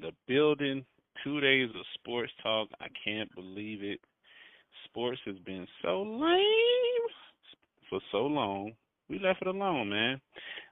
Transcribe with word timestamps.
the 0.00 0.12
building. 0.26 0.84
Two 1.24 1.40
days 1.40 1.68
of 1.70 1.84
sports 1.94 2.32
talk. 2.42 2.68
I 2.80 2.86
can't 3.04 3.32
believe 3.34 3.82
it. 3.82 4.00
Sports 4.84 5.20
has 5.26 5.36
been 5.44 5.66
so 5.82 6.02
lame 6.02 7.10
for 7.88 8.00
so 8.10 8.18
long. 8.18 8.72
We 9.08 9.18
left 9.18 9.42
it 9.42 9.48
alone, 9.48 9.90
man. 9.90 10.20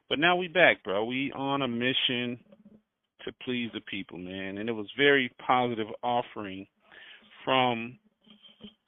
But 0.08 0.18
now 0.18 0.36
we 0.36 0.48
back, 0.48 0.82
bro. 0.84 1.04
We 1.04 1.32
on 1.32 1.62
a 1.62 1.68
mission 1.68 2.38
to 3.24 3.32
please 3.44 3.70
the 3.74 3.80
people, 3.80 4.18
man. 4.18 4.58
And 4.58 4.68
it 4.68 4.72
was 4.72 4.86
very 4.96 5.30
positive 5.44 5.88
offering 6.02 6.66
from 7.44 7.98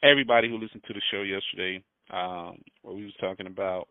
everybody 0.03 0.49
who 0.49 0.59
listened 0.59 0.85
to 0.87 0.95
the 0.95 1.03
show 1.11 1.23
yesterday, 1.23 1.83
um, 2.13 2.59
where 2.83 2.95
we 2.95 3.05
was 3.05 3.15
talking 3.21 3.47
about 3.47 3.89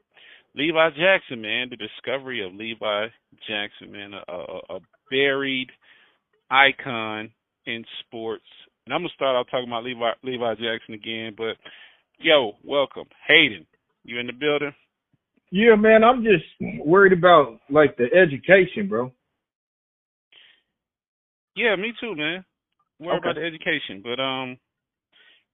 Levi 0.55 0.89
Jackson, 0.91 1.41
man, 1.41 1.69
the 1.69 1.77
discovery 1.77 2.45
of 2.45 2.53
Levi 2.53 3.07
Jackson, 3.47 3.91
man, 3.91 4.13
a, 4.13 4.31
a, 4.31 4.77
a 4.77 4.79
buried 5.11 5.69
icon 6.49 7.31
in 7.65 7.83
sports. 8.01 8.45
And 8.85 8.93
I'm 8.93 9.01
gonna 9.01 9.13
start 9.15 9.35
out 9.35 9.47
talking 9.51 9.67
about 9.67 9.83
Levi 9.83 10.11
Levi 10.23 10.55
Jackson 10.55 10.93
again, 10.93 11.33
but 11.37 11.55
yo, 12.19 12.53
welcome, 12.63 13.05
Hayden. 13.27 13.65
You 14.03 14.19
in 14.19 14.27
the 14.27 14.33
building? 14.33 14.73
Yeah, 15.51 15.75
man. 15.75 16.03
I'm 16.03 16.23
just 16.23 16.45
worried 16.85 17.13
about 17.13 17.59
like 17.69 17.97
the 17.97 18.05
education, 18.15 18.87
bro. 18.87 19.11
Yeah, 21.55 21.75
me 21.75 21.93
too, 21.99 22.15
man. 22.15 22.45
Worried 22.99 23.17
Okay. 23.17 23.29
about 23.29 23.35
the 23.35 23.45
education, 23.45 24.01
but 24.03 24.21
um, 24.21 24.57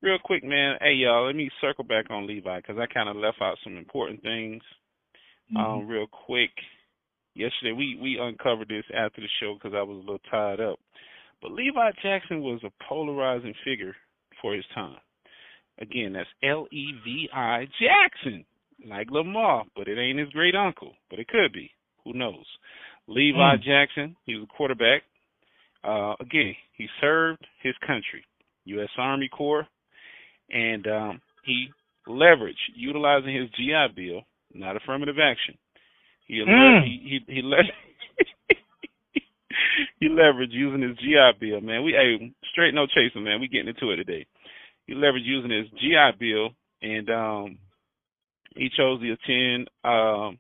real 0.02 0.18
quick, 0.24 0.44
man. 0.44 0.78
Hey, 0.82 0.94
y'all, 0.94 1.26
let 1.26 1.36
me 1.36 1.50
circle 1.62 1.84
back 1.84 2.10
on 2.10 2.28
Levi 2.28 2.58
because 2.58 2.78
I 2.78 2.86
kind 2.92 3.10
of 3.10 3.16
left 3.16 3.42
out 3.42 3.58
some 3.64 3.78
important 3.78 4.22
things. 4.22 4.62
Mm-hmm. 5.54 5.58
Um, 5.58 5.88
real 5.88 6.08
quick. 6.08 6.52
Yesterday 7.36 7.74
we 7.74 7.98
we 8.02 8.18
uncovered 8.20 8.70
this 8.70 8.86
after 8.96 9.22
the 9.22 9.28
show 9.40 9.54
because 9.56 9.76
I 9.76 9.84
was 9.84 9.98
a 9.98 10.00
little 10.00 10.20
tied 10.32 10.60
up. 10.60 10.80
But 11.42 11.52
Levi 11.52 11.92
Jackson 12.02 12.42
was 12.42 12.62
a 12.64 12.72
polarizing 12.88 13.54
figure 13.64 13.96
for 14.42 14.54
his 14.56 14.66
time. 14.74 14.98
Again, 15.80 16.14
that's 16.14 16.30
L 16.42 16.68
E 16.72 16.92
V 17.04 17.30
I 17.34 17.68
Jackson, 17.80 18.46
like 18.88 19.12
Lamar, 19.12 19.66
but 19.76 19.88
it 19.88 20.00
ain't 20.00 20.20
his 20.20 20.30
great 20.30 20.56
uncle, 20.56 20.94
but 21.10 21.20
it 21.20 21.28
could 21.28 21.52
be. 21.54 21.70
Who 22.06 22.14
knows? 22.14 22.46
Levi 23.08 23.38
Mm. 23.58 23.62
Jackson, 23.64 24.16
he 24.26 24.36
was 24.36 24.44
a 24.50 24.56
quarterback. 24.58 25.04
Uh, 25.84 26.14
again, 26.20 26.56
he 26.78 26.88
served 27.02 27.46
his 27.62 27.76
country, 27.86 28.24
U.S. 28.66 28.90
Army 28.98 29.28
Corps, 29.28 29.68
and 30.50 30.88
um, 30.88 31.22
he 31.44 31.68
leveraged 32.08 32.56
utilizing 32.76 33.36
his 33.36 33.50
GI 33.52 33.88
Bill, 33.96 34.22
not 34.54 34.76
affirmative 34.78 35.18
action. 35.22 35.56
He 36.26 36.44
Mm. 36.46 36.84
he 36.84 37.22
he, 37.28 37.34
he 37.36 37.42
let 37.42 37.66
he 40.00 40.10
leveraged 40.10 40.52
using 40.52 40.82
his 40.82 40.98
GI 40.98 41.32
Bill, 41.40 41.62
man. 41.62 41.84
We 41.84 41.92
hey, 41.92 42.34
straight 42.52 42.74
no 42.74 42.88
chasing, 42.88 43.24
man. 43.24 43.40
We 43.40 43.48
getting 43.48 43.70
into 43.70 43.92
it 43.92 43.98
today. 43.98 44.26
He 44.88 44.94
leveraged 44.94 45.26
using 45.26 45.52
his 45.52 45.70
GI 45.80 46.12
Bill, 46.20 46.50
and 46.82 47.10
um, 47.10 47.58
he 48.56 48.70
chose 48.76 49.02
to 49.02 49.12
attend 49.12 49.70
um, 49.84 50.40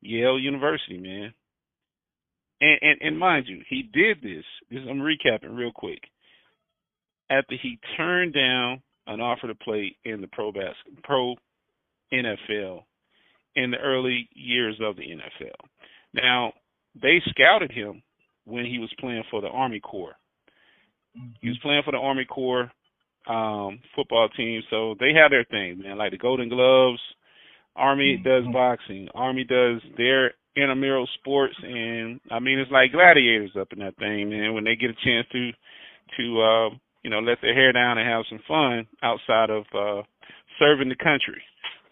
Yale 0.00 0.38
University, 0.38 0.98
man. 0.98 1.34
And, 2.60 2.78
and 2.82 2.98
and 3.02 3.18
mind 3.18 3.46
you, 3.48 3.62
he 3.68 3.82
did 3.92 4.22
this. 4.22 4.44
This 4.70 4.80
I'm 4.88 5.00
recapping 5.00 5.56
real 5.56 5.72
quick. 5.72 6.00
After 7.30 7.56
he 7.60 7.78
turned 7.96 8.34
down 8.34 8.82
an 9.06 9.20
offer 9.20 9.48
to 9.48 9.54
play 9.54 9.96
in 10.04 10.20
the 10.20 10.28
pro 10.28 10.52
bas 10.52 10.74
pro 11.02 11.34
NFL 12.12 12.84
in 13.56 13.70
the 13.70 13.78
early 13.78 14.28
years 14.34 14.78
of 14.82 14.96
the 14.96 15.02
NFL. 15.02 15.68
Now, 16.12 16.52
they 17.00 17.20
scouted 17.28 17.70
him 17.70 18.02
when 18.44 18.64
he 18.64 18.78
was 18.78 18.92
playing 19.00 19.24
for 19.30 19.40
the 19.40 19.48
Army 19.48 19.80
Corps. 19.80 20.16
He 21.40 21.48
was 21.48 21.58
playing 21.62 21.82
for 21.84 21.92
the 21.92 21.98
Army 21.98 22.24
Corps 22.24 22.70
um 23.26 23.80
football 23.96 24.28
team, 24.36 24.62
so 24.68 24.94
they 25.00 25.12
have 25.14 25.30
their 25.30 25.44
thing, 25.44 25.78
man, 25.82 25.96
like 25.96 26.10
the 26.10 26.18
Golden 26.18 26.48
Gloves. 26.50 27.00
Army 27.74 28.20
does 28.22 28.44
boxing. 28.52 29.08
Army 29.14 29.44
does 29.44 29.80
their 29.96 30.34
intramural 30.56 31.08
sports 31.18 31.54
and 31.62 32.20
I 32.30 32.38
mean 32.38 32.58
it's 32.58 32.70
like 32.70 32.92
gladiators 32.92 33.52
up 33.58 33.68
in 33.72 33.80
that 33.80 33.96
thing, 33.96 34.30
man, 34.30 34.54
when 34.54 34.64
they 34.64 34.76
get 34.76 34.90
a 34.90 35.04
chance 35.04 35.26
to 35.32 35.50
to 36.18 36.42
uh 36.42 36.68
you 37.02 37.10
know, 37.10 37.18
let 37.20 37.38
their 37.42 37.54
hair 37.54 37.72
down 37.72 37.98
and 37.98 38.08
have 38.08 38.24
some 38.28 38.40
fun 38.46 38.86
outside 39.02 39.50
of 39.50 39.64
uh 39.74 40.02
serving 40.58 40.88
the 40.88 40.96
country. 40.96 41.42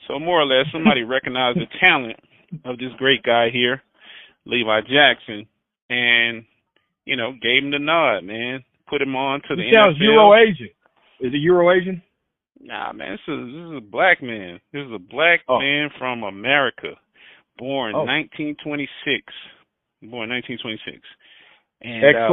So 0.09 0.19
more 0.19 0.41
or 0.41 0.47
less 0.47 0.67
somebody 0.73 1.03
recognized 1.05 1.59
the 1.59 1.67
talent 1.81 2.19
of 2.65 2.79
this 2.79 2.93
great 2.99 3.23
guy 3.23 3.49
here, 3.51 3.83
Levi 4.47 4.81
Jackson, 4.83 5.47
and 5.91 6.45
you 7.05 7.17
know, 7.17 7.33
gave 7.43 7.65
him 7.65 7.71
the 7.71 7.79
nod, 7.79 8.25
man. 8.25 8.65
Put 8.89 9.03
him 9.03 9.17
on 9.17 9.41
to 9.49 9.57
the 9.57 9.63
He 9.63 9.73
sounds. 9.73 9.97
Euro 10.01 10.35
Asian. 10.35 10.69
Is 11.21 11.33
it 11.33 11.39
Euro 11.39 11.71
Asian? 11.73 12.03
Nah, 12.61 12.93
man, 12.93 13.13
this 13.13 13.21
is 13.35 13.47
this 13.47 13.65
is 13.73 13.77
a 13.79 13.81
black 13.91 14.23
man. 14.23 14.61
This 14.73 14.83
is 14.87 14.93
a 14.95 14.99
black 14.99 15.41
Oh. 15.49 15.59
man 15.59 15.89
from 15.99 16.23
America, 16.23 16.95
born 17.59 17.95
Oh. 17.95 18.05
1926. 18.05 19.33
Born 20.03 20.29
1926. 20.31 21.01
And 21.81 22.05
Ex 22.05 22.17
uh, 22.19 22.29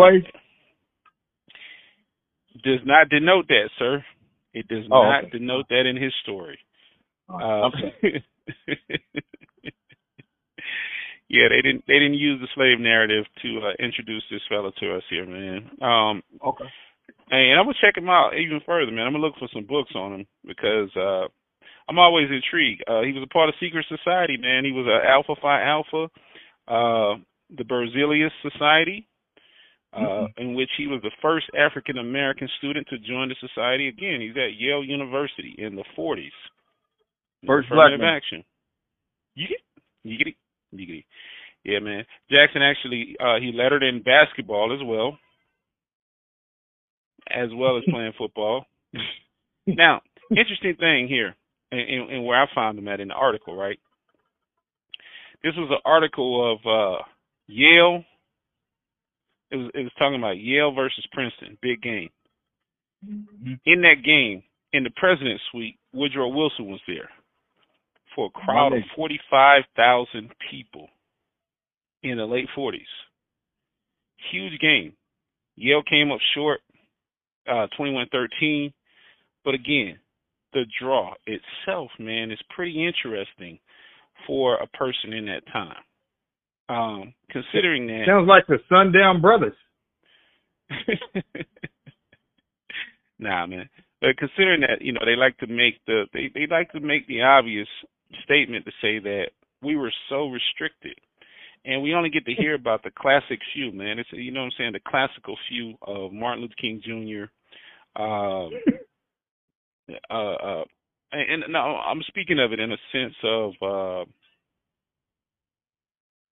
does 2.64 2.80
not 2.86 3.10
denote 3.10 3.48
that, 3.48 3.70
sir. 3.78 4.04
It 4.54 4.68
does 4.68 4.86
Oh, 4.92 5.04
not 5.04 5.24
okay. 5.26 5.38
denote 5.38 5.68
that 5.70 5.86
in 5.86 5.96
his 5.96 6.14
story. 6.24 6.60
Uh, 7.30 7.70
yeah, 11.30 11.48
they 11.50 11.62
didn't 11.62 11.84
they 11.88 12.00
didn't 12.00 12.16
use 12.16 12.42
the 12.42 12.48
slave 12.56 12.80
narrative 12.80 13.26
to 13.44 13.60
uh, 13.60 13.84
introduce 13.84 14.24
this 14.32 14.42
fella 14.50 14.72
to 14.80 14.96
us 14.96 15.04
here, 15.10 15.26
man. 15.26 15.70
Um, 15.82 16.24
Okay. 16.44 16.66
and 17.30 17.60
I'm 17.60 17.66
gonna 17.66 17.78
check 17.82 17.98
him 17.98 18.10
out 18.10 18.34
even 18.38 18.62
further, 18.66 18.92
man. 18.92 19.06
I'm 19.06 19.14
gonna 19.14 19.26
look 19.26 19.38
for 19.38 19.48
some 19.54 19.66
books 19.66 19.92
on 19.96 20.14
him 20.22 20.28
because 20.46 20.90
uh, 20.96 21.28
I'm 21.88 22.00
always 22.00 22.30
intrigued. 22.32 22.84
Uh, 22.88 23.02
he 23.02 23.14
was 23.14 23.24
a 23.24 23.28
part 23.34 23.50
of 23.50 23.56
secret 23.60 23.86
society, 23.90 24.38
man. 24.38 24.66
He 24.66 24.72
was 24.72 24.88
a 24.88 25.08
Alpha 25.08 25.36
Phi 25.40 25.62
Alpha, 25.64 26.10
uh, 26.68 27.16
the 27.56 27.64
Berzelius 27.64 28.32
Society, 28.42 29.08
uh, 29.94 30.00
Mhm. 30.00 30.28
in 30.38 30.54
which 30.56 30.70
he 30.78 30.88
was 30.88 31.02
the 31.04 31.12
first 31.22 31.46
African 31.58 31.98
American 32.00 32.48
student 32.58 32.88
to 32.90 32.98
join 32.98 33.30
the 33.30 33.36
society. 33.36 33.88
Again, 33.88 34.22
he's 34.22 34.38
at 34.38 34.54
Yale 34.56 34.84
University 34.84 35.54
in 35.60 35.76
the 35.76 35.84
40s. 35.96 36.34
First 37.46 37.68
Affirmative 37.72 38.02
action. 38.04 38.44
Yiggity, 39.38 40.06
yiggity, 40.06 40.36
yiggity. 40.74 41.06
Yeah, 41.64 41.80
man. 41.80 42.06
Jackson 42.32 42.62
actually 42.62 43.16
uh, 43.20 43.40
he 43.40 43.52
lettered 43.54 43.84
in 43.84 44.02
basketball 44.02 44.74
as 44.74 44.86
well, 44.86 45.18
as 47.30 47.50
well 47.54 47.78
as 47.78 47.84
playing 47.90 48.14
football. 48.18 48.66
now, 49.68 50.02
interesting 50.32 50.76
thing 50.80 51.08
here, 51.08 51.36
and, 51.72 52.12
and, 52.12 52.26
where 52.26 52.42
I 52.42 52.48
found 52.54 52.78
him 52.78 52.88
at 52.88 53.00
in 53.00 53.10
the 53.10 53.14
article, 53.14 53.56
right? 53.56 53.80
This 55.44 55.54
was 55.56 55.70
an 55.72 55.80
article 55.86 56.54
of 56.54 56.60
uh, 56.66 57.04
Yale. 57.48 58.04
It 59.52 59.56
was 59.56 59.72
it 59.74 59.84
was 59.84 59.92
talking 59.98 60.20
about 60.20 60.38
Yale 60.38 60.74
versus 60.74 61.06
Princeton, 61.12 61.58
big 61.62 61.82
game. 61.82 62.10
Mhm. 63.06 63.60
In 63.66 63.82
that 63.82 64.04
game, 64.04 64.44
in 64.74 64.84
the 64.84 64.92
president's 64.98 65.42
suite, 65.50 65.80
Woodrow 65.94 66.28
Wilson 66.28 66.66
was 66.66 66.82
there 66.86 67.10
for 68.20 68.26
a 68.26 68.46
crowd 68.46 68.74
of 68.74 68.84
45,000 68.98 70.30
people 70.52 70.90
in 72.04 72.18
the 72.18 72.26
late 72.26 72.48
40s. 72.58 72.80
Huge 74.32 74.60
game. 74.60 74.94
Yale 75.56 75.84
came 75.90 76.12
up 76.12 76.20
short, 76.36 76.60
uh, 77.50 77.68
21-13. 77.80 78.74
But 79.46 79.54
again, 79.54 80.00
the 80.52 80.66
draw 80.82 81.14
itself, 81.26 81.92
man, 81.98 82.32
is 82.32 82.40
pretty 82.54 82.86
interesting 82.86 83.60
for 84.28 84.56
a 84.56 84.68
person 84.68 85.14
in 85.14 85.26
that 85.28 85.48
time. 85.54 85.78
Um, 86.68 87.14
considering 87.32 87.88
that 87.88 88.04
Sounds 88.06 88.28
like 88.28 88.48
the 88.48 88.58
Sundown 88.68 89.22
Brothers. 89.22 89.56
nah, 93.20 93.46
man. 93.48 93.70
But 94.02 94.18
considering 94.18 94.62
that, 94.62 94.82
you 94.82 94.92
know, 94.92 95.02
they 95.06 95.16
like 95.16 95.38
to 95.38 95.48
make 95.48 95.84
the 95.88 96.06
they 96.14 96.30
they 96.34 96.48
like 96.50 96.72
to 96.74 96.80
make 96.80 97.08
the 97.08 97.22
obvious 97.22 97.68
statement 98.24 98.66
to 98.66 98.72
say 98.82 99.00
that 99.00 99.28
we 99.62 99.76
were 99.76 99.94
so 100.10 100.30
restricted, 100.30 100.98
and 101.66 101.82
we 101.82 101.94
only 101.94 102.10
get 102.10 102.26
to 102.26 102.34
hear 102.34 102.56
about 102.56 102.84
the 102.84 102.92
classic 102.98 103.40
few, 103.54 103.72
man. 103.72 104.00
It's 104.00 104.10
you 104.12 104.32
know 104.32 104.42
what 104.42 104.48
I'm 104.48 104.52
saying, 104.58 104.74
the 104.74 104.80
classical 104.90 105.38
few 105.50 105.76
of 105.82 106.14
Martin 106.14 106.42
Luther 106.42 106.56
King 106.60 106.82
Jr. 106.84 108.02
Um, 108.02 108.52
uh, 110.10 110.14
uh, 110.14 110.64
and, 111.12 111.44
and 111.44 111.54
no, 111.54 111.60
I'm 111.60 112.02
speaking 112.08 112.40
of 112.40 112.54
it 112.54 112.60
in 112.60 112.72
a 112.72 112.78
sense 112.92 113.16
of. 113.24 113.52
uh 113.62 114.06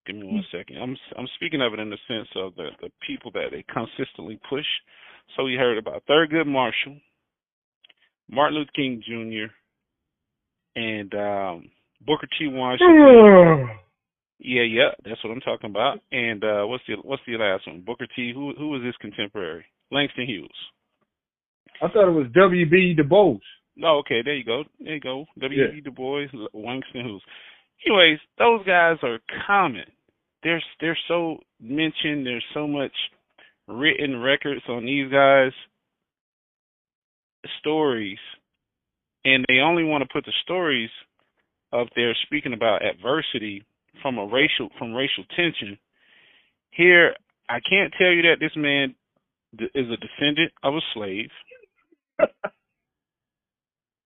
Give 0.06 0.16
me 0.16 0.24
one 0.26 0.46
second. 0.52 0.78
I'm 0.78 0.96
I'm 1.18 1.28
speaking 1.36 1.62
of 1.62 1.74
it 1.74 1.80
in 1.80 1.90
the 1.90 1.98
sense 2.08 2.30
of 2.36 2.56
the 2.56 2.70
the 2.82 2.90
people 3.06 3.30
that 3.32 3.50
they 3.52 3.64
consistently 3.72 4.40
push. 4.50 4.66
So 5.36 5.44
we 5.44 5.56
heard 5.56 5.78
about 5.78 6.04
Thurgood 6.10 6.48
Marshall, 6.48 6.98
Martin 8.32 8.58
Luther 8.58 8.72
King 8.74 9.04
Jr., 9.06 9.54
and 10.78 11.14
um, 11.16 11.70
Booker 12.06 12.28
T. 12.38 12.48
Washington, 12.48 13.70
Yeah, 14.40 14.62
yeah, 14.64 14.90
that's 15.04 15.22
what 15.24 15.32
I'm 15.34 15.42
talking 15.42 15.70
about. 15.72 16.00
And 16.12 16.44
uh 16.44 16.64
what's 16.66 16.84
the 16.88 16.96
what's 17.02 17.24
the 17.26 17.38
last 17.38 17.66
one? 17.68 17.82
Booker 17.86 18.08
T. 18.16 18.32
Who 18.34 18.54
who 18.58 18.70
was 18.70 18.84
his 18.86 18.96
contemporary? 19.02 19.66
Langston 19.92 20.28
Hughes. 20.28 20.50
I 21.82 21.88
thought 21.88 22.08
it 22.08 22.12
was 22.12 22.28
W.B. 22.34 22.94
Du 22.96 23.04
Bois. 23.04 23.38
Oh, 23.84 24.00
okay, 24.00 24.22
there 24.24 24.36
you 24.36 24.44
go. 24.44 24.64
There 24.80 24.96
you 24.96 25.00
go. 25.00 25.26
W.B. 25.40 25.76
Yeah. 25.76 25.82
Du 25.84 25.92
Bois, 25.92 26.26
Langston 26.54 27.06
Hughes. 27.06 27.22
Anyways, 27.86 28.20
those 28.38 28.66
guys 28.66 28.98
are 29.04 29.20
common. 29.46 29.86
They're 30.44 30.64
they're 30.82 30.98
so 31.08 31.38
mentioned. 31.60 32.26
There's 32.26 32.46
so 32.54 32.68
much 32.68 32.94
written 33.68 34.22
records 34.22 34.62
on 34.70 34.86
these 34.86 35.12
guys' 35.12 35.52
stories, 37.60 38.20
and 39.26 39.46
they 39.48 39.60
only 39.60 39.84
want 39.84 40.04
to 40.04 40.14
put 40.14 40.26
the 40.26 40.34
stories 40.44 40.90
up 41.74 41.88
there 41.96 42.16
speaking 42.26 42.54
about 42.54 42.86
adversity 42.86 43.64
from 44.02 44.18
a 44.18 44.26
racial 44.26 44.70
from 44.78 44.94
racial 44.94 45.24
tension. 45.36 45.78
Here, 46.72 47.16
I 47.50 47.60
can't 47.60 47.94
tell 47.98 48.12
you 48.12 48.22
that 48.24 48.38
this 48.40 48.56
man 48.56 48.96
is 49.54 49.88
a 49.90 49.98
descendant 49.98 50.52
of 50.64 50.76
a 50.76 50.82
slave. 50.94 51.30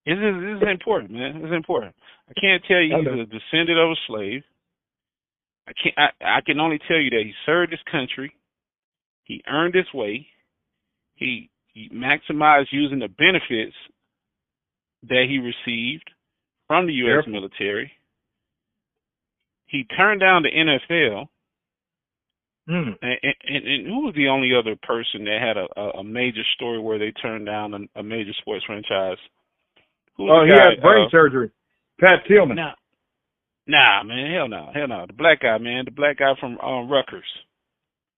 This 0.05 0.17
is, 0.17 0.41
this 0.41 0.57
is 0.63 0.67
important, 0.69 1.11
man. 1.11 1.41
This 1.41 1.49
is 1.49 1.55
important. 1.55 1.93
I 2.27 2.33
can't 2.39 2.63
tell 2.67 2.81
you 2.81 2.97
he's 2.97 3.07
a 3.07 3.25
descendant 3.25 3.77
of 3.77 3.91
a 3.91 3.95
slave. 4.07 4.41
I 5.67 5.73
can't. 5.73 5.95
I, 5.97 6.37
I 6.37 6.41
can 6.41 6.59
only 6.59 6.79
tell 6.87 6.97
you 6.97 7.11
that 7.11 7.23
he 7.23 7.33
served 7.45 7.71
his 7.71 7.81
country. 7.91 8.33
He 9.25 9.43
earned 9.47 9.75
his 9.75 9.85
way. 9.93 10.25
He, 11.15 11.49
he 11.73 11.89
maximized 11.93 12.71
using 12.71 12.97
the 12.97 13.09
benefits 13.09 13.75
that 15.03 15.25
he 15.27 15.37
received 15.37 16.09
from 16.67 16.87
the 16.87 16.93
U.S. 16.93 17.23
Yep. 17.25 17.33
military. 17.33 17.91
He 19.65 19.85
turned 19.97 20.21
down 20.21 20.43
the 20.43 20.49
NFL. 20.49 21.27
Mm. 22.69 22.95
And, 23.01 23.35
and, 23.47 23.67
and, 23.67 23.87
who 23.87 24.05
was 24.05 24.13
the 24.15 24.27
only 24.27 24.51
other 24.57 24.75
person 24.83 25.25
that 25.25 25.39
had 25.41 25.57
a, 25.57 25.99
a 25.99 26.03
major 26.03 26.43
story 26.55 26.79
where 26.79 26.99
they 26.99 27.11
turned 27.11 27.45
down 27.45 27.73
a, 27.73 27.99
a 27.99 28.03
major 28.03 28.31
sports 28.39 28.63
franchise? 28.65 29.17
oh, 30.19 30.43
he 30.45 30.51
guy? 30.51 30.69
had 30.69 30.81
brain 30.81 31.07
uh, 31.07 31.11
surgery. 31.11 31.51
Pat 31.99 32.25
Tillman. 32.27 32.57
Nah, 32.57 32.73
nah, 33.67 34.03
man, 34.03 34.33
hell 34.33 34.47
no, 34.47 34.69
hell 34.73 34.87
no. 34.87 35.05
The 35.07 35.13
black 35.13 35.41
guy, 35.41 35.57
man, 35.57 35.85
the 35.85 35.91
black 35.91 36.19
guy 36.19 36.33
from 36.39 36.57
um, 36.59 36.89
Rutgers. 36.89 37.25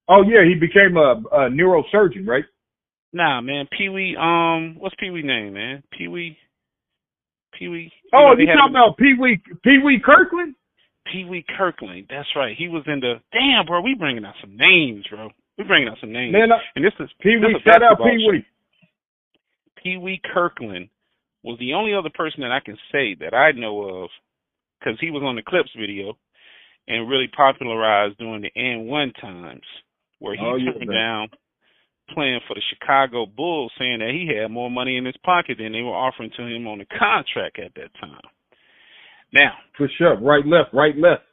Oh 0.07 0.23
yeah, 0.23 0.43
he 0.43 0.55
became 0.55 0.97
a, 0.97 1.21
a 1.31 1.49
neurosurgeon, 1.49 2.27
right? 2.27 2.45
Nah, 3.13 3.41
man, 3.41 3.67
Pee 3.77 3.89
Wee. 3.89 4.17
Um, 4.19 4.75
what's 4.79 4.95
Pee 4.99 5.11
Wee 5.11 5.21
name, 5.21 5.53
man? 5.53 5.83
Pee 5.97 6.07
Wee. 6.07 6.37
Pee 7.57 7.67
Wee. 7.67 7.91
Oh, 8.13 8.33
you 8.37 8.45
talking 8.47 8.71
about 8.71 8.97
Pee 8.97 9.13
Wee? 9.19 9.41
Pee 9.63 9.79
Wee 9.83 10.01
Kirkland? 10.03 10.55
Pee 11.11 11.25
Wee 11.25 11.45
Kirkland. 11.57 12.07
That's 12.09 12.27
right. 12.35 12.55
He 12.57 12.67
was 12.67 12.83
in 12.87 12.99
the. 12.99 13.15
Damn, 13.31 13.65
bro, 13.65 13.81
we 13.81 13.95
bringing 13.95 14.25
out 14.25 14.35
some 14.41 14.55
names, 14.55 15.05
bro. 15.09 15.29
We 15.57 15.63
bringing 15.65 15.89
out 15.89 15.97
some 15.99 16.11
names. 16.11 16.33
Man, 16.33 16.51
uh, 16.51 16.57
and 16.75 16.83
this 16.83 16.93
is 16.99 17.09
Pee 17.21 17.37
Wee. 17.37 17.55
Shout 17.65 17.83
out 17.83 17.97
Pee 17.97 18.27
Wee. 18.29 18.45
Pee 19.81 19.97
Wee 19.97 20.21
Kirkland 20.33 20.89
was 21.43 21.59
the 21.59 21.73
only 21.73 21.93
other 21.93 22.09
person 22.13 22.41
that 22.41 22.51
I 22.51 22.61
can 22.63 22.77
say 22.91 23.15
that 23.19 23.33
I 23.33 23.51
know 23.51 24.03
of, 24.03 24.09
because 24.79 24.97
he 24.99 25.11
was 25.11 25.23
on 25.23 25.35
the 25.35 25.43
Clips 25.43 25.71
video 25.77 26.17
and 26.87 27.09
really 27.09 27.27
popularized 27.35 28.17
during 28.17 28.41
the 28.41 28.51
And1 28.57 29.19
times, 29.19 29.63
where 30.19 30.35
he 30.35 30.41
oh, 30.41 30.57
turned 30.57 30.89
yeah, 30.89 30.93
down 30.93 31.27
playing 32.09 32.39
for 32.47 32.55
the 32.55 32.61
Chicago 32.69 33.25
Bulls, 33.25 33.71
saying 33.77 33.99
that 33.99 34.11
he 34.11 34.27
had 34.27 34.51
more 34.51 34.69
money 34.69 34.97
in 34.97 35.05
his 35.05 35.17
pocket 35.23 35.57
than 35.59 35.71
they 35.71 35.81
were 35.81 35.95
offering 35.95 36.31
to 36.37 36.43
him 36.43 36.67
on 36.67 36.79
the 36.79 36.85
contract 36.85 37.59
at 37.59 37.73
that 37.75 37.93
time. 37.99 38.21
Now, 39.33 39.53
push 39.77 39.91
up, 40.01 40.19
right, 40.21 40.45
left, 40.45 40.73
right, 40.73 40.95
left. 40.95 41.23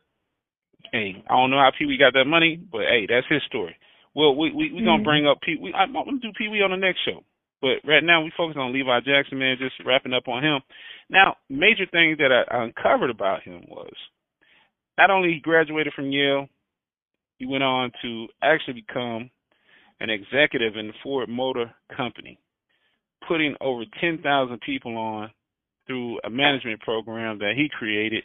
Hey, 0.92 1.22
I 1.28 1.34
don't 1.36 1.50
know 1.50 1.58
how 1.58 1.70
Pee 1.76 1.86
Wee 1.86 1.98
got 1.98 2.14
that 2.14 2.24
money, 2.24 2.58
but 2.58 2.82
hey, 2.82 3.06
that's 3.08 3.26
his 3.28 3.42
story. 3.46 3.76
Well, 4.14 4.34
we 4.34 4.50
we 4.50 4.72
we 4.72 4.80
gonna 4.80 4.98
mm-hmm. 4.98 5.04
bring 5.04 5.26
up 5.26 5.38
Pee 5.42 5.58
Wee. 5.60 5.74
I'm 5.74 5.92
gonna 5.92 6.18
do 6.18 6.32
Pee 6.36 6.48
Wee 6.48 6.62
on 6.62 6.70
the 6.70 6.76
next 6.76 7.00
show. 7.04 7.22
But 7.60 7.84
right 7.86 8.02
now 8.02 8.24
we 8.24 8.32
focus 8.36 8.56
on 8.58 8.72
Levi 8.72 9.00
Jackson, 9.00 9.38
man, 9.38 9.56
just 9.60 9.74
wrapping 9.84 10.14
up 10.14 10.28
on 10.28 10.42
him. 10.42 10.60
Now, 11.10 11.36
major 11.50 11.84
things 11.90 12.18
that 12.18 12.32
I 12.32 12.64
uncovered 12.64 13.10
about 13.10 13.42
him 13.42 13.66
was 13.68 13.92
not 14.96 15.10
only 15.10 15.34
he 15.34 15.40
graduated 15.40 15.92
from 15.92 16.10
Yale, 16.10 16.48
he 17.36 17.46
went 17.46 17.62
on 17.62 17.92
to 18.02 18.26
actually 18.42 18.80
become 18.80 19.30
an 20.00 20.10
executive 20.10 20.76
in 20.76 20.88
the 20.88 20.92
Ford 21.02 21.28
Motor 21.28 21.72
Company, 21.94 22.38
putting 23.28 23.54
over 23.60 23.84
10,000 24.00 24.60
people 24.60 24.96
on 24.96 25.30
through 25.86 26.18
a 26.24 26.30
management 26.30 26.80
program 26.80 27.38
that 27.38 27.54
he 27.56 27.68
created 27.68 28.24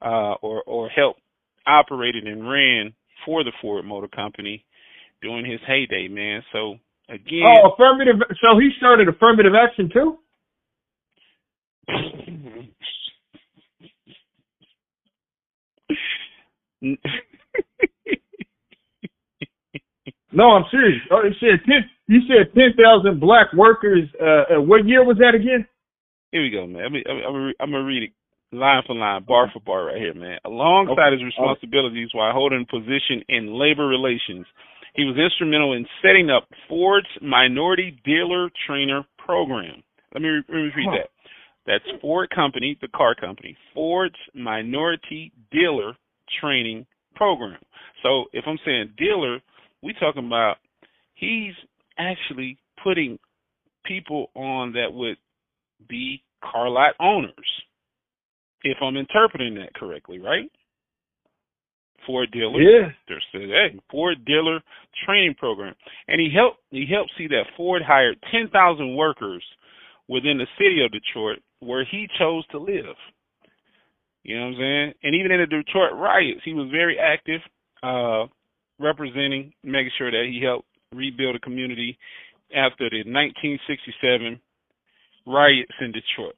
uh, 0.00 0.34
or 0.42 0.62
or 0.66 0.88
helped 0.88 1.20
operated 1.66 2.26
and 2.26 2.48
ran 2.48 2.94
for 3.26 3.44
the 3.44 3.52
Ford 3.60 3.84
Motor 3.84 4.08
Company 4.08 4.64
during 5.20 5.44
his 5.44 5.60
heyday, 5.66 6.08
man. 6.08 6.42
So 6.52 6.76
Again. 7.08 7.42
Oh, 7.42 7.70
affirmative. 7.72 8.16
So 8.44 8.58
he 8.58 8.70
started 8.76 9.08
affirmative 9.08 9.54
action 9.54 9.88
too. 9.90 10.18
no, 20.32 20.50
I'm 20.50 20.64
serious. 20.70 21.00
Oh, 21.10 21.22
you 21.24 21.34
said 21.40 21.64
ten. 21.66 21.88
You 22.06 22.20
said 22.28 22.54
ten 22.54 22.74
thousand 22.76 23.20
black 23.20 23.52
workers. 23.56 24.08
Uh, 24.20 24.56
uh, 24.56 24.60
what 24.60 24.86
year 24.86 25.04
was 25.04 25.18
that 25.18 25.34
again? 25.34 25.66
Here 26.32 26.42
we 26.42 26.50
go, 26.50 26.66
man. 26.66 26.84
I'm, 26.84 26.94
I'm, 26.94 27.52
I'm 27.60 27.70
gonna 27.70 27.84
read 27.84 28.04
it 28.04 28.12
line 28.52 28.82
for 28.86 28.94
line, 28.94 29.24
bar 29.26 29.50
for 29.52 29.60
bar, 29.60 29.86
right 29.86 29.96
here, 29.96 30.14
man. 30.14 30.38
Alongside 30.44 31.12
okay. 31.12 31.16
his 31.16 31.24
responsibilities 31.24 32.08
while 32.12 32.32
holding 32.32 32.66
position 32.68 33.22
in 33.28 33.58
labor 33.58 33.86
relations, 33.86 34.46
he 34.94 35.04
was 35.04 35.16
instrumental 35.16 35.74
in 35.74 35.86
setting 36.02 36.30
up 36.30 36.48
Ford's 36.68 37.08
Minority 37.20 38.00
Dealer 38.04 38.50
Trainer 38.66 39.04
Program. 39.18 39.82
Let 40.14 40.22
me, 40.22 40.28
re- 40.28 40.44
repeat 40.48 40.88
that. 40.92 41.10
That's 41.66 42.00
Ford 42.00 42.30
Company, 42.34 42.78
the 42.80 42.88
car 42.88 43.14
company, 43.14 43.56
Ford's 43.74 44.16
Minority 44.34 45.32
Dealer 45.52 45.94
Training 46.40 46.86
Program. 47.14 47.60
So 48.02 48.24
if 48.32 48.44
I'm 48.46 48.58
saying 48.64 48.94
dealer, 48.96 49.40
we 49.82 49.94
talking 50.00 50.26
about 50.26 50.56
he's 51.14 51.54
actually 51.98 52.58
putting 52.82 53.18
people 53.84 54.30
on 54.34 54.72
that 54.72 54.92
would 54.92 55.16
be 55.88 56.22
car 56.42 56.68
lot 56.68 56.94
owners. 57.00 57.32
If 58.62 58.78
I'm 58.82 58.96
interpreting 58.96 59.54
that 59.54 59.74
correctly, 59.74 60.18
right? 60.18 60.50
Ford 62.06 62.30
dealer. 62.32 62.60
Yeah. 62.60 62.88
There's 63.06 63.24
hey, 63.32 63.78
Ford 63.90 64.24
dealer 64.24 64.60
training 65.04 65.34
program. 65.38 65.74
And 66.08 66.20
he 66.20 66.30
helped 66.34 66.58
he 66.70 66.86
helped 66.90 67.12
see 67.18 67.28
that 67.28 67.44
Ford 67.56 67.82
hired 67.86 68.18
ten 68.32 68.48
thousand 68.50 68.96
workers 68.96 69.44
within 70.08 70.38
the 70.38 70.46
city 70.58 70.82
of 70.84 70.90
Detroit 70.90 71.38
where 71.60 71.84
he 71.84 72.08
chose 72.18 72.46
to 72.48 72.58
live. 72.58 72.96
You 74.22 74.36
know 74.36 74.46
what 74.46 74.54
I'm 74.54 74.58
saying? 74.58 74.92
And 75.02 75.14
even 75.14 75.32
in 75.32 75.40
the 75.40 75.46
Detroit 75.46 75.92
riots, 75.94 76.40
he 76.44 76.54
was 76.54 76.68
very 76.70 76.98
active, 76.98 77.40
uh, 77.82 78.26
representing, 78.78 79.52
making 79.62 79.92
sure 79.98 80.10
that 80.10 80.26
he 80.30 80.40
helped 80.44 80.66
rebuild 80.94 81.36
a 81.36 81.40
community 81.40 81.98
after 82.54 82.88
the 82.90 83.04
1967 83.04 84.40
riots 85.26 85.72
in 85.80 85.92
Detroit. 85.92 86.36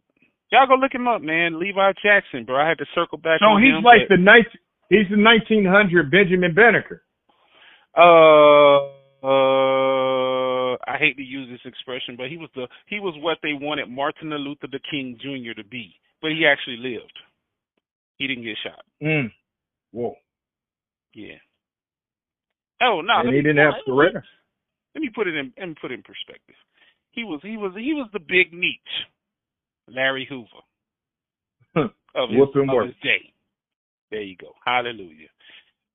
Y'all 0.51 0.67
go 0.67 0.75
look 0.75 0.93
him 0.93 1.07
up, 1.07 1.23
man. 1.23 1.61
Levi 1.61 1.93
Jackson, 2.03 2.45
bro. 2.45 2.61
I 2.61 2.69
had 2.69 2.79
to 2.79 2.87
circle 2.95 3.19
back. 3.19 3.39
So 3.41 3.57
he's 3.57 3.79
him, 3.79 3.85
like 3.85 4.09
the 4.09 4.17
night. 4.17 4.47
He's 4.89 5.07
the 5.09 5.23
1900 5.23 6.11
Benjamin 6.11 6.55
Banneker. 6.55 7.03
Uh, 7.97 8.91
uh, 9.23 10.75
I 10.87 10.99
hate 10.99 11.17
to 11.17 11.23
use 11.23 11.49
this 11.51 11.61
expression, 11.65 12.17
but 12.17 12.27
he 12.29 12.37
was 12.37 12.49
the 12.57 12.67
he 12.87 12.99
was 12.99 13.15
what 13.19 13.39
they 13.43 13.53
wanted 13.53 13.89
Martin 13.89 14.31
Luther 14.31 14.67
the 14.71 14.81
King 14.91 15.17
Jr. 15.21 15.55
to 15.61 15.69
be, 15.69 15.95
but 16.21 16.33
he 16.33 16.47
actually 16.47 16.79
lived. 16.79 17.17
He 18.17 18.27
didn't 18.27 18.45
get 18.45 18.57
shot. 18.63 18.85
Mm. 19.03 19.31
Whoa. 19.93 20.15
Yeah. 21.15 21.39
Oh 22.83 23.01
no, 23.01 23.21
and 23.21 23.35
he 23.35 23.43
didn't 23.43 23.59
have 23.59 23.75
surrender. 23.87 24.25
Let 24.95 25.03
me 25.03 25.11
put 25.15 25.27
it 25.27 25.37
in 25.37 25.53
let 25.59 25.69
me 25.69 25.75
put 25.81 25.93
it 25.93 25.95
in 25.95 26.03
perspective. 26.03 26.57
He 27.13 27.25
was 27.25 27.41
he 27.43 27.57
was 27.57 27.73
he 27.77 27.95
was 27.95 28.09
the 28.13 28.21
big 28.21 28.53
Nietzsche, 28.53 29.07
Larry 29.89 30.27
Hoover 30.29 30.47
of 32.15 32.31
his, 32.31 32.41
of 32.41 32.87
his 32.87 32.95
day. 33.03 33.33
There 34.11 34.23
you 34.23 34.37
go. 34.37 34.53
Hallelujah. 34.65 35.29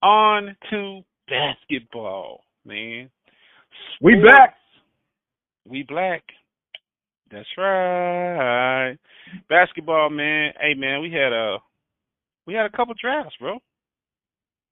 On 0.01 0.55
to 0.69 1.01
basketball, 1.27 2.41
man. 2.65 3.09
Sports. 3.95 4.01
We 4.01 4.15
black. 4.21 4.55
We 5.67 5.83
black. 5.87 6.23
That's 7.31 7.47
right. 7.57 8.95
Basketball, 9.49 10.09
man. 10.09 10.53
Hey, 10.59 10.75
man, 10.75 11.01
we 11.01 11.11
had 11.11 11.33
a 11.33 11.57
we 12.45 12.53
had 12.53 12.65
a 12.65 12.69
couple 12.69 12.93
drafts, 12.99 13.35
bro. 13.39 13.59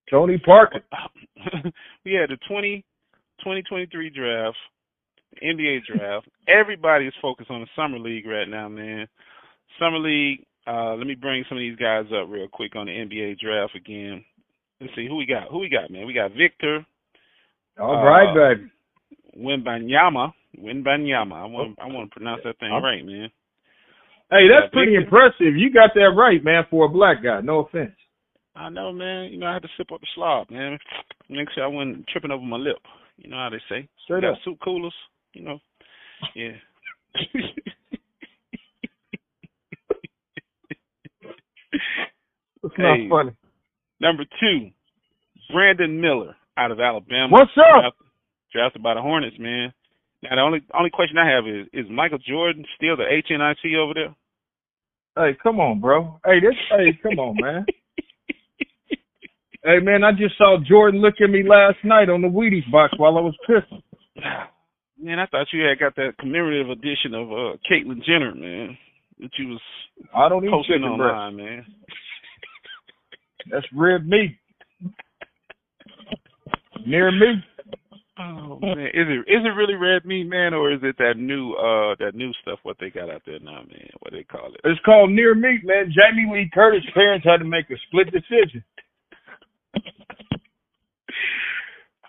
Tony 0.10 0.38
Parker. 0.38 0.82
we 2.06 2.14
had 2.14 2.30
the 2.30 2.38
20, 2.48 2.84
2023 3.40 4.10
draft, 4.10 4.58
NBA 5.44 5.80
draft. 5.98 6.28
Everybody 6.48 7.08
is 7.08 7.14
focused 7.22 7.50
on 7.52 7.62
the 7.62 7.68
summer 7.76 8.00
league 8.00 8.26
right 8.28 8.48
now, 8.48 8.70
man. 8.70 9.08
Summer 9.80 10.00
league 10.00 10.46
uh, 10.66 10.96
let 10.96 11.06
me 11.08 11.16
bring 11.16 11.44
some 11.50 11.58
of 11.58 11.62
these 11.62 11.76
guys 11.76 12.06
up 12.16 12.30
real 12.30 12.48
quick 12.48 12.76
on 12.76 12.86
the 12.86 12.92
NBA 12.92 13.38
draft 13.40 13.76
again. 13.76 14.24
let's 14.80 14.94
see 14.96 15.08
who 15.08 15.18
we 15.18 15.26
got. 15.26 15.50
Who 15.52 15.60
we 15.60 15.68
got, 15.68 15.92
man? 15.92 16.08
We 16.08 16.14
got 16.14 16.32
Victor. 16.38 16.86
All 17.78 17.98
Uh, 17.98 18.04
right, 18.04 18.56
baby. 18.56 18.70
Wembanyama. 19.38 20.32
Wembanyama. 20.58 21.34
I 21.34 21.46
want 21.46 21.78
I 21.82 21.88
want 21.88 22.10
to 22.10 22.16
pronounce 22.16 22.42
that 22.46 22.60
thing 22.60 22.72
right, 22.72 23.04
man. 23.06 23.30
Hey, 24.32 24.48
that's 24.48 24.72
pretty 24.72 24.92
Victor. 24.96 25.04
impressive. 25.04 25.58
You 25.58 25.74
got 25.74 25.90
that 25.96 26.14
right, 26.16 26.42
man, 26.44 26.64
for 26.70 26.86
a 26.86 26.90
black 26.90 27.22
guy. 27.24 27.42
No 27.42 27.60
offense. 27.60 27.96
I 28.56 28.70
know, 28.70 28.92
man. 28.92 29.32
You 29.32 29.38
know, 29.40 29.48
I 29.48 29.54
had 29.54 29.64
to 29.64 29.70
sip 29.78 29.92
up 29.92 30.00
the 30.02 30.08
slob, 30.16 30.50
man. 30.52 30.78
Next 31.30 31.56
year 31.58 31.66
I 31.66 31.70
wasn't 31.70 32.08
tripping 32.08 32.32
over 32.32 32.44
my 32.44 32.58
lip. 32.58 32.78
You 33.18 33.30
know 33.30 33.38
how 33.38 33.50
they 33.50 33.62
say. 33.70 33.88
Straight 34.04 34.22
got 34.22 34.34
up. 34.34 34.38
soup 34.46 34.60
coolers, 34.64 34.94
you 35.34 35.44
know. 35.44 35.60
Yeah. 36.36 36.52
It's 42.64 42.78
not 42.78 42.98
Hey. 42.98 43.10
funny. 43.10 43.32
Number 44.00 44.26
two, 44.40 44.72
Brandon 45.52 46.00
Miller 46.00 46.36
out 46.58 46.72
of 46.72 46.80
Alabama. 46.80 47.32
What's 47.32 47.52
up? 47.58 47.66
Drafted, 47.82 48.08
drafted 48.52 48.84
by 48.84 48.94
the 48.94 49.02
Hornets, 49.02 49.38
man. 49.40 49.74
Now 50.22 50.36
the 50.36 50.42
only 50.42 50.62
only 50.74 50.90
question 50.90 51.18
I 51.18 51.30
have 51.30 51.48
is 51.48 51.68
is 51.74 51.90
Michael 51.90 52.18
Jordan 52.20 52.66
still 52.76 52.96
the 52.96 53.04
HNIC 53.04 53.76
over 53.76 53.94
there? 53.94 54.16
Hey, 55.18 55.36
come 55.44 55.60
on, 55.60 55.80
bro. 55.82 56.20
Hey, 56.26 56.40
this. 56.40 56.56
Hey, 56.70 56.94
come 57.02 57.20
on, 57.20 57.36
man. 57.40 57.66
Hey, 59.64 59.80
man, 59.80 60.04
I 60.04 60.12
just 60.12 60.38
saw 60.38 60.58
Jordan 60.68 61.02
look 61.02 61.16
at 61.24 61.30
me 61.30 61.42
last 61.48 61.78
night 61.86 62.10
on 62.10 62.22
the 62.22 62.28
Wheaties 62.28 62.70
box 62.70 62.94
while 62.98 63.18
I 63.18 63.22
was 63.22 63.36
pissing. 63.48 63.82
Man, 65.00 65.20
I 65.20 65.26
thought 65.28 65.48
you 65.54 65.64
had 65.64 65.80
got 65.80 65.96
that 65.96 66.18
commemorative 66.20 66.70
edition 66.70 67.14
of 67.14 67.32
uh 67.32 67.58
Caitlyn 67.70 68.04
Jenner, 68.06 68.36
man. 68.36 68.78
That 69.20 69.32
you 69.38 69.50
was 69.50 69.62
I 70.16 70.28
don't 70.28 70.44
eat 70.46 70.52
posting 70.52 70.84
online, 70.84 71.36
man. 71.38 71.66
That's 73.52 73.66
red 73.74 74.08
meat. 74.08 74.38
Near 76.86 77.12
me. 77.12 77.44
Oh 78.20 78.60
man, 78.62 78.88
is 78.94 79.08
it 79.08 79.20
is 79.32 79.44
it 79.44 79.58
really 79.58 79.76
red 79.76 80.06
meat, 80.06 80.26
man, 80.26 80.54
or 80.54 80.72
is 80.72 80.80
it 80.84 80.98
that 81.00 81.16
new 81.18 81.54
uh 81.54 81.96
that 82.00 82.16
new 82.16 82.32
stuff 82.42 82.60
what 82.64 82.78
they 82.80 82.90
got 82.90 83.10
out 83.10 83.24
there 83.26 83.40
now, 83.40 83.64
man? 83.64 83.90
What 84.00 84.14
they 84.14 84.24
call 84.24 84.54
it? 84.54 84.62
It's 84.64 84.80
called 84.86 85.12
near 85.12 85.36
meat, 85.36 85.62
man. 85.64 85.92
Jamie 85.92 86.32
Lee 86.32 86.52
Curtis' 86.54 86.84
parents 86.94 87.26
had 87.26 87.38
to 87.38 87.46
make 87.46 87.70
a 87.72 87.76
split 87.88 88.12
decision. 88.12 88.64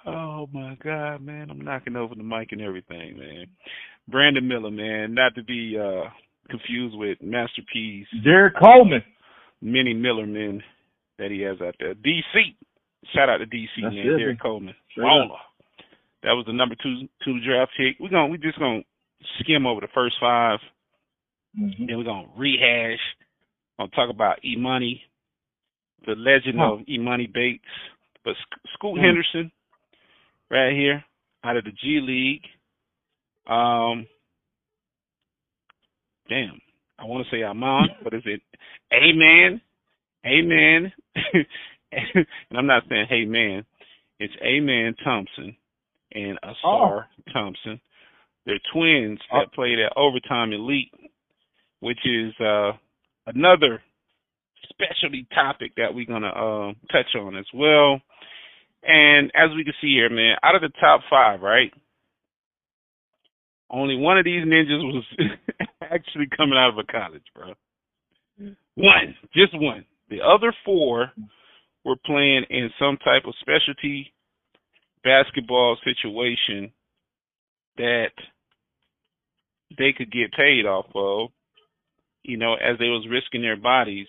Oh 0.06 0.46
my 0.52 0.76
God, 0.84 1.22
man! 1.22 1.48
I'm 1.50 1.62
knocking 1.62 1.96
over 1.96 2.14
the 2.14 2.22
mic 2.22 2.52
and 2.52 2.60
everything, 2.60 3.16
man. 3.18 3.46
Brandon 4.06 4.46
Miller, 4.46 4.70
man, 4.70 5.14
not 5.14 5.34
to 5.34 5.42
be 5.42 5.78
uh 5.80 6.10
confused 6.50 6.94
with 6.98 7.16
Master 7.22 7.62
P's 7.72 8.06
Derrick 8.22 8.54
Coleman. 8.60 9.02
many 9.62 9.94
Miller 9.94 10.26
men 10.26 10.62
that 11.18 11.30
he 11.30 11.40
has 11.40 11.56
out 11.62 11.74
there. 11.80 11.94
DC, 11.94 12.22
shout 13.14 13.30
out 13.30 13.38
to 13.38 13.46
DC, 13.46 13.66
That's 13.82 13.94
man. 13.94 14.06
it, 14.06 14.18
Derek 14.18 14.26
man. 14.26 14.38
Coleman, 14.42 14.74
baller. 14.98 15.38
That 16.22 16.32
was 16.32 16.44
the 16.46 16.52
number 16.52 16.74
two 16.82 17.08
two 17.24 17.40
draft 17.46 17.72
pick. 17.76 17.96
We're 17.98 18.10
gonna 18.10 18.28
we 18.28 18.36
just 18.36 18.58
gonna 18.58 18.82
skim 19.40 19.66
over 19.66 19.80
the 19.80 19.88
first 19.94 20.16
five. 20.20 20.58
Mhm. 21.58 21.86
Then 21.86 21.96
we're 21.96 22.04
gonna 22.04 22.28
rehash. 22.36 23.00
Gonna 23.78 23.90
talk 23.90 24.10
about 24.10 24.44
E 24.44 24.54
Money, 24.56 25.02
the 26.06 26.14
legend 26.16 26.58
Huh. 26.58 26.74
of 26.74 26.88
Money 26.88 27.26
Bates, 27.26 27.64
but 28.24 28.34
Sc- 28.36 28.68
Scoot 28.74 28.96
Hmm. 28.98 29.04
Henderson, 29.04 29.52
right 30.50 30.72
here, 30.72 31.04
out 31.42 31.56
of 31.56 31.64
the 31.64 31.72
G 31.72 32.00
League. 32.00 32.46
Um, 33.46 34.06
damn, 36.28 36.60
I 36.98 37.04
want 37.04 37.26
to 37.26 37.30
say 37.30 37.42
Amon, 37.42 37.88
but 38.02 38.14
is 38.14 38.22
it 38.26 38.40
Amen? 38.92 39.60
Amen. 40.26 40.92
and 41.92 42.26
I'm 42.58 42.66
not 42.66 42.84
saying 42.88 43.06
hey 43.08 43.24
man. 43.24 43.64
It's 44.20 44.32
Amen 44.42 44.94
Thompson 45.04 45.56
and 46.12 46.38
Ausar 46.42 47.06
Thompson. 47.32 47.80
They're 48.46 48.60
twins 48.72 49.18
that 49.32 49.52
played 49.54 49.78
at 49.78 49.92
Overtime 49.96 50.52
Elite, 50.52 50.92
which 51.80 51.98
is 52.06 52.32
uh, 52.40 52.72
another 53.26 53.82
specialty 54.74 55.26
topic 55.34 55.72
that 55.76 55.94
we're 55.94 56.06
gonna 56.06 56.28
uh, 56.28 56.72
touch 56.92 57.14
on 57.18 57.36
as 57.36 57.46
well. 57.54 58.00
And 58.82 59.30
as 59.34 59.50
we 59.56 59.64
can 59.64 59.72
see 59.80 59.94
here, 59.94 60.10
man, 60.10 60.36
out 60.42 60.54
of 60.54 60.60
the 60.60 60.72
top 60.80 61.00
five, 61.08 61.40
right? 61.40 61.72
Only 63.70 63.96
one 63.96 64.18
of 64.18 64.24
these 64.24 64.44
ninjas 64.44 64.82
was 64.82 65.04
actually 65.82 66.28
coming 66.36 66.58
out 66.58 66.70
of 66.70 66.78
a 66.78 66.84
college, 66.84 67.22
bro. 67.34 67.54
One, 68.74 69.14
just 69.34 69.52
one. 69.54 69.84
The 70.10 70.20
other 70.20 70.54
four 70.64 71.10
were 71.84 71.96
playing 72.04 72.44
in 72.50 72.70
some 72.78 72.98
type 72.98 73.22
of 73.26 73.34
specialty 73.40 74.12
basketball 75.02 75.76
situation 75.84 76.72
that 77.76 78.12
they 79.76 79.92
could 79.96 80.10
get 80.12 80.32
paid 80.32 80.66
off 80.66 80.86
of, 80.94 81.30
you 82.22 82.36
know, 82.36 82.54
as 82.54 82.78
they 82.78 82.86
was 82.86 83.06
risking 83.10 83.42
their 83.42 83.56
bodies 83.56 84.06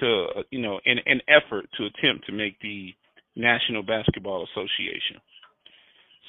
to, 0.00 0.26
uh, 0.38 0.42
you 0.50 0.60
know, 0.60 0.80
in 0.84 0.98
an 1.06 1.20
effort 1.28 1.66
to 1.78 1.86
attempt 1.86 2.26
to 2.26 2.32
make 2.32 2.58
the 2.60 2.92
National 3.36 3.82
Basketball 3.82 4.46
Association. 4.52 5.20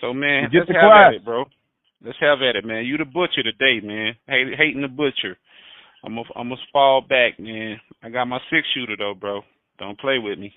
So 0.01 0.13
man, 0.13 0.49
Get 0.51 0.59
let's 0.59 0.67
the 0.69 0.73
have 0.75 0.89
class. 0.89 1.07
at 1.09 1.13
it, 1.15 1.25
bro. 1.25 1.45
Let's 2.03 2.17
have 2.21 2.41
at 2.41 2.55
it, 2.55 2.65
man. 2.65 2.85
You 2.85 2.97
the 2.97 3.05
butcher 3.05 3.43
today, 3.43 3.85
man. 3.85 4.13
Hate, 4.27 4.55
hating 4.57 4.81
the 4.81 4.87
butcher. 4.87 5.37
I'm 6.05 6.15
gonna 6.15 6.27
I'm 6.35 6.49
gonna 6.49 6.61
fall 6.71 7.01
back, 7.01 7.39
man. 7.39 7.77
I 8.01 8.09
got 8.09 8.25
my 8.25 8.39
six 8.49 8.67
shooter 8.73 8.95
though, 8.97 9.13
bro. 9.19 9.41
Don't 9.79 9.99
play 9.99 10.17
with 10.19 10.39
me. 10.39 10.53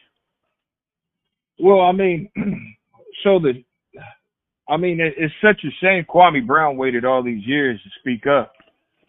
Well, 1.59 1.81
I 1.81 1.92
mean, 1.92 2.28
so 3.25 3.38
the, 3.38 3.62
I 4.69 4.76
mean, 4.76 5.00
it, 5.00 5.14
it's 5.16 5.35
such 5.42 5.61
a 5.64 5.71
shame 5.85 6.04
Kwame 6.09 6.47
Brown 6.47 6.76
waited 6.76 7.04
all 7.04 7.23
these 7.23 7.45
years 7.47 7.81
to 7.83 7.90
speak 8.00 8.26
up, 8.26 8.52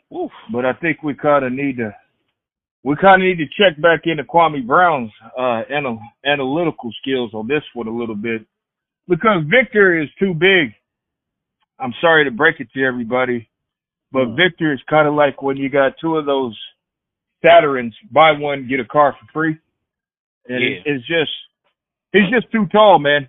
Woof. 0.09 0.31
but 0.51 0.65
I 0.65 0.73
think 0.73 1.03
we 1.03 1.13
kind 1.13 1.45
of 1.45 1.51
need 1.51 1.77
to, 1.77 1.95
we 2.83 2.95
kind 2.97 3.21
of 3.21 3.27
need 3.27 3.37
to 3.37 3.45
check 3.57 3.79
back 3.81 4.01
into 4.05 4.23
Kwame 4.23 4.65
Brown's 4.67 5.11
uh, 5.37 5.61
anal- 5.69 6.01
analytical 6.25 6.91
skills 7.01 7.31
on 7.33 7.47
this 7.47 7.63
one 7.73 7.87
a 7.87 7.95
little 7.95 8.15
bit, 8.15 8.45
because 9.07 9.43
Victor 9.49 10.01
is 10.01 10.09
too 10.19 10.33
big. 10.33 10.73
I'm 11.79 11.93
sorry 12.01 12.25
to 12.25 12.31
break 12.31 12.59
it 12.59 12.67
to 12.73 12.83
everybody, 12.83 13.49
but 14.11 14.25
Hmm. 14.27 14.35
Victor 14.35 14.73
is 14.73 14.79
kind 14.89 15.07
of 15.07 15.13
like 15.15 15.41
when 15.41 15.57
you 15.57 15.69
got 15.69 15.97
two 15.99 16.17
of 16.17 16.25
those 16.25 16.57
Saturns, 17.43 17.91
buy 18.11 18.31
one 18.31 18.67
get 18.69 18.79
a 18.79 18.85
car 18.85 19.13
for 19.19 19.25
free, 19.33 19.57
and 20.47 20.61
Yeah. 20.63 20.79
it's 20.85 21.05
just 21.05 21.31
he's 22.13 22.29
just 22.29 22.49
too 22.51 22.67
tall, 22.67 22.99
man. 22.99 23.27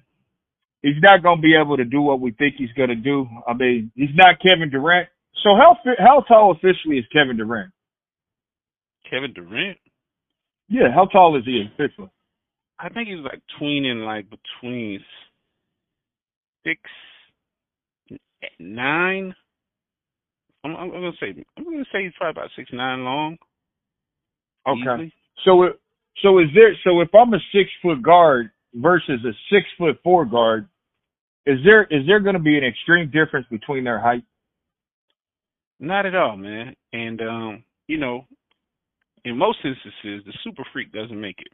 He's 0.83 1.01
not 1.03 1.23
gonna 1.23 1.41
be 1.41 1.57
able 1.57 1.77
to 1.79 1.85
do 1.85 2.01
what 2.03 2.21
we 2.21 2.31
think 2.33 2.55
he's 2.57 2.71
gonna 2.73 2.95
do. 2.95 3.27
I 3.49 3.55
mean, 3.55 3.91
he's 3.97 4.15
not 4.15 4.39
Kevin 4.41 4.71
Durant. 4.71 5.09
So 5.43 5.57
how 5.57 5.77
how 5.99 6.21
tall 6.21 6.53
officially 6.53 6.99
is 6.99 7.07
Kevin 7.13 7.37
Durant? 7.37 7.73
Kevin 9.09 9.33
Durant. 9.33 9.79
Yeah, 10.69 10.93
how 10.95 11.07
tall 11.07 11.37
is 11.37 11.45
he 11.45 11.61
in 11.61 11.69
officially? 11.75 12.11
I 12.79 12.89
think 12.89 13.09
he's 13.09 13.25
like 13.25 13.41
tweening 13.61 14.05
like 14.05 14.27
between 14.31 15.01
six 16.65 16.81
nine. 18.59 19.35
I'm, 20.65 20.77
I'm 20.77 20.91
gonna 20.91 21.13
say 21.21 21.35
I'm 21.57 21.65
gonna 21.65 21.85
say 21.93 22.05
he's 22.05 22.13
probably 22.17 22.41
about 22.41 22.51
six 22.57 22.71
nine 22.73 23.05
long. 23.05 23.37
easily. 24.99 25.13
So 25.45 25.63
it, 25.65 25.81
so 26.23 26.39
is 26.39 26.47
there? 26.55 26.75
So 26.85 27.01
if 27.01 27.15
I'm 27.15 27.35
a 27.35 27.39
six 27.53 27.71
foot 27.83 28.03
guard 28.03 28.51
versus 28.75 29.21
a 29.25 29.33
six 29.51 29.67
foot 29.79 29.99
four 30.03 30.25
guard, 30.25 30.69
is 31.47 31.59
there 31.65 31.85
is 31.85 32.07
there 32.07 32.21
going 32.21 32.35
to 32.35 32.41
be 32.41 32.57
an 32.57 32.65
extreme 32.65 33.11
difference 33.11 33.47
between 33.51 33.85
their 33.85 34.01
height? 34.01 34.25
Not 35.79 36.07
at 36.07 36.15
all, 36.15 36.37
man. 36.37 36.75
And 36.93 37.21
um, 37.21 37.65
you 37.87 37.99
know, 37.99 38.27
in 39.25 39.37
most 39.39 39.59
instances, 39.65 40.25
the 40.27 40.33
super 40.45 40.65
freak 40.73 40.93
doesn't 40.93 41.21
make 41.21 41.39
it. 41.41 41.53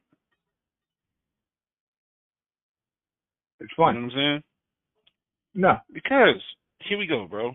It's 3.60 3.72
You 3.78 3.92
know 3.92 3.92
fine. 3.92 3.94
what 4.02 4.04
I'm 4.04 4.10
saying? 4.16 4.42
No. 5.54 5.78
Because 5.92 6.40
here 6.88 6.98
we 6.98 7.06
go, 7.06 7.26
bro. 7.28 7.52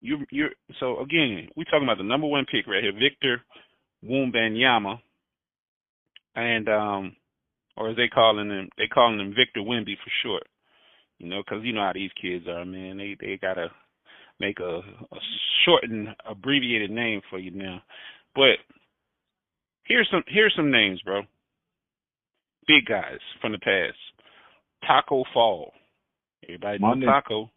You 0.00 0.24
you're 0.30 0.50
so 0.80 1.00
again, 1.00 1.48
we 1.56 1.64
talking 1.64 1.84
about 1.84 1.98
the 1.98 2.04
number 2.04 2.26
one 2.26 2.46
pick 2.50 2.66
right 2.66 2.82
here, 2.82 2.92
Victor 2.92 3.42
Wembanyama, 4.04 4.98
and 6.36 6.68
um, 6.68 7.16
or 7.76 7.90
as 7.90 7.96
they 7.96 8.08
calling 8.08 8.48
him, 8.50 8.68
they 8.78 8.86
calling 8.86 9.20
him 9.20 9.34
Victor 9.36 9.60
Wemby 9.60 9.96
for 10.02 10.10
short. 10.22 10.44
You 11.18 11.28
know, 11.28 11.42
'cause 11.42 11.60
you 11.64 11.74
know 11.74 11.82
how 11.82 11.92
these 11.92 12.12
kids 12.20 12.48
are, 12.48 12.64
man. 12.64 12.96
They 12.96 13.16
they 13.20 13.36
gotta 13.36 13.70
make 14.40 14.58
a, 14.60 14.78
a 14.78 15.18
shortened, 15.64 16.08
abbreviated 16.26 16.90
name 16.90 17.20
for 17.28 17.38
you 17.38 17.50
now. 17.50 17.82
But 18.34 18.56
here's 19.84 20.08
some 20.10 20.22
here's 20.28 20.54
some 20.56 20.70
names, 20.70 21.00
bro. 21.02 21.22
Big 22.66 22.86
guys 22.86 23.18
from 23.40 23.52
the 23.52 23.58
past. 23.58 23.96
Taco 24.86 25.24
Fall. 25.34 25.72
Everybody 26.44 26.78
My 26.78 26.94
know. 26.94 27.06
Taco. 27.06 27.50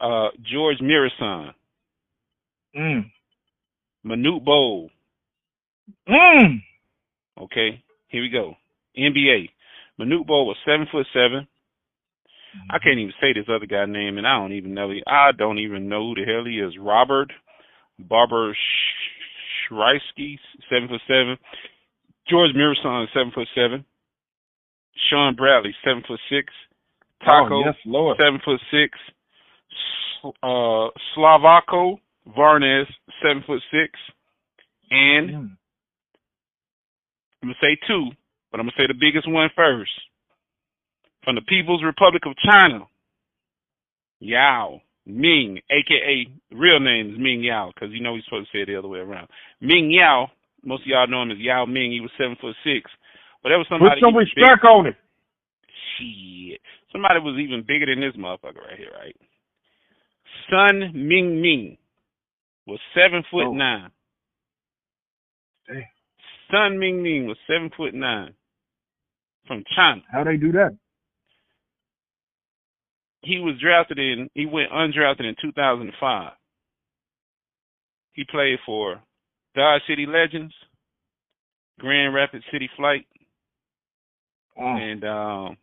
Uh, 0.00 0.28
George 0.52 0.78
Muresan, 0.80 1.52
Mm. 2.76 3.10
Manute 4.06 4.44
Bol. 4.44 4.90
Mm. 6.08 6.62
Okay, 7.40 7.82
here 8.08 8.22
we 8.22 8.28
go. 8.28 8.54
NBA. 8.96 9.48
Manute 9.98 10.26
Bol 10.26 10.46
was 10.46 10.56
seven 10.64 10.86
foot 10.92 11.06
seven. 11.12 11.48
I 12.70 12.78
can't 12.78 12.98
even 12.98 13.12
say 13.20 13.32
this 13.32 13.48
other 13.48 13.66
guy's 13.66 13.88
name, 13.88 14.18
and 14.18 14.26
I 14.26 14.38
don't 14.38 14.52
even 14.52 14.72
know. 14.74 14.90
I 15.06 15.32
don't 15.36 15.58
even 15.58 15.88
know 15.88 16.08
who 16.08 16.14
the 16.14 16.24
hell 16.30 16.44
he 16.44 16.58
is. 16.60 16.74
Robert 16.80 17.32
Barber 17.98 18.56
Shrisky, 19.70 20.38
seven 20.70 20.88
foot 20.88 21.00
seven. 21.06 21.36
George 22.28 22.50
Muresan, 22.56 23.06
seven 23.14 23.32
foot 23.34 23.48
seven. 23.54 23.84
Shawn 25.10 25.34
Bradley, 25.36 25.74
seven 25.84 26.02
foot 26.06 26.20
six. 26.30 26.52
Taco, 27.24 27.56
oh, 27.56 27.62
yes, 27.64 27.74
Lord. 27.84 28.16
seven 28.18 28.40
foot 28.44 28.60
six. 28.70 28.98
Uh, 30.42 30.90
Slavako 31.16 31.98
Varnes, 32.36 32.86
seven 33.22 33.42
foot 33.46 33.60
six. 33.70 33.92
And 34.90 35.30
Mm. 35.30 35.56
I'm 37.42 37.48
gonna 37.48 37.54
say 37.60 37.76
two, 37.86 38.10
but 38.50 38.58
I'm 38.60 38.66
gonna 38.66 38.76
say 38.76 38.86
the 38.88 38.94
biggest 38.98 39.28
one 39.28 39.48
first. 39.54 39.90
From 41.24 41.34
the 41.36 41.42
People's 41.42 41.82
Republic 41.84 42.22
of 42.26 42.34
China, 42.38 42.86
Yao 44.20 44.80
Ming, 45.08 45.58
aka 45.70 46.26
real 46.52 46.80
name 46.80 47.10
is 47.14 47.18
Ming 47.18 47.42
Yao, 47.42 47.72
because 47.74 47.88
you 47.92 48.02
know 48.02 48.14
he's 48.14 48.24
supposed 48.24 48.50
to 48.52 48.58
say 48.58 48.62
it 48.62 48.66
the 48.66 48.76
other 48.76 48.88
way 48.88 48.98
around. 48.98 49.28
Ming 49.60 49.90
Yao, 49.90 50.28
most 50.62 50.82
of 50.82 50.86
y'all 50.86 51.06
know 51.08 51.22
him 51.22 51.30
as 51.30 51.38
Yao 51.38 51.64
Ming. 51.64 51.90
He 51.92 52.00
was 52.00 52.10
seven 52.18 52.36
foot 52.40 52.54
six, 52.62 52.90
but 53.42 53.48
that 53.48 53.56
was 53.56 53.66
somebody. 53.70 54.00
Put 54.00 54.06
some 54.06 54.16
respect 54.16 54.64
on 54.64 54.86
it. 54.86 54.96
Shit, 55.96 56.60
somebody 56.92 57.20
was 57.20 57.40
even 57.40 57.64
bigger 57.66 57.86
than 57.86 58.00
this 58.00 58.14
motherfucker 58.16 58.60
right 58.60 58.76
here, 58.76 58.92
right? 59.00 59.16
Sun 60.50 60.92
Ming 60.94 61.40
Ming 61.40 61.78
was 62.66 62.78
seven 62.94 63.22
foot 63.30 63.46
Oh. 63.46 63.52
nine. 63.52 63.90
Dang. 65.66 65.86
Sun 66.50 66.78
Ming 66.78 67.02
Ming 67.02 67.26
was 67.26 67.38
seven 67.46 67.70
foot 67.70 67.94
nine 67.94 68.34
from 69.46 69.64
China. 69.74 70.02
How 70.12 70.24
they 70.24 70.36
do 70.36 70.52
that? 70.52 70.76
He 73.22 73.38
was 73.40 73.54
drafted 73.60 73.98
in. 73.98 74.28
He 74.34 74.46
went 74.46 74.70
undrafted 74.70 75.20
in 75.28 75.34
2005. 75.40 76.32
He 78.12 78.24
played 78.24 78.58
for 78.64 79.00
Dodge 79.54 79.82
City 79.88 80.06
Legends, 80.06 80.54
Grand 81.78 82.14
Rapids 82.14 82.44
City 82.52 82.68
Flight, 82.76 83.06
Oh. 84.60 84.76
and 84.76 85.04
um, 85.04 85.56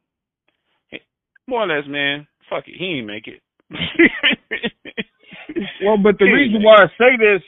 more 1.48 1.64
or 1.64 1.68
less, 1.68 1.86
man, 1.88 2.26
fuck 2.50 2.66
it, 2.68 2.76
he 2.78 3.00
ain't 3.00 3.08
make 3.08 3.28
it. 3.28 3.42
Well, 5.84 5.98
but 5.98 6.18
the 6.20 6.26
reason 6.26 6.64
why 6.64 6.84
I 6.84 6.88
say 6.98 7.18
this 7.18 7.42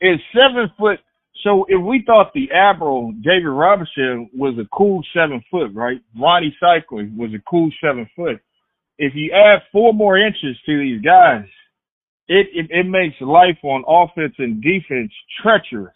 is 0.00 0.18
seven 0.34 0.70
foot. 0.78 0.98
So 1.44 1.64
if 1.68 1.80
we 1.82 2.02
thought 2.06 2.32
the 2.32 2.50
Admiral 2.50 3.12
David 3.22 3.48
Robinson 3.48 4.30
was 4.34 4.54
a 4.58 4.66
cool 4.74 5.02
seven 5.14 5.42
foot, 5.50 5.70
right? 5.74 6.00
Rony 6.18 6.50
Seikaly 6.62 7.14
was 7.16 7.30
a 7.34 7.42
cool 7.48 7.70
seven 7.84 8.08
foot. 8.16 8.40
If 8.98 9.14
you 9.14 9.32
add 9.32 9.60
four 9.72 9.92
more 9.92 10.16
inches 10.18 10.56
to 10.66 10.78
these 10.78 11.00
guys, 11.02 11.44
it 12.28 12.46
it, 12.52 12.70
it 12.70 12.86
makes 12.86 13.20
life 13.20 13.58
on 13.62 13.84
offense 13.86 14.34
and 14.38 14.62
defense 14.62 15.12
treacherous. 15.42 15.94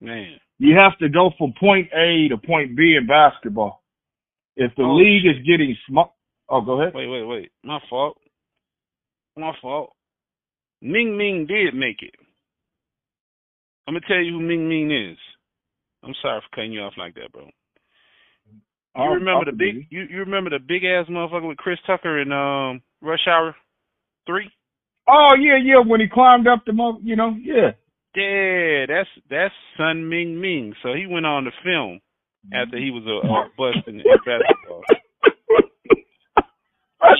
man, 0.00 0.38
You 0.58 0.76
have 0.76 0.96
to 0.98 1.08
go 1.08 1.30
from 1.38 1.52
point 1.58 1.88
A 1.94 2.28
to 2.28 2.36
point 2.38 2.76
B 2.76 2.96
in 2.98 3.06
basketball. 3.06 3.82
If 4.56 4.72
the 4.76 4.84
Oh, 4.84 4.94
league 4.94 5.26
is 5.26 5.44
getting 5.44 5.76
small, 5.88 6.16
oh, 6.48 6.60
go 6.60 6.80
ahead. 6.80 6.94
wait, 6.94 7.08
wait, 7.08 7.24
wait, 7.24 7.50
my 7.64 7.80
fault, 7.90 8.16
my 9.36 9.52
fault. 9.60 9.92
Ming 10.80 11.16
Ming 11.16 11.46
did 11.46 11.74
make 11.74 12.02
it. 12.02 12.14
I'm 13.86 13.94
gonna 13.94 14.06
tell 14.06 14.18
you 14.22 14.32
who 14.34 14.40
Ming 14.40 14.68
Ming 14.68 14.90
is. 14.92 15.18
I'm 16.04 16.14
sorry 16.22 16.40
for 16.40 16.54
cutting 16.54 16.72
you 16.72 16.82
off 16.82 16.92
like 16.96 17.14
that, 17.16 17.32
bro. 17.32 17.50
You 18.96 19.02
remember 19.10 19.44
the 19.46 19.52
big 19.52 19.86
you, 19.90 20.04
you 20.08 20.20
remember 20.20 20.50
the 20.50 20.58
big 20.58 20.84
ass 20.84 21.06
motherfucker 21.10 21.48
with 21.48 21.58
Chris 21.58 21.78
Tucker 21.86 22.20
in 22.20 22.32
um 22.32 22.82
Rush 23.02 23.26
Hour 23.28 23.54
three? 24.26 24.50
Oh 25.08 25.32
yeah, 25.38 25.58
yeah. 25.62 25.80
When 25.84 26.00
he 26.00 26.08
climbed 26.08 26.46
up 26.46 26.64
the, 26.66 26.72
mo- 26.72 27.00
you 27.02 27.16
know, 27.16 27.36
yeah. 27.40 27.72
Yeah, 28.14 28.86
that's 28.86 29.08
that's 29.28 29.54
Sun 29.76 30.08
Ming 30.08 30.40
Ming. 30.40 30.74
So 30.82 30.94
he 30.94 31.06
went 31.06 31.26
on 31.26 31.44
the 31.44 31.50
film 31.64 32.00
after 32.52 32.78
he 32.78 32.90
was 32.90 33.04
a, 33.06 33.26
a 33.26 33.50
bust 33.58 33.86
in, 33.88 33.96
in 34.00 34.04
basketball. 34.24 34.82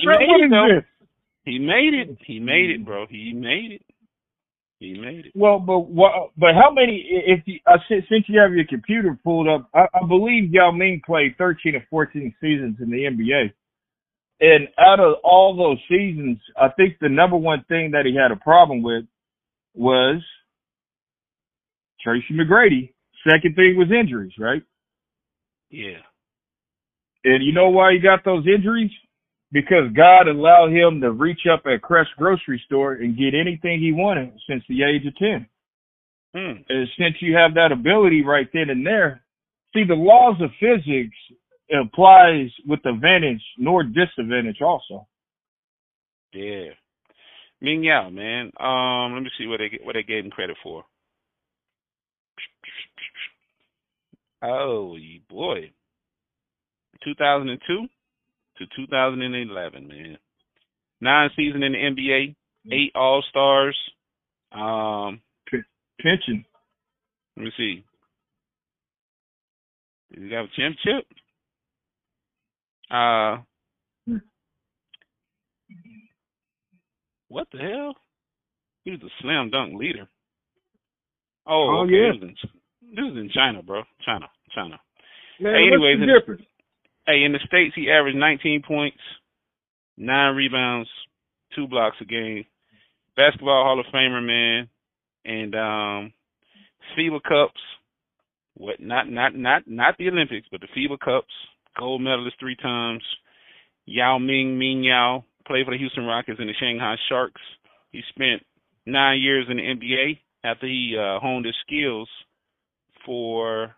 He 0.01 0.07
made 0.07 0.45
it, 0.45 0.49
though. 0.51 0.81
He 1.43 1.59
made 1.59 1.93
it. 1.93 2.17
He 2.25 2.39
made 2.39 2.69
it, 2.71 2.85
bro. 2.85 3.05
He 3.09 3.33
made 3.33 3.73
it. 3.73 3.81
He 4.85 4.99
made 4.99 5.25
it. 5.25 5.31
Well, 5.33 5.59
but 5.59 5.79
what? 5.79 6.11
But 6.37 6.53
how 6.53 6.71
many? 6.71 7.03
If 7.09 7.41
you, 7.45 7.59
uh, 7.65 7.77
since 7.89 8.05
since 8.07 8.25
you 8.27 8.39
have 8.39 8.53
your 8.53 8.65
computer 8.69 9.17
pulled 9.23 9.47
up, 9.47 9.67
I, 9.73 9.85
I 9.93 10.07
believe 10.07 10.53
Yao 10.53 10.71
Ming 10.71 11.01
played 11.03 11.35
13 11.39 11.75
or 11.75 11.85
14 11.89 12.35
seasons 12.39 12.77
in 12.79 12.91
the 12.91 12.97
NBA. 12.97 13.51
And 14.41 14.67
out 14.77 14.99
of 14.99 15.15
all 15.23 15.55
those 15.55 15.79
seasons, 15.89 16.37
I 16.55 16.67
think 16.69 16.97
the 17.01 17.09
number 17.09 17.35
one 17.35 17.65
thing 17.67 17.91
that 17.91 18.05
he 18.05 18.15
had 18.15 18.31
a 18.31 18.35
problem 18.35 18.83
with 18.83 19.05
was 19.73 20.21
Tracy 22.01 22.33
McGrady. 22.33 22.93
Second 23.27 23.55
thing 23.55 23.75
was 23.77 23.87
injuries, 23.91 24.33
right? 24.37 24.61
Yeah. 25.71 26.03
And 27.23 27.43
you 27.43 27.53
know 27.53 27.69
why 27.69 27.93
he 27.93 27.99
got 27.99 28.23
those 28.23 28.45
injuries? 28.45 28.91
Because 29.55 29.89
God 29.95 30.27
allowed 30.27 30.73
him 30.73 30.99
to 30.99 31.11
reach 31.11 31.47
up 31.49 31.63
at 31.65 31.81
Crest 31.81 32.09
grocery 32.17 32.61
store 32.65 32.95
and 32.95 33.17
get 33.17 33.33
anything 33.33 33.79
he 33.79 33.93
wanted 33.93 34.33
since 34.49 34.61
the 34.67 34.83
age 34.83 35.07
of 35.07 35.15
10. 35.15 35.47
Hmm. 36.35 36.61
And 36.67 36.87
since 36.99 37.15
you 37.21 37.37
have 37.37 37.53
that 37.53 37.71
ability 37.71 38.21
right 38.21 38.49
then 38.53 38.69
and 38.69 38.85
there, 38.85 39.23
see 39.73 39.85
the 39.85 39.93
laws 39.93 40.35
of 40.41 40.49
physics 40.59 41.15
applies 41.73 42.49
with 42.67 42.85
advantage 42.85 43.41
nor 43.57 43.83
disadvantage 43.83 44.61
also. 44.61 45.07
Yeah. 46.33 46.71
Ming 47.61 47.85
Yao, 47.85 48.09
man. 48.09 48.51
Um, 48.59 49.13
let 49.13 49.23
me 49.23 49.29
see 49.37 49.47
what 49.47 49.59
they 49.59 49.79
what 49.85 49.93
they 49.93 50.03
gave 50.03 50.25
him 50.25 50.31
credit 50.31 50.57
for. 50.61 50.83
Oh 54.43 54.97
boy. 55.29 55.71
2002 57.05 57.87
to 58.57 58.65
2011, 58.75 59.87
man. 59.87 60.17
Nine 61.01 61.29
season 61.35 61.63
in 61.63 61.73
the 61.73 61.77
NBA, 61.77 62.35
eight 62.71 62.91
All 62.95 63.23
Stars. 63.29 63.77
Um, 64.51 65.21
Pension. 66.01 66.45
let 67.37 67.43
me 67.45 67.51
see. 67.57 67.83
He 70.13 70.31
have 70.33 70.45
a 70.45 70.47
championship? 70.55 71.05
Uh, 72.91 73.37
what 77.27 77.47
the 77.51 77.57
hell? 77.59 77.95
He 78.83 78.91
was 78.91 78.99
a 79.03 79.09
slam 79.21 79.49
dunk 79.49 79.73
leader. 79.79 80.07
Oh, 81.47 81.79
Oh, 81.79 81.83
okay. 81.83 81.93
yeah. 81.93 82.11
This, 82.11 82.17
is 82.17 82.23
in, 82.23 82.95
this 82.95 83.11
is 83.11 83.17
in 83.17 83.29
China, 83.33 83.61
bro. 83.63 83.83
China, 84.05 84.27
China. 84.53 84.79
Man, 85.39 85.53
Hey, 85.53 85.67
anyways, 85.67 85.97
what's 85.99 86.07
the 86.11 86.19
difference? 86.19 86.41
Hey, 87.07 87.23
in 87.23 87.33
the 87.33 87.39
states, 87.45 87.73
he 87.75 87.91
averaged 87.91 88.17
19 88.17 88.63
points, 88.67 88.97
nine 89.97 90.35
rebounds, 90.35 90.89
two 91.55 91.67
blocks 91.67 91.97
a 92.01 92.05
game. 92.05 92.45
Basketball 93.15 93.63
Hall 93.63 93.79
of 93.79 93.85
Famer, 93.93 94.25
man, 94.25 94.67
and 95.23 95.55
um, 95.55 96.13
FIBA 96.97 97.21
Cups. 97.23 97.61
What? 98.55 98.79
Not 98.79 99.09
not 99.09 99.35
not 99.35 99.63
not 99.67 99.97
the 99.97 100.07
Olympics, 100.09 100.47
but 100.51 100.61
the 100.61 100.67
FIBA 100.75 100.99
Cups. 100.99 101.33
Gold 101.77 102.01
medalist 102.01 102.37
three 102.39 102.55
times. 102.55 103.03
Yao 103.85 104.17
Ming 104.17 104.57
Ming 104.57 104.83
Yao 104.83 105.25
played 105.45 105.65
for 105.65 105.71
the 105.71 105.77
Houston 105.77 106.05
Rockets 106.05 106.39
and 106.39 106.49
the 106.49 106.53
Shanghai 106.59 106.95
Sharks. 107.07 107.41
He 107.91 108.01
spent 108.09 108.41
nine 108.85 109.19
years 109.19 109.45
in 109.49 109.57
the 109.57 109.63
NBA 109.63 110.19
after 110.43 110.67
he 110.67 110.95
uh, 110.97 111.19
honed 111.19 111.45
his 111.45 111.55
skills 111.65 112.09
for 113.05 113.75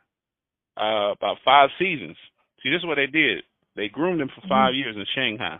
uh, 0.79 1.11
about 1.11 1.37
five 1.43 1.69
seasons. 1.79 2.15
See, 2.63 2.69
this 2.69 2.79
is 2.79 2.85
what 2.85 2.95
they 2.95 3.07
did. 3.07 3.43
They 3.75 3.89
groomed 3.89 4.21
him 4.21 4.29
for 4.33 4.41
5 4.47 4.73
years 4.73 4.95
in 4.95 5.05
Shanghai 5.13 5.59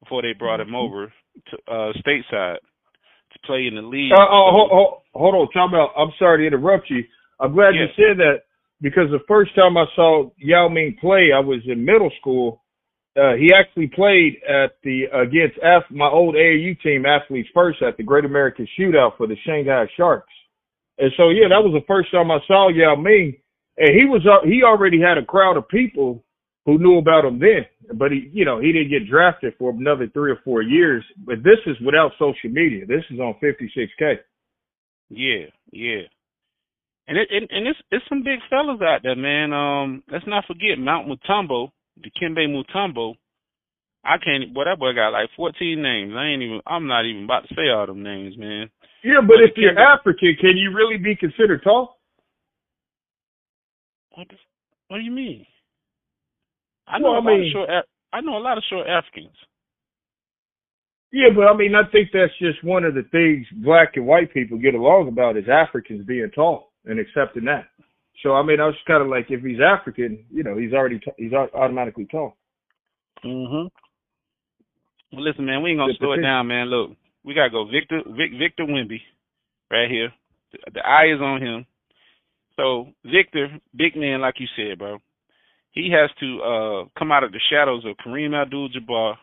before 0.00 0.22
they 0.22 0.32
brought 0.32 0.60
him 0.60 0.74
over 0.74 1.12
to 1.50 1.56
uh 1.70 1.92
stateside 2.00 2.56
to 3.34 3.38
play 3.44 3.66
in 3.66 3.74
the 3.74 3.82
league. 3.82 4.12
Uh, 4.12 4.22
oh, 4.22 4.48
hold, 4.52 4.70
hold, 4.70 4.94
hold 5.12 5.34
on, 5.34 5.50
time 5.52 5.74
out. 5.74 5.90
I'm 5.96 6.12
sorry 6.18 6.42
to 6.42 6.46
interrupt 6.46 6.88
you. 6.88 7.02
I'm 7.40 7.52
glad 7.52 7.74
you 7.74 7.86
said 7.96 8.18
that 8.18 8.44
because 8.80 9.10
the 9.10 9.24
first 9.26 9.54
time 9.54 9.76
I 9.76 9.84
saw 9.96 10.30
Yao 10.38 10.68
Ming 10.68 10.96
play, 11.00 11.30
I 11.34 11.40
was 11.40 11.60
in 11.66 11.84
middle 11.84 12.10
school. 12.20 12.62
Uh, 13.16 13.34
he 13.34 13.52
actually 13.54 13.88
played 13.88 14.36
at 14.48 14.76
the 14.82 15.04
against 15.12 15.58
Ath- 15.62 15.90
my 15.90 16.08
old 16.08 16.34
AAU 16.34 16.80
team, 16.82 17.06
Athletes 17.06 17.48
First, 17.54 17.82
at 17.82 17.96
the 17.96 18.02
Great 18.02 18.24
American 18.24 18.66
Shootout 18.78 19.16
for 19.16 19.26
the 19.26 19.36
Shanghai 19.46 19.86
Sharks. 19.96 20.32
And 20.98 21.10
so, 21.16 21.30
yeah, 21.30 21.48
that 21.48 21.62
was 21.62 21.72
the 21.72 21.86
first 21.86 22.10
time 22.10 22.30
I 22.30 22.38
saw 22.46 22.68
Yao 22.68 22.94
Ming, 22.96 23.36
and 23.76 23.94
he 23.94 24.04
was 24.04 24.22
uh, 24.26 24.46
he 24.46 24.62
already 24.62 25.00
had 25.00 25.18
a 25.18 25.24
crowd 25.24 25.56
of 25.56 25.68
people 25.68 26.24
who 26.66 26.78
knew 26.78 26.98
about 26.98 27.24
him 27.24 27.38
then. 27.38 27.66
But 27.98 28.12
he, 28.12 28.30
you 28.32 28.44
know, 28.44 28.60
he 28.60 28.72
didn't 28.72 28.90
get 28.90 29.08
drafted 29.10 29.54
for 29.58 29.70
another 29.70 30.08
three 30.12 30.30
or 30.30 30.40
four 30.44 30.62
years. 30.62 31.04
But 31.18 31.42
this 31.44 31.58
is 31.66 31.76
without 31.84 32.12
social 32.18 32.50
media. 32.50 32.86
This 32.86 33.04
is 33.10 33.20
on 33.20 33.34
56K. 33.42 34.16
Yeah, 35.10 35.46
yeah. 35.70 36.08
And 37.06 37.18
it 37.18 37.28
and, 37.30 37.48
and 37.50 37.66
it's 37.68 37.78
it's 37.90 38.04
some 38.08 38.22
big 38.22 38.40
fellas 38.48 38.80
out 38.80 39.00
there, 39.02 39.16
man. 39.16 39.52
Um, 39.52 40.02
let's 40.10 40.26
not 40.26 40.46
forget 40.46 40.78
Mount 40.78 41.06
Mutombo, 41.06 41.68
the 42.00 42.10
Dikembe 42.10 42.48
Mutombo. 42.48 43.14
I 44.04 44.16
can't. 44.16 44.54
Boy, 44.54 44.64
that 44.64 44.78
boy 44.78 44.92
got 44.94 45.10
like 45.10 45.28
14 45.36 45.82
names. 45.82 46.12
I 46.16 46.32
ain't 46.32 46.42
even. 46.42 46.60
I'm 46.66 46.86
not 46.86 47.04
even 47.04 47.24
about 47.24 47.48
to 47.48 47.54
say 47.54 47.68
all 47.68 47.86
them 47.86 48.02
names, 48.02 48.36
man. 48.38 48.70
Yeah, 49.02 49.20
but, 49.20 49.36
but 49.36 49.44
if 49.44 49.52
you're 49.56 49.78
African, 49.78 50.36
can 50.40 50.56
you 50.56 50.72
really 50.72 50.96
be 50.96 51.14
considered 51.14 51.62
tall? 51.62 51.93
What? 54.14 54.28
The, 54.28 54.34
what 54.88 54.98
do 54.98 55.02
you 55.02 55.10
mean? 55.10 55.46
I 56.86 56.98
know 56.98 57.12
well, 57.12 57.14
a 57.14 57.22
I 57.22 57.24
lot 57.24 57.38
mean, 57.38 57.46
of 57.46 57.52
short. 57.52 57.70
I 58.12 58.20
know 58.20 58.36
a 58.36 58.44
lot 58.44 58.58
of 58.58 58.64
short 58.70 58.86
Africans. 58.86 59.34
Yeah, 61.12 61.28
but 61.34 61.46
I 61.46 61.56
mean, 61.56 61.74
I 61.74 61.88
think 61.90 62.08
that's 62.12 62.36
just 62.40 62.62
one 62.64 62.84
of 62.84 62.94
the 62.94 63.04
things 63.12 63.46
black 63.64 63.92
and 63.94 64.06
white 64.06 64.34
people 64.34 64.58
get 64.58 64.74
along 64.74 65.08
about 65.08 65.36
is 65.36 65.44
Africans 65.48 66.04
being 66.06 66.28
tall 66.34 66.72
and 66.86 66.98
accepting 66.98 67.44
that. 67.44 67.66
So 68.22 68.34
I 68.34 68.42
mean, 68.42 68.60
I 68.60 68.66
was 68.66 68.74
kind 68.86 69.02
of 69.02 69.08
like, 69.08 69.26
if 69.28 69.42
he's 69.42 69.60
African, 69.60 70.24
you 70.30 70.42
know, 70.42 70.56
he's 70.58 70.72
already 70.72 70.98
t- 70.98 71.12
he's 71.16 71.32
automatically 71.32 72.06
tall. 72.10 72.36
Mhm. 73.24 73.70
Well, 75.12 75.22
listen, 75.22 75.46
man, 75.46 75.62
we 75.62 75.70
ain't 75.70 75.78
gonna 75.78 75.92
the 75.92 75.98
slow 75.98 76.12
it 76.12 76.22
down, 76.22 76.48
man. 76.48 76.66
Look, 76.66 76.96
we 77.24 77.34
gotta 77.34 77.50
go 77.50 77.64
Victor 77.64 78.02
Vic, 78.06 78.32
Victor 78.38 78.64
Wemby, 78.64 79.00
right 79.70 79.88
here. 79.88 80.12
The, 80.52 80.72
the 80.74 80.86
eye 80.86 81.14
is 81.14 81.20
on 81.20 81.40
him. 81.40 81.66
So 82.56 82.88
Victor, 83.04 83.48
big 83.74 83.96
man, 83.96 84.20
like 84.20 84.36
you 84.38 84.46
said, 84.56 84.78
bro. 84.78 84.98
He 85.72 85.90
has 85.90 86.10
to 86.20 86.38
uh 86.40 86.84
come 86.98 87.10
out 87.10 87.24
of 87.24 87.32
the 87.32 87.40
shadows 87.50 87.84
of 87.84 87.96
Kareem 88.04 88.40
Abdul-Jabbar, 88.40 89.14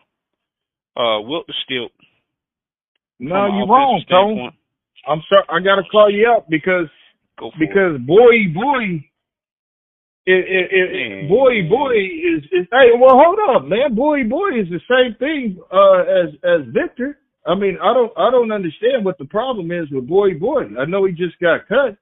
uh, 0.96 1.20
Wilt 1.22 1.46
Stilt. 1.64 1.92
No, 3.18 3.46
you're 3.46 3.68
wrong, 3.68 4.04
Tone. 4.10 4.52
I'm 5.08 5.22
sorry. 5.28 5.44
I 5.48 5.64
got 5.64 5.76
to 5.76 5.88
call 5.90 6.10
you 6.10 6.32
up 6.36 6.48
because 6.48 6.88
because 7.58 7.96
it. 7.96 8.06
boy, 8.06 8.52
boy, 8.54 9.02
it, 10.26 10.44
it, 10.46 10.68
it, 10.70 11.28
boy, 11.28 11.68
boy 11.68 11.92
is, 11.94 12.44
is 12.52 12.66
hey. 12.70 12.90
Well, 12.98 13.16
hold 13.16 13.38
up, 13.56 13.64
man. 13.64 13.94
Boy, 13.94 14.24
boy 14.24 14.60
is 14.60 14.68
the 14.70 14.80
same 14.86 15.16
thing 15.18 15.58
uh, 15.72 16.02
as 16.02 16.34
as 16.44 16.66
Victor. 16.72 17.18
I 17.46 17.54
mean, 17.54 17.78
I 17.82 17.94
don't 17.94 18.12
I 18.16 18.30
don't 18.30 18.52
understand 18.52 19.04
what 19.04 19.18
the 19.18 19.24
problem 19.24 19.72
is 19.72 19.90
with 19.90 20.06
boy, 20.06 20.38
boy. 20.38 20.64
I 20.78 20.84
know 20.84 21.06
he 21.06 21.12
just 21.12 21.38
got 21.40 21.66
cut, 21.66 21.96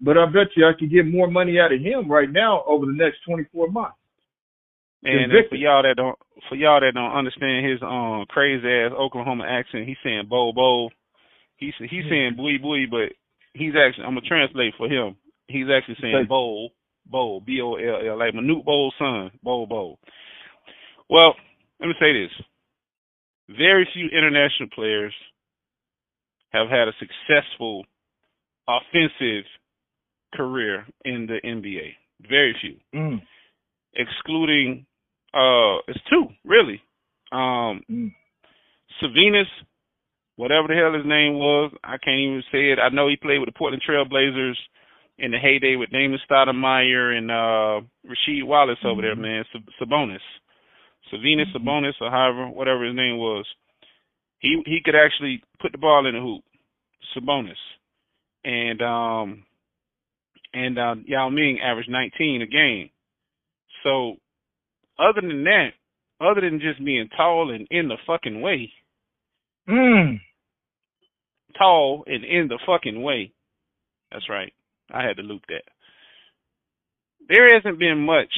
but 0.00 0.16
I 0.16 0.26
bet 0.26 0.56
you 0.56 0.66
I 0.66 0.72
could 0.78 0.90
get 0.90 1.06
more 1.06 1.28
money 1.28 1.58
out 1.58 1.72
of 1.72 1.80
him 1.80 2.10
right 2.10 2.30
now 2.30 2.64
over 2.66 2.86
the 2.86 2.92
next 2.92 3.18
24 3.26 3.68
months. 3.70 3.96
And 5.02 5.32
for 5.48 5.56
y'all 5.56 5.82
that 5.82 5.96
don't 5.96 6.18
for 6.48 6.56
y'all 6.56 6.80
that 6.80 6.92
don't 6.92 7.16
understand 7.16 7.64
his 7.64 7.80
um 7.82 8.26
crazy 8.28 8.66
ass 8.68 8.92
Oklahoma 8.92 9.44
accent, 9.48 9.88
he's 9.88 9.96
saying 10.04 10.24
bo 10.28 10.52
bo. 10.52 10.90
He's 11.56 11.72
he's 11.78 12.04
saying 12.08 12.34
buoy 12.36 12.58
buoy, 12.58 12.86
but 12.86 13.12
he's 13.54 13.72
actually 13.76 14.04
I'm 14.04 14.14
gonna 14.14 14.28
translate 14.28 14.74
for 14.76 14.88
him. 14.88 15.16
He's 15.48 15.66
actually 15.72 15.96
saying 16.02 16.26
bowl 16.28 16.72
bowl 17.06 17.40
b 17.40 17.60
o 17.62 17.76
l 17.76 18.08
l 18.12 18.18
like 18.18 18.34
Manute 18.34 18.64
Bol's 18.64 18.94
son 18.98 19.30
bowl 19.42 19.66
bowl. 19.66 19.98
Well, 21.08 21.34
let 21.80 21.88
me 21.88 21.94
say 21.98 22.12
this: 22.12 22.30
very 23.48 23.88
few 23.94 24.06
international 24.12 24.68
players 24.74 25.14
have 26.50 26.68
had 26.68 26.88
a 26.88 26.92
successful 27.00 27.84
offensive 28.68 29.44
career 30.34 30.86
in 31.04 31.26
the 31.26 31.40
NBA. 31.46 31.92
Very 32.28 32.54
few, 32.60 32.76
mm. 32.94 33.20
excluding 33.94 34.86
uh, 35.32 35.78
it's 35.88 36.00
two 36.10 36.26
really. 36.44 36.82
Um, 37.32 37.82
mm. 37.90 38.12
Savinas, 39.00 39.48
whatever 40.36 40.68
the 40.68 40.74
hell 40.74 40.92
his 40.92 41.06
name 41.06 41.34
was, 41.34 41.72
I 41.84 41.96
can't 41.98 42.18
even 42.18 42.42
say 42.52 42.72
it. 42.72 42.78
I 42.78 42.88
know 42.88 43.08
he 43.08 43.16
played 43.16 43.38
with 43.38 43.48
the 43.48 43.56
Portland 43.56 43.82
Trailblazers 43.88 44.56
in 45.18 45.30
the 45.30 45.38
heyday 45.38 45.76
with 45.76 45.90
Damon 45.90 46.18
Stoudemire 46.28 47.16
and 47.16 47.30
uh 47.30 47.86
Rasheed 48.06 48.44
Wallace 48.44 48.78
mm-hmm. 48.78 48.88
over 48.88 49.02
there, 49.02 49.14
mm-hmm. 49.14 49.22
man. 49.22 49.44
Sabonis, 49.80 50.18
Savinas 51.12 51.54
mm-hmm. 51.54 51.68
Sabonis, 51.68 52.00
or 52.00 52.10
however, 52.10 52.48
whatever 52.48 52.84
his 52.86 52.96
name 52.96 53.18
was. 53.18 53.46
He 54.40 54.62
he 54.66 54.80
could 54.84 54.94
actually 54.94 55.42
put 55.60 55.72
the 55.72 55.78
ball 55.78 56.06
in 56.06 56.14
the 56.14 56.20
hoop. 56.20 56.42
Sabonis, 57.14 57.52
and 58.44 58.82
um 58.82 59.44
and 60.52 60.78
uh, 60.78 60.94
Yao 61.06 61.28
Ming 61.28 61.58
averaged 61.62 61.90
19 61.90 62.42
a 62.42 62.46
game. 62.46 62.90
So 63.82 64.16
other 64.98 65.20
than 65.20 65.44
that, 65.44 65.70
other 66.20 66.40
than 66.42 66.60
just 66.60 66.84
being 66.84 67.08
tall 67.16 67.50
and 67.50 67.66
in 67.70 67.88
the 67.88 67.96
fucking 68.06 68.40
way, 68.40 68.70
mm. 69.68 70.20
tall 71.58 72.04
and 72.06 72.24
in 72.24 72.48
the 72.48 72.58
fucking 72.66 73.00
way. 73.02 73.32
That's 74.12 74.28
right. 74.28 74.52
I 74.92 75.02
had 75.04 75.16
to 75.16 75.22
loop 75.22 75.42
that. 75.48 75.62
There 77.28 77.54
hasn't 77.54 77.78
been 77.78 78.04
much 78.04 78.32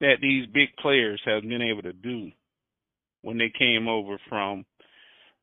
that 0.00 0.16
these 0.20 0.46
big 0.46 0.68
players 0.80 1.20
have 1.24 1.42
been 1.42 1.62
able 1.62 1.82
to 1.82 1.92
do 1.92 2.30
when 3.22 3.38
they 3.38 3.52
came 3.56 3.88
over 3.88 4.18
from 4.28 4.64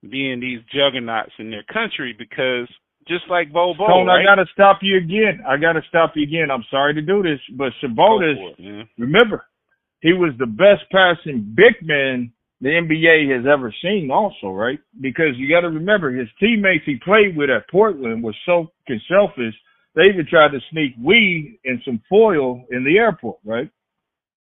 being 0.08 0.40
these 0.40 0.60
juggernauts 0.74 1.32
in 1.40 1.50
their 1.50 1.64
country 1.64 2.16
because 2.18 2.68
just 3.08 3.24
like 3.30 3.52
Bo 3.52 3.74
Bo, 3.78 3.88
Tone, 3.88 4.08
right? 4.08 4.22
I 4.22 4.24
gotta 4.24 4.46
stop 4.54 4.80
you 4.82 4.98
again. 4.98 5.44
I 5.48 5.58
gotta 5.58 5.82
stop 5.90 6.14
you 6.16 6.24
again. 6.24 6.52
I'm 6.52 6.66
sorry 6.70 6.94
to 6.94 7.02
do 7.02 7.24
this, 7.24 7.40
but 7.58 7.72
Sabonis, 7.84 8.88
remember, 8.98 9.46
he 10.02 10.14
was 10.14 10.34
the 10.38 10.46
best 10.46 10.84
passing 10.92 11.54
big 11.56 11.76
man 11.82 12.32
the 12.62 12.70
NBA 12.70 13.36
has 13.36 13.46
ever 13.46 13.74
seen 13.84 14.10
also, 14.12 14.48
right? 14.48 14.80
Because 15.00 15.38
you 15.38 15.50
got 15.50 15.62
to 15.62 15.70
remember 15.70 16.12
his 16.12 16.28
teammates 16.40 16.86
he 16.86 16.96
played 17.04 17.38
with 17.38 17.50
at 17.50 17.70
Portland 17.70 18.24
were 18.24 18.36
so 18.46 18.72
selfish. 19.08 19.54
They 19.96 20.04
even 20.04 20.26
tried 20.28 20.52
to 20.52 20.60
sneak 20.72 20.94
weed 21.04 21.60
and 21.66 21.82
some 21.86 22.02
foil 22.10 22.64
in 22.72 22.84
the 22.84 22.98
airport, 22.98 23.40
right? 23.46 23.70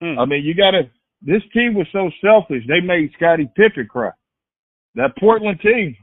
Hmm. 0.00 0.18
I 0.18 0.24
mean, 0.26 0.44
you 0.44 0.54
got 0.54 0.72
to. 0.72 0.82
This 1.22 1.42
team 1.52 1.74
was 1.74 1.86
so 1.92 2.10
selfish. 2.20 2.64
They 2.68 2.80
made 2.80 3.10
Scottie 3.16 3.50
Pippen 3.56 3.88
cry. 3.90 4.10
That 4.94 5.16
Portland 5.18 5.60
team. 5.60 5.96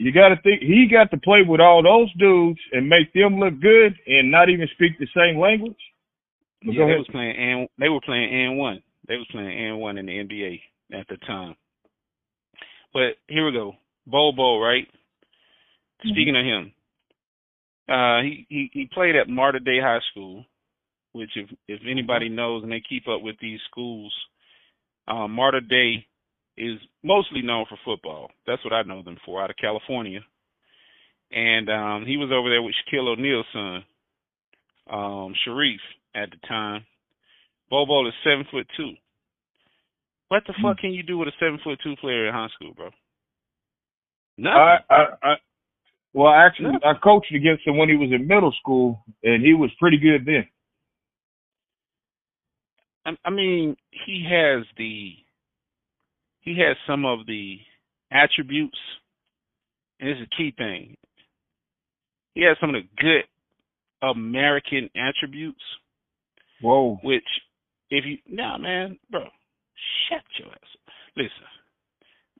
You 0.00 0.12
got 0.12 0.28
to 0.28 0.36
think 0.42 0.62
he 0.62 0.86
got 0.88 1.10
to 1.10 1.16
play 1.16 1.42
with 1.42 1.60
all 1.60 1.82
those 1.82 2.12
dudes 2.14 2.60
and 2.70 2.88
make 2.88 3.12
them 3.14 3.40
look 3.40 3.60
good 3.60 3.98
and 4.06 4.30
not 4.30 4.48
even 4.48 4.68
speak 4.74 4.92
the 4.96 5.08
same 5.12 5.40
language. 5.40 5.76
Yeah, 6.62 6.86
they 6.86 6.94
was 6.94 7.08
playing 7.10 7.34
and 7.36 7.68
they 7.80 7.88
were 7.88 8.00
playing 8.06 8.32
and 8.32 8.58
one. 8.58 8.80
They 9.08 9.16
was 9.16 9.26
playing 9.32 9.58
and 9.58 9.80
one 9.80 9.98
in 9.98 10.06
the 10.06 10.12
NBA 10.12 10.60
at 10.92 11.08
the 11.08 11.16
time. 11.26 11.56
But 12.92 13.16
here 13.26 13.44
we 13.44 13.50
go. 13.50 13.74
Bobo, 14.06 14.60
right? 14.60 14.86
Mm-hmm. 14.86 16.10
Speaking 16.10 16.36
of 16.36 16.44
him, 16.44 16.72
uh, 17.88 18.22
he, 18.22 18.46
he 18.48 18.70
he 18.72 18.90
played 18.94 19.16
at 19.16 19.28
Mater 19.28 19.58
Dei 19.58 19.80
High 19.80 19.98
School, 20.12 20.44
which 21.10 21.30
if 21.34 21.50
if 21.66 21.80
anybody 21.90 22.28
knows 22.28 22.62
and 22.62 22.70
they 22.70 22.84
keep 22.88 23.08
up 23.08 23.20
with 23.20 23.34
these 23.40 23.58
schools, 23.68 24.14
Mater 25.08 25.60
Dei 25.60 26.06
is 26.58 26.78
mostly 27.02 27.42
known 27.42 27.66
for 27.68 27.78
football. 27.84 28.30
That's 28.46 28.62
what 28.64 28.74
I 28.74 28.82
know 28.82 29.02
them 29.02 29.18
for 29.24 29.42
out 29.42 29.50
of 29.50 29.56
California. 29.56 30.20
And 31.30 31.68
um, 31.68 32.04
he 32.06 32.16
was 32.16 32.30
over 32.32 32.48
there 32.48 32.62
with 32.62 32.74
Shaquille 32.74 33.08
O'Neal's 33.08 33.46
son, 33.52 33.84
um, 34.90 35.34
Shareef, 35.46 35.78
at 36.14 36.30
the 36.30 36.46
time. 36.48 36.84
Bobo 37.70 38.06
is 38.06 38.14
seven 38.24 38.46
foot 38.50 38.66
two. 38.76 38.92
What 40.28 40.42
the 40.46 40.54
fuck 40.62 40.78
can 40.78 40.92
you 40.92 41.02
do 41.02 41.18
with 41.18 41.28
a 41.28 41.32
seven 41.38 41.58
foot 41.62 41.78
two 41.82 41.96
player 41.96 42.26
in 42.26 42.34
high 42.34 42.48
school, 42.54 42.72
bro? 42.74 42.90
Nothing. 44.36 44.56
I, 44.56 44.78
I, 44.90 45.04
I 45.22 45.34
well, 46.14 46.32
actually, 46.32 46.72
Nothing. 46.72 46.80
I 46.84 46.98
coached 47.02 47.32
against 47.34 47.66
him 47.66 47.76
when 47.76 47.88
he 47.88 47.96
was 47.96 48.10
in 48.12 48.26
middle 48.26 48.52
school, 48.60 49.04
and 49.22 49.42
he 49.44 49.54
was 49.54 49.70
pretty 49.78 49.98
good 49.98 50.24
then. 50.24 50.46
I, 53.04 53.28
I 53.28 53.30
mean, 53.30 53.76
he 54.06 54.26
has 54.28 54.64
the 54.76 55.12
he 56.54 56.60
has 56.66 56.76
some 56.86 57.04
of 57.04 57.26
the 57.26 57.56
attributes, 58.10 58.78
and 60.00 60.10
this 60.10 60.16
is 60.16 60.28
a 60.32 60.36
key 60.36 60.52
thing. 60.56 60.96
He 62.34 62.42
has 62.42 62.56
some 62.60 62.74
of 62.74 62.82
the 62.82 62.88
good 63.02 63.24
American 64.02 64.88
attributes. 64.96 65.62
Whoa. 66.62 66.98
Which, 67.02 67.24
if 67.90 68.04
you, 68.04 68.18
nah, 68.26 68.58
man, 68.58 68.98
bro, 69.10 69.24
Shut 70.08 70.22
your 70.38 70.48
ass. 70.48 70.94
Listen, 71.16 71.30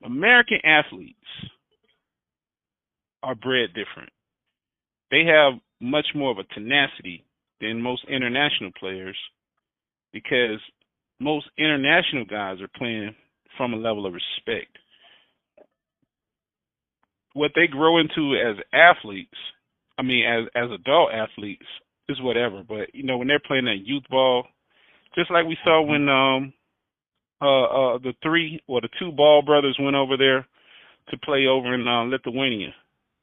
American 0.05 0.59
athletes 0.65 1.17
are 3.23 3.35
bred 3.35 3.71
different. 3.75 4.11
They 5.11 5.25
have 5.25 5.55
much 5.81 6.07
more 6.15 6.31
of 6.31 6.39
a 6.39 6.55
tenacity 6.55 7.25
than 7.61 7.83
most 7.83 8.05
international 8.09 8.71
players 8.79 9.17
because 10.13 10.61
most 11.21 11.47
international 11.59 12.25
guys 12.25 12.61
are 12.61 12.71
playing 12.77 13.15
from 13.59 13.75
a 13.75 13.79
level 13.79 14.07
of 14.07 14.15
respect. 14.15 14.79
What 17.35 17.53
they 17.55 17.67
grow 17.69 17.99
into 17.99 18.37
as 18.37 18.57
athletes, 18.73 19.37
I 19.99 20.03
mean, 20.03 20.25
as 20.27 20.47
as 20.57 20.71
adult 20.73 21.11
athletes, 21.13 21.67
is 22.09 22.21
whatever. 22.23 22.63
But 22.67 22.95
you 22.95 23.05
know, 23.05 23.19
when 23.19 23.29
they're 23.29 23.41
playing 23.47 23.67
that 23.67 23.85
youth 23.87 24.05
ball, 24.11 24.47
just 25.17 25.31
like 25.31 25.47
we 25.47 25.59
saw 25.65 25.83
when 25.83 26.09
um 26.09 26.55
uh, 27.43 27.65
uh, 27.95 27.99
the 27.99 28.15
three 28.23 28.61
or 28.67 28.81
the 28.81 28.89
two 28.99 29.13
Ball 29.13 29.43
brothers 29.43 29.79
went 29.81 29.97
over 29.97 30.17
there 30.17 30.47
to 31.11 31.19
play 31.19 31.47
over 31.47 31.75
in 31.75 31.87
uh, 31.87 32.05
Lithuania. 32.05 32.75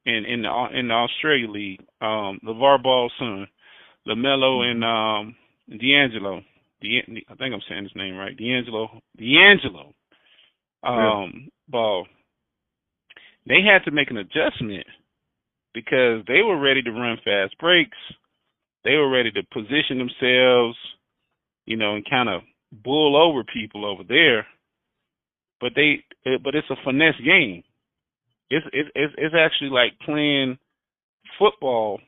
in 0.05 0.25
in 0.25 0.41
the 0.43 0.67
in 0.79 0.87
the 0.89 0.93
Australia 0.93 1.49
League. 1.49 1.81
Um, 2.01 2.39
LeVar 2.45 2.81
Ball's 2.83 3.11
son, 3.19 3.47
LaMelo 4.07 4.61
and 4.63 4.83
um 4.83 5.35
D'Angelo. 5.69 6.41
De, 6.81 7.01
I 7.29 7.35
think 7.35 7.53
I'm 7.53 7.61
saying 7.67 7.83
his 7.83 7.95
name 7.95 8.15
right. 8.15 8.37
D'Angelo. 8.37 9.01
D'Angelo. 9.17 9.93
Um. 10.85 11.49
Ball. 11.67 12.05
They 13.47 13.61
had 13.61 13.83
to 13.85 13.91
make 13.91 14.09
an 14.11 14.17
adjustment 14.17 14.85
because 15.73 16.23
they 16.27 16.41
were 16.41 16.59
ready 16.59 16.81
to 16.81 16.91
run 16.91 17.17
fast 17.23 17.57
breaks. 17.59 17.97
They 18.83 18.93
were 18.93 19.09
ready 19.09 19.31
to 19.31 19.43
position 19.51 19.97
themselves, 19.97 20.77
you 21.65 21.75
know, 21.75 21.95
and 21.95 22.09
kind 22.09 22.29
of 22.29 22.41
bull 22.71 23.15
over 23.15 23.43
people 23.43 23.85
over 23.85 24.03
there. 24.07 24.47
But 25.59 25.73
they, 25.75 26.03
but 26.43 26.55
it's 26.55 26.69
a 26.69 26.75
finesse 26.83 27.19
game. 27.23 27.63
It's 28.49 28.65
it's 28.73 29.13
it's 29.17 29.35
actually 29.37 29.71
like 29.71 29.97
playing 30.05 30.57
football 31.39 31.99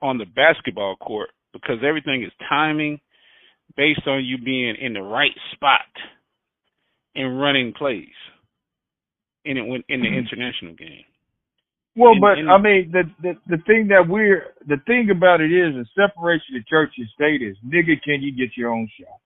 on 0.00 0.18
the 0.18 0.24
basketball 0.24 0.96
court 0.96 1.30
because 1.52 1.78
everything 1.86 2.22
is 2.22 2.32
timing 2.48 3.00
based 3.76 4.06
on 4.06 4.24
you 4.24 4.38
being 4.38 4.76
in 4.80 4.94
the 4.94 5.02
right 5.02 5.36
spot 5.52 5.80
and 7.18 7.40
running 7.40 7.72
plays 7.76 8.06
in 9.44 9.56
it 9.56 9.62
in 9.88 10.00
the 10.00 10.06
mm-hmm. 10.06 10.14
international 10.14 10.74
game. 10.74 11.04
Well, 11.96 12.12
in, 12.12 12.20
but 12.20 12.38
in, 12.38 12.48
I 12.48 12.58
mean, 12.58 12.92
the, 12.92 13.02
the 13.20 13.34
the 13.48 13.62
thing 13.66 13.88
that 13.88 14.06
we're 14.08 14.54
the 14.66 14.76
thing 14.86 15.10
about 15.10 15.40
it 15.40 15.50
is 15.50 15.74
the 15.74 15.86
separation 15.96 16.56
of 16.56 16.66
church 16.66 16.92
and 16.96 17.08
state 17.14 17.42
is 17.42 17.56
nigga, 17.66 18.00
can 18.02 18.22
you 18.22 18.30
get 18.30 18.56
your 18.56 18.72
own 18.72 18.88
shot? 18.98 19.20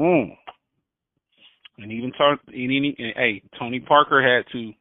Mm. 0.00 0.36
And 1.78 1.92
even 1.92 2.10
talk, 2.12 2.40
and, 2.46 2.70
and, 2.70 2.84
and, 2.98 3.14
hey, 3.16 3.42
Tony 3.58 3.80
Parker 3.80 4.20
had 4.20 4.50
to. 4.52 4.72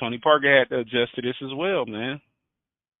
Tony 0.00 0.18
Parker 0.18 0.58
had 0.58 0.68
to 0.70 0.80
adjust 0.80 1.14
to 1.14 1.22
this 1.22 1.36
as 1.42 1.54
well, 1.54 1.84
man. 1.84 2.20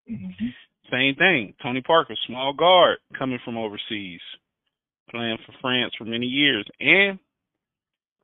Mm-hmm. 0.08 0.46
Same 0.92 1.14
thing. 1.14 1.54
Tony 1.62 1.80
Parker, 1.80 2.14
small 2.26 2.52
guard, 2.52 2.98
coming 3.18 3.38
from 3.44 3.56
overseas, 3.56 4.20
playing 5.10 5.38
for 5.46 5.54
France 5.62 5.94
for 5.96 6.04
many 6.04 6.26
years, 6.26 6.66
and 6.78 7.18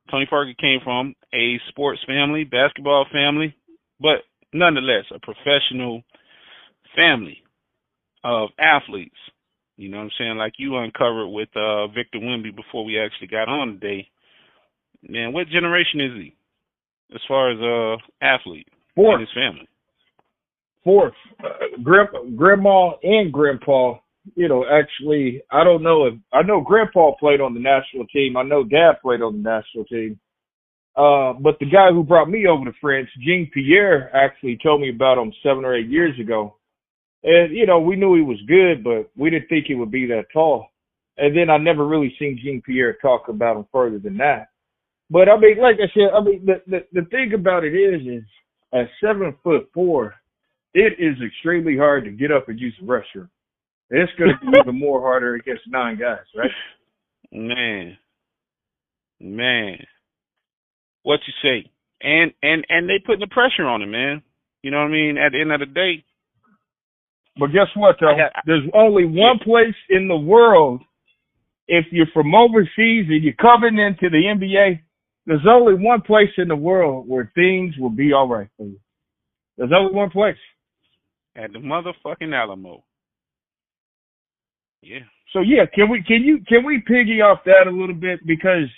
Tony 0.09 0.25
Parker 0.25 0.53
came 0.59 0.79
from 0.83 1.13
a 1.33 1.59
sports 1.69 1.99
family, 2.07 2.43
basketball 2.43 3.05
family, 3.11 3.55
but 3.99 4.23
nonetheless 4.53 5.05
a 5.13 5.19
professional 5.19 6.03
family 6.95 7.37
of 8.23 8.49
athletes. 8.59 9.15
You 9.77 9.89
know 9.89 9.97
what 9.97 10.03
I'm 10.03 10.11
saying? 10.17 10.37
Like 10.37 10.53
you 10.57 10.75
uncovered 10.77 11.29
with 11.29 11.49
uh 11.55 11.87
Victor 11.87 12.19
Wemby 12.19 12.55
before 12.55 12.83
we 12.83 12.99
actually 12.99 13.27
got 13.27 13.47
on 13.47 13.79
today. 13.79 14.07
Man, 15.07 15.33
what 15.33 15.47
generation 15.49 16.01
is 16.01 16.11
he 16.15 16.35
as 17.13 17.21
far 17.27 17.51
as 17.51 17.59
uh 17.59 17.97
athlete 18.21 18.67
Fourth. 18.95 19.19
his 19.19 19.29
family? 19.35 19.67
Fourth. 20.83 21.13
Uh, 21.43 21.77
grandpa, 21.83 22.23
grandma 22.35 22.91
and 23.03 23.31
grandpa, 23.31 23.95
you 24.35 24.47
know, 24.47 24.65
actually 24.65 25.41
I 25.51 25.63
don't 25.63 25.83
know 25.83 26.05
if 26.05 26.13
I 26.33 26.41
know 26.41 26.61
grandpa 26.61 27.15
played 27.19 27.41
on 27.41 27.53
the 27.53 27.59
national 27.59 28.07
team. 28.07 28.37
I 28.37 28.43
know 28.43 28.63
dad 28.63 29.01
played 29.01 29.21
on 29.21 29.41
the 29.41 29.49
national 29.49 29.85
team. 29.85 30.19
Uh, 30.97 31.33
but 31.33 31.59
the 31.59 31.69
guy 31.69 31.91
who 31.91 32.03
brought 32.03 32.27
me 32.27 32.47
over 32.47 32.65
to 32.65 32.71
France, 32.81 33.07
Jean 33.23 33.49
Pierre, 33.53 34.09
actually 34.15 34.57
told 34.63 34.81
me 34.81 34.89
about 34.89 35.19
him 35.19 35.31
seven 35.43 35.63
or 35.63 35.75
eight 35.75 35.89
years 35.89 36.19
ago. 36.19 36.55
And, 37.23 37.55
you 37.55 37.67
know, 37.67 37.79
we 37.79 37.95
knew 37.95 38.15
he 38.15 38.21
was 38.21 38.41
good, 38.47 38.83
but 38.83 39.11
we 39.15 39.29
didn't 39.29 39.47
think 39.47 39.65
he 39.67 39.75
would 39.75 39.91
be 39.91 40.07
that 40.07 40.25
tall. 40.33 40.69
And 41.17 41.37
then 41.37 41.51
I 41.51 41.57
never 41.57 41.85
really 41.85 42.15
seen 42.17 42.39
Jean 42.43 42.63
Pierre 42.65 42.97
talk 42.99 43.27
about 43.27 43.57
him 43.57 43.65
further 43.71 43.99
than 43.99 44.17
that. 44.17 44.47
But 45.09 45.29
I 45.29 45.37
mean, 45.37 45.59
like 45.59 45.75
I 45.75 45.87
said, 45.93 46.15
I 46.15 46.23
mean, 46.23 46.45
the, 46.45 46.61
the, 46.65 47.01
the 47.01 47.07
thing 47.09 47.33
about 47.33 47.63
it 47.63 47.75
is, 47.75 48.01
is 48.01 48.23
at 48.73 48.87
seven 48.99 49.35
foot 49.43 49.69
four, 49.73 50.15
it 50.73 50.93
is 50.99 51.15
extremely 51.25 51.77
hard 51.77 52.05
to 52.05 52.11
get 52.11 52.31
up 52.31 52.49
and 52.49 52.59
use 52.59 52.75
the 52.79 52.87
restroom. 52.87 53.29
It's 53.89 54.11
going 54.17 54.31
to 54.31 54.51
be 54.51 54.57
even 54.59 54.79
more 54.79 55.01
harder 55.01 55.35
against 55.35 55.63
nine 55.67 55.97
guys, 55.97 56.25
right? 56.35 56.51
Man, 57.31 57.97
man 59.19 59.77
what 61.07 61.21
you 61.25 61.33
say. 61.41 61.71
And 62.01 62.33
and 62.43 62.65
and 62.67 62.89
they 62.89 62.99
putting 63.03 63.21
the 63.21 63.27
pressure 63.27 63.63
on 63.63 63.81
him, 63.81 63.91
man. 63.91 64.21
You 64.61 64.71
know 64.71 64.79
what 64.79 64.89
I 64.89 64.91
mean? 64.91 65.17
At 65.17 65.31
the 65.31 65.39
end 65.39 65.53
of 65.53 65.61
the 65.61 65.65
day. 65.65 66.03
But 67.39 67.47
guess 67.47 67.67
what, 67.75 67.95
though? 68.01 68.07
There's 68.45 68.67
only 68.73 69.05
one 69.05 69.39
place 69.39 69.75
in 69.89 70.07
the 70.07 70.17
world, 70.17 70.81
if 71.67 71.85
you're 71.91 72.07
from 72.13 72.33
overseas 72.35 73.05
and 73.07 73.23
you're 73.23 73.33
coming 73.33 73.77
into 73.77 74.09
the 74.09 74.23
NBA, 74.25 74.81
there's 75.25 75.45
only 75.47 75.75
one 75.75 76.01
place 76.01 76.31
in 76.37 76.47
the 76.47 76.55
world 76.55 77.07
where 77.07 77.31
things 77.35 77.75
will 77.77 77.91
be 77.91 78.11
all 78.11 78.27
right 78.27 78.49
for 78.57 78.65
you. 78.65 78.79
There's 79.57 79.71
only 79.75 79.93
one 79.93 80.09
place. 80.09 80.37
At 81.35 81.53
the 81.53 81.59
motherfucking 81.59 82.33
Alamo. 82.33 82.83
Yeah. 84.81 84.99
So 85.33 85.41
yeah, 85.41 85.65
can 85.73 85.89
we 85.89 86.03
can 86.03 86.23
you 86.23 86.39
can 86.47 86.65
we 86.65 86.81
piggy 86.85 87.21
off 87.21 87.39
that 87.45 87.67
a 87.67 87.71
little 87.71 87.95
bit 87.95 88.19
because 88.25 88.69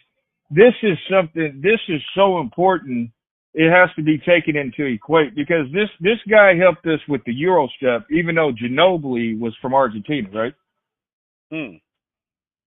this 0.50 0.74
is 0.82 0.98
something 1.10 1.62
this 1.64 1.80
is 1.88 2.02
so 2.16 2.40
important 2.40 3.12
it 3.54 3.72
has 3.72 3.90
to 3.96 4.04
be 4.04 4.18
taken 4.20 4.56
into 4.56 4.86
equate 4.86 5.36
because 5.36 5.66
this 5.74 5.90
this 6.00 6.20
guy 6.30 6.56
helped 6.56 6.86
us 6.86 7.00
with 7.08 7.22
the 7.26 7.34
Euro 7.34 7.68
step, 7.78 8.06
even 8.12 8.36
though 8.36 8.52
Ginobili 8.52 9.40
was 9.40 9.56
from 9.62 9.74
Argentina, 9.74 10.30
right? 10.32 10.54
Hmm. 11.52 11.76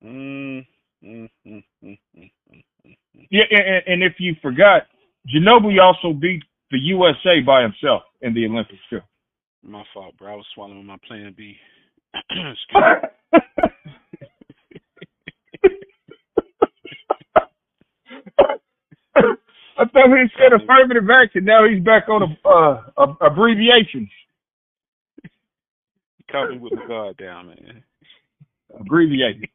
Mm, 0.04 0.66
mm, 1.04 1.28
mm, 1.46 1.62
yeah, 3.30 3.44
and, 3.50 3.82
and 3.86 4.02
if 4.02 4.14
you 4.18 4.34
forgot, 4.42 4.82
Ginobili 5.32 5.80
also 5.80 6.12
beat 6.12 6.42
the 6.72 6.78
USA 6.78 7.40
by 7.46 7.62
himself 7.62 8.02
in 8.20 8.34
the 8.34 8.44
Olympics 8.46 8.80
too. 8.90 9.00
My 9.62 9.84
fault, 9.94 10.16
bro. 10.18 10.32
I 10.32 10.36
was 10.36 10.46
swallowing 10.54 10.84
my 10.84 10.96
Plan 11.06 11.34
B. 11.36 11.56
I 19.78 19.84
thought 19.86 20.08
he 20.08 20.26
said 20.36 20.52
affirmative 20.52 21.08
action. 21.10 21.44
Now 21.44 21.66
he's 21.68 21.82
back 21.82 22.08
on 22.08 22.22
a, 22.22 22.48
uh, 22.48 22.82
a, 22.96 23.26
abbreviations. 23.26 24.10
Caught 26.30 26.50
me 26.50 26.58
with 26.58 26.72
the 26.72 26.86
guard 26.86 27.16
down, 27.16 27.48
man. 27.48 27.82
Abbreviated. 28.78 29.48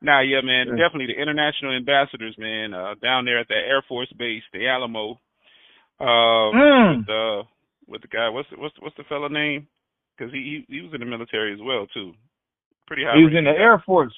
nah, 0.00 0.20
yeah, 0.20 0.40
man. 0.42 0.66
Definitely 0.68 1.06
the 1.06 1.20
international 1.20 1.76
ambassadors, 1.76 2.36
man. 2.38 2.74
Uh, 2.74 2.94
down 3.02 3.24
there 3.24 3.40
at 3.40 3.48
the 3.48 3.54
Air 3.54 3.82
Force 3.88 4.12
Base, 4.16 4.42
the 4.52 4.68
Alamo. 4.68 5.18
Uh, 5.98 6.04
mm. 6.52 6.98
with, 6.98 7.08
uh, 7.08 7.42
with 7.88 8.02
the 8.02 8.08
guy, 8.08 8.28
what's 8.28 8.48
the, 8.50 8.56
what's 8.58 8.74
the, 8.76 8.82
what's 8.82 8.96
the 8.96 9.04
fella 9.08 9.30
name? 9.30 9.66
Because 10.16 10.32
he, 10.32 10.64
he 10.68 10.76
he 10.76 10.80
was 10.82 10.92
in 10.94 11.00
the 11.00 11.06
military 11.06 11.52
as 11.52 11.60
well 11.62 11.86
too. 11.92 12.12
Pretty 12.86 13.04
high. 13.04 13.16
He 13.16 13.24
was 13.24 13.34
in 13.36 13.44
the 13.44 13.50
Air 13.50 13.82
Force. 13.84 14.14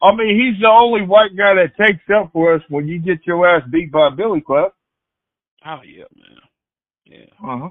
I 0.00 0.14
mean, 0.14 0.38
he's 0.38 0.60
the 0.60 0.68
only 0.68 1.02
white 1.02 1.36
guy 1.36 1.54
that 1.54 1.76
takes 1.76 2.04
up 2.14 2.32
for 2.32 2.54
us 2.54 2.62
when 2.68 2.86
you 2.86 3.00
get 3.00 3.26
your 3.26 3.48
ass 3.48 3.62
beat 3.70 3.90
by 3.90 4.10
Billy 4.16 4.40
Club. 4.40 4.72
Oh 5.66 5.80
yeah, 5.84 6.04
man. 6.16 6.38
Yeah. 7.04 7.26
Uh 7.42 7.58
huh. 7.58 7.70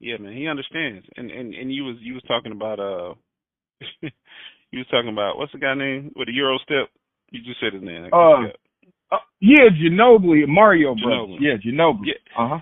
Yeah, 0.00 0.16
man. 0.18 0.36
He 0.36 0.48
understands. 0.48 1.06
And 1.16 1.30
and 1.30 1.54
and 1.54 1.72
you 1.72 1.84
was 1.84 1.96
you 2.00 2.14
was 2.14 2.22
talking 2.26 2.52
about 2.52 2.80
uh, 2.80 3.14
you 4.70 4.78
was 4.78 4.86
talking 4.90 5.12
about 5.12 5.38
what's 5.38 5.52
the 5.52 5.58
guy 5.58 5.74
name 5.74 6.12
with 6.16 6.26
the 6.26 6.34
Euro 6.34 6.58
step? 6.58 6.90
You 7.30 7.42
just 7.42 7.60
said 7.60 7.74
his 7.74 7.82
name. 7.82 8.10
Uh, 8.12 8.46
uh, 9.12 9.18
yeah, 9.40 9.68
Ginobili, 9.70 10.46
Mario 10.48 10.94
Ginobili. 10.94 11.38
Yeah, 11.40 11.54
Ginobili. 11.64 12.06
Yeah. 12.06 12.38
Uh 12.38 12.48
huh. 12.48 12.58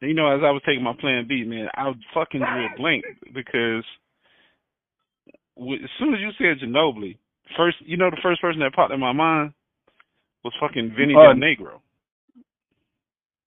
You 0.00 0.14
know, 0.14 0.28
as 0.28 0.42
I 0.44 0.50
was 0.50 0.62
taking 0.66 0.84
my 0.84 0.94
Plan 0.98 1.26
B, 1.28 1.44
man, 1.44 1.68
I 1.74 1.92
fucking 2.12 2.40
drew 2.40 2.66
a 2.66 2.76
blank 2.76 3.04
because 3.32 3.84
as 5.56 5.90
soon 5.98 6.12
as 6.14 6.20
you 6.20 6.30
said 6.38 6.62
Ginobili, 6.62 7.16
First, 7.54 7.76
you 7.84 7.96
know, 7.96 8.10
the 8.10 8.20
first 8.22 8.40
person 8.40 8.60
that 8.60 8.74
popped 8.74 8.92
in 8.92 9.00
my 9.00 9.12
mind 9.12 9.52
was 10.42 10.52
fucking 10.60 10.94
Vinny 10.98 11.14
uh, 11.14 11.32
Del 11.32 11.40
Negro. 11.40 11.78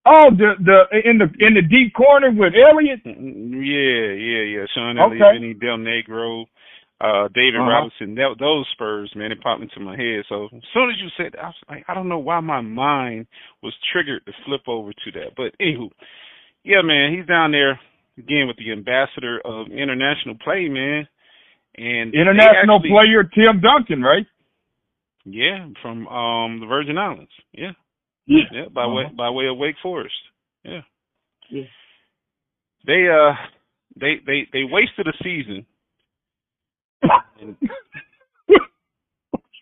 Oh, 0.05 0.31
the 0.31 0.55
the 0.63 1.09
in 1.09 1.17
the 1.17 1.27
in 1.45 1.53
the 1.53 1.62
deep 1.62 1.93
corner 1.93 2.31
with 2.31 2.53
Elliott. 2.55 3.01
Yeah, 3.03 4.15
yeah, 4.15 4.43
yeah. 4.47 4.65
Sean 4.73 4.97
Elliott, 4.97 5.21
okay. 5.21 5.38
Vinny 5.38 5.53
Del 5.53 5.77
Negro, 5.77 6.45
uh, 7.01 7.27
David 7.35 7.59
uh-huh. 7.59 7.69
Robinson. 7.69 8.15
That 8.15 8.35
those 8.39 8.65
Spurs, 8.71 9.12
man, 9.15 9.33
it 9.33 9.41
popped 9.41 9.62
into 9.62 9.81
my 9.81 9.97
head. 9.97 10.23
So 10.29 10.45
as 10.45 10.63
soon 10.73 10.89
as 10.89 10.97
you 10.97 11.09
said, 11.17 11.33
that, 11.33 11.43
I 11.43 11.47
was 11.47 11.55
like, 11.67 11.83
I 11.89 11.93
don't 11.93 12.07
know 12.09 12.19
why 12.19 12.39
my 12.39 12.62
mind 12.62 13.27
was 13.62 13.75
triggered 13.91 14.25
to 14.25 14.31
flip 14.45 14.62
over 14.67 14.93
to 14.93 15.12
that. 15.19 15.35
But 15.35 15.51
anywho, 15.62 15.91
yeah, 16.63 16.82
man, 16.84 17.15
he's 17.15 17.26
down 17.26 17.52
there 17.52 17.80
again 18.17 18.48
with 18.48 18.58
the 18.58 18.72
ambassador 18.72 19.39
of 19.43 19.67
international 19.67 20.36
play, 20.43 20.67
man. 20.69 21.08
And 21.78 22.13
international 22.13 22.78
actually, 22.78 22.89
player 22.89 23.24
Tim 23.24 23.62
Duncan, 23.62 24.02
right? 24.02 24.26
Yeah, 25.26 25.67
from 25.82 26.08
um 26.08 26.60
the 26.60 26.65
Virgin 26.65 26.98
Islands. 26.98 27.32
Yeah. 27.54 27.72
Yeah. 28.26 28.43
Yeah, 28.52 28.65
by 28.74 28.84
uh-huh. 28.84 28.93
way 28.93 29.04
by 29.15 29.30
way 29.30 29.48
of 29.48 29.58
Wake 29.58 29.76
Forest. 29.82 30.15
Yeah. 30.63 30.82
Yeah. 31.50 31.63
They 32.86 33.08
uh 33.08 33.34
they 34.00 34.15
they 34.26 34.48
they 34.52 34.63
wasted 34.63 35.08
a 35.08 35.13
season. 35.24 35.65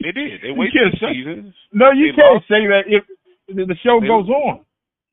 they 0.01 0.11
did. 0.11 0.41
They 0.41 0.51
wasted 0.51 0.93
a 0.93 0.97
season. 0.97 1.53
No, 1.71 1.91
you 1.91 2.11
they 2.11 2.15
can't 2.15 2.33
lost. 2.33 2.47
say 2.47 2.65
that 2.67 2.83
if 2.87 3.03
the 3.47 3.75
show 3.83 3.99
they, 4.01 4.07
goes 4.07 4.27
on. 4.29 4.65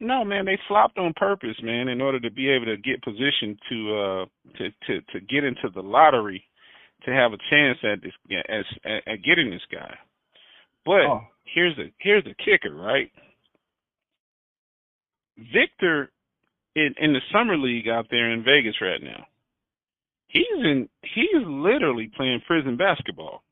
No, 0.04 0.22
man, 0.22 0.44
they 0.44 0.58
flopped 0.68 0.98
on 0.98 1.14
purpose, 1.16 1.56
man, 1.62 1.88
in 1.88 2.02
order 2.02 2.20
to 2.20 2.30
be 2.30 2.50
able 2.50 2.66
to 2.66 2.76
get 2.76 3.02
positioned 3.02 3.58
to 3.70 3.96
uh 3.96 4.24
to 4.58 4.70
to 4.86 5.00
to 5.12 5.20
get 5.20 5.44
into 5.44 5.70
the 5.74 5.80
lottery 5.80 6.44
to 7.04 7.10
have 7.10 7.32
a 7.32 7.38
chance 7.50 7.78
at 7.82 8.02
this 8.02 8.12
as 8.48 8.64
at, 8.84 9.12
at 9.12 9.24
getting 9.24 9.50
this 9.50 9.64
guy. 9.72 9.94
But 10.84 11.06
oh. 11.06 11.20
here's 11.44 11.74
the 11.76 11.90
here's 11.98 12.24
the 12.24 12.34
kicker, 12.34 12.74
right? 12.74 13.10
Victor 15.38 16.12
in 16.76 16.94
in 16.98 17.14
the 17.14 17.20
summer 17.32 17.56
league 17.56 17.88
out 17.88 18.06
there 18.10 18.30
in 18.30 18.44
Vegas 18.44 18.74
right 18.82 19.02
now. 19.02 19.24
He's 20.28 20.44
in 20.52 20.86
he's 21.02 21.46
literally 21.46 22.10
playing 22.14 22.42
prison 22.46 22.76
basketball. 22.76 23.42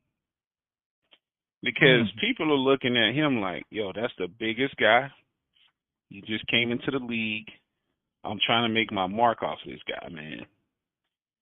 Because 1.63 2.11
mm. 2.13 2.19
people 2.19 2.51
are 2.51 2.57
looking 2.57 2.97
at 2.97 3.15
him 3.15 3.39
like, 3.39 3.63
yo, 3.69 3.91
that's 3.95 4.13
the 4.19 4.27
biggest 4.27 4.75
guy. 4.75 5.09
He 6.13 6.21
just 6.21 6.45
came 6.45 6.71
into 6.71 6.91
the 6.91 7.03
league. 7.03 7.47
I'm 8.23 8.37
trying 8.45 8.69
to 8.69 8.73
make 8.73 8.91
my 8.91 9.07
mark 9.07 9.41
off 9.41 9.57
this 9.65 9.79
guy, 9.89 10.09
man. 10.09 10.45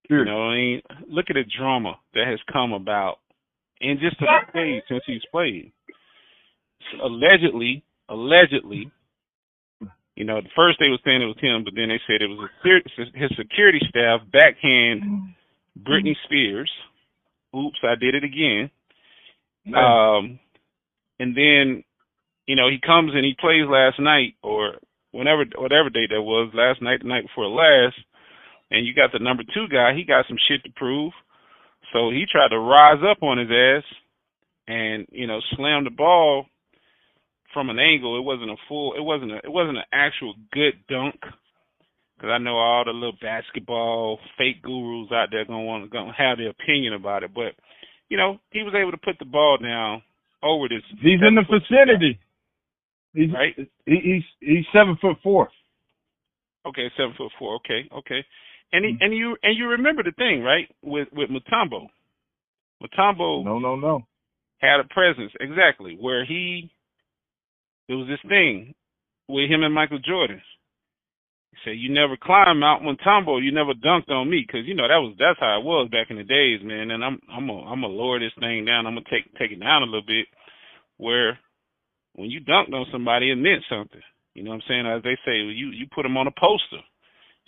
Sure. 0.08 0.20
You 0.20 0.26
know, 0.26 0.50
I 0.50 0.56
mean, 0.56 0.82
look 1.10 1.26
at 1.30 1.34
the 1.34 1.44
drama 1.60 2.00
that 2.14 2.26
has 2.26 2.40
come 2.52 2.72
about 2.72 3.18
in 3.82 4.00
just 4.00 4.16
a 4.22 4.52
days 4.54 4.82
since 4.88 5.04
he's 5.06 5.22
played. 5.30 5.74
So 6.92 7.06
allegedly, 7.06 7.84
allegedly, 8.08 8.90
you 10.16 10.24
know, 10.24 10.40
the 10.40 10.50
first 10.56 10.78
they 10.80 10.88
were 10.88 11.04
saying 11.04 11.22
it 11.22 11.26
was 11.26 11.36
him, 11.42 11.66
but 11.66 11.74
then 11.76 11.90
they 11.90 12.00
said 12.08 12.22
it 12.22 12.30
was 12.30 12.50
his 13.14 13.30
security 13.38 13.82
staff 13.90 14.22
backhand 14.32 15.36
Britney 15.78 16.16
Spears. 16.24 16.72
Oops, 17.54 17.78
I 17.84 17.96
did 18.00 18.16
it 18.16 18.24
again. 18.24 18.72
Um, 19.76 20.40
and 21.20 21.36
then, 21.36 21.84
you 22.48 22.56
know, 22.56 22.70
he 22.70 22.80
comes 22.80 23.12
and 23.14 23.26
he 23.26 23.36
plays 23.40 23.66
last 23.68 24.00
night 24.00 24.36
or 24.44 24.76
whenever, 25.12 25.46
whatever 25.58 25.90
day 25.90 26.08
that 26.10 26.22
was, 26.22 26.52
last 26.54 26.82
night, 26.82 27.02
the 27.02 27.08
night 27.08 27.24
before 27.24 27.48
last, 27.48 27.96
and 28.72 28.86
you 28.86 28.94
got 28.94 29.12
the 29.12 29.20
number 29.20 29.44
two 29.54 29.68
guy. 29.68 29.94
He 29.96 30.04
got 30.04 30.26
some 30.28 30.38
shit 30.48 30.64
to 30.64 30.72
prove, 30.76 31.12
so 31.94 32.10
he 32.10 32.26
tried 32.32 32.50
to 32.50 32.60
rise 32.60 33.04
up 33.04 33.22
on 33.22 33.38
his 33.38 33.50
ass 33.52 33.84
and 34.68 35.06
you 35.12 35.28
know 35.28 35.40
slam 35.56 35.84
the 35.84 35.90
ball 35.90 36.46
from 37.54 37.70
an 37.70 37.80
angle. 37.80 38.18
It 38.18 38.24
wasn't 38.24 38.52
a 38.52 38.56
full. 38.68 38.94
It 38.94 39.02
wasn't 39.02 39.32
a. 39.32 39.38
It 39.38 39.52
wasn't 39.52 39.78
an 39.78 39.90
actual 39.92 40.36
good 40.52 40.74
dunk. 40.88 41.20
Cause 42.20 42.30
I 42.30 42.38
know 42.38 42.58
all 42.58 42.86
the 42.86 42.92
little 42.92 43.18
basketball 43.20 44.20
fake 44.38 44.62
gurus 44.62 45.10
out 45.12 45.30
there 45.32 45.44
gonna 45.44 45.64
want 45.64 45.92
gonna 45.92 46.14
have 46.16 46.38
their 46.38 46.52
opinion 46.52 46.94
about 46.94 47.24
it, 47.24 47.34
but 47.34 47.58
you 48.10 48.18
know 48.18 48.38
he 48.52 48.62
was 48.62 48.76
able 48.80 48.92
to 48.92 48.98
put 48.98 49.18
the 49.18 49.26
ball 49.26 49.58
down 49.58 50.04
over 50.44 50.70
this. 50.70 50.84
He's 51.02 51.20
in 51.28 51.34
the 51.34 51.42
vicinity. 51.42 52.20
He's 53.14 53.32
right. 53.34 53.54
He, 53.58 53.66
he's 53.86 54.24
he's 54.40 54.66
seven 54.74 54.98
foot 55.02 55.18
four. 55.24 55.50
Okay, 56.66 56.88
seven 56.98 57.14
foot 57.18 57.32
four. 57.40 57.56
Okay, 57.56 57.90
okay. 57.94 58.24
And 58.74 58.86
he, 58.86 58.92
mm-hmm. 58.92 59.04
and 59.04 59.16
you 59.16 59.38
and 59.44 59.58
you 59.58 59.68
remember 59.68 60.04
the 60.04 60.14
thing 60.14 60.44
right 60.44 60.68
with 60.82 61.08
with 61.12 61.30
Mutombo. 61.30 61.88
Mutombo. 62.82 63.44
No, 63.44 63.60
no, 63.60 63.76
no. 63.76 64.02
Had 64.60 64.80
a 64.80 64.94
presence 64.94 65.32
exactly 65.40 65.98
where 66.00 66.26
he 66.26 66.72
there 67.88 67.98
was 67.98 68.08
this 68.08 68.30
thing 68.30 68.74
with 69.28 69.50
him 69.50 69.64
and 69.64 69.74
Michael 69.74 70.00
Jordan. 70.00 70.42
He 71.52 71.58
said, 71.66 71.78
"You 71.78 71.90
never 71.90 72.16
climb 72.16 72.60
Mount 72.60 72.84
Mutombo. 72.84 73.44
You 73.44 73.52
never 73.52 73.74
dunked 73.74 74.10
on 74.10 74.30
me, 74.30 74.46
because 74.46 74.66
you 74.66 74.74
know 74.74 74.88
that 74.88 75.04
was 75.04 75.16
that's 75.20 75.40
how 75.40 75.60
it 75.60 75.66
was 75.66 75.90
back 75.92 76.08
in 76.10 76.18
the 76.18 76.24
days, 76.24 76.62
man. 76.64 76.92
And 76.92 77.04
I'm 77.04 77.20
I'm 77.30 77.50
a 77.50 77.60
I'm 77.64 77.82
gonna 77.82 77.88
lower 77.88 78.20
this 78.20 78.32
thing 78.40 78.64
down. 78.64 78.88
I'm 78.88 78.96
gonna 78.96 79.12
take 79.12 79.28
take 79.38 79.52
it 79.52 79.60
down 79.60 79.84
a 79.84 79.86
little 79.86 80.06
bit, 80.08 80.28
where 80.98 81.38
when 82.16 82.30
you 82.30 82.42
dunked 82.42 82.74
on 82.74 82.86
somebody, 82.92 83.32
it 83.32 83.36
meant 83.36 83.64
something. 83.70 84.02
You 84.34 84.44
know 84.44 84.52
what 84.52 84.64
I'm 84.64 84.68
saying? 84.68 84.88
As 84.88 85.04
they 85.04 85.18
say, 85.26 85.38
you 85.38 85.72
you 85.72 85.88
put 85.94 86.04
them 86.04 86.18
on 86.18 86.28
a 86.28 86.32
poster. 86.32 86.84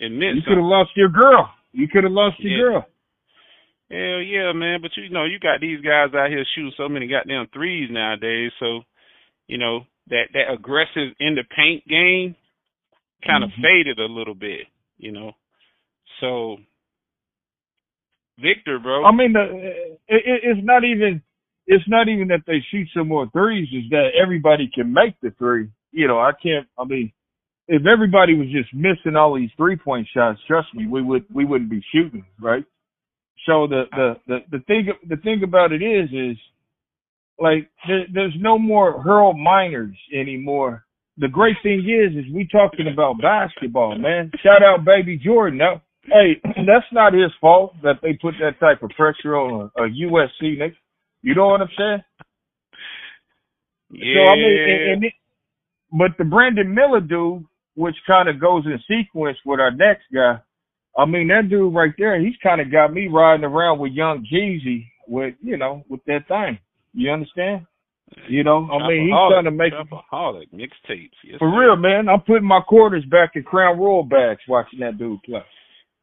It 0.00 0.10
meant 0.10 0.36
you 0.36 0.42
could 0.46 0.58
have 0.58 0.66
lost 0.66 0.90
your 0.96 1.08
girl. 1.08 1.50
You 1.72 1.88
could 1.88 2.04
have 2.04 2.12
lost 2.12 2.36
your 2.40 2.52
yeah. 2.52 2.64
girl. 2.64 2.86
Hell 3.90 4.22
yeah, 4.22 4.52
man. 4.52 4.80
But 4.82 4.90
you 4.96 5.10
know, 5.10 5.24
you 5.24 5.38
got 5.38 5.60
these 5.60 5.80
guys 5.80 6.14
out 6.14 6.30
here 6.30 6.44
shooting 6.54 6.72
so 6.76 6.88
many 6.88 7.08
goddamn 7.08 7.46
threes 7.52 7.88
nowadays. 7.90 8.50
So, 8.60 8.80
you 9.46 9.58
know, 9.58 9.80
that 10.08 10.28
that 10.32 10.52
aggressive 10.52 11.16
in 11.20 11.36
the 11.36 11.44
paint 11.56 11.86
game 11.86 12.36
kind 13.26 13.44
of 13.44 13.50
mm-hmm. 13.50 13.62
faded 13.62 13.98
a 13.98 14.12
little 14.12 14.34
bit, 14.34 14.66
you 14.98 15.12
know. 15.12 15.32
So 16.20 16.58
Victor, 18.40 18.78
bro. 18.78 19.04
I 19.04 19.12
mean, 19.12 19.32
the, 19.32 19.42
it, 20.08 20.40
it's 20.42 20.60
not 20.62 20.84
even 20.84 21.22
it's 21.66 21.84
not 21.88 22.08
even 22.08 22.28
that 22.28 22.42
they 22.46 22.64
shoot 22.70 22.88
some 22.96 23.08
more 23.08 23.28
threes; 23.32 23.68
is 23.72 23.90
that 23.90 24.10
everybody 24.20 24.70
can 24.72 24.92
make 24.92 25.14
the 25.22 25.30
three. 25.38 25.68
You 25.92 26.08
know, 26.08 26.18
I 26.18 26.32
can't. 26.42 26.66
I 26.78 26.84
mean, 26.84 27.12
if 27.68 27.86
everybody 27.86 28.34
was 28.34 28.48
just 28.48 28.72
missing 28.74 29.16
all 29.16 29.34
these 29.34 29.50
three 29.56 29.76
point 29.76 30.06
shots, 30.12 30.40
trust 30.46 30.68
me, 30.74 30.86
we 30.86 31.02
would 31.02 31.24
we 31.32 31.44
wouldn't 31.44 31.70
be 31.70 31.82
shooting, 31.92 32.24
right? 32.40 32.64
So 33.46 33.66
the 33.66 33.84
the 33.92 34.14
the, 34.26 34.38
the 34.50 34.58
thing 34.66 34.88
the 35.08 35.16
thing 35.16 35.42
about 35.42 35.72
it 35.72 35.82
is 35.82 36.10
is 36.12 36.36
like 37.38 37.68
there, 37.86 38.06
there's 38.12 38.34
no 38.38 38.58
more 38.58 39.02
Harold 39.02 39.38
Miners 39.38 39.96
anymore. 40.12 40.84
The 41.16 41.28
great 41.28 41.56
thing 41.62 41.80
is, 41.80 42.16
is 42.16 42.32
we 42.34 42.48
talking 42.50 42.88
about 42.92 43.20
basketball, 43.22 43.96
man. 43.96 44.30
Shout 44.42 44.62
out, 44.62 44.84
baby 44.84 45.16
Jordan. 45.16 45.58
Now, 45.58 45.82
hey, 46.04 46.40
that's 46.66 46.86
not 46.92 47.14
his 47.14 47.30
fault 47.40 47.74
that 47.82 48.00
they 48.02 48.14
put 48.14 48.34
that 48.40 48.60
type 48.60 48.82
of 48.82 48.90
pressure 48.90 49.36
on 49.36 49.70
a, 49.76 49.84
a 49.84 49.88
USC 49.88 50.58
nigga. 50.58 50.74
You 51.24 51.34
know 51.34 51.46
what 51.48 51.62
I'm 51.62 51.68
saying? 51.78 52.04
Yeah. 53.92 54.14
So 54.14 54.30
I 54.30 54.36
mean, 54.36 54.58
and, 54.60 54.92
and 54.92 55.04
it, 55.04 55.12
but 55.90 56.10
the 56.18 56.24
Brandon 56.24 56.74
Miller 56.74 57.00
dude, 57.00 57.46
which 57.76 57.96
kind 58.06 58.28
of 58.28 58.38
goes 58.38 58.64
in 58.66 58.78
sequence 58.86 59.38
with 59.46 59.58
our 59.58 59.70
next 59.70 60.04
guy. 60.12 60.38
I 60.96 61.06
mean, 61.06 61.28
that 61.28 61.48
dude 61.48 61.74
right 61.74 61.94
there, 61.96 62.20
he's 62.20 62.36
kind 62.42 62.60
of 62.60 62.70
got 62.70 62.92
me 62.92 63.08
riding 63.08 63.44
around 63.44 63.78
with 63.78 63.92
Young 63.92 64.26
Jeezy 64.30 64.86
with, 65.08 65.34
you 65.42 65.56
know, 65.56 65.82
with 65.88 66.04
that 66.06 66.28
thing. 66.28 66.58
You 66.92 67.10
understand? 67.10 67.66
You 68.28 68.44
know, 68.44 68.68
I 68.70 68.86
mean, 68.86 69.06
he's 69.06 69.32
trying 69.32 69.44
to 69.44 69.50
make 69.50 69.72
Shopaholic 69.72 70.52
mixtapes. 70.52 71.16
Yes, 71.24 71.38
for 71.38 71.58
real, 71.58 71.74
man. 71.74 72.08
I'm 72.08 72.20
putting 72.20 72.46
my 72.46 72.60
quarters 72.60 73.04
back 73.10 73.30
in 73.34 73.42
Crown 73.42 73.78
Royal 73.78 74.04
bags 74.04 74.42
watching 74.46 74.80
that 74.80 74.98
dude 74.98 75.22
play. 75.22 75.42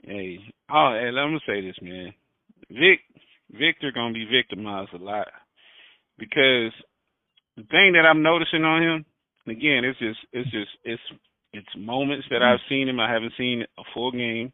Hey, 0.03 0.39
oh, 0.73 0.97
hey, 0.99 1.11
let 1.11 1.29
me 1.29 1.39
say 1.45 1.61
this, 1.61 1.77
man. 1.79 2.11
Vic, 2.69 2.99
Victor 3.51 3.91
gonna 3.93 4.13
be 4.13 4.25
victimized 4.25 4.93
a 4.93 4.97
lot 4.97 5.27
because 6.17 6.71
the 7.57 7.63
thing 7.69 7.93
that 7.93 8.07
I'm 8.07 8.23
noticing 8.23 8.63
on 8.63 8.81
him, 8.81 9.05
again, 9.47 9.83
it's 9.83 9.99
just, 9.99 10.19
it's 10.31 10.49
just, 10.51 10.71
it's, 10.83 11.01
it's 11.53 11.67
moments 11.77 12.27
that 12.29 12.41
I've 12.41 12.59
seen 12.69 12.87
him. 12.87 12.99
I 12.99 13.11
haven't 13.11 13.33
seen 13.37 13.63
a 13.77 13.83
full 13.93 14.11
game, 14.11 14.53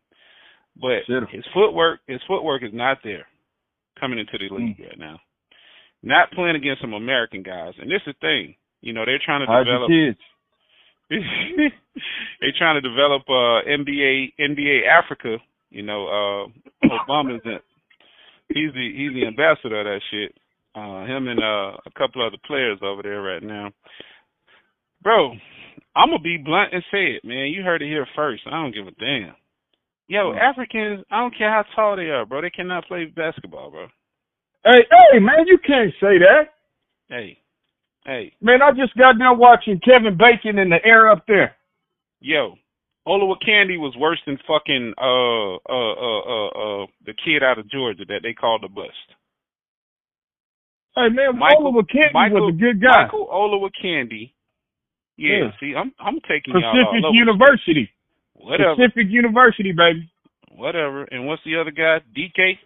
but 0.79 1.05
his 1.31 1.45
footwork, 1.53 1.99
his 2.07 2.21
footwork 2.27 2.63
is 2.63 2.71
not 2.73 2.97
there 3.03 3.27
coming 3.99 4.19
into 4.19 4.37
the 4.37 4.53
league 4.53 4.77
mm. 4.77 4.87
right 4.87 4.99
now 4.99 5.19
not 6.03 6.31
playing 6.31 6.55
against 6.55 6.81
some 6.81 6.93
American 6.93 7.43
guys. 7.43 7.73
And 7.79 7.89
this 7.89 8.01
is 8.05 8.13
the 8.19 8.27
thing, 8.27 8.55
you 8.81 8.93
know, 8.93 9.03
they're 9.05 9.21
trying 9.23 9.45
to 9.45 9.51
How's 9.51 9.65
develop. 9.65 9.89
Kids? 9.89 10.17
they're 12.41 12.57
trying 12.57 12.81
to 12.81 12.87
develop 12.87 13.23
uh 13.29 13.63
NBA 13.63 14.33
NBA 14.39 14.87
Africa. 14.87 15.37
You 15.69 15.83
know, 15.83 16.07
uh 16.07 16.87
Obama's 17.09 17.41
in, 17.45 17.59
he's 18.49 18.73
the 18.73 18.91
he's 18.95 19.13
the 19.13 19.27
ambassador 19.27 19.79
of 19.79 19.85
that 19.85 20.01
shit. 20.11 20.35
Uh 20.75 21.05
him 21.05 21.27
and 21.27 21.39
uh 21.39 21.77
a 21.85 21.91
couple 21.97 22.25
other 22.25 22.37
players 22.45 22.79
over 22.81 23.03
there 23.03 23.21
right 23.21 23.43
now. 23.43 23.71
Bro, 25.01 25.33
I'm 25.95 26.09
gonna 26.09 26.19
be 26.21 26.37
blunt 26.37 26.73
and 26.73 26.83
say 26.91 27.17
it, 27.17 27.25
man. 27.25 27.47
You 27.47 27.63
heard 27.63 27.81
it 27.81 27.87
here 27.87 28.07
first. 28.15 28.43
I 28.47 28.51
don't 28.51 28.73
give 28.73 28.87
a 28.87 28.91
damn. 28.91 29.35
Yo, 30.07 30.33
Africans, 30.33 31.03
I 31.11 31.19
don't 31.19 31.37
care 31.37 31.51
how 31.51 31.63
tall 31.75 31.97
they 31.97 32.09
are, 32.09 32.25
bro. 32.25 32.41
They 32.41 32.49
cannot 32.49 32.87
play 32.87 33.05
basketball, 33.05 33.71
bro. 33.71 33.87
Hey, 34.63 34.85
hey, 34.89 35.19
man, 35.19 35.45
you 35.47 35.57
can't 35.65 35.91
say 35.99 36.17
that. 36.19 36.53
Hey, 37.09 37.37
hey. 38.05 38.33
Man, 38.41 38.61
I 38.61 38.71
just 38.71 38.95
got 38.97 39.17
done 39.17 39.37
watching 39.37 39.79
Kevin 39.79 40.17
Bacon 40.17 40.59
in 40.59 40.69
the 40.69 40.83
air 40.85 41.09
up 41.09 41.25
there. 41.27 41.55
Yo, 42.21 42.55
Olowokandi 43.07 43.79
was 43.79 43.95
worse 43.97 44.19
than 44.27 44.37
fucking 44.43 44.93
uh 44.99 45.55
uh 45.63 45.93
uh 45.95 46.21
uh 46.27 46.47
uh 46.51 46.85
the 47.07 47.15
kid 47.15 47.41
out 47.41 47.57
of 47.57 47.71
Georgia 47.71 48.03
that 48.07 48.19
they 48.21 48.33
called 48.33 48.63
the 48.63 48.67
bust. 48.67 49.07
Hey 50.95 51.07
man, 51.09 51.39
Michael, 51.39 51.71
Candy 51.87 52.13
Michael, 52.13 52.51
was 52.51 52.55
a 52.55 52.59
good 52.59 52.81
guy. 52.81 53.03
Michael 53.07 53.27
Olowokandi. 53.31 54.33
Yeah, 55.15 55.47
yeah, 55.47 55.51
see, 55.59 55.73
I'm 55.73 55.93
I'm 55.99 56.19
taking 56.27 56.53
Pacific 56.53 57.01
y'all 57.01 57.15
University. 57.15 57.89
Whatever. 58.35 58.75
Pacific 58.75 59.07
University, 59.09 59.71
baby. 59.71 60.11
Whatever. 60.51 61.05
And 61.05 61.25
what's 61.25 61.41
the 61.45 61.57
other 61.59 61.71
guy? 61.71 61.99
DK. 62.11 62.59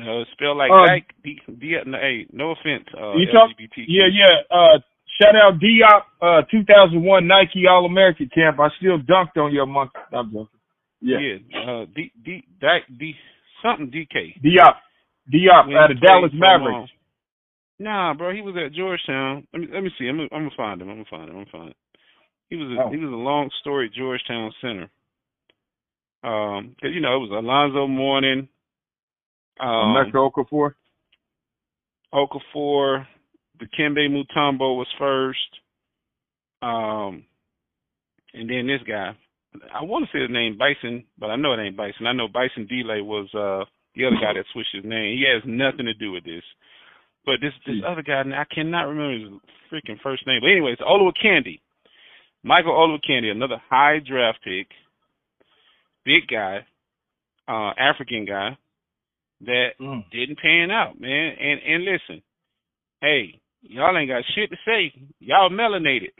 Uh, 0.00 0.24
spell 0.32 0.56
like 0.56 0.70
uh, 0.72 0.86
Dyke. 0.86 1.12
D, 1.22 1.40
D, 1.60 1.76
no, 1.84 1.98
hey, 1.98 2.26
no 2.32 2.52
offense. 2.52 2.88
Uh, 2.96 3.16
you 3.16 3.26
talk, 3.32 3.50
Yeah, 3.76 4.08
yeah. 4.08 4.40
Uh, 4.48 4.78
shout 5.20 5.34
out 5.36 5.58
Diop, 5.60 6.02
uh, 6.20 6.42
2001 6.50 7.26
Nike 7.26 7.66
All 7.68 7.86
American 7.86 8.28
camp. 8.34 8.60
I 8.60 8.68
still 8.78 8.98
dunked 8.98 9.36
on 9.36 9.52
your 9.52 9.66
monkey. 9.66 9.98
I'm 10.12 10.30
joking. 10.32 10.48
Yeah. 11.00 11.18
Yeah. 11.18 11.58
Uh, 11.60 11.84
D, 11.94 12.12
D, 12.22 12.44
Dyke, 12.60 12.84
D, 12.98 13.14
something 13.62 13.90
DK. 13.90 14.40
Diop. 14.44 14.74
Diop 15.32 15.74
out 15.76 15.90
of 15.90 16.00
Dallas 16.00 16.32
Mavericks. 16.34 16.90
Nah, 17.78 18.12
bro, 18.12 18.34
he 18.34 18.42
was 18.42 18.54
at 18.62 18.74
Georgetown. 18.74 19.46
Let 19.54 19.60
me 19.62 19.68
let 19.72 19.82
me 19.82 19.90
see. 19.98 20.06
I'm 20.06 20.16
gonna, 20.18 20.28
I'm 20.32 20.42
gonna 20.44 20.50
find 20.56 20.82
him. 20.82 20.90
I'm 20.90 20.96
gonna 20.96 21.06
find 21.10 21.30
him. 21.30 21.36
I'm 21.38 21.44
gonna 21.44 21.50
find 21.50 21.68
him. 21.68 21.74
He 22.50 22.56
was 22.56 22.68
a, 22.76 22.82
Oh. 22.82 22.90
he 22.90 22.96
was 22.98 23.10
a 23.10 23.16
long 23.16 23.48
story 23.60 23.88
Georgetown 23.96 24.52
center. 24.60 24.90
Um, 26.22 26.76
'cause, 26.78 26.90
you 26.92 27.00
know 27.00 27.16
it 27.16 27.20
was 27.20 27.30
Alonzo 27.30 27.86
Mourning, 27.86 28.48
um, 29.58 29.94
Metro 29.94 30.28
Okafor. 30.28 30.74
Okafor, 32.12 33.06
Dikembe 33.60 34.08
Mutombo 34.08 34.76
was 34.76 34.88
first. 34.98 35.38
Um, 36.62 37.24
and 38.34 38.48
then 38.48 38.66
this 38.66 38.82
guy, 38.86 39.16
I 39.74 39.82
want 39.82 40.06
to 40.06 40.10
say 40.12 40.22
his 40.22 40.30
name 40.30 40.58
Bison, 40.58 41.04
but 41.18 41.30
I 41.30 41.36
know 41.36 41.52
it 41.52 41.60
ain't 41.60 41.76
Bison. 41.76 42.06
I 42.06 42.12
know 42.12 42.28
Bison 42.28 42.66
Dele 42.66 43.02
was 43.02 43.26
uh 43.34 43.64
the 43.96 44.06
other 44.06 44.16
guy 44.20 44.32
that 44.34 44.44
switched 44.52 44.74
his 44.74 44.84
name. 44.84 45.18
He 45.18 45.24
has 45.26 45.42
nothing 45.44 45.86
to 45.86 45.94
do 45.94 46.12
with 46.12 46.24
this. 46.24 46.44
But 47.26 47.40
this 47.40 47.52
this 47.66 47.76
Hmm. 47.80 47.86
other 47.86 48.02
guy, 48.02 48.20
I 48.20 48.44
cannot 48.54 48.88
remember 48.88 49.18
his 49.18 49.40
freaking 49.70 50.00
first 50.00 50.26
name. 50.26 50.40
But 50.40 50.50
anyways, 50.50 50.78
Candy, 51.20 51.60
Michael 52.42 52.72
Olowokandi, 52.72 53.30
another 53.30 53.60
high 53.68 53.98
draft 53.98 54.38
pick, 54.42 54.68
big 56.04 56.28
guy, 56.28 56.64
uh, 57.48 57.72
African 57.76 58.24
guy 58.24 58.56
that 59.42 59.78
Mm. 59.80 60.08
didn't 60.10 60.38
pan 60.38 60.70
out, 60.70 61.00
man. 61.00 61.36
And 61.36 61.60
and 61.62 61.84
listen, 61.84 62.22
hey, 63.00 63.39
y'all 63.62 63.96
ain't 63.96 64.08
got 64.08 64.22
shit 64.34 64.50
to 64.50 64.56
say. 64.66 64.92
Y'all 65.18 65.50
melanated. 65.50 66.12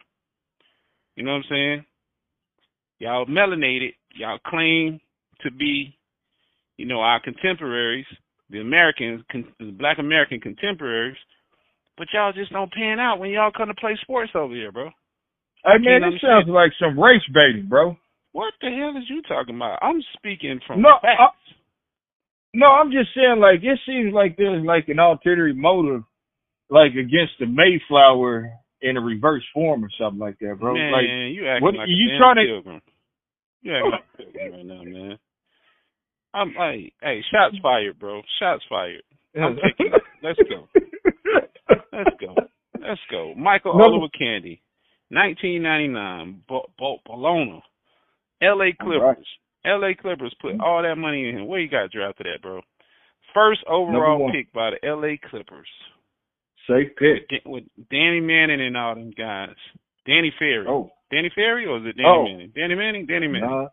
You 1.17 1.25
know 1.25 1.33
what 1.33 1.39
I'm 1.39 1.45
saying? 1.51 1.85
Y'all 2.99 3.27
melanated. 3.27 3.95
Y'all 4.15 4.39
claim 4.47 5.01
to 5.43 5.51
be, 5.51 5.97
you 6.77 6.87
know, 6.87 7.01
our 7.01 7.21
contemporaries, 7.21 8.07
the 8.51 8.61
Americans, 8.61 9.23
con- 9.31 9.53
the 9.59 9.73
Black 9.73 9.99
American 9.99 10.41
contemporaries. 10.41 11.17
But 11.97 12.09
y'all 12.13 12.33
just 12.33 12.53
don't 12.53 12.73
pan 12.73 12.99
out 12.99 13.19
when 13.19 13.31
y'all 13.31 13.53
come 13.55 13.69
to 13.69 13.75
play 13.75 13.99
sports 14.03 14.33
over 14.35 14.55
here, 14.55 14.73
bro. 14.73 14.91
Hey 15.65 15.77
man, 15.79 16.01
can't 16.01 16.15
this 16.15 16.21
sounds 16.23 16.49
like 16.49 16.73
some 16.81 16.99
race 16.99 17.21
baiting, 17.35 17.69
bro. 17.69 17.97
What 18.33 18.55
the 18.61 18.71
hell 18.71 18.97
is 18.97 19.09
you 19.09 19.23
talking 19.23 19.57
about? 19.57 19.79
I'm 19.83 20.03
speaking 20.17 20.61
from 20.67 20.83
No, 20.83 20.97
facts. 21.03 21.37
No, 22.55 22.67
I'm 22.67 22.91
just 22.91 23.11
saying, 23.15 23.39
like, 23.39 23.61
it 23.63 23.79
seems 23.87 24.13
like 24.13 24.37
there's 24.37 24.65
like 24.65 24.89
an 24.89 24.99
ulterior 24.99 25.55
motive, 25.55 26.03
like 26.71 26.93
against 26.93 27.35
the 27.39 27.47
Mayflower 27.47 28.51
in 28.81 28.97
a 28.97 29.01
reverse 29.01 29.45
form 29.53 29.85
or 29.85 29.91
something 30.01 30.21
like 30.21 30.39
that, 30.39 30.57
bro. 30.59 30.75
man, 30.75 30.93
like, 30.93 31.05
you 31.35 31.47
acting 31.49 31.65
what- 31.65 31.75
like 31.75 31.89
you 31.89 32.17
trying 32.17 32.37
to- 32.37 32.47
pilgrim. 32.47 32.83
You 33.63 33.75
acting 33.75 33.91
like 33.91 34.53
right 34.53 34.65
now, 34.65 34.83
man. 34.83 35.19
I'm 36.33 36.55
like, 36.55 36.95
hey, 37.03 37.23
shots 37.31 37.59
fired, 37.59 37.99
bro. 37.99 38.23
Shots 38.39 38.65
fired. 38.69 39.03
I'm 39.37 39.57
taking. 39.57 39.93
Let's 40.23 40.39
go. 40.49 40.69
Let's 41.93 42.17
go. 42.21 42.35
Let's 42.81 43.01
go. 43.11 43.35
Michael 43.37 43.77
No. 43.77 43.89
Olowokandi, 43.89 44.61
1999, 45.11 46.43
Bo- 46.49 46.71
Bo- 46.79 47.01
Bologna, 47.05 47.63
L.A. 48.43 48.73
Clippers. 48.73 49.27
L.A. 49.65 49.95
Clippers 49.95 50.35
put 50.41 50.53
mm-hmm. 50.53 50.63
all 50.63 50.83
that 50.83 50.97
money 50.97 51.29
in 51.29 51.39
him. 51.39 51.47
Where 51.47 51.61
you 51.61 51.69
got 51.69 51.91
drafted 51.91 52.27
at, 52.27 52.41
bro? 52.41 52.63
First 53.35 53.61
overall 53.69 54.31
pick 54.33 54.53
by 54.53 54.71
the 54.71 54.89
L.A. 54.89 55.19
Clippers 55.31 55.69
Safe 56.69 56.89
pick. 56.97 57.43
With 57.47 57.65
Danny 57.91 58.21
Manning 58.21 58.61
and 58.61 58.77
all 58.77 58.95
them 58.95 59.11
guys. 59.17 59.55
Danny 60.07 60.33
Ferry. 60.39 60.67
Oh, 60.69 60.91
Danny 61.11 61.31
Ferry 61.35 61.67
or 61.67 61.79
is 61.79 61.85
it 61.87 61.97
Danny 61.97 62.09
Oh. 62.09 62.25
Manning? 62.25 62.53
Danny 62.55 62.75
Manning? 62.75 63.07
Danny 63.07 63.27
Manning. 63.29 63.49
nah. 63.51 63.69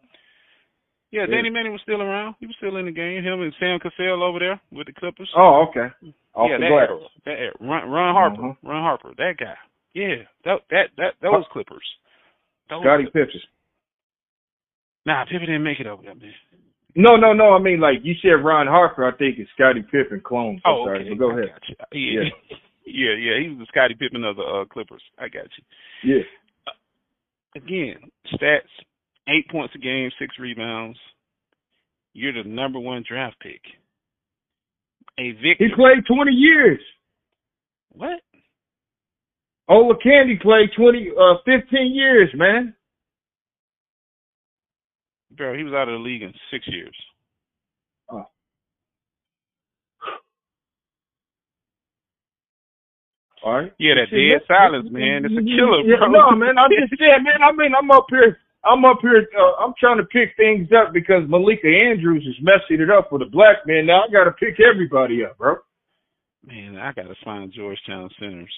Yeah, 1.12 1.22
Yeah. 1.22 1.36
Danny 1.38 1.50
Manning 1.50 1.72
was 1.72 1.82
still 1.84 2.02
around. 2.02 2.36
He 2.40 2.48
was 2.48 2.56
still 2.58 2.76
in 2.78 2.86
the 2.86 2.92
game. 2.92 3.24
Him 3.24 3.42
and 3.42 3.54
Sam 3.60 3.80
Cassell 3.80 4.24
over 4.24 4.40
there 4.40 4.60
with 4.72 4.88
the 4.88 4.94
Clippers. 4.94 5.32
Oh, 5.38 5.66
okay. 5.70 5.88
Off 6.36 6.50
yeah, 6.50 6.58
the 6.58 6.64
that 6.68 6.72
era. 6.72 7.00
That 7.26 7.40
era. 7.40 7.54
Ron, 7.62 7.90
Ron 7.90 8.14
Harper. 8.16 8.42
Mhm. 8.42 8.58
Ron 8.64 8.84
Harper. 8.84 9.14
That 9.18 9.38
guy. 9.40 9.56
Yeah. 9.94 10.24
That 10.46 10.62
that 10.70 10.90
that 10.98 11.14
those 11.22 11.46
Clippers. 11.52 11.86
Those 12.70 12.82
Scotty. 12.84 13.06
Pippen. 13.06 13.42
Nah, 15.06 15.24
Pippen 15.26 15.48
didn't 15.48 15.64
make 15.64 15.80
it 15.80 15.88
over 15.88 16.04
there, 16.04 16.16
man. 16.16 16.34
No, 16.96 17.16
no, 17.16 17.32
no. 17.32 17.54
I 17.54 17.60
mean, 17.60 17.80
like 17.80 18.00
you 18.04 18.16
said, 18.22 18.44
Ron 18.44 18.68
Harper. 18.68 19.06
I 19.08 19.12
think 19.16 19.38
it's 19.40 19.50
Scotty 19.52 19.84
Pippen 19.84 20.20
clone. 20.22 20.60
I'm 20.66 20.74
Oh, 20.74 20.86
sorry, 20.86 21.02
okay. 21.02 21.10
but 21.12 21.20
go 21.20 21.30
ahead. 21.32 21.52
you. 21.94 22.22
Yeah. 22.24 22.30
yeah, 22.88 23.14
yeah. 23.20 23.42
He 23.42 23.50
was 23.50 23.60
the 23.60 23.66
Scottie 23.68 23.96
Pippen 23.96 24.24
of 24.24 24.38
the 24.38 24.44
uh, 24.44 24.66
Clippers. 24.66 25.02
I 25.18 25.28
got 25.28 25.48
you. 25.58 26.16
Yeah. 26.16 26.24
Again, 27.56 28.12
stats: 28.34 28.72
eight 29.28 29.50
points 29.50 29.74
a 29.76 29.80
game, 29.80 30.10
six 30.20 30.36
rebounds. 30.40 30.98
You're 32.14 32.34
the 32.34 32.50
number 32.50 32.80
one 32.80 33.04
draft 33.08 33.36
pick. 33.40 33.62
A 35.20 35.32
victor. 35.34 35.66
He 35.66 35.76
played 35.76 36.04
20 36.08 36.32
years. 36.32 36.80
what? 37.92 38.22
Ola 39.70 39.96
Candy 40.02 40.40
played 40.42 40.70
20, 40.76 41.12
uh, 41.20 41.36
15 41.46 41.94
years, 41.94 42.30
man. 42.34 42.74
Bro, 45.36 45.58
he 45.58 45.64
was 45.64 45.74
out 45.74 45.90
of 45.90 46.00
the 46.00 46.04
league 46.04 46.24
in 46.24 46.34
six 46.52 46.66
years. 46.68 46.96
All 53.48 53.64
right. 53.64 53.72
Yeah, 53.80 53.96
that 53.96 54.12
See, 54.12 54.28
dead 54.28 54.44
that- 54.44 54.52
silence, 54.52 54.92
man. 54.92 55.24
It's 55.24 55.32
a 55.32 55.40
killer, 55.40 55.80
Yeah, 55.88 56.04
bro. 56.04 56.12
No, 56.12 56.36
man. 56.36 56.58
I'm 56.60 56.68
just 56.68 57.00
saying, 57.00 57.24
man. 57.24 57.40
I 57.40 57.56
mean, 57.56 57.72
I'm 57.72 57.90
up 57.92 58.08
here. 58.12 58.36
I'm 58.66 58.84
up 58.84 59.00
here. 59.02 59.24
Uh, 59.40 59.64
I'm 59.64 59.72
trying 59.80 59.98
to 59.98 60.04
pick 60.04 60.36
things 60.36 60.68
up 60.76 60.92
because 60.92 61.24
Malika 61.30 61.68
Andrews 61.72 62.28
is 62.28 62.36
messing 62.44 62.84
it 62.84 62.92
up 62.92 63.10
with 63.14 63.22
a 63.22 63.32
black 63.32 63.64
man. 63.66 63.86
Now 63.86 64.04
I 64.04 64.12
got 64.12 64.26
to 64.26 64.32
pick 64.36 64.60
everybody 64.60 65.24
up, 65.24 65.38
bro. 65.38 65.56
Man, 66.46 66.76
I 66.78 66.92
gotta 66.92 67.16
find 67.24 67.52
Georgetown 67.54 68.10
centers. 68.20 68.54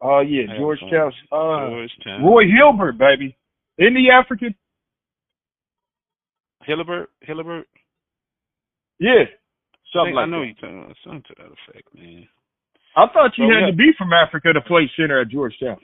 Oh 0.00 0.20
yeah, 0.20 0.46
Georgetown. 0.56 1.12
Uh, 1.30 1.68
Georgetown. 1.68 2.24
Roy 2.24 2.44
Hibbert, 2.46 2.98
baby. 2.98 3.36
Isn't 3.78 3.96
he 3.96 4.08
African? 4.10 4.54
Hibbert. 6.64 7.06
Hibbert. 7.22 7.66
Yeah, 8.98 9.10
I, 9.10 9.26
something 9.92 10.14
think, 10.14 10.16
I 10.16 10.20
like 10.22 10.30
know 10.30 10.40
that. 10.40 10.46
you 10.46 10.54
talking 10.54 10.82
about 10.84 10.96
something 11.04 11.22
to 11.28 11.34
that 11.38 11.50
effect, 11.70 11.88
man. 11.94 12.26
I 12.96 13.06
thought 13.12 13.38
you 13.38 13.46
Well, 13.46 13.54
had 13.56 13.60
yeah. 13.66 13.70
to 13.70 13.76
be 13.76 13.92
from 13.96 14.12
Africa 14.12 14.52
to 14.52 14.60
play 14.62 14.90
center 14.96 15.20
at 15.20 15.28
Georgetown. 15.28 15.78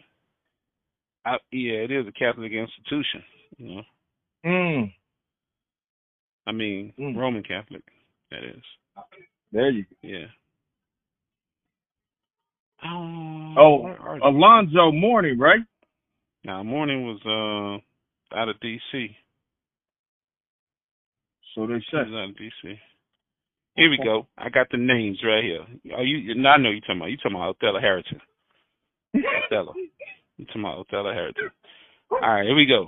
I, 1.25 1.39
yeah, 1.53 1.75
it 1.85 1.91
is 1.91 2.07
a 2.07 2.13
Catholic 2.13 2.53
institution. 2.53 3.23
You 3.59 3.77
know, 3.77 3.83
Mm. 4.47 4.95
I 6.47 6.53
mean 6.53 6.93
Mm. 6.99 7.17
Roman 7.17 7.43
Catholic. 7.43 7.83
That 8.31 8.45
is. 8.45 8.63
There 9.53 9.71
you 9.71 9.85
Go. 9.85 9.97
Yeah. 10.03 10.27
Um, 12.83 13.57
Oh, 13.59 13.77
where 13.83 14.01
are 14.01 14.19
go. 14.21 14.29
Alonzo 14.29 14.93
Mourning, 14.93 15.39
right? 15.39 15.61
Now, 16.45 16.63
Morning 16.63 17.05
was 17.07 17.21
uh 17.27 18.37
out 18.37 18.49
of 18.49 18.61
D.C. 18.61 19.17
So 21.55 21.67
they 21.67 21.75
was 21.75 21.85
out 21.95 22.31
of 22.31 22.37
D.C. 22.37 22.79
Here 23.79 23.91
we 23.91 23.99
go. 24.03 24.27
I 24.37 24.49
got 24.49 24.69
the 24.71 24.77
names 24.77 25.19
right 25.25 25.45
here. 25.45 25.61
Oh, 25.97 26.03
you? 26.03 26.33
I 26.47 26.57
know 26.59 26.71
you're 26.71 26.81
talking 26.81 26.97
about. 26.97 27.11
You 27.11 27.17
talking 27.17 27.37
about 27.37 27.57
Othello 27.57 27.81
Harrington. 27.81 28.21
Othello. 29.47 29.73
You 30.37 30.45
talking 30.47 30.63
about 30.63 30.79
Othello 30.79 31.13
Harrington. 31.13 31.51
All 32.11 32.19
right, 32.21 32.45
here 32.45 32.57
we 32.57 32.67
go. 32.67 32.87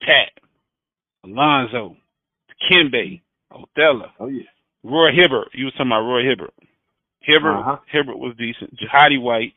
Pat, 0.00 0.30
Alonzo, 1.24 1.96
Kimbe, 2.70 3.20
Othello, 3.50 4.06
Oh 4.18 4.28
yeah. 4.28 4.44
Roy 4.84 5.10
Hibbert. 5.12 5.48
You 5.52 5.66
was 5.66 5.74
talking 5.74 5.88
about 5.88 6.02
Roy 6.08 6.22
Hibbert. 6.22 6.54
Hibbert, 7.20 7.56
Uh-huh. 7.60 7.76
Hibbert 7.92 8.18
was 8.18 8.34
decent. 8.38 8.72
Jahidi 8.78 9.20
White. 9.20 9.52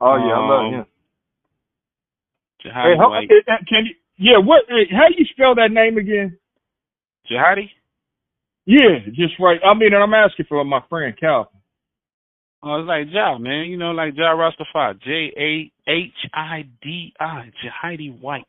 Oh 0.00 0.16
yeah, 0.16 0.34
I 0.34 0.38
love 0.48 0.66
Um, 0.66 0.72
him. 0.74 0.86
Jahidi 2.64 2.92
Hey, 2.92 2.96
how, 2.98 3.10
White. 3.10 3.28
can 3.68 3.86
you? 3.86 3.94
Yeah, 4.18 4.38
what? 4.38 4.62
How 4.92 5.08
do 5.08 5.14
you 5.18 5.24
spell 5.26 5.54
that 5.56 5.72
name 5.72 5.96
again? 5.98 6.38
Jahidi? 7.30 7.70
Yeah, 8.66 8.98
just 9.14 9.34
right. 9.40 9.60
I 9.64 9.74
mean, 9.74 9.92
and 9.92 10.02
I'm 10.02 10.14
asking 10.14 10.46
for 10.48 10.64
my 10.64 10.80
friend 10.88 11.16
Calvin. 11.18 11.60
Oh, 12.62 12.76
it's 12.80 12.86
like 12.88 13.06
Ja, 13.10 13.38
man. 13.38 13.66
You 13.66 13.76
know, 13.76 13.90
like 13.92 14.14
Ja 14.16 14.34
Rastafari. 14.34 15.00
J 15.02 15.32
A 15.36 15.72
H 15.90 16.12
I 16.34 16.64
D 16.82 17.12
I. 17.18 17.50
Jahidi 17.64 18.20
White. 18.20 18.44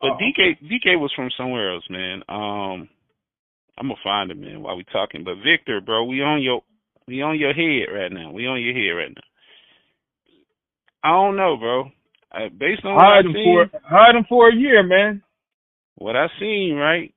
But 0.00 0.10
Oh, 0.10 0.18
DK 0.20 0.58
DK 0.62 0.98
was 1.00 1.12
from 1.16 1.30
somewhere 1.36 1.74
else, 1.74 1.84
man. 1.90 2.22
Um 2.28 2.88
I'm 3.78 3.88
gonna 3.88 3.94
find 4.04 4.30
him, 4.30 4.40
man, 4.40 4.62
while 4.62 4.76
we 4.76 4.84
talking. 4.92 5.24
But 5.24 5.36
Victor, 5.44 5.80
bro, 5.80 6.04
we 6.04 6.22
on 6.22 6.42
your 6.42 6.62
we 7.08 7.22
on 7.22 7.38
your 7.38 7.52
head 7.54 7.92
right 7.92 8.12
now. 8.12 8.32
We 8.32 8.46
on 8.46 8.60
your 8.62 8.74
head 8.74 8.96
right 9.00 9.12
now. 9.14 9.22
I 11.04 11.10
don't 11.10 11.36
know, 11.36 11.56
bro. 11.56 11.84
Uh, 12.32 12.48
based 12.58 12.84
on 12.84 12.94
what 12.96 13.10
I 13.10 13.16
Hide 13.16 13.26
him 13.26 13.32
seen, 13.34 13.44
for 13.44 13.80
hide 13.84 14.14
him 14.16 14.24
for 14.28 14.48
a 14.50 14.54
year, 14.54 14.82
man. 14.82 15.22
what 15.96 16.16
I 16.16 16.26
seen, 16.40 16.74
right? 16.76 17.12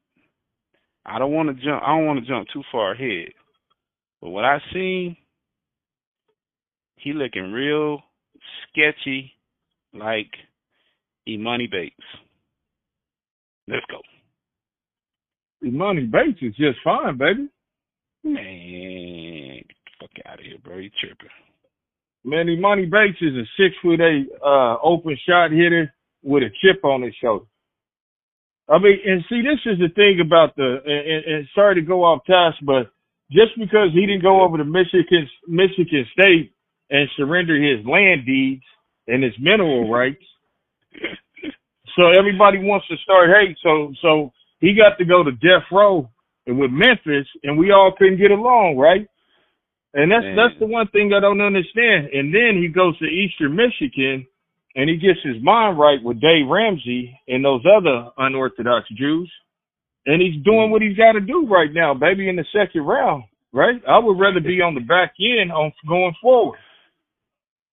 I 1.05 1.19
don't 1.19 1.33
want 1.33 1.49
to 1.49 1.65
jump. 1.65 1.81
I 1.83 1.95
don't 1.95 2.05
want 2.05 2.19
to 2.19 2.25
jump 2.25 2.47
too 2.53 2.63
far 2.71 2.93
ahead. 2.93 3.29
But 4.21 4.29
what 4.29 4.45
I 4.45 4.59
seen, 4.73 5.17
he 6.97 7.13
looking 7.13 7.51
real 7.51 8.01
sketchy, 8.69 9.33
like 9.93 10.29
Emoni 11.27 11.69
Bates. 11.69 11.95
Let's 13.67 13.85
go, 13.89 14.01
Money 15.63 16.05
Bates 16.05 16.39
is 16.41 16.55
just 16.55 16.79
fine, 16.83 17.17
baby. 17.17 17.47
man. 18.23 19.55
Get 19.57 19.67
the 19.67 19.91
fuck 19.99 20.25
out 20.25 20.39
of 20.39 20.45
here, 20.45 20.57
bro. 20.63 20.77
You 20.77 20.89
tripping? 20.99 21.29
Man, 22.23 22.47
Emoni 22.47 22.89
Bates 22.89 23.17
is 23.21 23.35
a 23.35 23.45
six 23.57 23.75
foot 23.81 24.01
eight 24.01 24.27
uh 24.45 24.77
open 24.83 25.17
shot 25.27 25.51
hitter 25.51 25.93
with 26.23 26.43
a 26.43 26.49
chip 26.61 26.83
on 26.83 27.01
his 27.01 27.13
shoulder. 27.21 27.45
I 28.69 28.77
mean, 28.79 28.97
and 29.05 29.23
see, 29.29 29.41
this 29.41 29.59
is 29.65 29.79
the 29.79 29.89
thing 29.93 30.19
about 30.25 30.55
the, 30.55 30.77
and, 30.85 31.35
and 31.35 31.47
sorry 31.53 31.75
to 31.75 31.81
go 31.81 32.03
off 32.03 32.23
task, 32.25 32.57
but 32.65 32.91
just 33.31 33.57
because 33.57 33.89
he 33.93 34.05
didn't 34.05 34.23
go 34.23 34.41
over 34.43 34.57
to 34.57 34.65
Michigan, 34.65 35.27
Michigan 35.47 36.05
State 36.13 36.53
and 36.89 37.09
surrender 37.17 37.55
his 37.55 37.85
land 37.85 38.25
deeds 38.25 38.63
and 39.07 39.23
his 39.23 39.33
mineral 39.39 39.89
rights, 39.91 40.23
so 41.95 42.11
everybody 42.17 42.59
wants 42.59 42.87
to 42.87 42.95
start 43.03 43.29
hate. 43.29 43.57
So, 43.63 43.93
so 44.01 44.31
he 44.59 44.73
got 44.75 44.97
to 44.97 45.05
go 45.05 45.23
to 45.23 45.31
death 45.31 45.67
row 45.71 46.09
and 46.47 46.57
with 46.57 46.71
Memphis, 46.71 47.27
and 47.43 47.57
we 47.57 47.71
all 47.71 47.93
couldn't 47.97 48.19
get 48.19 48.31
along, 48.31 48.77
right? 48.77 49.07
And 49.93 50.11
that's 50.11 50.23
Man. 50.23 50.35
that's 50.35 50.59
the 50.59 50.67
one 50.67 50.87
thing 50.87 51.11
I 51.13 51.19
don't 51.19 51.41
understand. 51.41 52.09
And 52.13 52.33
then 52.33 52.61
he 52.61 52.69
goes 52.69 52.97
to 52.99 53.05
Eastern 53.05 53.55
Michigan, 53.55 54.25
and 54.75 54.89
he 54.89 54.97
gets 54.97 55.19
his 55.23 55.41
mind 55.43 55.77
right 55.79 56.01
with 56.03 56.21
Dave 56.21 56.47
Ramsey 56.49 57.17
and 57.27 57.43
those 57.43 57.63
other 57.65 58.09
unorthodox 58.17 58.87
Jews, 58.95 59.31
and 60.05 60.21
he's 60.21 60.43
doing 60.43 60.71
what 60.71 60.81
he's 60.81 60.97
got 60.97 61.13
to 61.13 61.19
do 61.19 61.47
right 61.47 61.71
now, 61.71 61.93
baby, 61.93 62.29
in 62.29 62.35
the 62.35 62.45
second 62.53 62.81
round, 62.81 63.23
right? 63.51 63.81
I 63.87 63.99
would 63.99 64.19
rather 64.19 64.39
be 64.39 64.61
on 64.61 64.75
the 64.75 64.81
back 64.81 65.13
end 65.19 65.51
on 65.51 65.71
going 65.87 66.13
forward. 66.21 66.59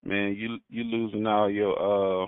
Man, 0.04 0.34
you 0.36 0.58
you 0.68 0.84
losing 0.84 1.26
all 1.26 1.50
your 1.50 2.22
uh 2.24 2.26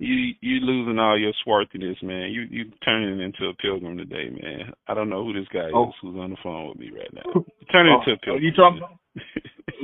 you 0.00 0.32
you 0.40 0.60
losing 0.60 0.98
all 0.98 1.18
your 1.18 1.32
swarthiness, 1.44 1.96
man. 2.02 2.32
You 2.32 2.42
you 2.50 2.64
turning 2.84 3.20
into 3.20 3.46
a 3.48 3.54
pilgrim 3.54 3.98
today, 3.98 4.30
man. 4.30 4.72
I 4.88 4.94
don't 4.94 5.10
know 5.10 5.22
who 5.24 5.32
this 5.34 5.48
guy 5.52 5.68
Oh. 5.74 5.88
is 5.88 5.94
who's 6.00 6.16
on 6.16 6.30
the 6.30 6.36
phone 6.42 6.68
with 6.68 6.78
me 6.78 6.90
right 6.90 7.12
now. 7.12 7.44
Turning 7.72 7.92
into 7.94 8.12
a 8.12 8.14
Oh, 8.14 8.24
pilgrim. 8.24 8.42
you 8.42 8.52
talking 8.52 8.78
about 8.78 8.98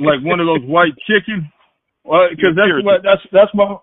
like 0.01 0.25
one 0.25 0.39
of 0.39 0.47
those 0.47 0.65
white 0.67 0.97
chicken? 1.07 1.51
Well, 2.03 2.27
because 2.31 2.55
that's 2.57 2.83
what 2.83 3.01
that's 3.03 3.21
that's 3.31 3.53
my 3.53 3.77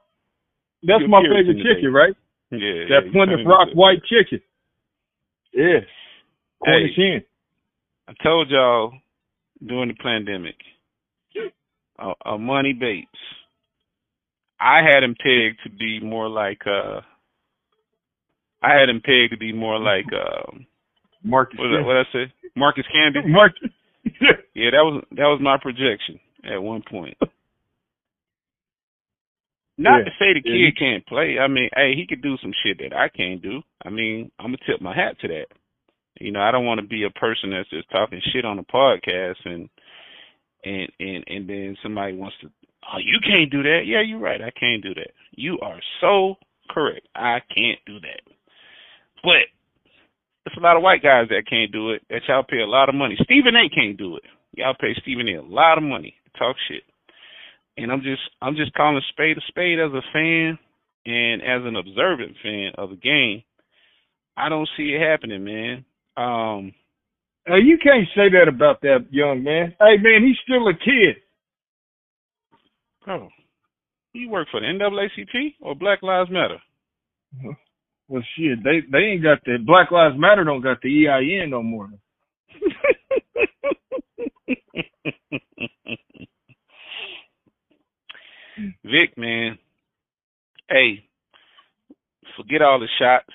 that's 0.83 1.01
You're 1.01 1.09
my 1.09 1.21
Puritan 1.23 1.55
favorite 1.55 1.63
today. 1.63 1.75
chicken, 1.81 1.93
right? 1.95 2.15
yeah, 2.51 2.59
yeah, 2.59 2.85
That 2.91 3.07
you 3.07 3.13
Plymouth 3.13 3.47
Rock 3.47 3.69
white 3.75 4.03
chicken. 4.05 4.41
Yeah. 5.53 5.81
Hey. 6.65 6.91
Cornish 6.91 6.97
hen. 6.97 7.25
I 8.09 8.13
told 8.23 8.51
y'all 8.51 8.93
during 9.65 9.89
the 9.89 9.95
pandemic, 9.95 10.57
uh, 11.99 12.13
uh, 12.27 12.37
Money 12.39 12.73
Bates. 12.73 13.09
I 14.65 14.79
had 14.83 15.03
him 15.05 15.15
pegged 15.15 15.61
to 15.65 15.71
be 15.71 16.01
more 16.01 16.29
like 16.29 16.63
uh 16.67 17.01
I 18.63 18.73
had 18.79 18.89
him 18.89 19.03
pegged 19.05 19.33
to 19.33 19.37
be 19.39 19.53
more 19.53 19.79
like 19.79 20.07
um 20.13 20.67
Marcus. 21.23 21.59
what 21.59 21.67
I, 21.69 21.83
what 21.87 21.95
did 21.95 22.07
I 22.07 22.13
say? 22.27 22.33
Marcus 22.57 22.85
Candy. 22.93 23.29
Marcus. 23.31 23.71
Yeah, 24.55 24.71
that 24.73 24.85
was 24.85 25.05
that 25.13 25.25
was 25.27 25.41
my 25.43 25.57
projection 25.61 26.19
at 26.45 26.63
one 26.63 26.83
point. 26.89 27.17
Not 29.77 29.99
Yeah. 29.99 30.05
to 30.05 30.11
say 30.19 30.33
the 30.35 30.43
kid 30.43 30.53
you- 30.55 30.73
can't 30.73 31.05
play. 31.07 31.39
I 31.39 31.49
mean, 31.49 31.69
hey, 31.75 31.95
he 31.97 32.07
could 32.07 32.23
do 32.23 32.37
some 32.39 32.53
shit 32.63 32.79
that 32.79 32.97
I 32.97 33.09
can't 33.09 33.43
do. 33.43 33.63
I 33.85 33.91
mean, 33.91 34.31
I'm 34.39 34.47
gonna 34.47 34.59
tip 34.67 34.81
my 34.81 34.95
hat 34.95 35.19
to 35.21 35.29
that. 35.29 35.47
You 36.21 36.31
know, 36.31 36.41
I 36.41 36.53
don't 36.53 36.65
want 36.67 36.81
to 36.81 36.87
be 36.87 37.03
a 37.05 37.11
person 37.11 37.51
that's 37.51 37.69
just 37.71 37.91
talking 37.91 38.21
shit 38.33 38.45
on 38.45 38.59
a 38.59 38.65
podcast 38.65 39.45
and 39.45 39.69
and 40.65 40.89
and 41.01 41.25
and 41.27 41.49
then 41.49 41.77
somebody 41.83 42.15
wants 42.17 42.37
to, 42.43 42.51
oh, 42.93 42.99
you 42.99 43.19
can't 43.25 43.51
do 43.51 43.63
that. 43.63 43.83
Yeah, 43.87 44.03
you're 44.03 44.19
right. 44.19 44.41
I 44.41 44.51
can't 44.51 44.83
do 44.83 44.95
that. 44.95 45.11
You 45.33 45.59
are 45.63 45.81
so 46.01 46.37
correct. 46.71 47.07
I 47.15 47.39
can't 47.55 47.79
do 47.87 48.01
that. 48.01 48.21
But 49.23 49.49
there's 50.45 50.59
a 50.59 50.61
lot 50.61 50.77
of 50.77 50.83
white 50.83 51.03
guys 51.03 51.29
that 51.31 51.49
can't 51.49 51.73
do 51.73 51.91
it. 51.91 52.03
That 52.11 52.23
y'all 52.29 52.43
pay 52.43 52.61
a 52.61 52.67
lot 52.67 52.89
of 52.89 52.95
money. 52.95 53.17
Stephen 53.25 53.57
A. 53.57 53.69
can't 53.75 53.97
do 53.97 54.17
it. 54.17 54.25
Y'all 54.57 54.75
pay 54.79 54.95
Stephen 55.03 55.29
A. 55.29 55.41
a 55.41 55.43
lot 55.43 55.79
of 55.79 55.85
money 55.85 56.15
to 56.25 56.39
talk 56.39 56.57
shit. 56.69 56.83
And 57.77 57.91
I'm 57.91 58.03
just 58.03 58.23
I'm 58.41 58.55
just 58.55 58.73
calling 58.75 59.01
spade 59.11 59.37
a 59.37 59.41
spade 59.49 59.81
as 59.81 59.91
a 59.93 60.03
fan 60.13 60.59
and 61.07 61.43
as 61.43 61.67
an 61.67 61.77
observant 61.77 62.37
fan 62.43 62.73
of 62.79 62.91
the 62.91 62.97
game. 62.97 63.43
I 64.37 64.49
don't 64.49 64.69
see 64.77 64.95
it 64.95 65.01
happening, 65.01 65.45
man. 65.45 65.85
Um, 66.17 66.75
Hey, 67.47 67.61
you 67.63 67.77
can't 67.77 68.09
say 68.17 68.31
that 68.33 68.49
about 68.49 68.81
that 68.83 69.05
young 69.11 69.45
man. 69.45 69.75
Hey, 69.79 69.99
man, 70.01 70.25
he's 70.25 70.39
still 70.45 70.67
a 70.67 70.73
kid. 70.73 71.21
Oh, 73.09 73.29
you 74.13 74.31
work 74.31 74.49
for 74.51 74.61
the 74.61 74.67
NAACP 74.67 75.55
or 75.61 75.75
Black 75.75 76.03
Lives 76.03 76.31
Matter? 76.31 76.59
Well, 78.07 78.23
shit, 78.37 78.63
they 78.63 78.83
they 78.93 78.99
ain't 78.99 79.23
got 79.23 79.39
the 79.47 79.57
Black 79.65 79.91
Lives 79.91 80.15
Matter 80.19 80.45
don't 80.45 80.61
got 80.61 80.83
the 80.83 81.09
EIN 81.09 81.49
no 81.49 81.63
more. 81.63 81.89
Vic, 88.85 89.17
man. 89.17 89.59
Hey, 90.69 91.05
forget 92.37 92.63
all 92.63 92.79
the 92.79 92.89
shots, 92.99 93.27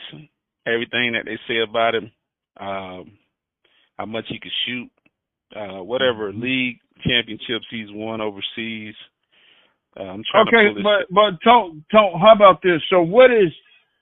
everything 0.68 1.14
that 1.14 1.26
they 1.26 1.38
say 1.48 1.62
about 1.68 1.96
him, 1.96 2.12
um, 2.60 3.18
how 3.98 4.06
much 4.06 4.26
he 4.30 4.40
could 4.40 4.52
shoot, 4.66 4.90
uh, 5.56 5.84
whatever 5.84 6.32
league 6.32 6.78
championships 7.04 7.66
he's 7.72 7.88
won 7.90 8.22
overseas. 8.22 8.94
Uh, 10.00 10.04
I'm 10.04 10.24
trying 10.32 10.46
to 10.46 10.52
Okay, 10.58 10.74
this. 10.76 10.84
but 10.84 11.14
but 11.14 11.42
Tone, 11.44 11.84
Tone, 11.92 12.20
how 12.20 12.34
about 12.34 12.62
this? 12.64 12.82
So 12.90 13.02
what 13.02 13.32
is 13.32 13.52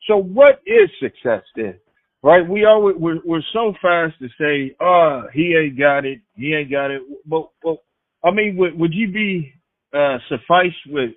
so 0.07 0.17
what 0.17 0.61
is 0.65 0.89
success 1.01 1.43
then? 1.55 1.75
Right? 2.23 2.47
We 2.47 2.65
always 2.65 2.95
we're 2.97 3.19
we're 3.25 3.41
so 3.53 3.73
fast 3.81 4.15
to 4.19 4.27
say, 4.39 4.75
uh, 4.79 5.23
he 5.33 5.55
ain't 5.55 5.79
got 5.79 6.05
it, 6.05 6.19
he 6.35 6.53
ain't 6.53 6.71
got 6.71 6.91
it. 6.91 7.01
But 7.25 7.49
well, 7.63 7.79
I 8.23 8.31
mean, 8.31 8.57
would 8.57 8.77
would 8.79 8.93
you 8.93 9.11
be 9.11 9.53
uh 9.93 10.19
suffice 10.29 10.75
with 10.87 11.11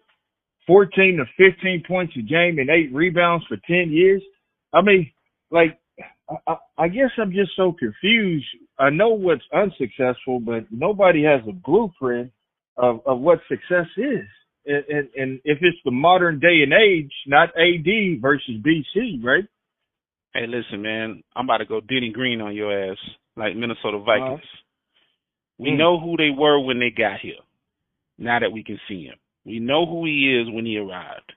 fourteen 0.67 1.19
to 1.19 1.25
fifteen 1.37 1.83
points 1.87 2.15
a 2.19 2.23
game 2.23 2.59
and 2.59 2.71
eight 2.71 2.93
rebounds 2.95 3.45
for 3.49 3.59
ten 3.67 3.91
years? 3.93 4.23
I 4.73 4.83
mean, 4.83 5.11
like 5.51 5.79
I, 6.31 6.53
I- 6.53 6.57
I 6.79 6.89
guess 6.89 7.11
I'm 7.19 7.33
just 7.33 7.53
so 7.57 7.73
confused. 7.79 8.47
I 8.79 8.89
know 8.91 9.11
what's 9.11 9.45
unsuccessful, 9.53 10.41
but 10.41 10.65
nobody 10.71 11.23
has 11.25 11.43
a 11.47 11.53
blueprint 11.53 12.33
of, 12.79 13.01
of 13.07 13.21
what 13.21 13.41
success 13.51 13.87
is. 13.99 14.25
And, 14.71 15.09
and, 15.17 15.41
if 15.45 15.59
it's 15.63 15.79
the 15.85 15.91
modern 15.91 16.39
day 16.39 16.63
and 16.63 16.73
age, 16.73 17.13
not 17.27 17.49
AD 17.57 18.21
versus 18.21 18.55
BC, 18.63 19.23
right? 19.25 19.45
Hey, 20.35 20.47
listen, 20.47 20.81
man. 20.83 21.23
I'm 21.35 21.47
about 21.47 21.59
to 21.59 21.65
go 21.65 21.81
Denny 21.81 22.11
Green 22.13 22.41
on 22.41 22.55
your 22.55 22.71
ass, 22.73 22.99
like 23.37 23.57
Minnesota 23.57 23.99
Vikings. 23.99 24.47
We 25.59 25.71
Mm. 25.71 25.77
know 25.79 25.99
who 25.99 26.17
they 26.17 26.31
were 26.31 26.61
when 26.61 26.79
they 26.79 26.91
got 26.91 27.21
here. 27.21 27.41
Now 28.19 28.39
that 28.39 28.53
we 28.53 28.63
can 28.63 28.79
see 28.87 29.05
him, 29.07 29.17
we 29.45 29.59
know 29.59 29.87
who 29.87 30.05
he 30.05 30.35
is 30.39 30.49
when 30.51 30.65
he 30.67 30.77
arrived. 30.79 31.33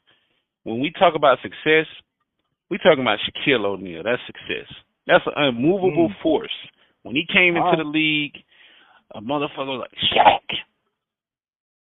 When 0.64 0.80
we 0.80 0.92
talk 0.92 1.16
about 1.16 1.42
success, 1.42 1.88
we 2.70 2.78
talking 2.78 3.02
about 3.02 3.20
Shaquille 3.20 3.66
O'Neal. 3.66 4.04
That's 4.04 4.22
success. 4.28 4.68
That's 5.08 5.26
an 5.28 5.34
unmovable 5.36 6.10
Mm. 6.10 6.16
force. 6.22 6.54
When 7.04 7.16
he 7.16 7.26
came 7.26 7.56
into 7.56 7.68
Wow. 7.70 7.76
the 7.78 7.84
league, 7.84 8.44
a 9.12 9.22
motherfucker 9.22 9.80
was 9.80 9.80
like 9.82 9.96
Shaq. 10.12 10.60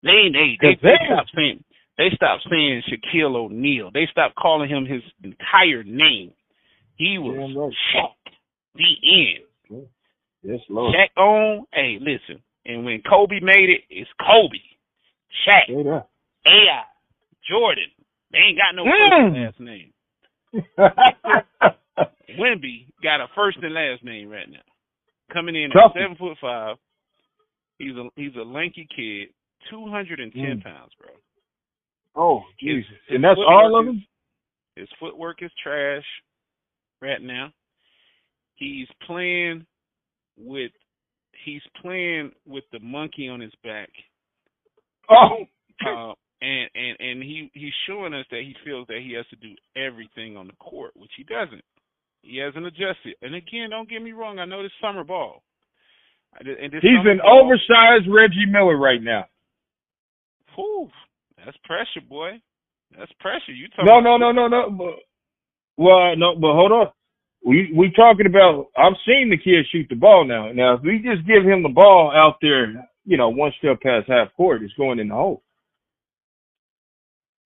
They 0.03 0.29
they 0.33 0.59
they, 0.61 0.79
they 0.83 0.97
stopped 1.07 1.31
saying 1.35 1.65
they 1.99 2.11
stopped 2.15 2.45
saying 2.51 2.83
Shaquille 2.89 3.37
O'Neal. 3.37 3.91
They 3.93 4.07
stopped 4.11 4.35
calling 4.37 4.69
him 4.69 4.85
his 4.87 5.03
entire 5.23 5.83
name. 5.85 6.33
He 6.97 7.19
was 7.19 7.37
right. 7.57 7.73
Shaq. 7.95 8.33
The 8.75 9.73
end. 9.73 9.87
Yes, 10.43 10.61
Lord. 10.69 10.95
Shaq 10.95 11.21
on. 11.21 11.67
Hey, 11.73 11.99
listen. 12.01 12.43
And 12.65 12.85
when 12.85 13.03
Kobe 13.09 13.41
made 13.41 13.71
it, 13.71 13.83
it's 13.91 14.11
Kobe. 14.21 14.59
Shaq. 15.47 15.67
That. 15.85 16.07
AI. 16.47 16.83
Jordan. 17.49 17.91
They 18.33 18.39
ain't 18.39 18.59
got 18.59 18.75
no 18.75 18.85
Mm. 18.85 18.91
first 18.91 19.13
and 19.13 19.45
last 19.45 19.61
name. 19.61 19.93
Wemby 22.39 22.87
got 23.03 23.21
a 23.21 23.27
first 23.35 23.59
and 23.63 23.75
last 23.75 24.03
name 24.05 24.29
right 24.29 24.49
now. 24.51 24.59
Coming 25.33 25.55
in 25.57 25.71
Tough. 25.71 25.93
at 25.97 26.03
seven 26.03 26.17
foot 26.17 26.37
five. 26.41 26.77
He's 27.79 27.95
a 27.97 28.09
he's 28.17 28.35
a 28.37 28.43
lanky 28.45 28.87
kid, 28.95 29.29
two 29.71 29.89
hundred 29.89 30.21
and 30.21 30.33
ten 30.33 30.61
Mm. 30.61 30.65
pounds, 30.65 30.93
bro. 30.99 31.11
oh, 32.17 32.43
Jesus. 32.61 32.91
his 33.09 33.17
And 33.17 33.25
that's 33.25 33.39
all 33.39 33.77
of 33.79 33.95
is- 33.95 34.03
His 34.77 34.89
footwork 34.99 35.43
is 35.43 35.51
trash 35.63 36.05
right 37.01 37.21
now. 37.21 37.53
He's 38.57 38.89
playing 39.07 39.67
with 40.37 40.73
he's 41.45 41.63
playing 41.81 42.33
with 42.47 42.65
the 42.73 42.79
monkey 42.81 43.29
on 43.29 43.41
his 43.41 43.55
back. 43.65 43.91
Oh. 45.09 45.47
Uh, 45.85 46.13
and, 46.41 46.71
and 46.77 46.97
and 47.01 47.23
he 47.23 47.51
he's 47.55 47.73
showing 47.89 48.15
us 48.15 48.25
that 48.31 48.43
he 48.43 48.55
feels 48.65 48.87
that 48.87 49.01
he 49.03 49.15
has 49.15 49.27
to 49.29 49.37
do 49.37 49.53
everything 49.75 50.37
on 50.37 50.47
the 50.47 50.53
court, 50.61 50.93
which 50.95 51.11
he 51.17 51.25
doesn't. 51.25 51.65
He 52.23 52.37
hasn't 52.39 52.67
adjusted. 52.67 53.17
And 53.21 53.35
again, 53.35 53.71
don't 53.71 53.89
get 53.89 54.01
me 54.01 54.13
wrong. 54.13 54.39
I 54.39 54.45
know 54.45 54.63
this 54.63 54.71
summer 54.81 55.03
ball. 55.03 55.43
And 56.39 56.47
this 56.73 56.83
He's 56.83 57.03
an 57.05 57.19
ball- 57.19 57.47
oversized 57.47 58.07
Reggie 58.09 58.47
Miller 58.47 58.77
right 58.77 59.03
now. 59.03 59.25
Whew, 60.57 60.89
that's 61.45 61.57
pressure, 61.65 62.07
boy. 62.09 62.41
That's 62.97 63.13
pressure. 63.21 63.53
You 63.53 63.69
talking 63.69 63.87
No, 63.87 64.01
no, 64.01 64.17
no, 64.17 64.33
no, 64.33 64.49
no. 64.49 64.71
But, 64.71 64.95
well, 65.77 66.17
no, 66.17 66.35
but 66.35 66.53
hold 66.55 66.73
on. 66.73 66.87
we 67.45 67.73
we 67.77 67.91
talking 67.95 68.27
about. 68.27 68.67
I've 68.77 68.97
seen 69.07 69.31
the 69.31 69.39
kid 69.39 69.67
shoot 69.73 69.87
the 69.89 69.97
ball 69.97 70.25
now. 70.25 70.53
Now, 70.53 70.75
if 70.75 70.83
we 70.83 70.99
just 70.99 71.27
give 71.27 71.45
him 71.45 71.63
the 71.63 71.69
ball 71.69 72.13
out 72.15 72.37
there, 72.43 72.89
you 73.05 73.17
know, 73.17 73.31
one 73.31 73.53
step 73.59 73.81
past 73.81 74.09
half 74.09 74.29
court, 74.37 74.63
it's 74.63 74.75
going 74.75 74.99
in 74.99 75.09
the 75.09 75.15
hole. 75.15 75.43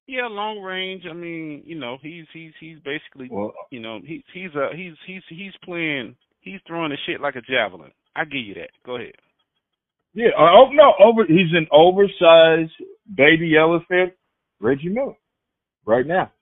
Yeah, 0.07 0.29
long 0.29 0.61
range. 0.61 1.03
I 1.09 1.13
mean, 1.15 1.63
you 1.65 1.79
know, 1.79 1.99
he's 2.01 2.27
he's 2.33 2.53
he's 2.61 2.79
basically, 2.85 3.29
Well, 3.31 3.53
you 3.71 3.81
know, 3.81 4.01
he's 4.05 4.23
he's 4.33 4.51
uh 4.55 4.69
he's 4.75 4.95
he's 5.07 5.23
he's 5.29 5.53
playing. 5.65 6.15
He's 6.41 6.61
throwing 6.67 6.91
the 6.91 6.97
shit 7.07 7.21
like 7.21 7.35
a 7.35 7.41
javelin. 7.41 7.91
I 8.15 8.25
give 8.25 8.45
you 8.45 8.55
that. 8.55 8.71
Go 8.85 8.97
ahead. 8.97 9.15
Yeah. 10.17 10.31
uh, 10.37 10.51
Oh 10.51 10.71
no, 10.73 10.95
over. 10.99 11.25
He's 11.27 11.53
an 11.53 11.69
oversized 11.71 12.73
baby 13.15 13.57
elephant, 13.57 14.15
Reggie 14.61 14.89
Miller, 14.89 15.17
right 15.85 16.07
now. 16.07 16.33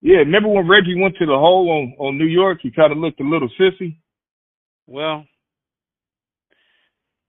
Yeah, 0.00 0.18
remember 0.18 0.48
when 0.48 0.66
Reggie 0.66 1.00
went 1.00 1.16
to 1.18 1.26
the 1.26 1.36
hole 1.36 1.70
on 1.70 1.94
on 2.04 2.18
New 2.18 2.26
York? 2.26 2.58
He 2.62 2.70
kind 2.70 2.90
of 2.90 2.98
looked 2.98 3.20
a 3.20 3.24
little 3.24 3.50
sissy. 3.60 3.96
Well, 4.86 5.26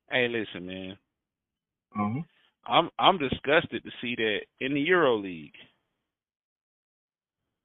hey, 0.10 0.28
listen, 0.30 0.66
man. 0.66 0.98
Uh-huh. 2.00 2.22
I'm 2.66 2.90
I'm 2.98 3.18
disgusted 3.18 3.84
to 3.84 3.92
see 4.02 4.16
that 4.16 4.40
in 4.62 4.74
the 4.74 4.82
Euro 4.82 5.18
League. 5.18 5.56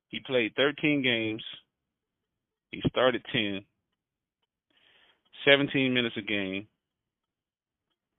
He 0.08 0.20
played 0.20 0.54
13 0.56 1.02
games. 1.02 1.42
He 2.70 2.82
started 2.88 3.24
10. 3.32 3.64
17 5.44 5.92
minutes 5.92 6.16
a 6.16 6.22
game 6.22 6.66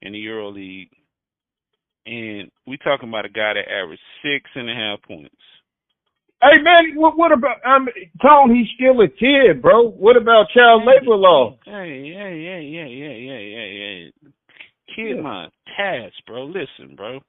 in 0.03 0.13
the 0.13 0.19
Euro 0.19 0.51
League. 0.51 0.89
And 2.05 2.51
we 2.67 2.77
talking 2.77 3.07
about 3.09 3.25
a 3.25 3.29
guy 3.29 3.53
that 3.53 3.71
averaged 3.71 4.01
six 4.21 4.49
and 4.55 4.69
a 4.69 4.73
half 4.73 5.01
points. 5.03 5.35
Hey 6.41 6.61
man, 6.61 6.95
what 6.95 7.17
what 7.17 7.31
about? 7.31 7.65
Um, 7.65 7.87
Tone, 8.21 8.53
he's 8.53 8.67
still 8.75 8.99
a 8.99 9.07
kid, 9.07 9.61
bro. 9.61 9.89
What 9.89 10.17
about 10.17 10.49
child 10.53 10.83
labor 10.85 11.15
law? 11.15 11.57
Hey, 11.63 12.01
yeah, 12.13 12.27
yeah, 12.27 12.59
yeah, 12.59 12.85
yeah, 12.85 13.13
yeah, 13.13 13.39
yeah, 13.39 13.65
yeah. 13.65 14.29
Kid 14.93 15.15
Yeah. 15.15 15.21
mind, 15.21 15.51
Taz, 15.79 16.11
bro. 16.27 16.43
Listen, 16.43 16.97
bro. 16.97 17.21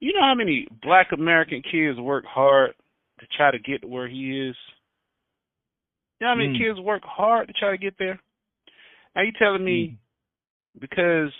You 0.00 0.12
know 0.14 0.22
how 0.22 0.34
many 0.34 0.66
black 0.82 1.12
American 1.12 1.62
kids 1.62 2.00
work 2.00 2.24
hard 2.24 2.74
to 3.20 3.26
try 3.36 3.52
to 3.52 3.58
get 3.60 3.82
to 3.82 3.86
where 3.86 4.08
he 4.08 4.48
is? 4.48 4.56
You 6.18 6.26
know 6.26 6.30
how 6.30 6.34
many 6.34 6.48
Mm. 6.48 6.58
kids 6.58 6.80
work 6.80 7.04
hard 7.04 7.46
to 7.46 7.54
try 7.54 7.70
to 7.70 7.78
get 7.78 7.96
there? 7.98 8.18
Are 9.14 9.22
you 9.22 9.32
telling 9.32 9.64
me 9.64 9.96
because 10.80 11.30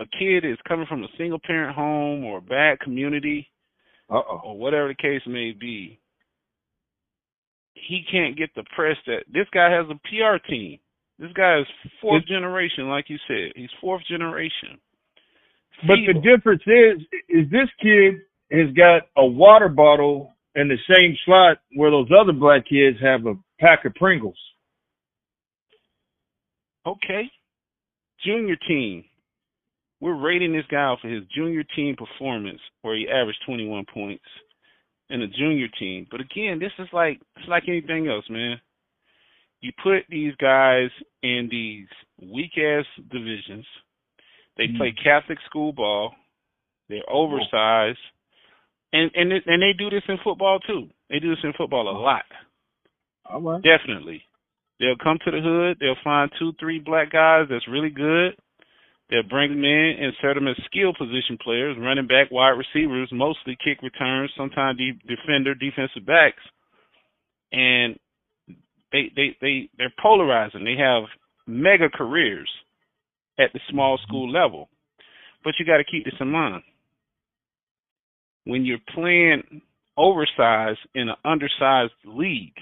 a 0.00 0.04
kid 0.18 0.44
is 0.44 0.58
coming 0.66 0.86
from 0.88 1.02
a 1.04 1.08
single 1.16 1.40
parent 1.44 1.74
home 1.74 2.24
or 2.24 2.38
a 2.38 2.42
bad 2.42 2.80
community 2.80 3.48
Uh 4.10 4.16
oh. 4.16 4.40
or 4.44 4.58
whatever 4.58 4.88
the 4.88 4.94
case 4.94 5.22
may 5.26 5.52
be, 5.52 5.98
he 7.74 8.02
can't 8.10 8.36
get 8.36 8.50
the 8.54 8.64
press 8.74 8.96
that 9.06 9.24
this 9.32 9.46
guy 9.52 9.70
has 9.70 9.86
a 9.90 9.98
PR 10.08 10.44
team. 10.48 10.78
This 11.18 11.32
guy 11.34 11.58
is 11.60 11.66
fourth 12.00 12.24
generation, 12.26 12.88
like 12.88 13.06
you 13.08 13.18
said. 13.26 13.52
He's 13.56 13.70
fourth 13.80 14.02
generation. 14.08 14.78
But 15.86 15.96
the 16.06 16.14
difference 16.20 16.62
is, 16.66 17.02
is 17.28 17.50
this 17.50 17.68
kid 17.80 18.20
has 18.50 18.72
got 18.76 19.02
a 19.16 19.24
water 19.26 19.68
bottle 19.68 20.32
in 20.54 20.68
the 20.68 20.76
same 20.92 21.16
slot 21.24 21.58
where 21.76 21.90
those 21.90 22.08
other 22.16 22.32
black 22.32 22.64
kids 22.68 22.98
have 23.00 23.26
a 23.26 23.34
pack 23.60 23.84
of 23.84 23.94
Pringles. 23.94 24.38
okay, 26.86 27.30
junior 28.24 28.56
team. 28.68 29.04
We're 30.00 30.20
rating 30.20 30.52
this 30.52 30.66
guy 30.70 30.94
for 31.00 31.08
his 31.08 31.24
junior 31.34 31.64
team 31.74 31.96
performance, 31.96 32.60
where 32.82 32.96
he 32.96 33.08
averaged 33.08 33.40
21 33.46 33.84
points 33.92 34.24
in 35.10 35.20
the 35.20 35.26
junior 35.26 35.66
team. 35.78 36.06
But 36.10 36.20
again, 36.20 36.58
this 36.58 36.72
is 36.78 36.88
like 36.92 37.20
it's 37.36 37.48
like 37.48 37.64
anything 37.68 38.08
else, 38.08 38.24
man. 38.30 38.60
You 39.60 39.72
put 39.82 40.04
these 40.08 40.34
guys 40.36 40.90
in 41.22 41.48
these 41.50 41.88
weak 42.32 42.52
ass 42.56 42.84
divisions. 43.10 43.66
They 44.56 44.66
play 44.76 44.94
Catholic 45.02 45.38
school 45.46 45.72
ball. 45.72 46.12
They're 46.88 47.08
oversized, 47.08 47.98
and 48.92 49.10
and 49.14 49.32
and 49.32 49.62
they 49.62 49.72
do 49.76 49.90
this 49.90 50.02
in 50.08 50.18
football 50.22 50.58
too. 50.60 50.88
They 51.10 51.18
do 51.18 51.30
this 51.30 51.44
in 51.44 51.52
football 51.56 51.88
a 51.88 51.96
lot. 51.98 52.24
All 53.26 53.40
right. 53.40 53.62
Definitely. 53.62 54.22
They'll 54.80 54.96
come 54.96 55.18
to 55.24 55.30
the 55.30 55.40
hood. 55.40 55.78
They'll 55.80 56.02
find 56.04 56.30
two, 56.38 56.52
three 56.60 56.78
black 56.78 57.10
guys 57.12 57.46
that's 57.50 57.68
really 57.68 57.90
good. 57.90 58.36
They'll 59.10 59.28
bring 59.28 59.50
them 59.50 59.64
in 59.64 59.96
and 60.00 60.12
set 60.20 60.34
them 60.34 60.48
as 60.48 60.56
skill 60.66 60.92
position 60.96 61.38
players, 61.42 61.76
running 61.80 62.06
back, 62.06 62.30
wide 62.30 62.58
receivers, 62.60 63.08
mostly 63.10 63.56
kick 63.62 63.82
returns, 63.82 64.30
sometimes 64.36 64.78
de- 64.78 65.00
defender, 65.08 65.54
defensive 65.54 66.04
backs, 66.06 66.42
and 67.52 67.98
they 68.92 69.10
they 69.16 69.36
they 69.40 69.70
they're 69.78 69.92
polarizing. 70.00 70.64
They 70.64 70.76
have 70.76 71.04
mega 71.46 71.88
careers 71.88 72.50
at 73.38 73.52
the 73.54 73.60
small 73.70 73.98
school 74.06 74.30
level, 74.30 74.68
but 75.42 75.54
you 75.58 75.64
got 75.64 75.78
to 75.78 75.84
keep 75.84 76.04
this 76.04 76.14
in 76.20 76.30
mind 76.30 76.62
when 78.44 78.64
you're 78.64 78.78
playing 78.94 79.62
oversized 79.96 80.78
in 80.94 81.08
an 81.08 81.16
undersized 81.24 81.92
league 82.04 82.56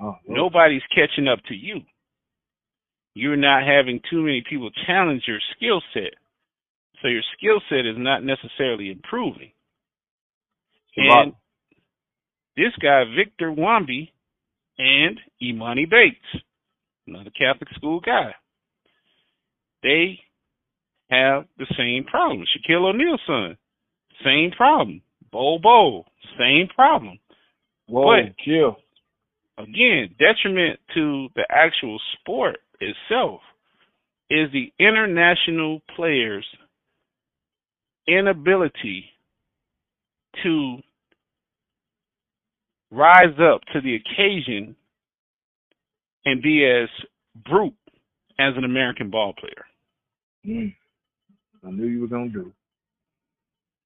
Oh, 0.00 0.16
nobody's 0.28 0.82
catching 0.94 1.28
up 1.28 1.38
to 1.48 1.54
you. 1.54 1.80
You're 3.14 3.36
not 3.36 3.66
having 3.66 4.00
too 4.10 4.22
many 4.22 4.42
people 4.48 4.70
challenge 4.86 5.22
your 5.26 5.38
skill 5.56 5.80
set. 5.94 6.12
So 7.00 7.08
your 7.08 7.22
skill 7.36 7.60
set 7.68 7.86
is 7.86 7.96
not 7.96 8.22
necessarily 8.24 8.90
improving. 8.90 9.52
And 10.96 11.32
this 12.56 12.72
guy, 12.80 13.04
Victor 13.16 13.52
Wemby 13.52 14.10
and 14.78 15.18
Emoni 15.42 15.88
Bates, 15.88 16.42
another 17.06 17.30
Catholic 17.30 17.68
school 17.74 18.00
guy, 18.00 18.34
they 19.82 20.18
have 21.10 21.44
the 21.58 21.66
same 21.76 22.04
problem. 22.04 22.44
Shaquille 22.44 22.88
O'Neal's 22.88 23.20
son, 23.26 23.56
same 24.24 24.50
problem. 24.56 25.02
Bo 25.32 25.58
Bo, 25.58 26.04
same 26.38 26.68
problem. 26.74 27.18
Whoa, 27.86 28.22
But- 28.22 28.38
chill. 28.38 28.78
Again, 29.58 30.14
detriment 30.18 30.78
to 30.94 31.28
the 31.34 31.44
actual 31.50 31.98
sport 32.18 32.58
itself 32.80 33.40
is 34.28 34.50
the 34.52 34.72
international 34.78 35.80
players' 35.94 36.46
inability 38.08 39.04
to 40.42 40.78
rise 42.90 43.34
up 43.40 43.60
to 43.72 43.80
the 43.80 43.96
occasion 43.96 44.76
and 46.24 46.42
be 46.42 46.64
as 46.64 46.88
brute 47.48 47.74
as 48.38 48.54
an 48.56 48.64
American 48.64 49.10
ball 49.10 49.32
player. 49.38 49.64
Mm. 50.46 50.74
I 51.64 51.70
knew 51.70 51.86
you 51.86 52.00
were 52.00 52.08
gonna 52.08 52.28
do. 52.28 52.52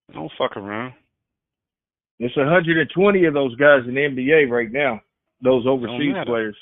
it. 0.09 0.15
Don't 0.15 0.33
fuck 0.37 0.57
around. 0.57 0.95
It's 2.19 2.37
120 2.37 3.25
of 3.25 3.35
those 3.35 3.55
guys 3.57 3.81
in 3.87 3.95
the 3.95 4.01
NBA 4.01 4.51
right 4.51 4.71
now. 4.71 5.01
Those 5.43 5.65
overseas 5.67 6.15
players. 6.27 6.57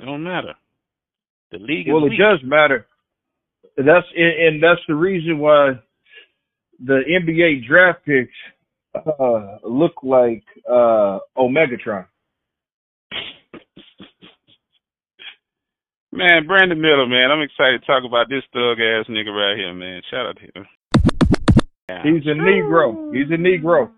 It 0.00 0.04
don't 0.04 0.22
matter. 0.22 0.54
The 1.52 1.58
league 1.58 1.88
is 1.88 1.92
Well, 1.92 2.04
it 2.06 2.10
weak. 2.10 2.18
does 2.18 2.38
matter. 2.44 2.86
That's 3.76 4.06
and, 4.16 4.54
and 4.54 4.62
that's 4.62 4.80
the 4.88 4.94
reason 4.94 5.38
why 5.38 5.72
the 6.84 7.00
NBA 7.08 7.66
draft 7.68 8.04
picks 8.04 8.32
uh, 8.94 9.58
look 9.64 9.94
like 10.02 10.42
uh, 10.68 11.18
Omegatron. 11.36 12.06
Man, 16.12 16.46
Brandon 16.46 16.80
Miller, 16.80 17.06
man, 17.06 17.30
I'm 17.30 17.40
excited 17.42 17.80
to 17.80 17.86
talk 17.86 18.02
about 18.04 18.28
this 18.28 18.42
thug 18.52 18.78
ass 18.80 19.06
nigga 19.08 19.30
right 19.30 19.56
here, 19.56 19.72
man. 19.72 20.02
Shout 20.10 20.26
out 20.26 20.36
to 20.36 20.60
him. 20.60 20.66
He's 22.02 22.26
a 22.26 22.34
Negro. 22.34 23.14
He's 23.14 23.30
a 23.30 23.36
Negro. 23.38 23.90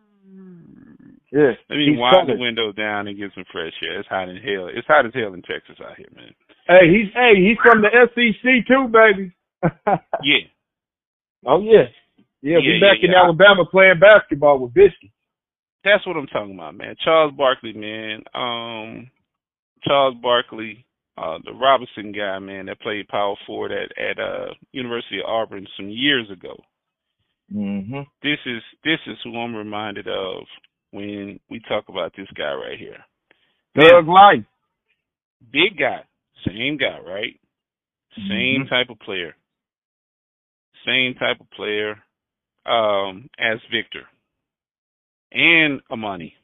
Yeah, 1.33 1.57
Let 1.71 1.77
me 1.81 1.89
he's 1.89 1.99
wind 1.99 2.29
the 2.29 2.37
window 2.37 2.73
down 2.73 3.09
and 3.09 3.17
get 3.17 3.33
some 3.35 3.49
fresh 3.51 3.73
air. 3.83 4.01
It's 4.01 4.09
hot 4.09 4.29
in 4.29 4.37
hell. 4.37 4.69
It's 4.69 4.87
hot 4.87 5.07
as 5.07 5.15
hell 5.15 5.33
in 5.33 5.41
Texas 5.41 5.81
out 5.81 5.97
here, 5.97 6.13
man. 6.15 6.37
Hey, 6.69 6.93
he's 6.93 7.09
hey, 7.15 7.41
he's 7.41 7.57
from 7.65 7.81
the 7.81 7.89
SEC 7.89 8.45
too, 8.69 8.89
baby. 8.93 9.33
Yeah. 10.23 10.45
oh 11.47 11.63
yeah, 11.63 11.89
yeah. 12.43 12.59
Yeah, 12.59 12.59
we 12.59 12.79
yeah, 12.79 12.85
back 12.85 12.99
in 13.03 13.13
yeah. 13.13 13.25
Alabama 13.25 13.65
playing 13.65 13.99
basketball 14.01 14.59
with 14.59 14.75
Biscuit. 14.75 15.11
That's 15.85 16.07
what 16.07 16.17
I'm 16.17 16.27
talking 16.27 16.55
about, 16.55 16.77
man. 16.77 16.97
Charles 17.03 17.33
Barkley, 17.37 17.73
man. 17.73 18.23
Um 18.35 19.11
Charles 19.85 20.17
Barkley, 20.21 20.85
uh 21.17 21.39
the 21.45 21.53
Robinson 21.53 22.13
guy, 22.13 22.39
man, 22.41 22.67
that 22.67 22.81
played 22.81 23.09
power 23.09 23.37
forward 23.47 23.73
at, 23.73 23.91
at 23.97 24.19
uh 24.19 24.53
University 24.73 25.21
of 25.21 25.31
Auburn 25.31 25.67
some 25.77 25.89
years 25.89 26.31
ago. 26.31 26.57
Mm-hmm. 27.55 28.01
This 28.23 28.39
is 28.45 28.63
this 28.85 29.01
is 29.07 29.17
who 29.25 29.37
I'm 29.39 29.55
reminded 29.55 30.09
of 30.09 30.45
when 30.93 31.41
we 31.51 31.61
talk 31.69 31.89
about 31.89 32.13
this 32.17 32.29
guy 32.37 32.53
right 32.53 32.79
here. 32.79 33.05
Thug 33.75 34.07
life. 34.07 34.45
Big 35.53 35.77
guy, 35.79 36.05
same 36.47 36.77
guy, 36.77 36.99
right? 37.01 37.39
Same 38.29 38.65
Mhm. 38.65 38.69
type 38.69 38.91
of 38.91 38.99
player. 39.01 39.35
Same 40.85 41.15
type 41.15 41.41
of 41.41 41.51
player 41.51 42.03
um, 42.67 43.29
as 43.39 43.59
Victor 43.71 44.07
and 45.33 45.81
Amani. 45.91 46.37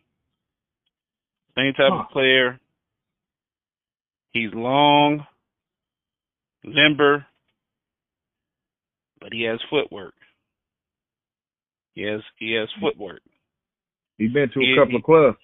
Same 1.54 1.72
type 1.74 1.92
Huh. 1.92 2.00
of 2.04 2.10
player 2.10 2.58
He's 4.32 4.52
long, 4.52 5.26
limber, 6.64 7.26
but 9.20 9.32
he 9.32 9.42
has 9.42 9.58
footwork. 9.70 10.14
He 11.94 12.02
has 12.02 12.20
he 12.36 12.52
has 12.52 12.68
footwork. 12.80 13.22
He's 14.18 14.32
been 14.32 14.50
to 14.50 14.60
a 14.60 14.62
He- 14.62 14.74
couple 14.76 14.90
he- 14.92 14.96
of 14.98 15.02
clubs. 15.04 15.38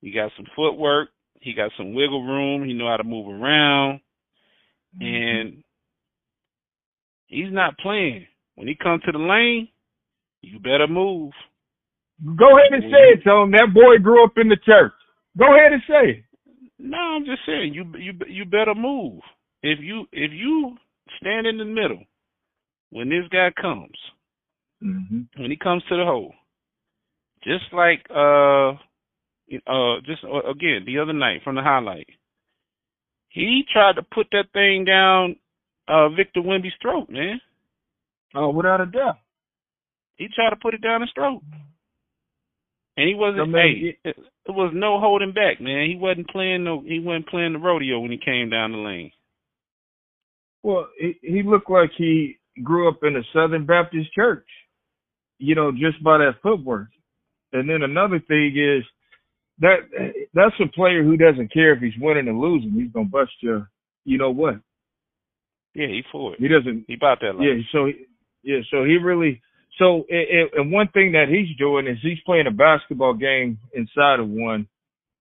He 0.00 0.10
got 0.12 0.32
some 0.36 0.46
footwork. 0.56 1.10
He 1.40 1.52
got 1.52 1.70
some 1.76 1.92
wiggle 1.94 2.24
room. 2.24 2.64
He 2.64 2.72
know 2.72 2.88
how 2.88 2.96
to 2.96 3.04
move 3.04 3.28
around, 3.28 4.00
and 5.00 5.62
he's 7.26 7.52
not 7.52 7.78
playing. 7.78 8.26
When 8.56 8.66
he 8.68 8.74
comes 8.74 9.02
to 9.04 9.12
the 9.12 9.18
lane, 9.18 9.68
you 10.42 10.58
better 10.58 10.86
move. 10.88 11.32
Go 12.36 12.58
ahead 12.58 12.72
and 12.72 12.82
say 12.92 13.10
it, 13.14 13.22
Tone. 13.24 13.50
That 13.52 13.72
boy 13.72 13.98
grew 13.98 14.24
up 14.24 14.36
in 14.36 14.48
the 14.48 14.56
church. 14.56 14.92
Go 15.36 15.54
ahead 15.54 15.72
and 15.72 15.82
say 15.88 16.10
it. 16.10 16.24
No, 16.80 16.98
I'm 16.98 17.24
just 17.24 17.44
saying 17.46 17.74
you 17.74 17.84
you 17.96 18.12
you 18.28 18.44
better 18.44 18.74
move. 18.74 19.20
If 19.62 19.78
you 19.80 20.06
if 20.12 20.32
you 20.32 20.76
stand 21.20 21.46
in 21.46 21.58
the 21.58 21.64
middle 21.64 22.02
when 22.90 23.08
this 23.08 23.26
guy 23.30 23.50
comes, 23.60 23.96
Mm-hmm. 24.82 25.42
when 25.42 25.50
he 25.50 25.56
comes 25.56 25.82
to 25.88 25.96
the 25.96 26.04
hole, 26.04 26.32
just 27.48 27.72
like 27.72 28.04
uh 28.14 28.72
uh 29.66 30.00
just 30.04 30.22
uh, 30.24 30.50
again 30.50 30.84
the 30.86 30.98
other 30.98 31.14
night 31.14 31.40
from 31.42 31.54
the 31.54 31.62
highlight, 31.62 32.06
he 33.30 33.62
tried 33.72 33.96
to 33.96 34.02
put 34.02 34.26
that 34.32 34.52
thing 34.52 34.84
down 34.84 35.36
uh 35.88 36.10
Victor 36.10 36.42
Wemby's 36.42 36.72
throat, 36.82 37.08
man. 37.08 37.40
Oh, 38.34 38.50
without 38.50 38.82
a 38.82 38.86
doubt. 38.86 39.16
He 40.16 40.28
tried 40.34 40.50
to 40.50 40.56
put 40.60 40.74
it 40.74 40.82
down 40.82 41.00
his 41.00 41.10
throat. 41.14 41.40
And 42.96 43.08
he 43.08 43.14
wasn't 43.14 43.54
hey, 43.54 43.96
it, 44.04 44.16
it 44.16 44.50
was 44.50 44.72
no 44.74 45.00
holding 45.00 45.32
back, 45.32 45.60
man. 45.60 45.88
He 45.88 45.96
wasn't 45.96 46.28
playing 46.28 46.64
no 46.64 46.82
he 46.84 47.00
wasn't 47.00 47.28
playing 47.28 47.54
the 47.54 47.58
rodeo 47.60 48.00
when 48.00 48.10
he 48.10 48.18
came 48.18 48.50
down 48.50 48.72
the 48.72 48.78
lane. 48.78 49.12
Well, 50.62 50.88
he, 50.98 51.14
he 51.22 51.42
looked 51.42 51.70
like 51.70 51.90
he 51.96 52.38
grew 52.62 52.88
up 52.88 52.98
in 53.04 53.16
a 53.16 53.22
Southern 53.32 53.64
Baptist 53.64 54.12
church, 54.12 54.46
you 55.38 55.54
know, 55.54 55.70
just 55.70 56.02
by 56.02 56.18
that 56.18 56.42
footwork. 56.42 56.88
And 57.52 57.68
then 57.68 57.82
another 57.82 58.18
thing 58.20 58.54
is 58.56 58.84
that 59.60 59.78
that's 60.34 60.54
a 60.60 60.66
player 60.68 61.02
who 61.02 61.16
doesn't 61.16 61.52
care 61.52 61.72
if 61.72 61.80
he's 61.80 61.96
winning 62.00 62.28
or 62.28 62.34
losing. 62.34 62.72
He's 62.72 62.92
gonna 62.92 63.06
bust 63.06 63.32
you. 63.40 63.66
You 64.04 64.18
know 64.18 64.30
what? 64.30 64.56
Yeah, 65.74 65.86
he 65.88 66.02
for 66.10 66.34
it. 66.34 66.40
He 66.40 66.48
doesn't. 66.48 66.84
He 66.88 66.96
bought 66.96 67.20
that 67.20 67.34
life. 67.36 67.46
Yeah. 67.46 67.62
So 67.72 67.86
he- 67.86 68.06
yeah. 68.42 68.60
So 68.70 68.84
he 68.84 68.96
really. 68.98 69.40
So 69.78 70.04
and, 70.10 70.50
and 70.54 70.72
one 70.72 70.88
thing 70.88 71.12
that 71.12 71.28
he's 71.28 71.56
doing 71.56 71.86
is 71.86 71.98
he's 72.02 72.20
playing 72.26 72.46
a 72.46 72.50
basketball 72.50 73.14
game 73.14 73.58
inside 73.74 74.20
of 74.20 74.28
one, 74.28 74.66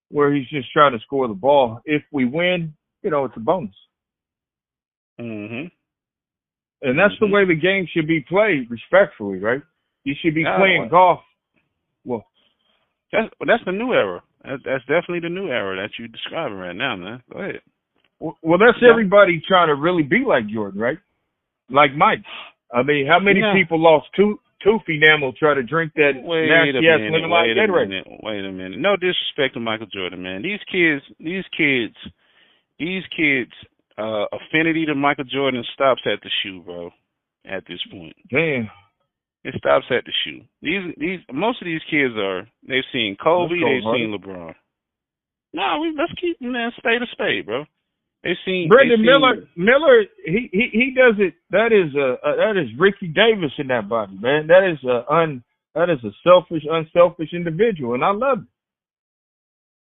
where 0.09 0.33
he's 0.33 0.47
just 0.49 0.71
trying 0.71 0.93
to 0.93 0.99
score 0.99 1.27
the 1.27 1.33
ball. 1.33 1.81
If 1.85 2.03
we 2.11 2.25
win, 2.25 2.73
you 3.03 3.09
know, 3.09 3.25
it's 3.25 3.37
a 3.37 3.39
bonus. 3.39 3.75
Mhm. 5.19 5.71
And 6.81 6.97
that's 6.99 7.13
Mhm. 7.15 7.19
the 7.19 7.27
way 7.27 7.45
the 7.45 7.55
game 7.55 7.87
should 7.87 8.07
be 8.07 8.21
played, 8.21 8.69
respectfully, 8.69 9.39
right? 9.39 9.61
You 10.03 10.15
should 10.15 10.33
be 10.35 10.41
Yeah, 10.41 10.57
playing 10.57 10.89
golf. 10.89 11.23
Well, 12.07 12.25
That's 13.11 13.27
that's 13.45 13.63
the 13.65 13.71
new 13.75 13.91
era. 13.93 14.23
That's, 14.43 14.63
that's 14.65 14.85
definitely 14.87 15.21
the 15.27 15.29
new 15.35 15.47
era 15.51 15.75
that 15.75 15.91
you're 15.99 16.07
describing 16.07 16.57
right 16.57 16.75
now, 16.75 16.95
man. 16.95 17.21
Go 17.31 17.39
ahead. 17.39 17.61
w- 18.19 18.37
well, 18.41 18.57
that's 18.57 18.79
Yeah. 18.81 18.89
everybody 18.89 19.41
trying 19.47 19.67
to 19.67 19.75
really 19.75 20.03
be 20.03 20.23
like 20.25 20.47
Jordan, 20.47 20.79
right? 20.79 20.97
Like 21.69 21.93
Mike. 21.95 22.23
I 22.73 22.83
mean, 22.83 23.07
how 23.07 23.19
many 23.19 23.41
Yeah. 23.41 23.53
people 23.53 23.79
lost 23.79 24.07
tooth 24.15 24.39
tooth 24.63 24.81
enamel 24.87 25.33
try 25.33 25.53
to 25.53 25.61
drink 25.63 25.93
that 25.95 26.13
Wait 26.23 26.49
nasty 26.49 26.87
ass 26.89 26.99
Wait 26.99 27.59
a 27.59 27.67
minute. 27.87 28.07
Wait 28.23 28.43
a 28.45 28.51
minute. 28.51 28.79
No 28.79 28.95
disrespect 28.95 29.53
to 29.53 29.59
Michael 29.59 29.85
Jordan, 29.87 30.23
man. 30.23 30.41
These 30.41 30.63
kids, 30.71 31.03
these 31.19 31.45
kids, 31.55 31.95
these 32.79 33.03
kids, 33.15 33.51
uh, 33.97 34.25
affinity 34.33 34.85
to 34.87 34.95
Michael 34.95 35.25
Jordan 35.25 35.63
stops 35.73 36.01
at 36.05 36.21
the 36.21 36.29
shoe, 36.41 36.61
bro. 36.63 36.91
At 37.45 37.65
this 37.67 37.79
point, 37.91 38.15
Damn. 38.29 38.69
It 39.47 39.55
stops 39.59 39.85
at 39.91 40.03
the 40.03 40.11
shoe. 40.23 40.41
These, 40.61 40.93
these, 40.99 41.19
most 41.31 41.61
of 41.61 41.65
these 41.65 41.79
kids 41.89 42.13
are. 42.17 42.43
They've 42.67 42.83
seen 42.91 43.15
Kobe. 43.15 43.55
Go, 43.55 43.63
They've 43.65 43.89
seen 43.95 44.11
LeBron. 44.11 44.53
No, 45.53 45.79
we 45.81 45.95
let's 45.97 46.11
keep 46.19 46.35
man 46.41 46.71
spade 46.77 47.01
a 47.01 47.07
spade, 47.13 47.45
bro. 47.45 47.63
They've 48.23 48.35
seen 48.43 48.67
Brandon 48.67 49.01
Miller, 49.01 49.47
Miller, 49.55 50.03
he, 50.25 50.49
he 50.51 50.69
he 50.73 50.93
does 50.93 51.15
it. 51.19 51.35
That 51.51 51.71
is 51.71 51.95
a, 51.95 52.17
a 52.27 52.35
that 52.35 52.61
is 52.61 52.67
Ricky 52.77 53.07
Davis 53.07 53.53
in 53.57 53.67
that 53.67 53.87
body, 53.87 54.17
man. 54.19 54.47
That 54.47 54.67
is 54.69 54.83
a 54.83 55.09
un 55.09 55.43
that 55.75 55.89
is 55.89 56.03
a 56.03 56.11
selfish, 56.27 56.63
unselfish 56.69 57.29
individual, 57.31 57.93
and 57.93 58.03
I 58.03 58.11
love 58.11 58.39
it. 58.39 58.47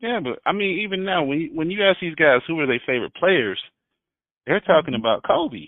Yeah, 0.05 0.19
but 0.21 0.39
I 0.45 0.51
mean, 0.51 0.81
even 0.81 1.03
now, 1.05 1.23
when 1.23 1.39
you, 1.39 1.49
when 1.53 1.71
you 1.71 1.83
ask 1.83 1.99
these 2.01 2.15
guys 2.15 2.41
who 2.45 2.59
are 2.59 2.67
their 2.67 2.81
favorite 2.85 3.15
players, 3.15 3.59
they're 4.45 4.59
talking 4.59 4.93
Mm-hmm. 4.93 5.01
about 5.01 5.23
Kobe. 5.23 5.67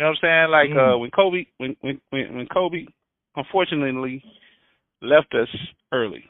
You 0.00 0.06
know 0.06 0.12
what 0.12 0.18
I'm 0.24 0.48
saying? 0.48 0.50
Like 0.50 0.70
uh, 0.70 0.96
Mm. 0.96 1.00
when 1.00 1.10
Kobe, 1.10 1.44
when 1.58 1.76
when 1.82 2.00
when 2.10 2.46
Kobe, 2.50 2.86
unfortunately, 3.36 4.24
left 5.02 5.34
us 5.34 5.48
early 5.92 6.24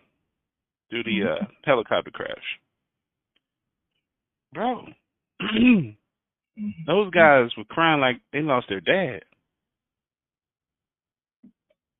due 0.90 1.04
to 1.04 1.08
the 1.08 1.20
Mm-hmm. 1.20 1.44
uh, 1.44 1.46
helicopter 1.64 2.10
crash, 2.10 2.58
bro. 4.52 4.86
those 6.88 7.10
guys 7.12 7.50
were 7.56 7.64
crying 7.64 8.00
like 8.00 8.20
they 8.32 8.40
lost 8.40 8.66
their 8.68 8.80
dad. 8.80 9.20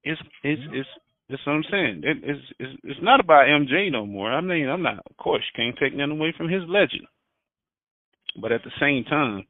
It's 0.03 0.21
it's 0.43 0.63
it's 0.73 0.89
that's 1.29 1.47
what 1.47 1.53
I'm 1.53 1.65
saying. 1.71 2.01
It, 2.03 2.17
it's 2.25 2.45
it's 2.59 2.81
it's 2.83 3.01
not 3.01 3.21
about 3.21 3.47
MJ 3.47 3.93
no 3.93 4.07
more. 4.07 4.33
I 4.33 4.41
mean, 4.41 4.69
I'm 4.69 4.83
not. 4.83 4.99
Of 5.09 5.17
course, 5.19 5.45
you 5.47 5.65
can't 5.65 5.79
take 5.79 5.97
nothing 5.97 6.19
away 6.19 6.35
from 6.37 6.49
his 6.49 6.63
legend. 6.67 7.07
But 8.41 8.51
at 8.51 8.65
the 8.65 8.73
same 8.81 9.05
time, 9.05 9.47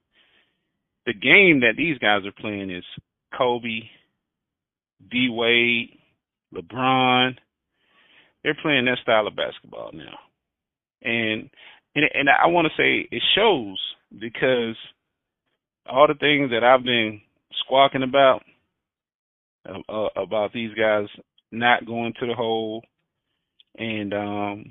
the 1.11 1.15
game 1.15 1.61
that 1.61 1.75
these 1.77 1.99
guys 1.99 2.25
are 2.25 2.41
playing 2.41 2.71
is 2.71 2.85
Kobe, 3.37 3.81
D 5.11 5.29
Wade, 5.29 5.99
LeBron. 6.55 7.33
They're 8.45 8.57
playing 8.63 8.85
that 8.85 8.99
style 9.03 9.27
of 9.27 9.35
basketball 9.35 9.91
now, 9.93 10.19
and 11.03 11.51
and 11.97 12.05
and 12.15 12.29
I 12.29 12.47
want 12.47 12.69
to 12.69 12.81
say 12.81 13.09
it 13.11 13.23
shows 13.35 13.77
because 14.21 14.77
all 15.85 16.07
the 16.07 16.15
things 16.15 16.51
that 16.53 16.63
I've 16.63 16.85
been 16.85 17.21
squawking 17.65 18.05
about 18.05 18.43
uh, 19.69 19.93
uh, 19.93 20.09
about 20.23 20.53
these 20.53 20.73
guys 20.75 21.07
not 21.51 21.87
going 21.87 22.15
to 22.21 22.27
the 22.29 22.35
hole, 22.35 22.85
and 23.77 24.15
um, 24.15 24.65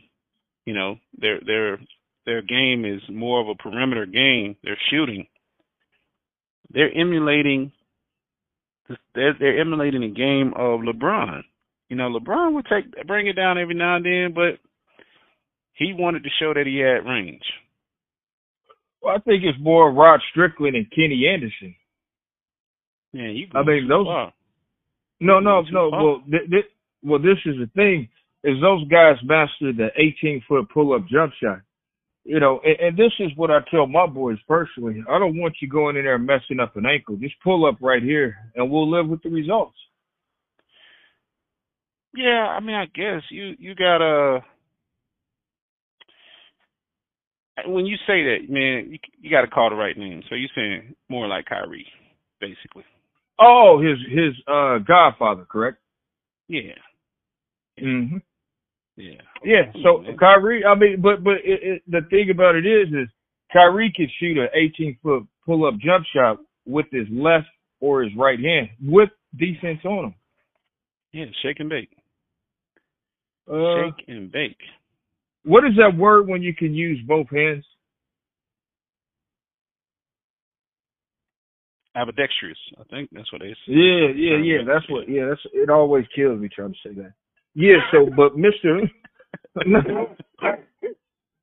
you 0.65 0.73
know 0.73 0.95
their 1.17 1.41
their 1.45 1.79
their 2.25 2.41
game 2.41 2.85
is 2.85 3.01
more 3.09 3.41
of 3.41 3.49
a 3.49 3.55
perimeter 3.55 4.05
game. 4.05 4.55
They're 4.63 4.79
shooting. 4.89 5.27
They're 6.71 6.91
emulating. 6.95 7.71
They're 9.15 9.35
they're 9.39 9.59
emulating 9.59 10.01
the 10.01 10.09
game 10.09 10.53
of 10.55 10.81
LeBron. 10.81 11.41
You 11.89 11.95
know, 11.95 12.09
LeBron 12.09 12.53
would 12.53 12.65
take 12.65 13.07
bring 13.07 13.27
it 13.27 13.33
down 13.33 13.57
every 13.57 13.75
now 13.75 13.95
and 13.95 14.05
then, 14.05 14.33
but 14.33 14.59
he 15.73 15.93
wanted 15.93 16.23
to 16.23 16.29
show 16.39 16.53
that 16.53 16.67
he 16.67 16.77
had 16.79 17.09
range. 17.09 17.43
Well, 19.01 19.15
I 19.15 19.19
think 19.19 19.43
it's 19.43 19.57
more 19.59 19.91
Rod 19.91 20.19
Strickland 20.31 20.75
and 20.75 20.89
Kenny 20.91 21.25
Anderson. 21.27 21.75
Yeah, 23.13 23.29
you. 23.29 23.47
I 23.55 23.63
mean, 23.63 23.87
those- 23.87 24.05
far. 24.05 24.33
No, 25.21 25.39
no, 25.39 25.61
no. 25.71 25.89
far. 25.89 26.03
Well, 26.03 26.23
th- 26.29 26.49
th- 26.49 26.71
well, 27.03 27.19
this 27.19 27.37
is 27.45 27.55
the 27.57 27.67
thing: 27.75 28.07
is 28.43 28.61
those 28.61 28.87
guys 28.87 29.15
mastered 29.23 29.77
the 29.77 29.89
18 29.97 30.41
foot 30.47 30.69
pull 30.69 30.93
up 30.93 31.07
jump 31.07 31.33
shot. 31.41 31.59
You 32.29 32.39
know, 32.39 32.59
and, 32.63 32.79
and 32.79 32.95
this 32.95 33.11
is 33.17 33.31
what 33.37 33.49
I 33.49 33.57
tell 33.71 33.87
my 33.87 34.05
boys 34.05 34.37
personally. 34.47 35.03
I 35.09 35.17
don't 35.17 35.39
want 35.39 35.55
you 35.59 35.67
going 35.67 35.97
in 35.97 36.05
there 36.05 36.19
messing 36.19 36.59
up 36.61 36.77
an 36.77 36.85
ankle. 36.85 37.15
Just 37.15 37.33
pull 37.43 37.65
up 37.65 37.77
right 37.81 38.03
here, 38.03 38.35
and 38.55 38.69
we'll 38.69 38.87
live 38.87 39.09
with 39.09 39.23
the 39.23 39.29
results. 39.29 39.75
Yeah, 42.15 42.45
I 42.55 42.59
mean, 42.59 42.75
I 42.75 42.85
guess 42.85 43.23
you 43.31 43.55
you 43.57 43.73
gotta. 43.73 44.41
When 47.65 47.87
you 47.87 47.95
say 48.05 48.21
that, 48.23 48.47
man, 48.47 48.91
you 48.91 48.99
you 49.19 49.31
gotta 49.31 49.47
call 49.47 49.71
the 49.71 49.75
right 49.75 49.97
name. 49.97 50.21
So 50.29 50.35
you're 50.35 50.49
saying 50.53 50.93
more 51.09 51.27
like 51.27 51.45
Kyrie, 51.45 51.87
basically. 52.39 52.83
Oh, 53.39 53.81
his 53.81 53.97
his 54.07 54.35
uh 54.47 54.77
godfather, 54.77 55.47
correct? 55.49 55.79
Yeah, 56.47 56.73
Mm-hmm. 57.81 58.17
Yeah. 58.99 59.21
Yeah. 59.43 59.71
So 59.83 60.03
Kyrie, 60.19 60.63
I 60.65 60.75
mean, 60.75 61.01
but 61.01 61.23
but 61.23 61.35
it, 61.43 61.59
it, 61.63 61.81
the 61.87 62.01
thing 62.09 62.29
about 62.31 62.55
it 62.55 62.65
is, 62.65 62.89
is 62.89 63.07
Kyrie 63.51 63.93
can 63.95 64.07
shoot 64.19 64.37
an 64.37 64.49
18 64.53 64.97
foot 65.01 65.23
pull 65.45 65.65
up 65.65 65.75
jump 65.79 66.05
shot 66.13 66.37
with 66.65 66.85
his 66.91 67.07
left 67.11 67.47
or 67.79 68.03
his 68.03 68.11
right 68.17 68.39
hand 68.39 68.69
with 68.83 69.09
defense 69.37 69.79
on 69.85 70.05
him. 70.05 70.15
Yeah, 71.13 71.25
shake 71.41 71.59
and 71.59 71.69
bake. 71.69 71.89
Uh, 73.51 73.75
shake 73.75 74.07
and 74.07 74.31
bake. 74.31 74.57
what 75.43 75.63
is 75.63 75.71
that 75.77 75.97
word 75.97 76.27
when 76.27 76.43
you 76.43 76.53
can 76.53 76.73
use 76.73 76.99
both 77.07 77.27
hands? 77.29 77.65
Ambidextrous. 81.95 82.57
I 82.79 82.83
think 82.83 83.09
that's 83.11 83.31
what 83.33 83.41
they 83.41 83.55
say. 83.65 83.73
Yeah, 83.73 84.07
yeah, 84.15 84.37
yeah. 84.37 84.57
That's 84.67 84.87
what. 84.89 85.09
Yeah, 85.09 85.25
that's. 85.29 85.41
It 85.53 85.69
always 85.69 86.05
kills 86.15 86.39
me 86.39 86.47
trying 86.53 86.73
to 86.73 86.77
say 86.87 86.93
that. 86.95 87.13
Yeah. 87.59 87.83
So, 87.91 88.09
but 88.15 88.37
Mister, 88.37 88.79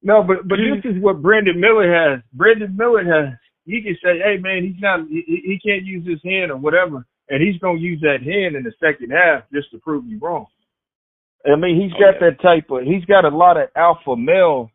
No, 0.02 0.22
but 0.22 0.48
but 0.48 0.56
this 0.56 0.90
is 0.90 1.02
what 1.02 1.20
Brandon 1.20 1.60
Miller 1.60 1.92
has. 1.92 2.22
Brandon 2.32 2.74
Miller 2.74 3.04
has. 3.04 3.34
He 3.66 3.82
can 3.82 3.96
say, 4.02 4.18
"Hey 4.24 4.38
man, 4.40 4.62
he's 4.64 4.80
not. 4.80 5.00
He, 5.08 5.22
he 5.26 5.60
can't 5.62 5.84
use 5.84 6.06
his 6.06 6.20
hand 6.24 6.50
or 6.50 6.56
whatever," 6.56 7.04
and 7.28 7.42
he's 7.42 7.60
gonna 7.60 7.78
use 7.78 8.00
that 8.00 8.22
hand 8.22 8.56
in 8.56 8.62
the 8.62 8.72
second 8.80 9.10
half 9.10 9.44
just 9.52 9.70
to 9.72 9.78
prove 9.78 10.06
you 10.06 10.18
wrong. 10.20 10.46
I 11.44 11.56
mean, 11.56 11.78
he's 11.80 11.92
got 11.92 12.14
yeah. 12.14 12.30
that 12.30 12.40
type 12.40 12.70
of. 12.70 12.84
He's 12.84 13.04
got 13.04 13.26
a 13.26 13.36
lot 13.36 13.58
of 13.58 13.68
alpha 13.76 14.16
male 14.16 14.70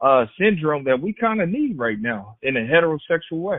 uh 0.00 0.26
syndrome 0.40 0.84
that 0.84 1.00
we 1.00 1.12
kind 1.12 1.42
of 1.42 1.48
need 1.50 1.78
right 1.78 2.00
now 2.00 2.36
in 2.42 2.56
a 2.56 2.60
heterosexual 2.60 3.42
way. 3.42 3.58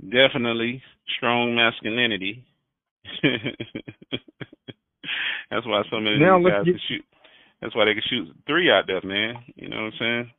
Definitely 0.00 0.82
strong 1.16 1.56
masculinity. 1.56 2.44
That's 5.50 5.66
why 5.66 5.82
so 5.90 6.00
many 6.00 6.18
Now 6.18 6.38
guys 6.38 6.64
get- 6.64 6.72
can 6.74 6.80
shoot. 6.88 7.04
That's 7.60 7.74
why 7.74 7.84
they 7.84 7.94
can 7.94 8.02
shoot 8.08 8.28
three 8.46 8.70
out 8.70 8.86
there, 8.86 9.02
man. 9.02 9.44
You 9.54 9.68
know 9.68 9.76
what 9.76 9.92
I'm 9.92 9.98
saying? 9.98 10.30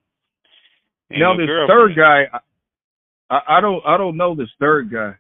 Ain't 1.12 1.20
now 1.20 1.34
no 1.34 1.38
this 1.40 1.48
girl 1.48 1.68
third 1.68 1.96
guy, 1.96 2.24
I, 2.34 2.40
I 3.36 3.58
I 3.58 3.62
don't 3.62 3.86
I 3.86 3.98
don't 3.98 4.18
know 4.18 4.34
this 4.36 4.50
third 4.60 4.90
guy. 4.92 5.16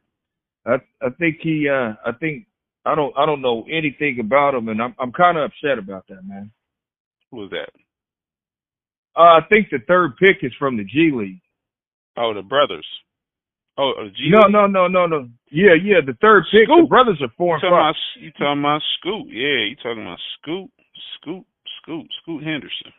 I 0.65 0.75
I 1.01 1.09
think 1.19 1.37
he 1.41 1.67
uh 1.69 1.93
I 2.05 2.11
think 2.19 2.47
I 2.85 2.95
don't 2.95 3.15
I 3.17 3.25
don't 3.25 3.41
know 3.41 3.65
anything 3.69 4.19
about 4.19 4.55
him, 4.55 4.69
and 4.69 4.81
I'm 4.81 4.95
I'm 4.97 5.11
kind 5.11 5.37
of 5.37 5.43
upset 5.51 5.77
about 5.77 6.07
that, 6.07 6.23
man. 6.23 6.51
Who 7.29 7.37
was 7.37 7.49
that? 7.51 7.69
Uh, 9.15 9.37
I 9.37 9.39
think 9.49 9.69
the 9.69 9.79
third 9.87 10.15
pick 10.17 10.37
is 10.41 10.53
from 10.57 10.77
the 10.77 10.85
G 10.85 11.11
League. 11.13 11.41
Oh, 12.17 12.33
the 12.33 12.41
brothers. 12.41 12.87
Oh, 13.77 13.91
uh, 13.99 14.09
G. 14.15 14.29
No, 14.29 14.47
no, 14.47 14.67
no, 14.67 14.87
no, 14.87 15.05
no. 15.07 15.29
Yeah, 15.49 15.73
yeah, 15.81 16.01
the 16.05 16.13
third 16.21 16.43
pick. 16.51 16.67
The 16.67 16.85
brothers 16.87 17.19
are 17.21 17.29
four 17.37 17.57
You 17.57 17.61
and 17.61 17.61
talking 17.61 17.71
five. 17.71 17.95
about 17.95 17.95
you 18.23 18.31
talking 18.31 18.59
about 18.61 18.81
Scoot? 18.99 19.27
Yeah, 19.27 19.65
you 19.69 19.75
talking 19.77 20.01
about 20.03 20.19
Scoot, 20.39 20.69
Scoot, 21.21 21.45
Scoot, 21.81 22.07
Scoot 22.21 22.43
Henderson. 22.43 22.91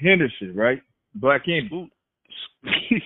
Henderson, 0.00 0.54
right? 0.54 0.80
Black 1.14 1.48
Indian. 1.48 1.66
Scoot. 1.68 1.90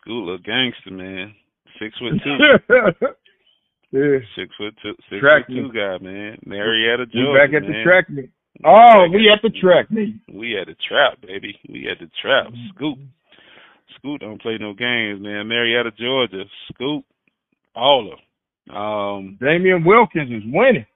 Scoot, 0.00 0.28
a 0.34 0.38
gangster 0.42 0.90
man. 0.90 1.34
Six 1.80 1.96
foot 1.98 2.14
two. 2.22 2.36
yeah. 3.92 4.18
Six 4.36 4.54
foot 4.56 4.74
two. 4.82 4.94
Six 5.10 5.20
Track 5.20 5.46
foot 5.46 5.54
two 5.54 5.62
meet. 5.64 5.74
guy, 5.74 5.98
man. 6.00 6.38
Marietta, 6.46 7.06
We 7.12 7.20
Georgia. 7.22 7.38
back 7.38 7.54
at 7.54 7.62
man. 7.62 7.72
the 7.72 7.82
track 7.84 8.10
meet. 8.10 8.30
Oh, 8.64 9.06
we 9.12 9.30
at 9.30 9.42
the 9.42 9.50
track 9.50 9.90
meet. 9.90 10.14
We 10.32 10.58
at 10.58 10.66
the 10.68 10.76
trap, 10.88 11.20
baby. 11.20 11.58
We 11.68 11.88
at 11.90 11.98
the 11.98 12.10
trap. 12.22 12.46
Mm-hmm. 12.46 12.68
Scoot. 12.74 12.98
Scoot 13.96 14.20
don't 14.20 14.40
play 14.40 14.56
no 14.58 14.72
games, 14.72 15.20
man. 15.20 15.48
Marietta, 15.48 15.90
Georgia. 15.98 16.44
Scoop. 16.72 17.04
All 17.74 18.12
of 18.12 18.18
'em. 18.18 18.76
Um, 18.76 19.38
Damian 19.40 19.84
Wilkins 19.84 20.30
is 20.30 20.42
winning. 20.46 20.86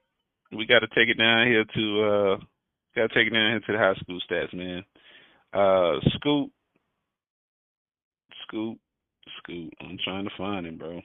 we 0.56 0.66
got 0.66 0.80
to 0.80 0.88
take 0.88 1.08
it 1.08 1.18
down 1.18 1.46
here 1.46 1.64
to 1.64 2.02
uh, 2.02 2.36
got 2.96 3.08
to 3.08 3.14
take 3.14 3.28
it 3.28 3.34
down 3.34 3.50
here 3.52 3.60
to 3.60 3.72
the 3.72 3.78
high 3.78 3.94
school 4.00 4.18
stats, 4.28 4.52
man. 4.54 4.82
Uh, 5.52 6.00
Scoop. 6.16 6.50
Scoop. 8.46 8.78
Scoot. 9.38 9.72
I'm 9.80 9.98
trying 10.02 10.24
to 10.24 10.30
find 10.36 10.66
him, 10.66 10.78
bro. 10.78 11.00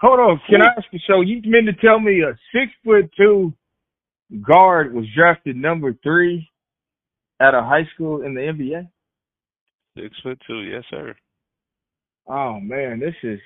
Hold 0.00 0.20
on, 0.20 0.40
can 0.48 0.60
Who- 0.60 0.66
I 0.66 0.70
ask 0.76 0.84
you? 0.92 1.00
So 1.06 1.20
you 1.22 1.40
meant 1.44 1.66
to 1.66 1.72
tell 1.86 1.98
me 2.00 2.22
a 2.22 2.32
six 2.52 2.72
foot 2.84 3.10
two 3.16 3.52
guard 4.42 4.94
was 4.94 5.04
drafted 5.14 5.56
number 5.56 5.94
three 6.02 6.48
at 7.40 7.54
a 7.54 7.62
high 7.62 7.88
school 7.94 8.22
in 8.22 8.34
the 8.34 8.40
NBA? 8.40 8.88
Six 9.96 10.14
foot 10.22 10.38
two, 10.46 10.60
yes, 10.62 10.84
sir. 10.90 11.14
Oh 12.28 12.58
man, 12.60 13.00
this 13.00 13.14
is 13.22 13.38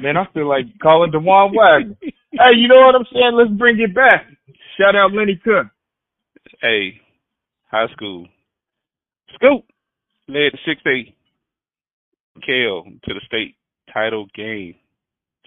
man. 0.00 0.16
I 0.16 0.24
feel 0.34 0.48
like 0.48 0.66
calling 0.82 1.12
Dajuan 1.12 1.52
Wagner. 1.54 1.96
hey, 2.02 2.56
you 2.56 2.68
know 2.68 2.80
what 2.80 2.94
I'm 2.94 3.06
saying? 3.12 3.32
Let's 3.34 3.58
bring 3.58 3.80
it 3.80 3.94
back. 3.94 4.26
Shout 4.78 4.96
out 4.96 5.12
Lenny 5.12 5.40
Cook. 5.42 5.68
Hey, 6.60 7.00
high 7.70 7.86
school. 7.92 8.26
Scoop 9.34 9.64
led 10.28 10.52
the 10.52 10.58
six 10.66 10.80
eight 10.86 11.14
KO 12.44 12.84
to 13.04 13.14
the 13.14 13.20
state 13.26 13.54
title 13.92 14.26
game, 14.34 14.74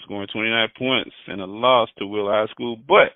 scoring 0.03 0.27
29 0.33 0.69
points 0.77 1.11
and 1.27 1.41
a 1.41 1.45
loss 1.45 1.89
to 1.97 2.07
Will 2.07 2.29
High 2.29 2.47
School. 2.51 2.77
But 2.87 3.13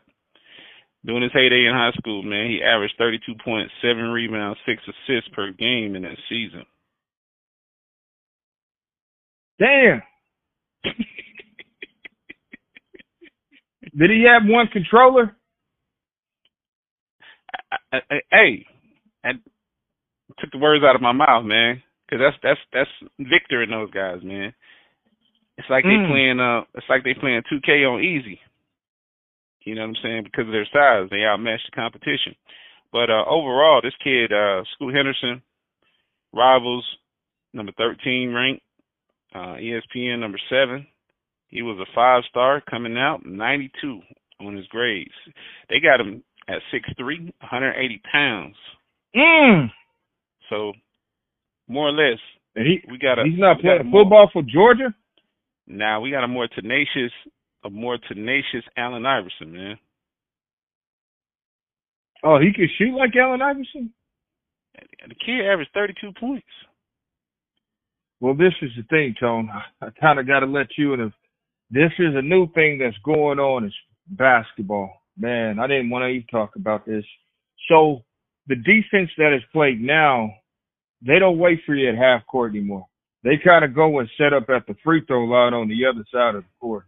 during 1.05 1.23
his 1.23 1.31
heyday 1.33 1.65
in 1.65 1.73
high 1.73 1.91
school, 1.97 2.23
man, 2.23 2.49
he 2.49 2.61
averaged 2.63 2.95
32 2.97 3.33
points, 3.43 3.73
seven 3.81 4.05
rebounds, 4.09 4.59
six 4.65 4.81
assists 4.83 5.29
per 5.33 5.51
game 5.51 5.95
in 5.95 6.03
that 6.03 6.17
season. 6.29 6.65
Damn. 9.59 10.01
Did 13.97 14.09
he 14.11 14.25
have 14.27 14.43
one 14.45 14.67
controller? 14.71 15.35
I, 17.71 17.77
I, 17.93 17.97
I, 18.09 18.15
hey, 18.31 18.65
I 19.23 19.31
took 20.39 20.51
the 20.51 20.57
words 20.57 20.83
out 20.83 20.95
of 20.95 21.01
my 21.01 21.11
mouth, 21.11 21.45
man, 21.45 21.81
because 22.07 22.21
that's 22.23 22.37
that's 22.43 22.59
that's 22.73 23.11
Victor 23.19 23.61
and 23.63 23.71
those 23.71 23.91
guys, 23.91 24.19
man. 24.23 24.53
It's 25.57 25.69
like 25.69 25.83
they 25.83 25.97
Mm. 25.97 26.07
playing 26.09 26.39
uh, 26.39 26.61
it's 26.75 26.89
like 26.89 27.03
they 27.03 27.13
playing 27.13 27.43
2K 27.51 27.85
on 27.87 28.01
easy. 28.03 28.39
You 29.65 29.75
know 29.75 29.81
what 29.81 29.89
I'm 29.89 29.95
saying? 30.03 30.23
Because 30.25 30.47
of 30.47 30.51
their 30.53 30.67
size, 30.73 31.09
they 31.09 31.23
outmatched 31.25 31.69
the 31.71 31.75
competition. 31.75 32.35
But 32.91 33.09
uh 33.09 33.25
overall, 33.27 33.81
this 33.81 33.93
kid, 34.03 34.31
uh, 34.31 34.63
Scoot 34.73 34.93
Henderson, 34.95 35.41
rivals 36.33 36.85
number 37.53 37.71
13 37.77 38.33
ranked, 38.33 38.61
uh, 39.35 39.55
ESPN 39.57 40.19
number 40.19 40.39
seven. 40.49 40.85
He 41.47 41.61
was 41.61 41.77
a 41.79 41.91
five 41.95 42.23
star 42.29 42.61
coming 42.61 42.97
out, 42.97 43.25
92 43.25 43.99
on 44.41 44.55
his 44.55 44.65
grades. 44.67 45.11
They 45.69 45.79
got 45.79 45.99
him 46.01 46.23
at 46.47 46.57
6'3", 46.73 47.31
180 47.39 48.01
pounds. 48.11 48.55
Mm. 49.15 49.67
So 50.49 50.73
more 51.67 51.89
or 51.89 51.91
less, 51.91 52.19
he 52.55 52.81
we 52.89 52.97
got 52.97 53.19
a 53.19 53.23
he's 53.23 53.39
not 53.39 53.57
we 53.57 53.63
got 53.63 53.75
a 53.75 53.77
playing 53.79 53.91
more- 53.91 54.03
football 54.03 54.29
for 54.33 54.41
Georgia. 54.43 54.93
Now 55.67 56.01
we 56.01 56.11
got 56.11 56.23
a 56.23 56.27
more 56.27 56.47
tenacious, 56.47 57.11
a 57.63 57.69
more 57.69 57.97
tenacious 58.07 58.63
Allen 58.77 59.05
Iverson, 59.05 59.53
man. 59.53 59.77
Oh, 62.23 62.39
he 62.39 62.53
can 62.53 62.69
shoot 62.77 62.95
like 62.95 63.15
Allen 63.15 63.41
Iverson. 63.41 63.91
The 64.75 65.15
kid 65.15 65.45
averaged 65.45 65.71
32 65.73 66.13
points. 66.19 66.47
Well, 68.19 68.33
this 68.33 68.53
is 68.61 68.71
the 68.77 68.83
thing, 68.83 69.15
Tone. 69.19 69.49
I 69.81 69.89
kind 69.99 70.19
of 70.19 70.25
got 70.25 70.39
to 70.39 70.45
let 70.45 70.67
you 70.77 70.93
in. 70.93 71.13
This 71.69 71.91
is 71.99 72.15
a 72.15 72.21
new 72.21 72.47
thing 72.53 72.79
that's 72.79 72.97
going 73.03 73.39
on 73.39 73.65
is 73.65 73.73
basketball. 74.07 74.91
Man, 75.17 75.59
I 75.59 75.67
didn't 75.67 75.89
want 75.89 76.03
to 76.03 76.07
even 76.07 76.27
talk 76.27 76.55
about 76.55 76.85
this. 76.85 77.03
So 77.69 78.03
the 78.47 78.55
defense 78.55 79.09
that 79.17 79.35
is 79.35 79.43
played 79.51 79.81
now, 79.81 80.29
they 81.05 81.19
don't 81.19 81.37
wait 81.37 81.59
for 81.65 81.75
you 81.75 81.89
at 81.89 81.97
half 81.97 82.25
court 82.27 82.51
anymore. 82.55 82.85
They 83.23 83.37
kind 83.43 83.63
of 83.65 83.75
go 83.75 83.99
and 83.99 84.09
set 84.17 84.33
up 84.33 84.49
at 84.49 84.67
the 84.67 84.75
free 84.83 85.03
throw 85.05 85.25
line 85.25 85.53
on 85.53 85.67
the 85.67 85.85
other 85.85 86.05
side 86.11 86.35
of 86.35 86.43
the 86.43 86.49
court. 86.59 86.85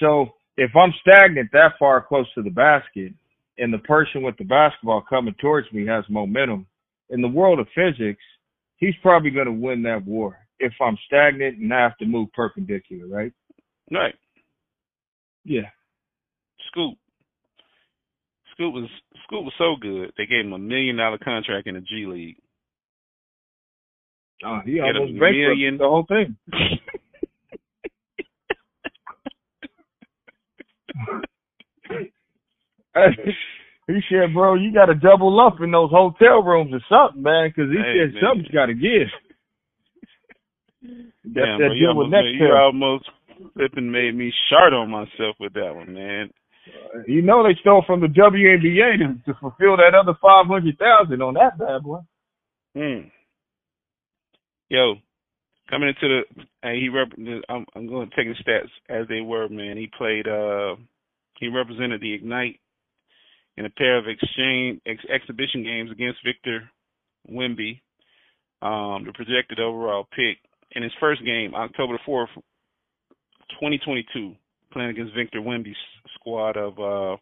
So 0.00 0.30
if 0.56 0.70
I'm 0.76 0.92
stagnant 1.00 1.50
that 1.52 1.72
far 1.78 2.02
close 2.02 2.26
to 2.34 2.42
the 2.42 2.50
basket 2.50 3.12
and 3.58 3.72
the 3.72 3.78
person 3.78 4.22
with 4.22 4.36
the 4.38 4.44
basketball 4.44 5.02
coming 5.08 5.34
towards 5.40 5.70
me 5.72 5.86
has 5.86 6.04
momentum, 6.08 6.66
in 7.10 7.20
the 7.20 7.28
world 7.28 7.58
of 7.58 7.66
physics, 7.74 8.22
he's 8.76 8.94
probably 9.02 9.30
going 9.30 9.46
to 9.46 9.52
win 9.52 9.82
that 9.82 10.04
war 10.04 10.38
if 10.58 10.72
I'm 10.80 10.96
stagnant 11.06 11.58
and 11.58 11.72
I 11.74 11.80
have 11.82 11.96
to 11.98 12.06
move 12.06 12.32
perpendicular, 12.32 13.06
right? 13.06 13.32
Right. 13.90 14.14
Yeah. 15.44 15.68
Scoop. 16.68 16.96
Scoop 18.52 18.72
was 18.74 18.88
Scoop 19.24 19.44
was 19.44 19.52
so 19.58 19.74
good. 19.80 20.12
They 20.16 20.26
gave 20.26 20.44
him 20.44 20.52
a 20.52 20.58
million 20.58 20.96
dollar 20.96 21.18
contract 21.18 21.66
in 21.66 21.74
the 21.74 21.80
G 21.80 22.06
League. 22.06 22.36
Oh, 24.44 24.60
he 24.64 24.74
Get 24.74 24.82
almost 24.82 25.12
bankrupt 25.12 25.32
million- 25.32 25.78
the 25.78 25.84
whole 25.88 26.06
thing. 26.06 26.36
he 33.86 34.00
said, 34.10 34.34
bro, 34.34 34.54
you 34.54 34.72
got 34.72 34.86
to 34.86 34.94
double 34.94 35.40
up 35.40 35.60
in 35.60 35.70
those 35.70 35.90
hotel 35.90 36.42
rooms 36.42 36.72
or 36.72 36.80
something, 36.88 37.22
man, 37.22 37.48
because 37.48 37.70
he 37.70 37.78
Hey, 37.78 37.94
said 37.98 38.14
man. 38.14 38.22
something's 38.22 38.54
got 38.54 38.66
to 38.66 38.74
give. 38.74 39.08
That's 41.24 41.46
Damn, 41.46 41.58
that 41.60 41.68
bro, 41.68 41.72
you 41.74 41.88
almost, 41.88 42.10
made, 42.10 42.34
you 42.34 42.52
almost 42.52 43.10
flipping 43.54 43.90
made 43.90 44.14
me 44.14 44.32
short 44.50 44.72
on 44.72 44.90
myself 44.90 45.36
with 45.38 45.52
that 45.54 45.74
one, 45.74 45.94
man. 45.94 46.30
You 47.08 47.22
know 47.22 47.42
they 47.42 47.58
stole 47.60 47.82
from 47.86 48.00
the 48.00 48.06
WNBA 48.06 48.98
to, 48.98 49.32
to 49.32 49.38
fulfill 49.40 49.76
that 49.76 49.94
other 49.94 50.16
five 50.22 50.46
hundred 50.46 50.78
thousand 50.78 51.20
on 51.22 51.34
that 51.34 51.58
bad 51.58 51.82
boy. 51.82 51.98
Hmm. 52.76 53.08
Yo, 54.68 54.94
coming 55.70 55.88
into 55.88 56.22
the, 56.36 56.44
and 56.62 56.76
he 56.76 56.88
rep. 56.88 57.08
I'm 57.48 57.66
I'm 57.74 57.86
going 57.86 58.08
to 58.08 58.16
take 58.16 58.26
the 58.26 58.42
stats 58.42 58.70
as 58.88 59.06
they 59.08 59.20
were, 59.20 59.48
man. 59.48 59.76
He 59.76 59.90
played. 59.96 60.28
uh 60.28 60.76
He 61.38 61.48
represented 61.48 62.00
the 62.00 62.14
Ignite 62.14 62.60
in 63.56 63.66
a 63.66 63.70
pair 63.70 63.98
of 63.98 64.06
exchange 64.06 64.80
ex, 64.86 65.02
exhibition 65.12 65.62
games 65.62 65.90
against 65.90 66.24
Victor 66.24 66.70
Wemby, 67.30 67.80
um, 68.62 69.04
the 69.04 69.12
projected 69.14 69.60
overall 69.60 70.06
pick. 70.16 70.38
In 70.74 70.82
his 70.82 70.92
first 71.00 71.22
game, 71.24 71.54
October 71.54 71.98
fourth, 72.06 72.30
2022, 73.60 74.34
playing 74.72 74.90
against 74.90 75.14
Victor 75.14 75.40
Wemby's 75.40 75.76
squad 76.14 76.56
of 76.56 76.78
uh 76.78 77.16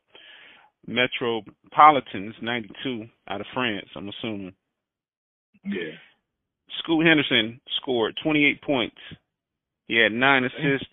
Metropolitans 0.86 2.34
92 2.40 3.04
out 3.28 3.40
of 3.40 3.46
France, 3.52 3.86
I'm 3.94 4.08
assuming. 4.08 4.54
Yeah. 5.64 5.92
Scoot 6.78 7.06
Henderson 7.06 7.60
scored 7.80 8.16
28 8.22 8.62
points. 8.62 8.96
He 9.86 9.96
had 9.96 10.12
nine 10.12 10.44
assists, 10.44 10.86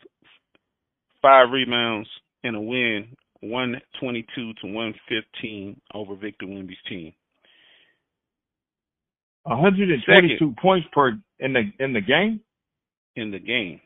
five 1.22 1.52
rebounds, 1.52 2.10
and 2.44 2.56
a 2.56 2.62
win, 2.62 3.08
122 3.42 4.54
to 4.62 4.68
115 4.68 5.80
over 5.94 6.16
Victor 6.16 6.46
Wemby's 6.48 6.78
team. 6.90 7.14
122 9.44 10.38
Second. 10.38 10.58
points 10.58 10.88
per 10.92 11.18
in 11.40 11.54
the 11.54 11.64
in 11.80 11.94
the 11.94 12.02
game. 12.02 12.42
in 13.16 13.32
the 13.32 13.40
game, 13.40 13.80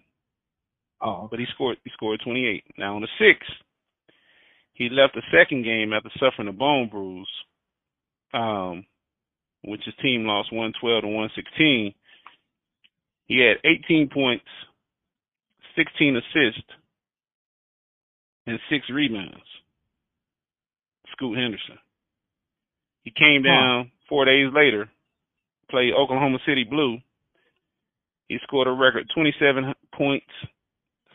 Oh, 1.02 1.28
but 1.30 1.40
he 1.40 1.46
scored 1.54 1.78
he 1.84 1.92
scored 1.94 2.20
28. 2.24 2.64
Now 2.78 2.96
on 2.96 3.02
the 3.02 3.08
sixth, 3.20 3.50
he 4.74 4.90
left 4.90 5.14
the 5.16 5.22
second 5.32 5.64
game 5.64 5.94
after 5.94 6.10
suffering 6.20 6.48
a 6.48 6.52
bone 6.54 6.90
bruise, 6.90 7.30
um, 8.34 8.86
which 9.64 9.82
his 9.86 9.94
team 10.02 10.26
lost 10.26 10.52
112 10.52 11.02
to 11.02 11.08
116. 11.08 11.94
He 13.28 13.40
had 13.40 13.58
18 13.64 14.10
points, 14.10 14.46
16 15.76 16.18
assists, 16.18 16.70
and 18.48 18.60
six 18.70 18.86
rebounds. 18.90 19.46
Scoot 21.14 21.38
Henderson. 21.38 21.78
He 23.04 23.12
came 23.12 23.44
down 23.44 23.92
four 24.10 24.26
days 24.26 24.48
later, 24.54 24.90
played 25.70 25.94
Oklahoma 25.94 26.38
City 26.46 26.66
Blue. 26.70 26.98
He 28.28 28.38
scored 28.44 28.68
a 28.68 28.72
record 28.72 29.08
27 29.14 29.74
points, 29.94 30.26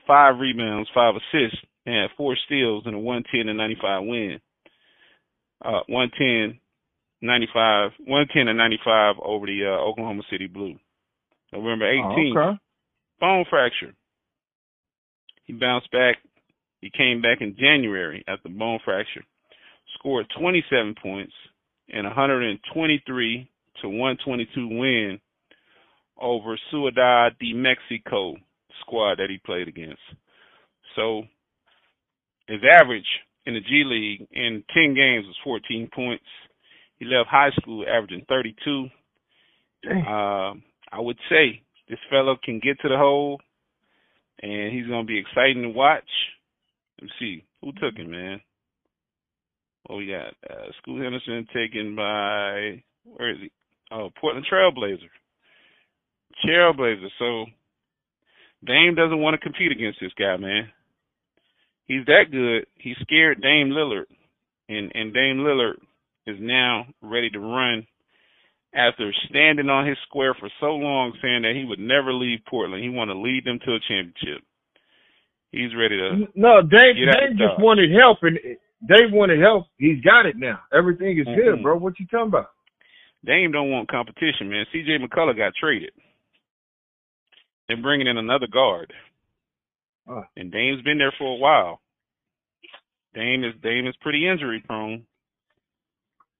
five 0.06 0.38
rebounds, 0.38 0.88
five 0.94 1.14
assists, 1.14 1.58
and 1.84 1.94
had 1.94 2.16
four 2.16 2.36
steals 2.46 2.84
in 2.86 2.94
a 2.94 2.98
110 2.98 3.46
to 3.46 3.54
95 3.54 4.02
win. 4.04 4.40
Uh, 5.64 5.80
110, 5.88 6.60
95, 7.22 7.92
110 8.06 8.48
and 8.48 8.58
95 8.58 9.16
over 9.22 9.46
the 9.46 9.64
uh, 9.66 9.82
Oklahoma 9.82 10.22
City 10.30 10.46
Blue. 10.46 10.74
November 11.52 11.86
18th, 11.86 12.36
Oh, 12.36 12.40
okay. 12.50 12.58
bone 13.20 13.44
fracture. 13.48 13.94
He 15.44 15.52
bounced 15.52 15.90
back. 15.92 16.16
He 16.80 16.90
came 16.90 17.22
back 17.22 17.40
in 17.40 17.56
January 17.58 18.24
after 18.28 18.48
the 18.48 18.54
bone 18.54 18.80
fracture. 18.84 19.24
Scored 19.98 20.26
27 20.38 20.94
points 21.02 21.32
and 21.88 22.04
123 22.04 23.50
to 23.82 23.88
122 23.88 24.68
win 24.68 25.20
over 26.20 26.58
Ciudad 26.70 27.36
de 27.40 27.52
Mexico 27.54 28.34
squad 28.80 29.16
that 29.18 29.30
he 29.30 29.38
played 29.44 29.68
against. 29.68 30.00
So 30.96 31.22
his 32.48 32.60
average 32.80 33.06
in 33.46 33.54
the 33.54 33.60
G 33.60 33.84
League 33.86 34.26
in 34.32 34.64
10 34.74 34.94
games 34.94 35.26
was 35.26 35.36
14 35.44 35.88
points. 35.94 36.24
He 36.98 37.04
left 37.04 37.28
high 37.28 37.50
school 37.60 37.84
averaging 37.88 38.24
32. 38.28 38.88
Dang. 39.82 39.98
Um, 39.98 40.62
I 40.90 41.00
would 41.00 41.18
say 41.28 41.62
this 41.88 41.98
fellow 42.10 42.36
can 42.42 42.60
get 42.60 42.80
to 42.80 42.88
the 42.88 42.96
hole, 42.96 43.40
and 44.42 44.72
he's 44.72 44.86
gonna 44.86 45.04
be 45.04 45.18
exciting 45.18 45.62
to 45.62 45.68
watch. 45.68 46.08
Let's 47.00 47.12
see 47.18 47.44
who 47.60 47.72
took 47.72 47.96
him, 47.96 48.10
man. 48.10 48.40
What 49.86 49.96
we 49.96 50.06
got? 50.08 50.34
Uh, 50.50 50.72
Scoot 50.78 51.02
Henderson 51.02 51.46
taken 51.54 51.94
by 51.94 52.82
where 53.04 53.30
is 53.30 53.38
he? 53.40 53.50
Oh, 53.92 54.10
Portland 54.20 54.46
Trailblazer. 54.50 55.10
Trailblazer. 56.44 57.08
So 57.18 57.46
Dame 58.64 58.94
doesn't 58.94 59.20
want 59.20 59.34
to 59.34 59.38
compete 59.44 59.70
against 59.70 60.00
this 60.00 60.12
guy, 60.18 60.36
man. 60.38 60.70
He's 61.84 62.04
that 62.06 62.24
good. 62.32 62.66
He 62.74 62.94
scared 63.02 63.40
Dame 63.40 63.70
Lillard, 63.70 64.06
and 64.68 64.90
and 64.94 65.14
Dame 65.14 65.38
Lillard 65.38 65.76
is 66.26 66.36
now 66.40 66.86
ready 67.02 67.30
to 67.30 67.38
run 67.40 67.86
after 68.74 69.12
standing 69.30 69.68
on 69.70 69.86
his 69.86 69.96
square 70.08 70.34
for 70.34 70.50
so 70.60 70.74
long, 70.76 71.16
saying 71.22 71.42
that 71.42 71.54
he 71.54 71.64
would 71.64 71.78
never 71.78 72.12
leave 72.12 72.40
Portland. 72.48 72.82
He 72.82 72.90
want 72.90 73.10
to 73.10 73.18
lead 73.18 73.44
them 73.44 73.58
to 73.64 73.74
a 73.74 73.80
championship. 73.88 74.42
He's 75.52 75.74
ready 75.74 75.96
to. 75.96 76.26
No, 76.34 76.60
Dave. 76.60 76.96
Get 76.96 77.12
Dave 77.12 77.38
just 77.38 77.56
dog. 77.56 77.62
wanted 77.62 77.90
help, 77.92 78.18
and 78.22 78.36
Dave 78.86 79.12
wanted 79.12 79.40
help. 79.40 79.66
He's 79.78 80.00
got 80.02 80.26
it 80.26 80.36
now. 80.36 80.60
Everything 80.72 81.16
is 81.18 81.26
Mhm. 81.26 81.36
good, 81.36 81.62
bro. 81.62 81.76
What 81.76 81.98
you 81.98 82.06
talking 82.06 82.28
about? 82.28 82.50
Dame 83.24 83.52
don't 83.52 83.70
want 83.70 83.88
competition, 83.88 84.50
man. 84.50 84.66
C.J. 84.72 84.98
McCullough 84.98 85.36
got 85.36 85.54
traded. 85.54 85.92
They're 87.68 87.76
bringing 87.78 88.06
in 88.06 88.18
another 88.18 88.46
guard, 88.46 88.92
Uh. 90.08 90.22
and 90.36 90.52
Dame's 90.52 90.82
been 90.82 90.98
there 90.98 91.12
for 91.12 91.32
a 91.32 91.38
while. 91.38 91.80
Dame 93.14 93.42
is 93.44 93.54
Dame 93.62 93.86
is 93.86 93.96
pretty 93.96 94.26
injury 94.28 94.60
prone, 94.60 95.06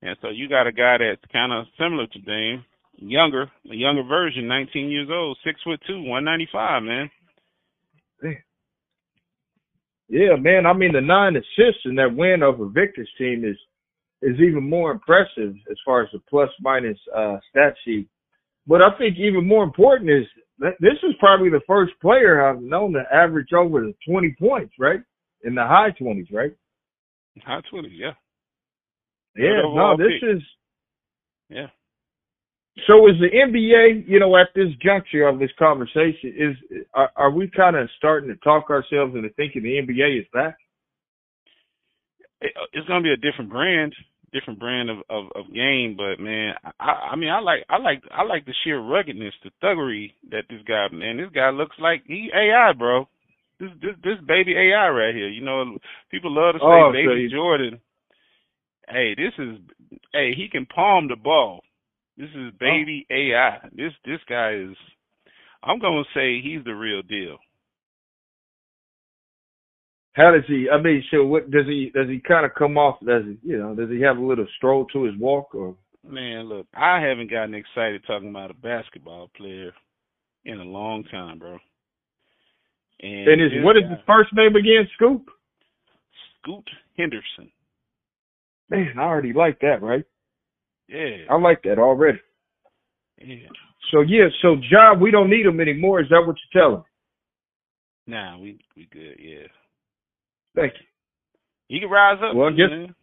and 0.02 0.16
so 0.20 0.28
you 0.28 0.48
got 0.48 0.66
a 0.66 0.72
guy 0.72 0.98
that's 0.98 1.32
kind 1.32 1.52
of 1.52 1.66
similar 1.78 2.06
to 2.06 2.18
Dame, 2.20 2.64
younger, 2.96 3.50
a 3.70 3.74
younger 3.74 4.02
version, 4.02 4.46
19 4.48 4.90
years 4.90 5.08
old, 5.10 5.38
six 5.44 5.60
foot 5.62 5.80
two, 5.86 6.02
195, 6.02 6.82
man. 6.82 7.10
Yeah, 10.08 10.36
man. 10.38 10.66
I 10.66 10.72
mean, 10.72 10.92
the 10.92 11.00
nine 11.00 11.34
assists 11.36 11.82
in 11.84 11.96
that 11.96 12.14
win 12.14 12.42
over 12.42 12.66
Victor's 12.66 13.10
team 13.18 13.44
is 13.44 13.56
is 14.22 14.40
even 14.40 14.68
more 14.68 14.92
impressive 14.92 15.54
as 15.70 15.76
far 15.84 16.02
as 16.02 16.08
the 16.12 16.20
plus 16.30 16.48
minus 16.60 16.98
uh, 17.14 17.36
stat 17.50 17.74
sheet. 17.84 18.08
But 18.66 18.82
I 18.82 18.96
think 18.98 19.18
even 19.18 19.46
more 19.46 19.62
important 19.62 20.10
is 20.10 20.24
that 20.58 20.74
this 20.80 20.96
is 21.02 21.14
probably 21.20 21.50
the 21.50 21.60
first 21.66 21.92
player 22.00 22.48
I've 22.48 22.62
known 22.62 22.92
to 22.94 23.02
average 23.12 23.52
over 23.52 23.80
the 23.80 23.94
20 24.08 24.34
points, 24.40 24.74
right? 24.78 25.00
In 25.44 25.54
the 25.54 25.64
high 25.64 25.90
20s, 26.00 26.32
right? 26.32 26.52
High 27.44 27.60
20s, 27.72 27.90
yeah, 27.92 28.12
Yeah, 29.36 29.62
no, 29.62 29.96
this 29.96 30.12
pick. 30.20 30.36
is 30.36 30.42
yeah. 31.48 31.66
So 32.86 33.06
is 33.08 33.14
the 33.20 33.28
NBA, 33.32 34.06
you 34.06 34.20
know, 34.20 34.36
at 34.36 34.48
this 34.54 34.68
juncture 34.84 35.26
of 35.26 35.38
this 35.38 35.50
conversation, 35.58 36.34
is 36.36 36.82
are, 36.92 37.10
are 37.16 37.30
we 37.30 37.48
kind 37.48 37.74
of 37.74 37.88
starting 37.96 38.28
to 38.28 38.36
talk 38.36 38.68
ourselves 38.68 39.14
into 39.14 39.30
thinking 39.30 39.62
the 39.62 39.80
NBA 39.80 40.20
is 40.20 40.26
back? 40.32 40.56
it's 42.72 42.86
gonna 42.86 43.02
be 43.02 43.12
a 43.12 43.16
different 43.16 43.50
brand, 43.50 43.94
different 44.32 44.58
brand 44.60 44.90
of, 44.90 44.98
of 45.08 45.26
of 45.34 45.52
game. 45.54 45.96
But 45.96 46.22
man, 46.22 46.54
I 46.78 47.12
I 47.12 47.16
mean 47.16 47.30
I 47.30 47.40
like 47.40 47.64
I 47.70 47.78
like 47.78 48.02
I 48.10 48.24
like 48.24 48.44
the 48.44 48.54
sheer 48.62 48.78
ruggedness, 48.80 49.32
the 49.42 49.50
thuggery 49.62 50.12
that 50.30 50.44
this 50.50 50.60
guy 50.68 50.86
man. 50.92 51.16
This 51.16 51.30
guy 51.34 51.50
looks 51.50 51.76
like 51.80 52.02
he 52.06 52.30
AI, 52.34 52.72
bro. 52.76 53.08
This 53.58 53.70
this 53.80 53.94
this 54.04 54.18
baby 54.26 54.52
AI 54.54 54.88
right 54.90 55.14
here. 55.14 55.28
You 55.28 55.42
know, 55.42 55.78
people 56.10 56.30
love 56.30 56.54
to 56.54 56.58
say 56.58 56.64
Oh, 56.64 56.90
baby 56.92 57.22
you- 57.22 57.30
Jordan. 57.30 57.80
Hey, 58.88 59.14
this 59.16 59.32
is 59.38 59.58
hey 60.12 60.32
he 60.36 60.48
can 60.50 60.66
palm 60.66 61.08
the 61.08 61.16
ball. 61.16 61.60
This 62.16 62.30
is 62.30 62.52
oh. 62.52 62.56
baby 62.58 63.06
AI. 63.10 63.58
This 63.72 63.92
this 64.04 64.20
guy 64.28 64.54
is. 64.54 64.76
I'm 65.62 65.78
gonna 65.78 66.04
say 66.14 66.40
he's 66.40 66.64
the 66.64 66.74
real 66.74 67.02
deal. 67.02 67.38
How 70.12 70.30
does 70.30 70.44
he? 70.46 70.66
I 70.72 70.80
mean, 70.80 71.04
so 71.10 71.26
what 71.26 71.50
does 71.50 71.66
he? 71.66 71.90
Does 71.94 72.08
he 72.08 72.20
kind 72.20 72.46
of 72.46 72.52
come 72.56 72.78
off? 72.78 72.98
Does 73.04 73.24
he? 73.24 73.50
You 73.50 73.58
know? 73.58 73.74
Does 73.74 73.90
he 73.90 74.00
have 74.00 74.16
a 74.16 74.24
little 74.24 74.46
stroll 74.56 74.86
to 74.86 75.04
his 75.04 75.14
walk? 75.18 75.54
Or 75.54 75.76
Man, 76.08 76.44
look, 76.44 76.66
I 76.74 77.00
haven't 77.00 77.30
gotten 77.30 77.54
excited 77.54 78.02
talking 78.06 78.30
about 78.30 78.50
a 78.50 78.54
basketball 78.54 79.30
player 79.36 79.72
in 80.44 80.60
a 80.60 80.64
long 80.64 81.04
time, 81.04 81.38
bro. 81.38 81.58
And, 83.00 83.28
and 83.28 83.42
is 83.42 83.64
what 83.64 83.76
is 83.76 83.82
guy, 83.82 83.90
his 83.90 83.98
first 84.06 84.30
name 84.32 84.56
again? 84.56 84.88
Scoop. 84.94 85.28
Scoot 86.40 86.64
Henderson? 86.96 87.50
Man, 88.70 88.94
I 88.98 89.02
already 89.02 89.32
like 89.32 89.60
that, 89.60 89.82
right? 89.82 90.04
Yeah, 90.88 91.26
I 91.30 91.36
like 91.38 91.62
that 91.64 91.78
already. 91.78 92.18
yeah. 93.18 93.48
So 93.92 94.00
yeah, 94.00 94.26
so 94.42 94.56
John, 94.70 95.00
we 95.00 95.10
don't 95.10 95.30
need 95.30 95.46
him 95.46 95.60
anymore. 95.60 96.00
Is 96.00 96.08
that 96.10 96.22
what 96.26 96.36
you're 96.52 96.62
telling? 96.62 96.84
Nah, 98.06 98.38
we 98.38 98.58
we 98.76 98.88
good. 98.92 99.16
Yeah, 99.18 99.46
Thank 100.54 100.74
you. 100.74 100.86
he 101.68 101.80
can 101.80 101.90
rise 101.90 102.18
up. 102.22 102.34
Well, 102.34 102.48
I 102.48 102.50
guess- 102.50 102.70
man. 102.70 102.94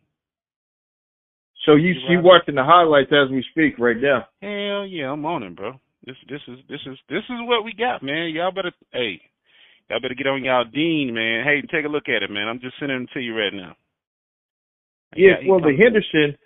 So 1.65 1.75
you 1.75 1.93
You're 1.93 2.19
you 2.19 2.19
watching 2.21 2.55
the 2.55 2.63
highlights 2.63 3.11
as 3.13 3.31
we 3.31 3.41
speak 3.51 3.79
right 3.79 3.95
now. 3.95 4.27
Hell 4.41 4.85
yeah, 4.85 5.11
I'm 5.11 5.25
on 5.25 5.43
it, 5.43 5.55
bro. 5.55 5.79
This 6.05 6.17
this 6.27 6.41
is 6.49 6.59
this 6.67 6.81
is 6.85 6.97
this 7.07 7.23
is 7.23 7.39
what 7.47 7.63
we 7.63 7.71
got, 7.73 8.03
man. 8.03 8.31
Y'all 8.35 8.51
better 8.51 8.71
hey, 8.91 9.21
y'all 9.89 10.01
better 10.01 10.13
get 10.13 10.27
on 10.27 10.43
y'all 10.43 10.65
dean, 10.65 11.13
man. 11.13 11.45
Hey, 11.45 11.61
take 11.61 11.85
a 11.85 11.87
look 11.87 12.09
at 12.09 12.21
it, 12.21 12.29
man. 12.29 12.49
I'm 12.49 12.59
just 12.59 12.75
sending 12.79 12.97
him 12.97 13.07
to 13.13 13.21
you 13.21 13.37
right 13.37 13.53
now. 13.53 13.77
Yeah, 15.15 15.33
well, 15.47 15.59
the 15.59 15.75
Henderson, 15.77 16.37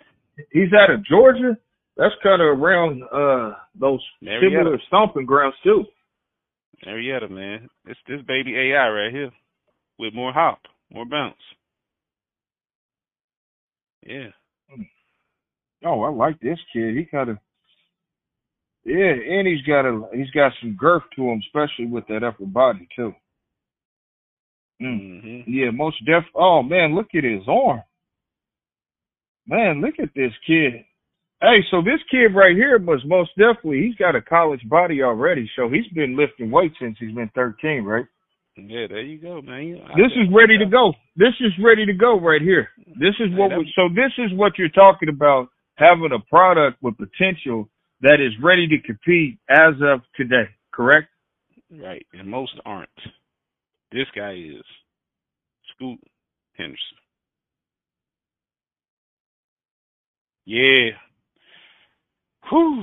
he's 0.52 0.72
out 0.72 0.90
of 0.90 1.04
Georgia. 1.04 1.56
That's 1.96 2.14
kind 2.22 2.40
of 2.40 2.58
around 2.58 3.02
uh 3.12 3.54
those 3.78 4.04
Marietta. 4.22 4.56
similar 4.56 4.80
stomping 4.86 5.26
grounds 5.26 5.56
too. 5.64 5.84
Marietta, 6.86 7.28
man. 7.28 7.68
It's 7.86 7.98
this 8.06 8.20
baby 8.26 8.54
AI 8.56 8.88
right 8.88 9.12
here 9.12 9.30
with 9.98 10.14
more 10.14 10.32
hop, 10.32 10.60
more 10.92 11.04
bounce. 11.04 11.34
Yeah. 14.06 14.28
Oh, 15.84 16.02
I 16.02 16.10
like 16.10 16.40
this 16.40 16.58
kid. 16.72 16.96
He 16.96 17.04
kind 17.04 17.30
of, 17.30 17.38
yeah, 18.84 19.12
and 19.12 19.46
he's 19.46 19.64
got 19.66 19.84
a 19.86 20.02
he's 20.12 20.30
got 20.30 20.52
some 20.60 20.76
girth 20.78 21.02
to 21.16 21.22
him, 21.30 21.40
especially 21.46 21.86
with 21.86 22.06
that 22.08 22.24
upper 22.24 22.46
body 22.46 22.88
too. 22.96 23.12
Mm. 24.80 25.20
hmm 25.20 25.50
Yeah, 25.50 25.70
most 25.72 26.04
def. 26.04 26.24
Oh 26.34 26.62
man, 26.62 26.94
look 26.94 27.08
at 27.14 27.24
his 27.24 27.42
arm. 27.48 27.82
Man, 29.48 29.80
look 29.80 29.94
at 29.98 30.10
this 30.14 30.32
kid. 30.46 30.84
Hey, 31.40 31.64
so 31.70 31.80
this 31.80 32.00
kid 32.10 32.34
right 32.34 32.54
here 32.54 32.78
was 32.78 33.00
most 33.06 33.30
definitely 33.38 33.86
he's 33.86 33.94
got 33.94 34.16
a 34.16 34.20
college 34.20 34.60
body 34.68 35.02
already, 35.02 35.50
so 35.56 35.68
he's 35.68 35.86
been 35.94 36.16
lifting 36.16 36.50
weights 36.50 36.74
since 36.80 36.96
he's 37.00 37.14
been 37.14 37.30
thirteen, 37.34 37.84
right? 37.84 38.04
Yeah, 38.56 38.86
there 38.88 39.02
you 39.02 39.18
go, 39.18 39.40
man. 39.40 39.80
I 39.86 39.96
This 39.96 40.12
is 40.16 40.34
ready 40.34 40.58
to 40.58 40.66
go. 40.66 40.92
This 41.16 41.34
is 41.40 41.52
ready 41.64 41.86
to 41.86 41.92
go 41.92 42.20
right 42.20 42.42
here. 42.42 42.68
This 42.98 43.14
is 43.20 43.30
what 43.38 43.52
Hey, 43.52 43.58
we, 43.58 43.72
so 43.76 43.88
this 43.88 44.12
is 44.18 44.36
what 44.36 44.58
you're 44.58 44.68
talking 44.68 45.08
about 45.08 45.48
having 45.76 46.10
a 46.12 46.18
product 46.28 46.82
with 46.82 46.96
potential 46.98 47.68
that 48.00 48.20
is 48.20 48.32
ready 48.42 48.66
to 48.66 48.78
compete 48.84 49.38
as 49.48 49.74
of 49.80 50.00
today, 50.16 50.50
correct? 50.72 51.08
Right, 51.70 52.04
and 52.12 52.28
most 52.28 52.52
aren't. 52.64 52.88
This 53.92 54.06
guy 54.14 54.32
is 54.32 54.64
Scoot 55.74 56.00
Henderson. 56.54 56.98
Yeah. 60.48 60.96
Whew. 62.48 62.82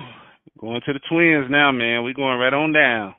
Going 0.59 0.81
to 0.85 0.93
the 0.93 0.99
Twins 1.09 1.47
now, 1.49 1.71
man. 1.71 2.03
we 2.03 2.13
going 2.13 2.37
right 2.37 2.53
on 2.53 2.71
down. 2.71 3.15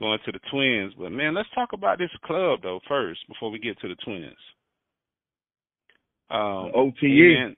Going 0.00 0.18
to 0.24 0.32
the 0.32 0.40
Twins. 0.50 0.92
But, 0.98 1.12
man, 1.12 1.32
let's 1.32 1.48
talk 1.54 1.68
about 1.72 1.98
this 1.98 2.10
club, 2.24 2.60
though, 2.64 2.80
first, 2.88 3.20
before 3.28 3.52
we 3.52 3.60
get 3.60 3.78
to 3.78 3.88
the 3.88 3.94
Twins. 4.04 4.34
Um, 6.32 6.72
OTE. 6.74 7.04
Amen, 7.04 7.56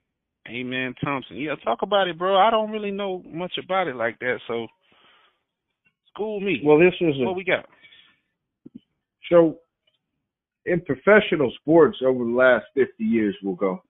Amen 0.51 0.95
Thompson. 1.03 1.39
Yeah, 1.39 1.55
talk 1.65 1.79
about 1.81 2.09
it, 2.09 2.19
bro. 2.19 2.37
I 2.37 2.51
don't 2.51 2.71
really 2.71 2.91
know 2.91 3.23
much 3.27 3.55
about 3.62 3.89
it 3.89 3.97
like 3.97 4.19
that, 4.19 4.41
so 4.47 4.67
school 6.12 6.41
me. 6.41 6.61
Well, 6.62 6.79
this 6.79 6.93
is 7.01 7.15
a 7.19 7.25
what 7.25 7.37
we 7.37 7.45
got? 7.45 7.65
So, 9.31 9.61
in 10.67 10.83
professional 10.83 11.51
sports 11.59 11.99
over 12.07 12.23
the 12.23 12.31
last 12.31 12.67
50 12.75 13.03
years, 13.03 13.35
we'll 13.43 13.55
go. 13.55 13.83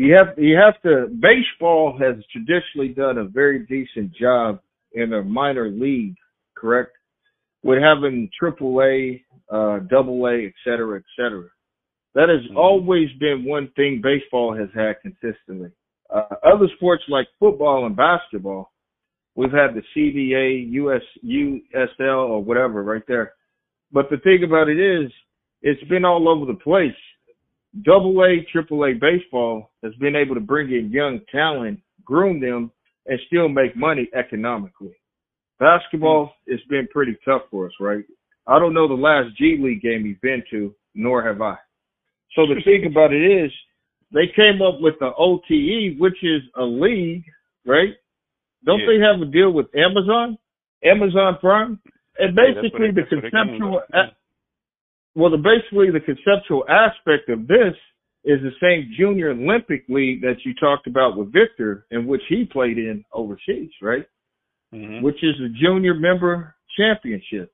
You 0.00 0.14
have 0.14 0.28
you 0.38 0.56
have 0.56 0.80
to. 0.80 1.08
Baseball 1.20 1.98
has 2.00 2.14
traditionally 2.32 2.88
done 2.88 3.18
a 3.18 3.24
very 3.24 3.66
decent 3.66 4.14
job 4.14 4.58
in 4.94 5.12
a 5.12 5.22
minor 5.22 5.68
league, 5.68 6.14
correct? 6.56 6.92
With 7.62 7.82
having 7.82 8.30
Triple 8.38 8.80
A, 8.80 9.22
uh, 9.54 9.80
Double 9.80 10.26
A, 10.26 10.46
et 10.46 10.54
cetera, 10.64 10.96
et 10.96 11.04
cetera. 11.16 11.44
That 12.14 12.30
has 12.30 12.40
Mhm. 12.50 12.56
always 12.56 13.12
been 13.18 13.44
one 13.44 13.68
thing 13.76 14.00
baseball 14.00 14.54
has 14.54 14.70
had 14.74 15.02
consistently. 15.02 15.70
Uh, 16.08 16.34
other 16.44 16.68
sports 16.76 17.04
like 17.08 17.28
football 17.38 17.84
and 17.84 17.94
basketball, 17.94 18.72
we've 19.34 19.52
had 19.52 19.74
the 19.74 19.82
CBA, 19.92 20.60
US, 20.70 21.02
USL, 21.22 22.26
or 22.26 22.42
whatever 22.42 22.82
right 22.82 23.06
there. 23.06 23.34
But 23.92 24.08
the 24.08 24.16
thing 24.16 24.44
about 24.44 24.70
it 24.70 24.80
is, 24.80 25.12
it's 25.60 25.84
been 25.90 26.06
all 26.06 26.26
over 26.26 26.46
the 26.46 26.58
place. 26.58 26.96
Double 27.82 28.22
A, 28.24 28.44
Triple 28.50 28.84
A 28.84 28.94
baseball 28.94 29.70
has 29.82 29.94
been 29.96 30.16
able 30.16 30.34
to 30.34 30.40
bring 30.40 30.72
in 30.72 30.90
young 30.90 31.20
talent, 31.30 31.80
groom 32.04 32.40
them, 32.40 32.72
and 33.06 33.18
still 33.26 33.48
make 33.48 33.76
money 33.76 34.08
economically. 34.14 34.96
Basketball, 35.58 36.32
hmm. 36.46 36.52
it's 36.52 36.64
been 36.64 36.88
pretty 36.92 37.16
tough 37.24 37.42
for 37.50 37.66
us, 37.66 37.72
right? 37.80 38.04
I 38.46 38.58
don't 38.58 38.74
know 38.74 38.88
the 38.88 38.94
last 38.94 39.36
G 39.36 39.58
League 39.60 39.82
game 39.82 40.04
you've 40.04 40.20
been 40.20 40.42
to, 40.50 40.74
nor 40.94 41.22
have 41.22 41.40
I. 41.40 41.56
So 42.34 42.42
the 42.46 42.60
thing 42.64 42.86
about 42.90 43.12
it 43.12 43.44
is, 43.44 43.52
they 44.12 44.26
came 44.34 44.60
up 44.62 44.80
with 44.80 44.94
the 44.98 45.12
OTE, 45.16 45.98
which 45.98 46.16
is 46.22 46.42
a 46.56 46.64
league, 46.64 47.24
right? 47.64 47.94
Don't 48.64 48.80
Yeah. 48.80 48.86
they 48.86 48.98
have 48.98 49.22
a 49.22 49.26
deal 49.26 49.52
with 49.52 49.74
Amazon, 49.74 50.36
Amazon 50.82 51.38
Prime? 51.38 51.80
And 52.18 52.36
Yeah, 52.36 52.52
basically, 52.52 52.88
it- 52.88 52.94
the 52.94 53.02
that's 53.02 53.12
what 53.12 53.24
it 53.24 53.30
came 53.30 53.46
conceptual. 53.46 53.82
Yeah. 53.94 54.10
Well, 55.14 55.30
the 55.30 55.38
basically 55.38 55.90
the 55.90 56.00
conceptual 56.00 56.64
aspect 56.68 57.28
of 57.28 57.46
this 57.46 57.74
is 58.24 58.38
the 58.42 58.52
same 58.60 58.92
junior 58.98 59.30
Olympic 59.30 59.84
league 59.88 60.20
that 60.20 60.36
you 60.44 60.54
talked 60.54 60.86
about 60.86 61.16
with 61.16 61.32
Victor, 61.32 61.86
in 61.90 62.06
which 62.06 62.20
he 62.28 62.44
played 62.44 62.78
in 62.78 63.04
overseas, 63.12 63.70
right? 63.80 64.06
Mhm. 64.74 65.02
Which 65.02 65.22
is 65.22 65.36
the 65.38 65.48
junior 65.48 65.94
member 65.94 66.54
championship. 66.76 67.50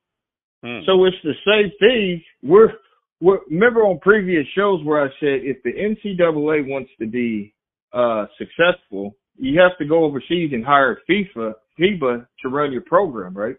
Mm. 0.65 0.85
So 0.85 1.05
it's 1.05 1.17
the 1.23 1.35
same 1.47 1.71
thing. 1.79 2.23
We're, 2.43 2.73
we're 3.21 3.41
remember 3.49 3.83
on 3.85 4.01
previous 4.01 4.47
shows 4.49 4.83
where 4.85 5.03
I 5.03 5.09
said 5.21 5.45
if 5.45 5.63
the 5.63 5.73
NCAA 5.73 6.69
wants 6.69 6.91
to 6.99 7.07
be 7.07 7.55
uh, 7.93 8.27
successful, 8.37 9.17
you 9.39 9.59
have 9.61 9.79
to 9.79 9.85
go 9.87 10.05
overseas 10.05 10.53
and 10.53 10.65
hire 10.65 10.99
FIFA 11.09 11.55
FIBA 11.79 12.27
to 12.43 12.49
run 12.49 12.73
your 12.73 12.83
program, 12.83 13.33
right? 13.35 13.57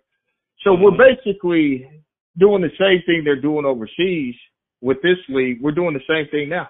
So 0.63 0.73
we're 0.73 0.91
Mhm. 0.91 1.15
basically 1.15 1.89
doing 2.38 2.61
the 2.61 2.69
same 2.79 3.01
thing 3.05 3.23
they're 3.23 3.41
doing 3.41 3.65
overseas 3.65 4.35
with 4.81 5.01
this 5.01 5.17
league. 5.29 5.61
We're 5.61 5.71
doing 5.71 5.93
the 5.93 5.99
same 6.07 6.29
thing 6.29 6.49
now. 6.49 6.69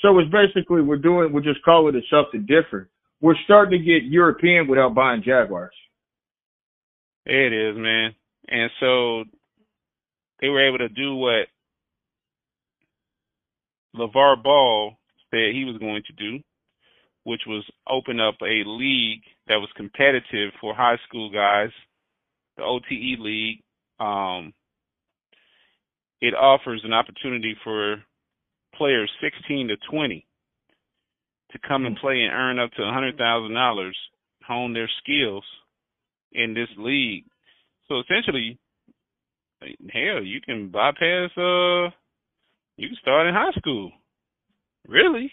So 0.00 0.18
it's 0.18 0.30
basically 0.30 0.82
we're 0.82 0.96
doing 0.96 1.32
we're 1.32 1.40
just 1.40 1.62
calling 1.64 1.94
it 1.94 2.04
something 2.10 2.46
different. 2.46 2.88
We're 3.20 3.36
starting 3.44 3.78
to 3.78 3.84
get 3.84 4.04
European 4.04 4.68
without 4.68 4.94
buying 4.94 5.22
Jaguars. 5.24 5.74
It 7.24 7.52
is, 7.52 7.76
man. 7.76 8.14
And 8.48 8.70
so 8.80 9.24
they 10.40 10.48
were 10.48 10.66
able 10.66 10.78
to 10.78 10.88
do 10.90 11.14
what 11.14 11.46
LaVar 13.96 14.42
Ball 14.42 14.98
said 15.30 15.54
he 15.54 15.64
was 15.64 15.78
going 15.78 16.02
to 16.06 16.12
do, 16.12 16.40
which 17.22 17.42
was 17.46 17.64
open 17.88 18.20
up 18.20 18.34
a 18.42 18.62
league 18.66 19.22
that 19.46 19.56
was 19.56 19.70
competitive 19.76 20.52
for 20.60 20.74
high 20.74 20.98
school 21.08 21.30
guys, 21.30 21.70
the 22.56 22.62
OTE 22.62 23.20
league. 23.20 23.62
Um, 24.00 24.52
it 26.24 26.32
offers 26.32 26.80
an 26.84 26.94
opportunity 26.94 27.54
for 27.62 27.96
players 28.74 29.10
16 29.20 29.68
to 29.68 29.76
20 29.90 30.26
to 31.52 31.58
come 31.68 31.84
and 31.84 31.98
play 31.98 32.22
and 32.22 32.32
earn 32.32 32.58
up 32.58 32.70
to 32.72 32.80
$100,000, 32.80 33.90
hone 34.46 34.72
their 34.72 34.90
skills 35.02 35.44
in 36.32 36.54
this 36.54 36.68
league. 36.78 37.24
So 37.88 38.00
essentially, 38.00 38.58
hell, 39.92 40.24
you 40.24 40.40
can 40.40 40.70
bypass. 40.70 41.30
Uh, 41.36 41.92
you 42.78 42.88
can 42.88 42.96
start 43.02 43.26
in 43.26 43.34
high 43.34 43.52
school. 43.58 43.92
Really? 44.88 45.30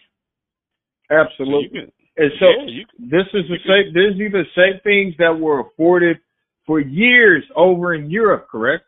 Absolutely. 1.10 1.70
can, 1.70 1.92
and 2.18 2.32
so 2.38 2.46
yeah, 2.50 2.84
can, 2.98 3.10
This 3.10 3.28
is 3.34 3.46
the 3.48 3.58
same. 3.66 3.94
These 3.94 4.34
are 4.34 4.44
the 4.44 4.44
same 4.56 4.82
things 4.84 5.16
that 5.20 5.39
were 5.39 5.62
afforded 5.62 6.18
for 6.68 6.82
years 6.82 7.46
over 7.56 7.96
in 7.96 8.12
Europe, 8.12 8.48
correct? 8.52 8.84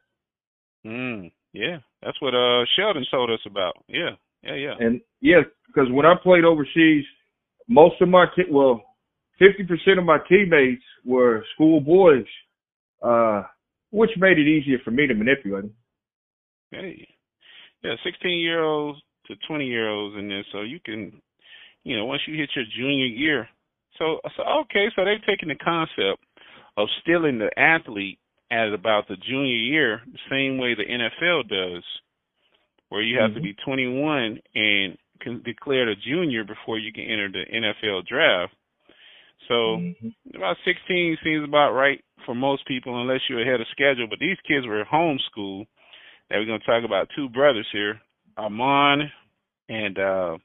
mm, 0.85 1.31
yeah, 1.53 1.77
that's 2.03 2.21
what 2.21 2.35
uh 2.35 2.65
Sheldon 2.75 3.05
told 3.09 3.29
us 3.29 3.39
about. 3.45 3.73
Yeah, 3.87 4.11
yeah, 4.43 4.55
yeah. 4.55 4.73
And 4.79 5.01
yeah, 5.21 5.41
because 5.67 5.91
when 5.91 6.05
I 6.05 6.15
played 6.21 6.43
overseas, 6.43 7.05
most 7.67 8.01
of 8.01 8.09
my 8.09 8.25
te- 8.35 8.51
well, 8.51 8.83
fifty 9.39 9.63
percent 9.63 9.99
of 9.99 10.05
my 10.05 10.17
teammates 10.29 10.83
were 11.05 11.43
school 11.55 11.79
boys, 11.79 12.25
uh, 13.01 13.43
which 13.91 14.11
made 14.17 14.37
it 14.37 14.47
easier 14.47 14.79
for 14.83 14.91
me 14.91 15.07
to 15.07 15.13
manipulate. 15.13 15.63
them. 15.63 15.73
Hey, 16.71 17.07
yeah, 17.83 17.95
sixteen 18.03 18.39
year 18.39 18.63
olds 18.63 18.99
to 19.27 19.35
twenty 19.47 19.67
year 19.67 19.89
olds 19.89 20.15
in 20.17 20.27
this, 20.27 20.45
so 20.51 20.61
you 20.61 20.79
can, 20.83 21.21
you 21.83 21.97
know, 21.97 22.05
once 22.05 22.21
you 22.27 22.35
hit 22.37 22.49
your 22.55 22.65
junior 22.75 23.05
year. 23.05 23.47
So, 23.99 24.19
so 24.35 24.43
okay, 24.61 24.87
so 24.95 25.05
they've 25.05 25.25
taken 25.25 25.49
the 25.49 25.55
concept 25.55 26.23
of 26.77 26.87
stealing 27.01 27.37
the 27.37 27.51
athlete 27.59 28.19
at 28.51 28.73
about 28.73 29.07
the 29.07 29.17
junior 29.17 29.55
year, 29.55 30.01
the 30.11 30.19
same 30.29 30.57
way 30.57 30.75
the 30.75 30.83
NFL 30.85 31.43
does, 31.47 31.83
where 32.89 33.01
you 33.01 33.17
have 33.19 33.33
to 33.33 33.39
Mhm. 33.39 33.43
be 33.43 33.53
21 33.53 34.39
and 34.55 34.97
can 35.19 35.41
declare 35.41 35.87
a 35.87 35.95
junior 35.95 36.43
before 36.43 36.77
you 36.77 36.91
can 36.91 37.05
enter 37.05 37.29
the 37.29 37.45
NFL 37.51 38.01
draft. 38.03 38.53
So 39.47 39.77
Mhm. 39.77 40.13
about 40.35 40.57
16 40.63 41.17
seems 41.23 41.43
about 41.43 41.73
right 41.73 42.03
for 42.25 42.35
most 42.35 42.65
people, 42.65 43.01
unless 43.01 43.27
you're 43.29 43.41
ahead 43.41 43.61
of 43.61 43.67
schedule. 43.69 44.07
But 44.07 44.19
these 44.19 44.39
kids 44.41 44.65
were 44.65 44.85
homeschooled. 44.85 45.67
That 46.29 46.39
we're 46.39 46.45
going 46.45 46.59
to 46.59 46.65
talk 46.65 46.83
about 46.83 47.09
two 47.15 47.29
brothers 47.29 47.69
here, 47.71 48.01
Amen 48.37 49.11
and 49.69 49.99
uh, 49.99 50.37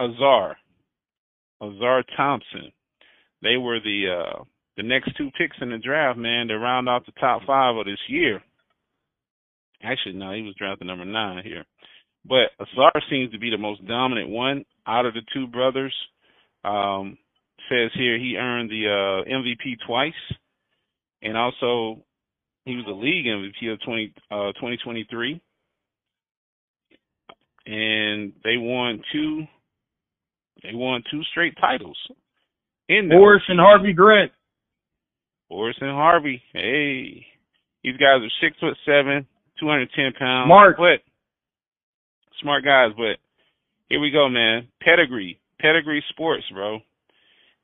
Ausar, 0.00 0.56
Ausar 1.60 2.04
Thompson. 2.16 2.72
They 3.42 3.56
were 3.56 3.80
the 3.80 4.08
uh, 4.08 4.44
the 4.76 4.82
next 4.82 5.16
two 5.16 5.30
picks 5.38 5.56
in 5.60 5.70
the 5.70 5.78
draft, 5.78 6.18
man, 6.18 6.48
to 6.48 6.58
round 6.58 6.88
off 6.88 7.06
the 7.06 7.12
top 7.12 7.42
five 7.46 7.76
of 7.76 7.86
this 7.86 7.98
year. 8.08 8.42
Actually, 9.82 10.14
no, 10.14 10.32
he 10.32 10.42
was 10.42 10.54
drafted 10.58 10.86
number 10.86 11.04
nine 11.04 11.42
here. 11.44 11.64
But 12.24 12.50
Ausar 12.60 13.00
seems 13.08 13.32
to 13.32 13.38
be 13.38 13.50
the 13.50 13.58
most 13.58 13.86
dominant 13.86 14.28
one 14.28 14.64
out 14.86 15.06
of 15.06 15.14
the 15.14 15.22
two 15.32 15.46
brothers. 15.46 15.94
Um, 16.64 17.18
says 17.68 17.90
here 17.94 18.18
he 18.18 18.36
earned 18.36 18.70
the 18.70 18.86
uh, 18.86 19.30
MVP 19.30 19.76
twice, 19.86 20.12
and 21.22 21.36
also 21.36 22.02
he 22.64 22.74
was 22.74 22.84
the 22.86 22.92
league 22.92 23.26
MVP 23.26 23.72
of 23.72 23.80
20, 23.82 24.14
uh, 24.30 24.52
2023. 24.54 25.40
And 27.66 28.32
they 28.44 28.56
won 28.56 29.02
two. 29.12 29.44
They 30.62 30.70
won 30.72 31.02
two 31.10 31.22
straight 31.30 31.54
titles. 31.60 31.98
In 32.88 33.10
Horace 33.12 33.42
and 33.48 33.58
Harvey 33.58 33.92
Grant. 33.92 34.32
And 35.50 35.90
Harvey. 35.90 36.42
Hey, 36.52 37.24
these 37.84 37.96
guys 37.96 38.20
are 38.22 38.40
six 38.40 38.56
foot 38.60 38.76
seven, 38.84 39.26
two 39.60 39.68
hundred 39.68 39.90
ten 39.94 40.12
pounds. 40.18 40.48
Smart. 40.48 40.76
but 40.76 41.00
smart 42.40 42.64
guys. 42.64 42.90
But 42.96 43.18
Here 43.88 44.00
we 44.00 44.10
go, 44.10 44.28
man. 44.28 44.68
Pedigree, 44.80 45.38
pedigree 45.60 46.02
sports, 46.10 46.44
bro. 46.52 46.78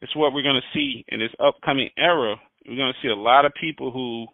It's 0.00 0.14
what 0.16 0.32
we're 0.32 0.42
gonna 0.42 0.60
see 0.74 1.04
in 1.08 1.20
this 1.20 1.30
upcoming 1.44 1.90
era. 1.98 2.36
We're 2.66 2.76
gonna 2.76 2.92
see 3.02 3.08
a 3.08 3.14
lot 3.16 3.44
of 3.44 3.52
people 3.60 3.90
who 3.90 4.26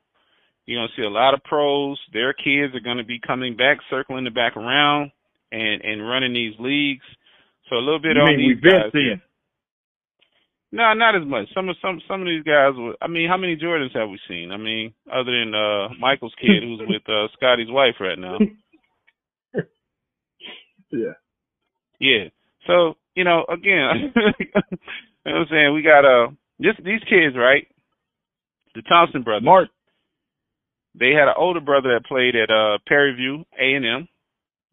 you're 0.66 0.78
gonna 0.78 0.92
see 0.96 1.02
a 1.02 1.10
lot 1.10 1.34
of 1.34 1.42
pros. 1.44 1.98
Their 2.12 2.32
kids 2.32 2.74
are 2.74 2.80
gonna 2.84 3.04
be 3.04 3.20
coming 3.26 3.56
back, 3.56 3.78
circling 3.90 4.24
the 4.24 4.30
back 4.30 4.56
around, 4.56 5.10
and 5.52 5.82
and 5.82 6.06
running 6.08 6.34
these 6.34 6.54
leagues. 6.58 7.04
So 7.68 7.76
a 7.76 7.84
little 7.84 8.00
bit 8.00 8.16
You 8.16 8.22
on 8.22 8.28
mean 8.28 8.38
these 8.38 8.56
we've 8.56 8.62
been 8.62 8.80
guys. 8.82 8.92
seeing? 8.92 9.20
No, 10.70 10.92
not 10.92 11.16
as 11.16 11.24
much. 11.26 11.46
Some 11.54 11.68
of 11.70 11.76
some 11.80 12.00
some 12.06 12.20
of 12.20 12.26
these 12.26 12.42
guys. 12.44 12.74
were- 12.76 12.96
I 13.00 13.06
mean, 13.08 13.28
how 13.28 13.38
many 13.38 13.56
Jordans 13.56 13.94
have 13.96 14.10
we 14.10 14.18
seen? 14.28 14.52
I 14.52 14.58
mean, 14.58 14.92
other 15.10 15.32
than 15.32 15.54
uh 15.54 15.88
Michael's 15.98 16.34
kid, 16.40 16.62
who's 16.62 16.80
with 16.86 17.02
uh 17.08 17.28
Scotty's 17.36 17.70
wife 17.70 17.94
right 18.00 18.18
now. 18.18 18.38
Yeah. 20.90 21.12
Yeah. 22.00 22.24
So 22.66 22.94
you 23.14 23.24
know, 23.24 23.44
again, 23.48 24.12
you 24.16 24.46
know 24.54 24.62
what 25.24 25.34
I'm 25.34 25.46
saying 25.50 25.74
we 25.74 25.82
got 25.82 26.04
uh 26.06 26.28
this 26.58 26.76
these 26.82 27.02
kids, 27.08 27.36
right? 27.36 27.66
The 28.74 28.82
Thompson 28.88 29.22
brothers. 29.22 29.44
Mark. 29.44 29.68
They 30.98 31.10
had 31.10 31.28
an 31.28 31.34
older 31.36 31.60
brother 31.60 31.90
that 31.94 32.06
played 32.06 32.34
at 32.36 32.50
uh 32.50 32.78
Prairie 32.86 33.14
View 33.16 33.44
A 33.60 33.74
and 33.74 33.84
M. 33.86 34.08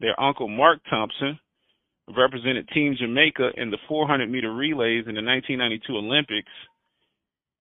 Their 0.00 0.18
uncle 0.18 0.48
Mark 0.48 0.80
Thompson 0.88 1.38
represented 2.14 2.68
Team 2.68 2.96
Jamaica 2.98 3.50
in 3.56 3.70
the 3.70 3.78
400 3.88 4.30
meter 4.30 4.52
relays 4.54 5.06
in 5.08 5.14
the 5.14 5.22
1992 5.22 5.96
Olympics, 5.96 6.52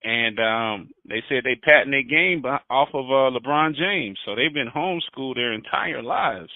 and 0.04 0.40
um 0.40 0.90
they 1.08 1.24
said 1.30 1.44
they 1.44 1.56
patent 1.56 1.92
their 1.92 2.04
game 2.04 2.44
off 2.70 2.90
of 2.94 3.06
uh 3.06 3.38
LeBron 3.38 3.76
James. 3.76 4.18
So 4.26 4.36
they've 4.36 4.54
been 4.54 4.70
homeschooled 4.70 5.36
their 5.36 5.54
entire 5.54 6.04
lives. 6.04 6.52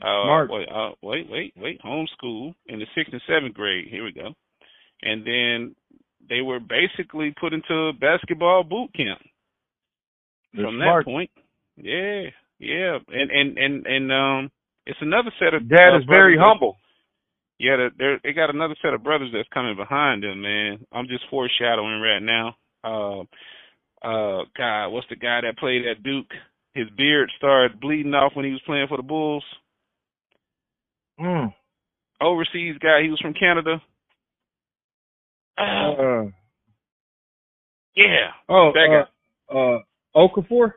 Uh, 0.00 0.26
Mark. 0.26 0.50
Wait, 0.50 0.68
uh, 0.68 0.90
wait, 1.00 1.30
wait, 1.30 1.52
wait. 1.56 1.80
Homeschool 1.82 2.54
in 2.66 2.80
the 2.80 2.86
sixth 2.94 3.12
and 3.12 3.22
seventh 3.28 3.54
grade. 3.54 3.86
Here 3.88 4.02
we 4.02 4.12
go. 4.12 4.30
And 5.02 5.24
then 5.24 5.76
they 6.28 6.40
were 6.40 6.58
basically 6.58 7.34
put 7.40 7.52
into 7.52 7.92
basketball 8.00 8.64
boot 8.64 8.90
camp 8.94 9.20
That's 10.54 10.64
from 10.64 10.76
smart. 10.78 11.04
that 11.04 11.10
point. 11.10 11.30
Yeah, 11.76 12.22
yeah, 12.58 12.98
and 13.08 13.30
and 13.30 13.58
and 13.58 13.86
and 13.86 14.12
um, 14.12 14.50
it's 14.86 14.98
another 15.00 15.30
set 15.38 15.54
of 15.54 15.68
Dad 15.68 15.94
uh, 15.94 15.98
is 15.98 16.04
very 16.08 16.36
that- 16.36 16.44
humble. 16.44 16.76
Yeah, 17.58 17.76
they 17.76 17.88
they're, 17.96 18.20
they 18.24 18.32
got 18.32 18.50
another 18.50 18.74
set 18.82 18.92
of 18.94 19.04
brothers 19.04 19.30
that's 19.32 19.48
coming 19.54 19.76
behind 19.76 20.24
them, 20.24 20.42
man. 20.42 20.84
I'm 20.92 21.06
just 21.06 21.22
foreshadowing 21.30 22.00
right 22.00 22.18
now. 22.20 22.56
Uh, 22.82 23.20
uh, 24.04 24.44
God, 24.56 24.88
what's 24.88 25.06
the 25.08 25.16
guy 25.16 25.42
that 25.42 25.58
played 25.58 25.86
at 25.86 26.02
Duke? 26.02 26.26
His 26.74 26.88
beard 26.96 27.30
started 27.36 27.80
bleeding 27.80 28.14
off 28.14 28.32
when 28.34 28.44
he 28.46 28.50
was 28.50 28.62
playing 28.66 28.88
for 28.88 28.96
the 28.96 29.02
Bulls. 29.04 29.44
Mm. 31.20 31.54
Overseas 32.20 32.76
guy, 32.80 33.02
he 33.02 33.10
was 33.10 33.20
from 33.20 33.34
Canada. 33.34 33.80
Uh, 35.58 35.62
Uh, 35.62 36.24
yeah, 37.94 38.30
oh, 38.48 38.72
that 38.72 39.04
uh, 39.52 39.54
uh, 39.54 39.78
Okafor? 40.16 40.72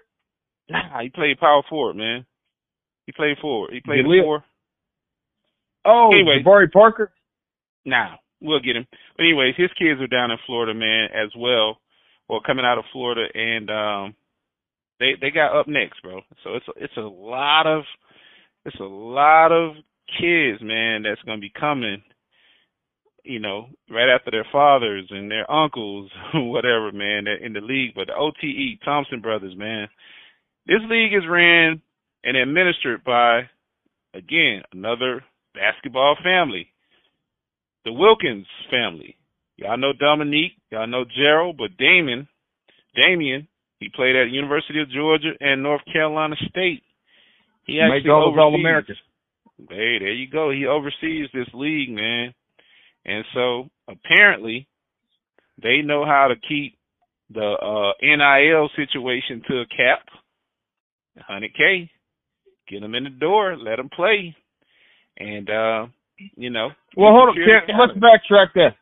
Nah, 0.70 1.00
he 1.02 1.10
played 1.10 1.40
power 1.40 1.64
forward, 1.70 1.96
man. 1.96 2.26
He 3.06 3.12
played 3.12 3.38
forward. 3.42 3.72
He 3.74 3.82
played 3.82 4.06
Jaleel- 4.06 4.24
four. 4.24 4.44
Oh, 5.86 6.10
Anyway. 6.12 6.42
Jabari 6.44 6.72
Parker? 6.72 7.12
Nah, 7.86 8.16
we'll 8.42 8.60
get 8.60 8.76
him. 8.76 8.88
But 9.16 9.24
anyways, 9.24 9.54
his 9.56 9.70
kids 9.78 10.02
are 10.02 10.08
down 10.08 10.32
in 10.32 10.38
Florida, 10.48 10.74
man, 10.74 11.10
as 11.14 11.30
well, 11.38 11.78
or 12.28 12.42
coming 12.42 12.66
out 12.66 12.80
of 12.80 12.86
Florida, 12.92 13.28
and 13.36 13.70
um, 13.70 14.16
they 15.00 15.14
they 15.22 15.30
got 15.30 15.56
up 15.56 15.68
next, 15.68 16.02
bro. 16.02 16.22
So 16.44 16.56
it's 16.56 16.66
it's 16.78 16.98
a 16.98 17.02
lot 17.02 17.68
of 17.68 17.84
it's 18.66 18.80
a 18.80 18.84
lot 18.84 19.52
of 19.52 19.76
kids, 20.20 20.60
man, 20.64 21.04
that's 21.04 21.22
gonna 21.22 21.40
be 21.42 21.52
coming. 21.58 22.02
You 23.24 23.40
know, 23.40 23.68
right 23.90 24.10
after 24.10 24.30
their 24.32 24.46
fathers 24.52 25.08
and 25.10 25.30
their 25.30 25.50
uncles, 25.52 26.10
whatever, 26.34 26.92
man, 26.92 27.26
that 27.26 27.44
in 27.46 27.54
the 27.54 27.62
league. 27.62 27.94
But 27.96 28.08
the 28.08 28.16
OTE 28.16 28.80
Thompson 28.84 29.20
brothers, 29.22 29.56
man, 29.56 29.88
this 30.66 30.82
league 30.90 31.14
is 31.14 31.28
ran 31.30 31.82
and 32.26 32.36
administered 32.36 33.04
by, 33.06 33.44
again, 34.14 34.64
another 34.74 35.24
basketball 35.54 36.18
family 36.22 36.74
the 37.86 37.94
Wilkins 37.94 38.48
family. 38.70 39.16
Y'all 39.58 39.78
know 39.78 39.94
Dominique, 39.98 40.54
y'all 40.72 40.88
know 40.88 41.06
Gerald, 41.06 41.56
but 41.58 41.78
Damon, 41.78 42.28
Damien, 42.96 43.48
he 43.80 43.90
played 43.96 44.16
at 44.16 44.30
University 44.30 44.82
of 44.82 44.90
Georgia 44.90 45.32
and 45.40 45.64
North 45.64 45.82
Carolina 45.92 46.36
State. 46.50 46.84
He 47.66 47.80
actually 47.80 48.02
Make 48.02 48.10
all. 48.10 48.36
All 48.38 48.56
Americans. 48.56 48.98
Hey, 49.70 50.00
there 50.00 50.12
you 50.12 50.30
go. 50.30 50.52
He 50.52 50.66
oversees 50.66 51.30
this 51.34 51.48
league, 51.54 51.90
man. 51.90 52.34
And 53.06 53.24
so 53.34 53.70
apparently 53.88 54.68
they 55.62 55.82
know 55.82 56.06
how 56.06 56.28
to 56.28 56.36
keep 56.36 56.78
the 57.34 57.42
uh 57.42 57.94
NIL 58.02 58.70
situation 58.76 59.42
to 59.48 59.62
a 59.62 59.66
cap. 59.68 60.06
100K. 61.30 61.90
Get 62.68 62.82
them 62.82 62.96
in 62.96 63.04
the 63.04 63.10
door, 63.12 63.56
let 63.58 63.76
them 63.78 63.90
play. 63.90 64.36
And 65.18 65.50
uh, 65.50 65.88
you 66.36 66.50
know, 66.50 66.70
Well, 66.98 67.12
hold 67.14 67.30
on. 67.30 67.36
let's 67.78 67.98
backtrack 68.00 68.54
that. 68.56 68.76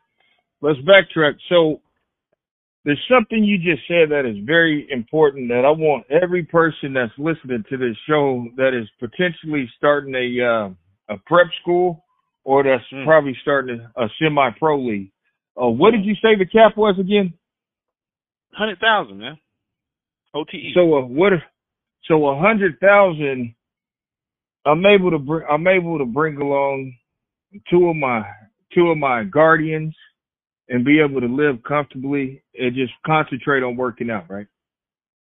Let's 0.60 0.78
backtrack. 0.80 1.34
So 1.48 1.80
there's 2.84 3.00
something 3.10 3.42
you 3.44 3.58
just 3.58 3.86
said 3.88 4.10
that 4.10 4.24
is 4.26 4.36
very 4.44 4.86
important 4.90 5.48
that 5.48 5.64
I 5.64 5.70
want 5.70 6.06
every 6.10 6.42
person 6.42 6.92
that's 6.92 7.12
listening 7.18 7.64
to 7.70 7.76
this 7.76 7.96
show 8.08 8.46
that 8.56 8.72
is 8.74 8.88
potentially 9.00 9.68
starting 9.76 10.14
a 10.14 10.44
uh, 10.44 11.14
a 11.14 11.18
prep 11.26 11.46
school 11.60 12.04
or 12.44 12.62
that's 12.62 12.82
Hmm. 12.90 13.04
probably 13.04 13.36
starting 13.42 13.80
a, 13.96 14.04
a 14.04 14.08
semi 14.20 14.50
pro 14.58 14.80
league. 14.80 15.10
Uh, 15.60 15.68
what 15.68 15.92
did 15.92 16.04
you 16.04 16.14
say 16.16 16.34
the 16.36 16.46
cap 16.46 16.76
was 16.76 16.96
again? 16.98 17.32
Hundred 18.52 18.78
thousand, 18.80 19.18
man. 19.18 19.38
OTE. 20.34 20.72
So 20.74 20.98
uh, 20.98 21.04
what? 21.06 21.32
So 22.04 22.26
a 22.26 22.40
hundred 22.40 22.78
thousand. 22.80 23.54
I'm 24.66 24.84
able 24.86 25.10
to 25.10 25.18
bring. 25.18 25.46
I'm 25.50 25.66
able 25.66 25.98
to 25.98 26.04
bring 26.04 26.36
along 26.36 26.94
two 27.70 27.88
of 27.88 27.96
my 27.96 28.22
two 28.74 28.90
of 28.90 28.98
my 28.98 29.24
guardians 29.24 29.94
and 30.68 30.84
be 30.84 31.00
able 31.00 31.20
to 31.20 31.26
live 31.26 31.62
comfortably 31.66 32.42
and 32.58 32.74
just 32.74 32.92
concentrate 33.06 33.62
on 33.62 33.76
working 33.76 34.10
out. 34.10 34.30
Right. 34.30 34.46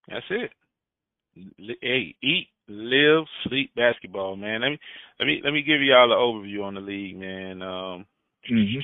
That's 0.08 0.26
it. 0.30 0.52
Hey, 1.82 2.16
eat, 2.22 2.48
live, 2.68 3.26
sleep 3.48 3.72
basketball, 3.76 4.36
man. 4.36 4.62
Let 4.62 4.70
me 4.70 4.80
let 5.20 5.26
me 5.26 5.42
let 5.44 5.54
me 5.54 5.62
give 5.62 5.82
y'all 5.82 6.12
an 6.12 6.18
overview 6.18 6.64
on 6.64 6.76
the 6.76 6.82
league, 6.82 7.18
man. 7.18 7.62
Um, 7.62 8.06
Mm-hmm. 8.52 8.80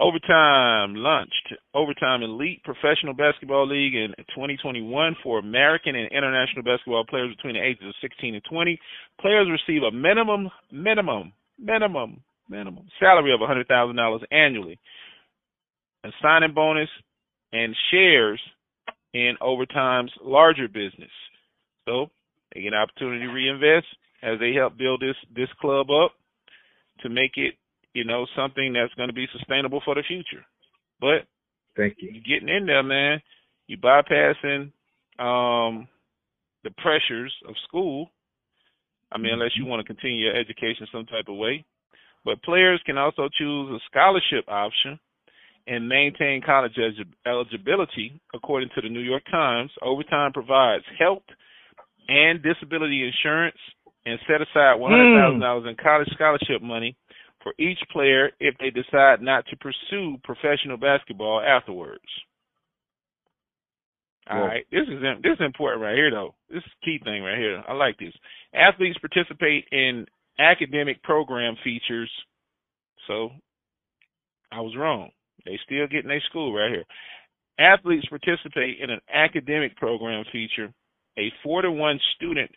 Overtime 0.00 0.94
launched 0.94 1.54
Overtime 1.74 2.22
Elite 2.22 2.62
Professional 2.62 3.14
Basketball 3.14 3.66
League 3.66 3.96
in 3.96 4.14
2021 4.34 5.16
for 5.24 5.40
American 5.40 5.96
and 5.96 6.08
international 6.12 6.62
basketball 6.62 7.04
players 7.04 7.34
between 7.34 7.54
the 7.54 7.66
ages 7.66 7.82
of 7.84 7.94
16 8.00 8.34
and 8.34 8.44
20. 8.48 8.78
Players 9.20 9.48
receive 9.50 9.82
a 9.82 9.90
minimum, 9.90 10.50
minimum, 10.70 11.32
minimum, 11.58 12.22
minimum 12.48 12.86
salary 13.00 13.34
of 13.34 13.40
$100,000 13.40 14.18
annually, 14.30 14.78
a 16.04 16.10
signing 16.22 16.54
bonus, 16.54 16.88
and 17.52 17.74
shares 17.90 18.40
in 19.14 19.34
Overtime's 19.40 20.12
larger 20.22 20.68
business. 20.68 21.10
So 21.88 22.06
they 22.54 22.62
get 22.62 22.72
an 22.72 22.78
opportunity 22.78 23.26
to 23.26 23.32
reinvest 23.32 23.86
as 24.22 24.38
they 24.38 24.52
help 24.52 24.78
build 24.78 25.00
this 25.00 25.16
this 25.34 25.48
club 25.60 25.90
up 25.90 26.12
to 27.00 27.08
make 27.08 27.32
it 27.36 27.54
you 27.94 28.04
know, 28.04 28.26
something 28.36 28.72
that's 28.72 28.94
going 28.94 29.08
to 29.08 29.14
be 29.14 29.26
sustainable 29.32 29.82
for 29.84 29.94
the 29.94 30.02
future. 30.06 30.44
But 31.00 31.26
Thank 31.78 31.96
you. 31.98 32.10
You're 32.12 32.38
getting 32.40 32.54
in 32.54 32.66
there, 32.66 32.82
man. 32.82 33.20
You 33.68 33.78
bypassing 33.78 34.72
um 35.18 35.88
the 36.64 36.70
pressures 36.78 37.32
of 37.48 37.54
school. 37.66 38.10
I 39.12 39.18
mean, 39.18 39.32
unless 39.32 39.56
you 39.56 39.64
want 39.64 39.80
to 39.80 39.86
continue 39.86 40.26
your 40.26 40.36
education 40.36 40.86
some 40.92 41.06
type 41.06 41.28
of 41.28 41.36
way. 41.36 41.64
But 42.24 42.42
players 42.42 42.82
can 42.84 42.98
also 42.98 43.28
choose 43.38 43.70
a 43.70 43.78
scholarship 43.90 44.44
option 44.48 44.98
and 45.66 45.88
maintain 45.88 46.42
college 46.44 46.76
elig- 46.76 47.14
eligibility. 47.26 48.20
According 48.34 48.70
to 48.74 48.82
the 48.82 48.88
New 48.88 49.00
York 49.00 49.22
Times, 49.30 49.70
Overtime 49.80 50.32
provides 50.32 50.84
health 50.98 51.22
and 52.08 52.42
disability 52.42 53.06
insurance 53.06 53.56
and 54.04 54.18
set 54.26 54.42
aside 54.42 54.80
$100,000 54.80 55.68
in 55.70 55.76
college 55.82 56.08
scholarship 56.12 56.60
money 56.60 56.96
for 57.42 57.52
each 57.58 57.78
player 57.92 58.30
if 58.40 58.54
they 58.58 58.70
decide 58.70 59.22
not 59.22 59.44
to 59.46 59.56
pursue 59.56 60.16
professional 60.24 60.76
basketball 60.76 61.40
afterwards. 61.40 62.02
All 64.30 64.40
right, 64.42 64.66
this 64.70 64.82
is 64.82 65.00
this 65.22 65.32
is 65.32 65.44
important 65.44 65.82
right 65.82 65.94
here 65.94 66.10
though. 66.10 66.34
This 66.50 66.58
is 66.58 66.72
a 66.82 66.84
key 66.84 67.00
thing 67.02 67.22
right 67.22 67.38
here. 67.38 67.62
I 67.66 67.72
like 67.72 67.98
this. 67.98 68.12
Athletes 68.52 68.98
participate 68.98 69.64
in 69.72 70.04
academic 70.38 71.02
program 71.02 71.56
features. 71.64 72.10
So 73.06 73.30
I 74.52 74.60
was 74.60 74.76
wrong. 74.76 75.10
They 75.46 75.58
still 75.64 75.86
get 75.86 76.04
in 76.04 76.08
their 76.08 76.22
school 76.28 76.54
right 76.54 76.70
here. 76.70 76.84
Athletes 77.58 78.06
participate 78.08 78.78
in 78.80 78.90
an 78.90 79.00
academic 79.12 79.76
program 79.76 80.24
feature, 80.30 80.72
a 81.18 81.32
four 81.42 81.62
to 81.62 81.70
one 81.70 81.98
student 82.16 82.50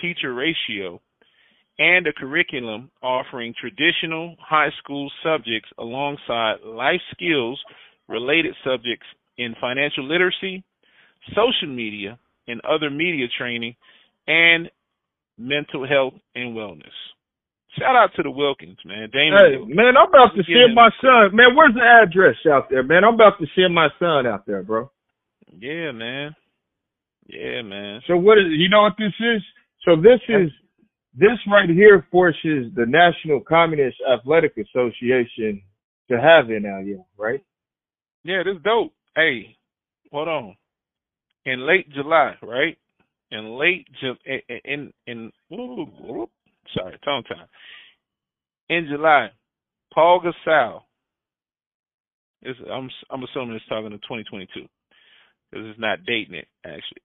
teacher 0.00 0.32
ratio, 0.32 1.00
and 1.78 2.06
a 2.06 2.12
curriculum 2.12 2.90
offering 3.02 3.54
traditional 3.60 4.36
high 4.40 4.70
school 4.82 5.10
subjects 5.22 5.68
alongside 5.78 6.56
life 6.64 7.00
skills 7.12 7.60
related 8.08 8.54
subjects 8.64 9.06
in 9.36 9.54
financial 9.60 10.04
literacy, 10.04 10.64
social 11.28 11.68
media, 11.68 12.18
and 12.48 12.60
other 12.64 12.90
media 12.90 13.26
training, 13.38 13.76
and 14.26 14.70
mental 15.38 15.86
health 15.86 16.14
and 16.34 16.56
wellness. 16.56 16.96
Shout 17.78 17.94
out 17.94 18.10
to 18.16 18.22
the 18.22 18.30
Wilkins, 18.30 18.78
man. 18.84 19.08
Damon 19.12 19.38
Hey, 19.38 19.74
man, 19.74 19.94
I'm 19.96 20.08
about 20.08 20.34
to 20.34 20.42
send 20.42 20.74
my 20.74 20.90
son. 21.00 21.36
Man, 21.36 21.54
where's 21.54 21.74
the 21.74 21.84
address 21.84 22.36
out 22.50 22.68
there, 22.70 22.82
man? 22.82 23.04
I'm 23.04 23.14
about 23.14 23.38
to 23.38 23.46
send 23.54 23.74
my 23.74 23.88
son 23.98 24.26
out 24.26 24.46
there, 24.46 24.62
bro. 24.62 24.90
Yeah, 25.60 25.92
man. 25.92 26.34
Yeah, 27.28 27.62
man. 27.62 28.00
So 28.06 28.16
what 28.16 28.38
is 28.38 28.44
you 28.48 28.68
know 28.68 28.82
what 28.82 28.94
this 28.98 29.14
is? 29.20 29.42
So 29.84 29.96
this 29.96 30.20
is 30.28 30.50
this 31.14 31.38
right 31.50 31.68
here 31.68 32.06
forces 32.10 32.72
the 32.74 32.86
National 32.86 33.40
Communist 33.40 33.96
Athletic 34.12 34.54
Association 34.56 35.62
to 36.10 36.20
have 36.20 36.48
NIL, 36.48 37.06
right? 37.16 37.40
Yeah, 38.24 38.42
this 38.44 38.62
dope. 38.62 38.92
Hey, 39.16 39.56
hold 40.12 40.28
on. 40.28 40.56
In 41.44 41.66
late 41.66 41.90
July, 41.92 42.34
right? 42.42 42.76
In 43.30 43.58
late 43.58 43.86
Ju- 44.00 44.14
eh, 44.26 44.38
eh, 44.48 44.58
in 44.64 44.92
in, 45.06 45.30
in 45.50 45.58
whoop, 45.58 45.88
whoop, 46.00 46.30
sorry, 46.74 46.98
tongue 47.04 47.24
time. 47.24 47.46
In 48.68 48.86
July, 48.90 49.28
Paul 49.92 50.20
Gasol. 50.22 50.82
Is 52.42 52.56
I'm 52.70 52.88
I'm 53.10 53.24
assuming 53.24 53.56
it's 53.56 53.66
talking 53.68 53.90
to 53.90 53.98
2022 53.98 54.68
because 55.50 55.66
it's 55.66 55.80
not 55.80 56.04
dating 56.06 56.34
it 56.34 56.46
actually. 56.64 57.02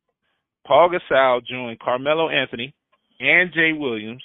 Paul 0.68 0.92
Gasol 0.92 1.42
joined 1.46 1.80
Carmelo 1.80 2.30
Anthony 2.30 2.76
and 3.20 3.54
Jay 3.54 3.74
Williams 3.74 4.24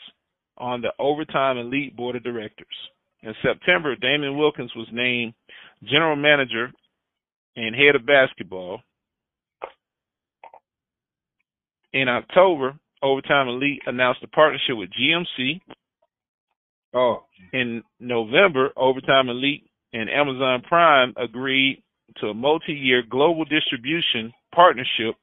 on 0.56 0.80
the 0.80 0.92
Overtime 0.98 1.58
Elite 1.58 1.96
Board 1.96 2.16
of 2.16 2.24
Directors. 2.24 2.66
In 3.22 3.34
September, 3.42 3.96
Damon 3.96 4.36
Wilkins 4.36 4.72
was 4.76 4.86
named 4.92 5.34
general 5.84 6.16
manager 6.16 6.70
and 7.56 7.74
head 7.74 7.96
of 7.96 8.06
basketball. 8.06 8.80
In 11.92 12.08
October, 12.08 12.78
Overtime 13.02 13.48
Elite 13.48 13.82
announced 13.86 14.22
a 14.22 14.28
partnership 14.28 14.76
with 14.76 14.90
GMC. 14.90 15.60
Oh, 16.94 17.24
In 17.52 17.82
November, 18.00 18.70
Overtime 18.76 19.28
Elite 19.28 19.64
and 19.92 20.10
Amazon 20.10 20.62
Prime 20.66 21.12
agreed 21.16 21.82
to 22.20 22.28
a 22.28 22.34
multi-year 22.34 23.02
global 23.08 23.44
distribution 23.44 24.32
partnership 24.54 25.14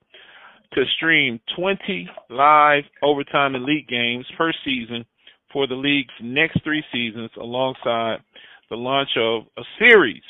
to 0.74 0.84
stream 0.98 1.40
20 1.58 2.10
live 2.30 2.84
Overtime 3.04 3.56
Elite 3.56 3.88
games 3.88 4.26
per 4.38 4.52
season 4.64 5.06
for 5.52 5.68
the 5.68 5.76
league's 5.76 6.14
next 6.22 6.62
three 6.64 6.84
seasons 6.92 7.30
alongside 7.40 8.18
the 8.70 8.76
launch 8.76 9.10
of 9.18 9.44
a 9.58 9.62
series 9.80 10.24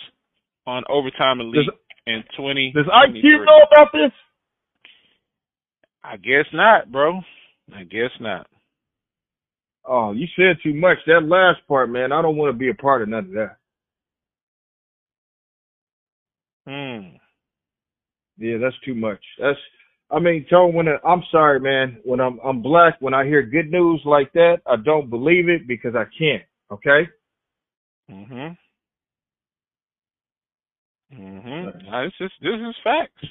on 0.67 0.83
Overtime 0.89 1.39
Elite 1.41 1.65
Does- 1.67 1.75
in 2.07 2.23
20. 2.37 2.71
does 2.73 2.85
IQ 2.85 3.45
know 3.45 3.59
about 3.71 3.91
this? 3.91 4.11
I 6.03 6.17
guess 6.17 6.45
not, 6.53 6.91
bro. 6.91 7.21
I 7.75 7.83
guess 7.83 8.11
not. 8.19 8.47
Oh, 9.87 10.11
you 10.11 10.27
said 10.35 10.57
too 10.61 10.73
much. 10.73 10.97
That 11.07 11.21
last 11.27 11.65
part, 11.67 11.89
man, 11.89 12.11
I 12.11 12.21
don't 12.21 12.37
want 12.37 12.53
to 12.53 12.57
be 12.57 12.69
a 12.69 12.73
part 12.75 13.01
of 13.01 13.09
none 13.09 13.25
of 13.25 13.31
that. 13.31 13.57
Hmm. 16.67 17.15
Yeah, 18.37 18.57
that's 18.57 18.75
too 18.83 18.95
much. 18.95 19.19
That's 19.39 19.59
I 20.11 20.19
mean, 20.19 20.45
Tone, 20.49 20.73
when 20.73 20.87
I, 20.87 20.97
I'm 21.07 21.23
sorry, 21.31 21.59
man, 21.59 21.99
when 22.03 22.19
I'm 22.19 22.39
I'm 22.43 22.61
black, 22.61 22.95
when 22.99 23.13
I 23.13 23.25
hear 23.25 23.41
good 23.41 23.71
news 23.71 24.01
like 24.05 24.31
that, 24.33 24.57
I 24.65 24.75
don't 24.77 25.09
believe 25.09 25.49
it 25.49 25.67
because 25.67 25.95
I 25.95 26.05
can't. 26.17 26.43
Okay? 26.71 27.09
Mhm. 28.09 28.57
Mhm. 31.13 32.05
It's 32.05 32.17
just 32.17 32.33
this 32.41 32.59
is 32.59 32.75
facts. 32.83 33.25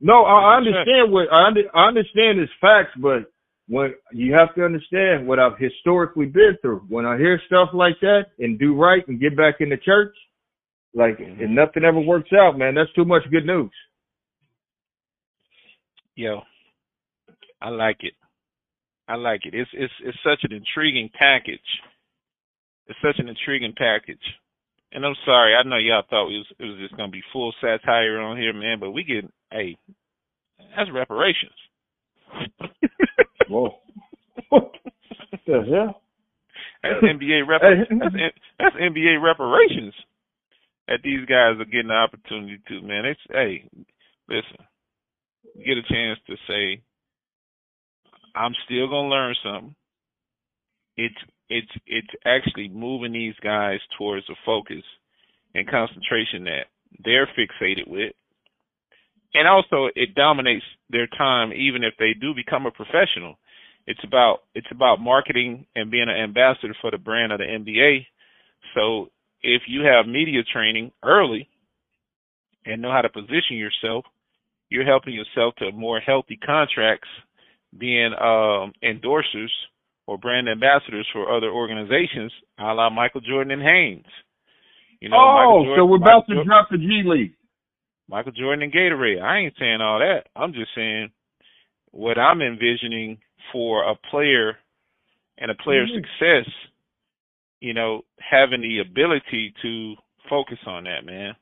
No, 0.00 0.24
I, 0.24 0.54
I 0.54 0.56
understand 0.56 1.10
what 1.10 1.32
I, 1.32 1.46
under, 1.46 1.62
I 1.74 1.88
understand 1.88 2.40
is 2.40 2.48
facts, 2.60 2.92
but 2.98 3.30
when 3.68 3.94
you 4.12 4.34
have 4.34 4.54
to 4.54 4.64
understand 4.64 5.26
what 5.26 5.38
I've 5.38 5.58
historically 5.58 6.26
been 6.26 6.56
through. 6.62 6.84
When 6.88 7.06
I 7.06 7.16
hear 7.16 7.40
stuff 7.46 7.70
like 7.72 7.98
that 8.00 8.26
and 8.38 8.58
do 8.58 8.74
right 8.76 9.06
and 9.08 9.20
get 9.20 9.36
back 9.36 9.56
in 9.60 9.70
the 9.70 9.76
church, 9.78 10.14
like 10.94 11.18
Mhm. 11.18 11.42
and 11.42 11.54
nothing 11.54 11.84
ever 11.84 12.00
works 12.00 12.32
out, 12.32 12.56
man. 12.56 12.74
That's 12.74 12.92
too 12.92 13.04
much 13.04 13.28
good 13.30 13.46
news. 13.46 13.72
Yo, 16.16 16.40
I 17.60 17.68
like 17.68 17.98
it. 18.00 18.14
I 19.06 19.16
like 19.16 19.42
it. 19.44 19.54
It's 19.54 19.70
it's 19.74 19.92
it's 20.02 20.18
such 20.24 20.40
an 20.42 20.56
intriguing 20.56 21.10
package. 21.16 21.60
It's 22.86 22.98
such 23.04 23.16
an 23.18 23.28
intriguing 23.28 23.74
package. 23.76 24.24
And 24.92 25.04
I'm 25.04 25.14
sorry, 25.26 25.54
I 25.54 25.62
know 25.62 25.76
y'all 25.76 26.02
thought 26.08 26.28
it 26.28 26.38
was 26.38 26.46
it 26.58 26.64
was 26.64 26.78
just 26.80 26.96
gonna 26.96 27.12
be 27.12 27.22
full 27.34 27.52
satire 27.60 28.18
on 28.18 28.38
here, 28.38 28.54
man, 28.54 28.80
but 28.80 28.92
we 28.92 29.04
get 29.04 29.30
hey, 29.52 29.76
that's 30.74 30.90
reparations. 30.90 31.52
Whoa. 33.48 33.74
what 34.48 34.72
the 35.46 35.62
hell? 35.70 36.00
That's 36.82 37.04
NBA 37.04 37.46
rep. 37.46 37.60
That's, 37.60 37.90
that's 38.58 38.76
NBA 38.76 39.22
reparations 39.22 39.92
that 40.88 41.00
these 41.04 41.26
guys 41.26 41.60
are 41.60 41.64
getting 41.66 41.88
the 41.88 41.94
opportunity 41.94 42.58
to. 42.68 42.80
Man, 42.80 43.04
it's 43.04 43.20
hey, 43.28 43.68
listen, 44.28 44.64
get 45.64 45.78
a 45.78 45.82
chance 45.82 46.18
to 46.26 46.36
say, 46.48 46.82
I'm 48.34 48.52
still 48.64 48.88
gonna 48.88 49.08
learn 49.08 49.34
something. 49.42 49.74
It's 50.96 51.16
it's 51.48 51.72
it's 51.86 52.14
actually 52.24 52.68
moving 52.68 53.12
these 53.12 53.34
guys 53.42 53.78
towards 53.98 54.28
a 54.28 54.34
focus 54.44 54.82
and 55.54 55.68
concentration 55.68 56.44
that 56.44 56.66
they're 57.04 57.28
fixated 57.38 57.86
with. 57.88 58.12
And 59.34 59.48
also 59.48 59.88
it 59.94 60.14
dominates 60.14 60.64
their 60.90 61.06
time 61.06 61.52
even 61.52 61.82
if 61.84 61.94
they 61.98 62.12
do 62.20 62.34
become 62.34 62.66
a 62.66 62.70
professional. 62.70 63.36
It's 63.86 64.02
about 64.04 64.40
it's 64.54 64.70
about 64.70 65.00
marketing 65.00 65.66
and 65.74 65.90
being 65.90 66.08
an 66.08 66.16
ambassador 66.16 66.74
for 66.80 66.90
the 66.90 66.98
brand 66.98 67.32
of 67.32 67.38
the 67.38 67.44
NBA. 67.44 68.06
So 68.74 69.10
if 69.42 69.62
you 69.68 69.82
have 69.82 70.06
media 70.06 70.42
training 70.52 70.92
early 71.02 71.48
and 72.64 72.82
know 72.82 72.90
how 72.90 73.02
to 73.02 73.08
position 73.08 73.56
yourself, 73.56 74.04
you're 74.70 74.84
helping 74.84 75.14
yourself 75.14 75.54
to 75.56 75.72
more 75.72 76.00
healthy 76.00 76.36
contracts, 76.36 77.08
being 77.78 78.12
um, 78.20 78.72
endorsers 78.82 79.50
or 80.06 80.18
brand 80.18 80.48
ambassadors 80.48 81.06
for 81.12 81.34
other 81.34 81.50
organizations, 81.50 82.32
a 82.58 82.72
la 82.74 82.90
Michael 82.90 83.20
Jordan 83.20 83.52
and 83.52 83.62
Hanes. 83.62 84.06
You 85.00 85.10
know, 85.10 85.16
oh, 85.18 85.64
Jordan, 85.64 85.74
so 85.78 85.84
we're 85.86 85.96
about 85.96 86.06
Michael 86.06 86.22
to 86.22 86.34
Jordan- 86.34 86.46
drop 86.46 86.68
the 86.70 86.78
G 86.78 87.02
League. 87.04 87.32
Michael 88.08 88.32
Jordan 88.32 88.62
and 88.62 88.72
Gatorade. 88.72 89.20
I 89.20 89.38
ain't 89.38 89.54
saying 89.58 89.80
all 89.80 89.98
that. 89.98 90.28
I'm 90.36 90.52
just 90.52 90.70
saying 90.74 91.10
what 91.90 92.18
I'm 92.18 92.40
envisioning 92.40 93.18
for 93.52 93.82
a 93.82 93.96
player 94.10 94.56
and 95.38 95.50
a 95.50 95.54
player's 95.54 95.90
Mhm. 95.90 96.06
success, 96.06 96.54
you 97.60 97.74
know, 97.74 98.04
having 98.20 98.60
the 98.60 98.78
ability 98.78 99.50
to 99.62 99.96
focus 100.28 100.58
on 100.66 100.84
that, 100.84 101.04
man. 101.04 101.34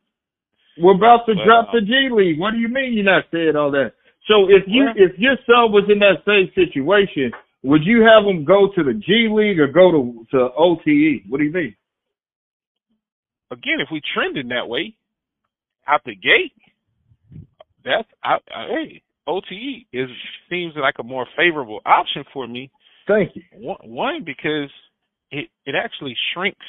We're 0.79 0.95
about 0.95 1.27
to 1.27 1.35
But, 1.35 1.45
drop 1.45 1.69
um, 1.69 1.75
the 1.75 1.81
G 1.81 2.09
League. 2.11 2.39
What 2.39 2.53
do 2.53 2.59
you 2.59 2.69
mean 2.69 2.95
you're 2.95 3.05
not 3.05 3.25
saying 3.33 3.57
all 3.57 3.71
that? 3.73 3.93
So 4.27 4.49
if 4.49 4.65
you 4.67 4.89
if 4.97 5.19
your 5.19 5.37
son 5.47 5.71
was 5.73 5.85
in 5.89 5.99
that 6.01 6.25
same 6.25 6.51
situation, 6.55 7.31
would 7.63 7.85
you 7.85 8.03
have 8.03 8.25
him 8.25 8.45
go 8.45 8.69
to 8.75 8.83
the 8.83 8.95
G 8.95 9.29
League 9.31 9.61
or 9.61 9.69
go 9.69 9.91
to 9.93 10.27
to 10.33 10.39
OTE? 10.57 11.29
What 11.29 11.39
do 11.39 11.45
you 11.45 11.53
mean? 11.53 11.77
Again, 13.51 13.79
if 13.81 13.89
we 13.93 14.01
trending 14.15 14.49
that 14.49 14.69
way, 14.69 14.97
out 15.87 16.01
the 16.05 16.17
gate, 16.17 16.57
that's 17.85 18.09
I, 18.23 18.37
I, 18.55 18.67
hey, 18.69 19.03
OTE 19.27 19.87
is 19.93 20.09
seems 20.49 20.73
like 20.77 20.97
a 20.99 21.05
more 21.05 21.27
favorable 21.37 21.81
option 21.85 22.25
for 22.33 22.49
me 22.49 22.71
Thank 23.07 23.37
you. 23.37 23.43
One, 23.53 23.77
one 23.83 24.25
because 24.25 24.71
it 25.31 25.49
it 25.67 25.75
actually 25.75 26.17
shrinks 26.33 26.67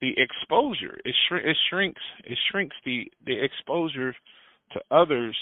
the 0.00 0.14
exposure. 0.16 0.98
It 1.04 1.14
shr- 1.28 1.44
it 1.46 1.56
shrinks 1.68 2.00
it 2.24 2.38
shrinks 2.50 2.76
the 2.84 3.10
the 3.26 3.42
exposure 3.42 4.14
to 4.72 4.80
others 4.90 5.36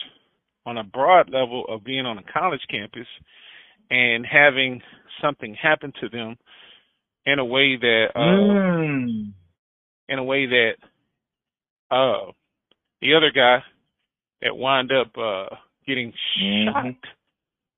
on 0.67 0.79
a 0.79 0.85
broad 0.85 1.31
level 1.31 1.65
of 1.69 1.85
being 1.85 2.07
on 2.07 2.19
a 2.19 2.23
college 2.33 2.61
campus 2.71 3.07
and 3.91 4.27
having 4.27 4.83
something 5.23 5.55
happen 5.55 5.93
to 6.01 6.09
them 6.09 6.37
in 7.27 7.39
a 7.39 7.45
way 7.45 7.77
that 7.77 8.07
uh 8.15 8.21
Mm. 8.21 9.33
in 10.09 10.19
a 10.19 10.25
way 10.25 10.47
that 10.47 10.73
uh 11.91 12.33
the 13.01 13.15
other 13.15 13.31
guy 13.31 13.63
that 14.43 14.57
wind 14.57 14.91
up 14.93 15.17
uh 15.17 15.55
getting 15.87 16.13
Mhm. 16.41 16.73
shot 16.73 16.95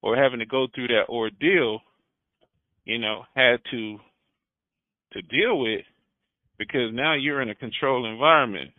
or 0.03 0.17
having 0.17 0.39
to 0.41 0.47
go 0.47 0.67
through 0.69 0.89
that 0.89 1.09
ordeal, 1.09 1.81
you 2.85 2.99
know, 2.99 3.25
had 3.37 3.61
to 3.71 4.01
to 5.13 5.23
deal 5.23 5.59
with 5.59 5.85
because 6.61 6.93
now 6.93 7.15
you're 7.15 7.41
in 7.41 7.49
a 7.49 7.55
controlled 7.55 8.05
environment. 8.05 8.71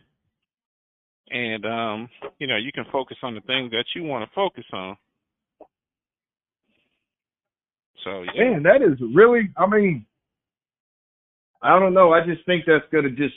And 1.32 1.66
um, 1.66 2.10
you 2.38 2.46
know, 2.46 2.58
you 2.58 2.72
can 2.72 2.86
focus 2.92 3.18
on 3.24 3.34
the 3.34 3.42
things 3.42 3.72
that 3.72 3.86
you 3.96 4.04
want 4.04 4.24
to 4.24 4.36
focus 4.36 4.66
on. 4.72 4.96
So 8.04 8.24
yeah. 8.36 8.52
Man, 8.52 8.64
that 8.64 8.84
is 8.84 9.00
really. 9.14 9.50
I 9.58 9.66
mean, 9.66 10.06
I 11.62 11.80
don't 11.80 11.96
know. 11.96 12.14
I 12.14 12.24
just 12.24 12.46
think 12.46 12.66
that's 12.68 12.86
going 12.92 13.06
to 13.06 13.10
just 13.10 13.36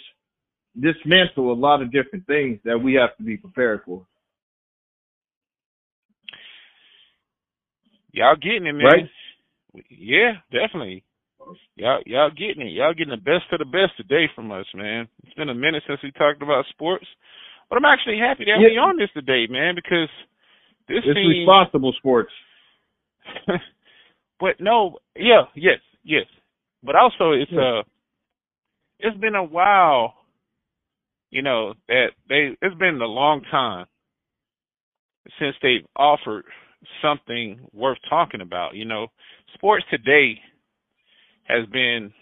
dismantle 0.79 1.53
a 1.53 1.55
lot 1.55 1.81
of 1.81 1.91
different 1.91 2.27
things 2.27 2.59
that 2.65 2.79
we 2.79 2.95
have 2.95 3.17
to 3.17 3.23
be 3.23 3.37
prepared 3.37 3.81
for. 3.87 4.05
Y'all 8.13 8.37
getting 8.37 8.67
it, 8.67 8.73
man. 8.73 8.85
Right? 8.85 9.85
Yeah, 9.89 10.33
definitely. 10.53 11.05
Y'all 11.77 12.01
y'all 12.07 12.31
getting 12.31 12.67
it. 12.67 12.73
Y'all 12.73 12.95
getting 12.95 13.11
the 13.11 13.17
best 13.17 13.45
of 13.53 13.59
the 13.59 13.65
best 13.65 13.97
today 13.97 14.27
from 14.35 14.51
us, 14.53 14.67
man. 14.75 15.09
It's 15.25 15.35
been 15.35 15.49
a 15.49 15.55
minute 15.55 15.83
since 15.87 16.01
we 16.03 16.13
talked 16.13 16.43
about 16.43 16.65
sports. 16.71 17.07
But 17.69 17.77
I'm 17.77 17.85
actually 17.85 18.19
happy 18.19 18.45
that 18.45 18.61
Yeah. 18.61 18.69
we 18.69 18.79
on 18.79 18.97
this 18.97 19.11
today, 19.13 19.47
man, 19.49 19.75
because 19.75 20.09
this 20.89 21.05
It's 21.05 21.17
responsible 21.17 21.93
sports. 21.95 22.33
but 24.41 24.61
no, 24.61 24.99
yeah, 25.17 25.45
yes, 25.55 25.81
yes. 26.03 26.27
But 26.83 26.97
also 26.97 27.33
it's 27.33 27.51
Yeah. 27.51 27.81
uh 27.81 27.83
it's 29.01 29.17
been 29.19 29.35
a 29.35 29.43
while, 29.45 30.15
you 31.31 31.43
know, 31.43 31.75
that 31.89 32.13
they 32.29 32.57
it's 32.61 32.77
been 32.77 33.01
a 33.01 33.07
long 33.07 33.43
time 33.51 33.87
since 35.39 35.57
they've 35.63 35.87
offered 35.97 36.45
something 37.03 37.67
worth 37.73 37.99
talking 38.09 38.41
about. 38.41 38.75
You 38.75 38.85
know, 38.85 39.09
sports 39.55 39.85
today 39.91 40.41
has 41.45 41.67
been 41.73 42.13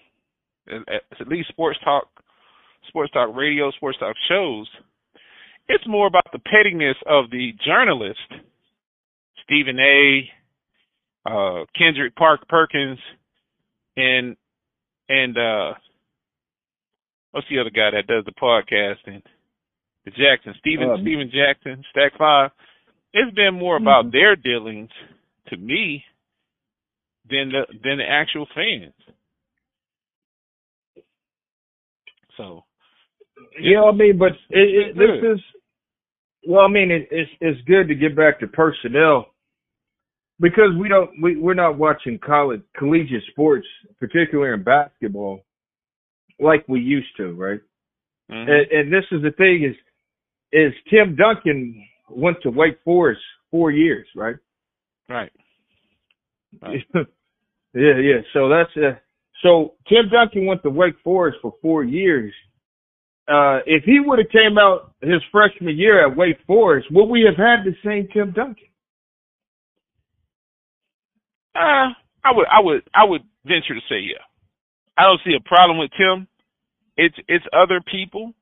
at 0.68 1.28
least 1.28 1.48
sports 1.48 1.78
talk 1.84 2.08
sports 2.88 3.12
talk 3.12 3.34
radio, 3.34 3.70
sports 3.72 3.98
talk 3.98 4.16
shows, 4.28 4.68
it's 5.68 5.86
more 5.86 6.06
about 6.06 6.26
the 6.32 6.38
pettiness 6.38 6.96
of 7.06 7.30
the 7.30 7.52
journalist, 7.64 8.18
Stephen 9.44 9.78
A, 9.78 10.28
uh, 11.26 11.64
Kendrick 11.76 12.14
Park 12.16 12.48
Perkins, 12.48 12.98
and 13.96 14.36
and 15.08 15.36
uh, 15.36 15.74
what's 17.30 17.46
the 17.50 17.60
other 17.60 17.70
guy 17.70 17.90
that 17.92 18.06
does 18.06 18.24
the 18.24 18.32
podcasting? 18.32 19.22
The 20.04 20.10
Jackson, 20.10 20.54
Stephen 20.58 20.90
Um, 20.90 21.00
Stephen 21.02 21.30
Jackson, 21.32 21.84
Stack 21.90 22.18
Five. 22.18 22.50
It's 23.12 23.34
been 23.34 23.54
more 23.54 23.76
about 23.76 24.10
their 24.10 24.36
dealings 24.36 24.90
to 25.48 25.56
me 25.56 26.02
than 27.30 27.50
the 27.50 27.62
than 27.84 27.98
the 27.98 28.04
actual 28.08 28.46
fans. 28.54 28.94
So 32.36 32.64
Yeah, 33.60 33.82
I 33.84 33.92
mean, 33.92 34.18
but 34.18 34.32
it, 34.50 34.96
it, 34.96 34.96
this 34.96 35.32
is 35.34 35.40
well. 36.48 36.62
I 36.64 36.68
mean, 36.68 36.90
it, 36.90 37.08
it's 37.10 37.30
it's 37.40 37.60
good 37.66 37.88
to 37.88 37.94
get 37.94 38.16
back 38.16 38.40
to 38.40 38.46
personnel 38.46 39.26
because 40.40 40.70
we 40.80 40.88
don't 40.88 41.10
we 41.22 41.36
we're 41.36 41.54
not 41.54 41.78
watching 41.78 42.18
college 42.18 42.62
collegiate 42.78 43.24
sports, 43.30 43.66
particularly 44.00 44.54
in 44.54 44.64
basketball, 44.64 45.44
like 46.40 46.64
we 46.68 46.80
used 46.80 47.16
to, 47.18 47.32
right? 47.34 47.60
mhm. 48.30 48.50
And, 48.50 48.72
and 48.72 48.92
this 48.92 49.04
is 49.12 49.22
the 49.22 49.32
thing 49.32 49.64
is 49.64 49.76
is 50.52 50.72
Tim 50.90 51.16
Duncan 51.16 51.82
went 52.10 52.38
to 52.42 52.50
Wake 52.50 52.78
Forest 52.84 53.22
four 53.50 53.70
years, 53.70 54.06
right? 54.16 54.36
right. 55.08 55.32
Right. 56.60 56.80
yeah, 57.74 57.98
yeah. 57.98 58.20
So 58.32 58.48
that's 58.48 58.70
uh, 58.76 58.98
so 59.42 59.74
Tim 59.88 60.08
Duncan 60.10 60.46
went 60.46 60.62
to 60.62 60.70
Wake 60.70 60.94
Forest 61.02 61.38
for 61.42 61.54
four 61.62 61.84
years. 61.84 62.32
Uh, 63.28 63.60
if 63.66 63.84
he 63.84 64.00
would 64.00 64.18
have 64.18 64.28
came 64.30 64.58
out 64.58 64.94
his 65.00 65.22
freshman 65.30 65.78
year 65.78 66.06
at 66.06 66.16
Wake 66.16 66.38
Forest, 66.46 66.88
would 66.90 67.06
we 67.06 67.22
have 67.22 67.36
had 67.36 67.64
the 67.64 67.74
same 67.84 68.08
Tim 68.12 68.32
Duncan? 68.32 68.66
Uh, 71.54 71.92
I 72.24 72.32
would, 72.34 72.46
I 72.50 72.60
would, 72.60 72.82
I 72.94 73.04
would 73.04 73.22
venture 73.44 73.74
to 73.74 73.80
say 73.88 74.00
yeah. 74.00 74.22
I 74.98 75.04
don't 75.04 75.20
see 75.24 75.34
a 75.36 75.48
problem 75.48 75.78
with 75.78 75.90
Tim. 75.96 76.26
It's 76.96 77.16
it's 77.28 77.44
other 77.52 77.80
people, 77.90 78.34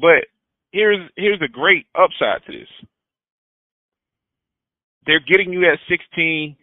but 0.00 0.26
here's 0.72 1.08
here's 1.16 1.40
a 1.42 1.48
great 1.48 1.86
upside 1.94 2.44
to 2.46 2.52
this. 2.52 2.68
They're 5.06 5.20
getting 5.20 5.52
you 5.52 5.64
at 5.70 5.78
16. 5.88 6.56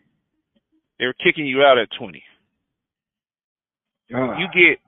They're 1.00 1.14
kicking 1.14 1.46
you 1.46 1.64
out 1.64 1.78
at 1.78 1.90
20. 1.98 2.24
Ah. 4.14 4.38
You 4.38 4.48
get 4.48 4.80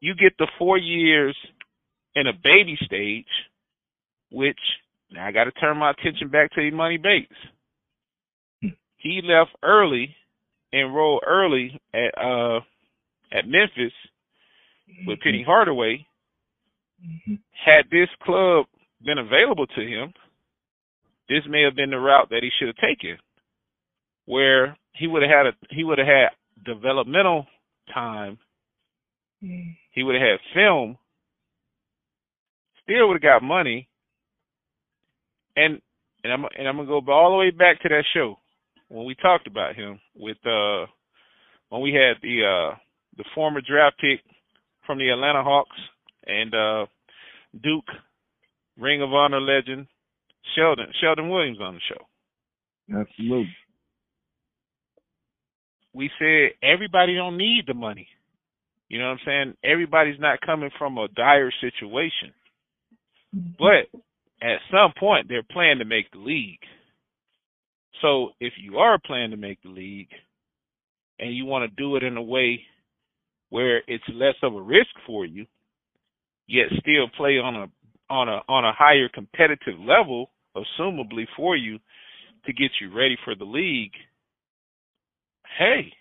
you 0.00 0.14
get 0.14 0.36
the 0.38 0.46
four 0.58 0.76
years 0.76 1.36
in 2.14 2.26
a 2.26 2.32
baby 2.32 2.76
stage, 2.84 3.26
which 4.30 4.58
now 5.10 5.26
I 5.26 5.32
got 5.32 5.44
to 5.44 5.52
turn 5.52 5.78
my 5.78 5.90
attention 5.90 6.28
back 6.28 6.52
to 6.52 6.70
Money 6.70 6.98
Bates. 6.98 7.32
He 8.98 9.20
left 9.22 9.50
early, 9.62 10.14
enrolled 10.72 11.22
early 11.26 11.80
at 11.92 12.16
uh 12.18 12.60
at 13.32 13.48
Memphis 13.48 13.92
with 15.06 15.20
Penny 15.20 15.40
mm-hmm. 15.40 15.50
Hardaway. 15.50 16.06
Mm-hmm. 17.04 17.34
Had 17.64 17.86
this 17.90 18.08
club 18.22 18.66
been 19.04 19.18
available 19.18 19.66
to 19.66 19.80
him, 19.80 20.12
this 21.28 21.42
may 21.48 21.62
have 21.62 21.74
been 21.74 21.90
the 21.90 21.98
route 21.98 22.28
that 22.30 22.42
he 22.42 22.50
should 22.58 22.68
have 22.68 22.76
taken, 22.76 23.18
where 24.26 24.76
he 24.94 25.06
would 25.06 25.22
have 25.22 25.30
had 25.30 25.46
a 25.46 25.52
he 25.70 25.84
would 25.84 25.98
have 25.98 26.06
had 26.06 26.28
developmental 26.64 27.46
time 27.92 28.38
he 29.92 30.02
would 30.02 30.14
have 30.14 30.22
had 30.22 30.54
film, 30.54 30.96
still 32.82 33.08
would 33.08 33.22
have 33.22 33.40
got 33.40 33.46
money, 33.46 33.88
and 35.56 35.80
and 36.22 36.32
I'm 36.32 36.44
and 36.56 36.66
I'm 36.66 36.76
gonna 36.76 36.88
go 36.88 37.12
all 37.12 37.30
the 37.30 37.36
way 37.36 37.50
back 37.50 37.80
to 37.82 37.88
that 37.88 38.04
show 38.14 38.36
when 38.88 39.06
we 39.06 39.14
talked 39.16 39.46
about 39.46 39.76
him 39.76 40.00
with 40.14 40.38
uh 40.46 40.86
when 41.68 41.82
we 41.82 41.92
had 41.92 42.16
the 42.22 42.42
uh 42.72 42.76
the 43.16 43.24
former 43.34 43.60
draft 43.60 43.96
pick 44.00 44.20
from 44.86 44.98
the 44.98 45.10
Atlanta 45.10 45.42
Hawks 45.42 45.76
and 46.26 46.54
uh 46.54 46.86
Duke 47.62 47.88
Ring 48.78 49.02
of 49.02 49.12
Honor 49.12 49.40
legend 49.40 49.86
Sheldon 50.56 50.86
Sheldon 51.00 51.28
Williams 51.28 51.58
on 51.60 51.74
the 51.74 51.80
show. 51.88 52.98
Absolutely. 52.98 53.54
We 55.94 56.10
said 56.18 56.50
everybody 56.62 57.14
don't 57.14 57.38
need 57.38 57.64
the 57.66 57.74
money. 57.74 58.08
You 58.88 58.98
know 58.98 59.06
what 59.06 59.12
I'm 59.12 59.18
saying? 59.24 59.54
Everybody's 59.64 60.20
not 60.20 60.40
coming 60.40 60.70
from 60.78 60.98
a 60.98 61.08
dire 61.08 61.52
situation. 61.60 62.32
Mm-hmm. 63.34 63.52
But 63.58 64.00
at 64.46 64.58
some 64.70 64.92
point 64.98 65.28
they're 65.28 65.42
planning 65.42 65.78
to 65.78 65.84
make 65.84 66.10
the 66.10 66.18
league. 66.18 66.58
So 68.02 68.30
if 68.40 68.52
you 68.60 68.78
are 68.78 68.98
planning 68.98 69.30
to 69.30 69.36
make 69.36 69.62
the 69.62 69.70
league 69.70 70.10
and 71.18 71.34
you 71.34 71.44
want 71.44 71.70
to 71.70 71.82
do 71.82 71.96
it 71.96 72.02
in 72.02 72.16
a 72.16 72.22
way 72.22 72.60
where 73.50 73.78
it's 73.86 74.04
less 74.12 74.34
of 74.42 74.54
a 74.54 74.60
risk 74.60 74.90
for 75.06 75.24
you, 75.24 75.46
yet 76.46 76.66
still 76.80 77.08
play 77.16 77.38
on 77.38 77.54
a 77.54 77.66
on 78.10 78.28
a 78.28 78.40
on 78.48 78.64
a 78.64 78.72
higher 78.72 79.08
competitive 79.08 79.78
level, 79.78 80.30
assumably 80.56 81.24
for 81.36 81.56
you 81.56 81.78
to 82.46 82.52
get 82.52 82.70
you 82.80 82.94
ready 82.94 83.16
for 83.24 83.34
the 83.34 83.44
league, 83.44 83.92
hey, 85.58 85.92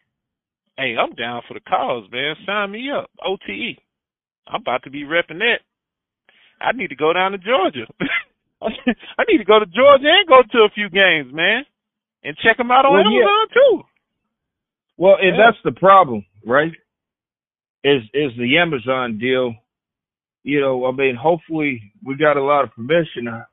hey, 0.77 0.95
I'm 0.99 1.13
down 1.15 1.41
for 1.47 1.53
the 1.53 1.59
cause, 1.61 2.05
man. 2.11 2.35
Sign 2.45 2.71
me 2.71 2.89
up. 2.91 3.09
OTE. 3.25 3.77
I'm 4.47 4.61
about 4.61 4.83
to 4.83 4.89
be 4.89 5.03
repping 5.03 5.39
that. 5.39 5.59
I 6.61 6.71
need 6.73 6.89
to 6.89 6.95
go 6.95 7.13
down 7.13 7.31
to 7.31 7.37
Georgia. 7.37 7.87
I 8.61 9.23
need 9.27 9.39
to 9.39 9.43
go 9.45 9.59
to 9.59 9.65
Georgia 9.65 10.07
and 10.07 10.27
go 10.27 10.41
to 10.51 10.57
a 10.59 10.69
few 10.73 10.89
games, 10.89 11.33
man, 11.33 11.63
and 12.23 12.37
check 12.37 12.57
them 12.57 12.71
out 12.71 12.85
on 12.85 12.93
Well, 12.93 13.11
yeah. 13.11 13.19
Amazon 13.19 13.47
too. 13.53 13.81
Well, 14.97 15.15
and 15.21 15.35
Yeah. 15.35 15.45
that's 15.51 15.57
the 15.63 15.71
problem, 15.79 16.25
right? 16.45 16.71
Is 17.83 18.03
is 18.13 18.31
the 18.37 18.57
Amazon 18.57 19.17
deal? 19.19 19.55
You 20.43 20.61
know, 20.61 20.85
I 20.85 20.91
mean, 20.91 21.15
hopefully 21.15 21.81
we 22.05 22.15
got 22.15 22.37
a 22.37 22.43
lot 22.43 22.63
of 22.63 22.71
permission. 22.73 23.27
Uh, 23.27 23.45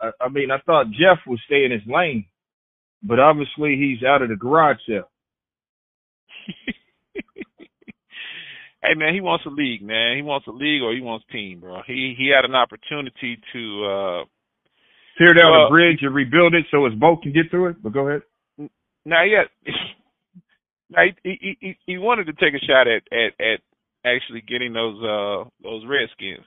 I, 0.00 0.10
I 0.20 0.28
mean, 0.28 0.50
I 0.50 0.58
thought 0.64 0.90
Jeff 0.90 1.18
would 1.26 1.40
stay 1.46 1.64
in 1.64 1.70
his 1.72 1.82
lane, 1.86 2.24
but 3.02 3.18
obviously 3.20 3.76
he's 3.76 4.04
out 4.06 4.22
of 4.22 4.28
the 4.28 4.36
garage 4.36 4.78
sale. 4.88 5.08
hey 8.82 8.94
man, 8.94 9.14
he 9.14 9.20
wants 9.20 9.44
a 9.46 9.50
league, 9.50 9.82
man. 9.82 10.16
He 10.16 10.22
wants 10.22 10.46
a 10.46 10.50
league 10.52 10.82
or 10.82 10.92
he 10.94 11.00
wants 11.00 11.26
team, 11.32 11.60
bro. 11.60 11.80
He 11.86 12.14
he 12.16 12.28
had 12.34 12.44
an 12.44 12.54
opportunity 12.54 13.38
to 13.52 13.84
uh 13.84 14.24
Tear 15.18 15.32
down 15.34 15.50
Well- 15.52 15.66
the 15.66 15.70
bridge 15.70 15.98
and 16.02 16.14
rebuild 16.14 16.54
it 16.54 16.66
so 16.70 16.84
his 16.84 16.94
boat 16.94 17.22
can 17.22 17.32
get 17.32 17.50
through 17.50 17.68
it. 17.70 17.82
But 17.82 17.92
go 17.92 18.08
ahead. 18.08 18.22
now 19.04 19.22
had 19.24 19.48
now 20.90 21.02
he, 21.24 21.38
he 21.40 21.56
he 21.60 21.78
he 21.86 21.98
wanted 21.98 22.26
to 22.26 22.32
take 22.34 22.54
a 22.54 22.64
shot 22.66 22.86
at 22.86 23.02
at 23.12 23.32
at 23.40 23.60
actually 24.04 24.42
getting 24.42 24.72
those 24.72 25.02
uh 25.02 25.48
those 25.62 25.84
Redskins, 25.88 26.46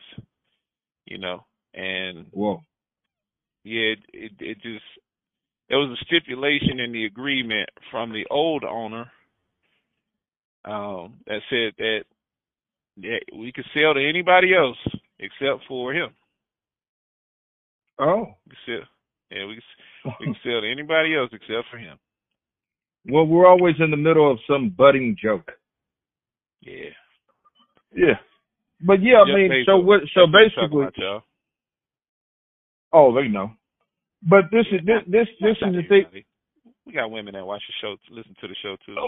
you 1.06 1.18
know, 1.18 1.46
and 1.74 2.28
Whoa. 2.32 2.62
yeah, 3.64 3.94
it, 3.94 4.00
it 4.14 4.32
it 4.40 4.56
just 4.62 4.86
It 5.70 5.76
was 5.76 5.98
a 6.00 6.06
stipulation 6.06 6.80
in 6.80 6.92
the 6.92 7.06
agreement 7.06 7.70
from 7.92 8.12
the 8.14 8.26
old 8.30 8.64
owner 8.64 9.12
um 10.66 11.18
that 11.28 11.42
said 11.50 11.74
that 11.78 12.04
that 12.98 13.22
we 13.38 13.52
could 13.52 13.66
sell 13.74 13.94
to 13.94 14.10
anybody 14.10 14.54
else 14.56 14.78
except 15.20 15.66
for 15.68 15.94
him. 15.94 16.10
Oh. 18.00 18.28
We 18.48 18.56
sell, 18.66 18.88
yeah, 19.32 19.46
we 19.46 19.56
could, 19.56 19.64
we 20.20 20.26
can 20.28 20.36
sell 20.44 20.62
to 20.62 20.72
anybody 20.72 21.16
else 21.16 21.30
except 21.34 21.70
for 21.72 21.78
him. 21.78 21.98
Well, 23.10 23.26
we're 23.28 23.48
always 23.48 23.76
in 23.80 23.92
the 23.92 23.98
middle 23.98 24.32
of 24.32 24.40
some 24.50 24.70
budding 24.78 25.16
joke. 25.22 25.52
Yeah. 26.62 26.92
Yeah. 27.96 28.20
But 28.82 29.02
yeah, 29.04 29.22
I 29.22 29.26
Jeff 29.26 29.36
mean, 29.36 29.56
so 29.66 29.74
Bezos. 29.74 29.84
what? 29.84 30.02
So 30.14 30.28
what 30.32 30.52
I'm 30.58 30.72
basically, 30.72 30.72
about, 30.72 30.94
oh, 32.94 33.16
they 33.16 33.28
know. 33.30 33.52
But 34.24 34.46
this 34.52 34.66
is 34.72 34.82
this 34.86 35.04
this 35.08 35.28
this 35.42 35.58
is 35.62 35.74
the 35.76 35.84
thing. 35.88 36.06
We 36.90 36.96
got 36.96 37.12
women 37.12 37.36
that 37.36 37.46
watch 37.46 37.62
the 37.68 37.74
show, 37.82 37.98
listen 38.10 38.36
to 38.42 38.48
the 38.48 38.56
show 38.64 38.76
too. 38.84 38.96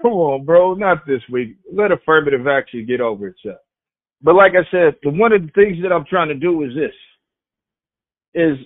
Come 0.00 0.12
on, 0.12 0.46
bro. 0.46 0.72
Not 0.72 1.06
this 1.06 1.20
week. 1.30 1.58
Let 1.70 1.92
affirmative 1.92 2.46
action 2.46 2.86
get 2.88 3.02
over 3.02 3.26
itself. 3.26 3.58
But 4.22 4.36
like 4.36 4.52
I 4.52 4.64
said, 4.70 4.94
the, 5.02 5.10
one 5.10 5.34
of 5.34 5.42
the 5.42 5.50
things 5.52 5.82
that 5.82 5.92
I'm 5.92 6.06
trying 6.08 6.28
to 6.28 6.34
do 6.34 6.64
is 6.64 6.70
this: 6.74 6.94
is 8.32 8.56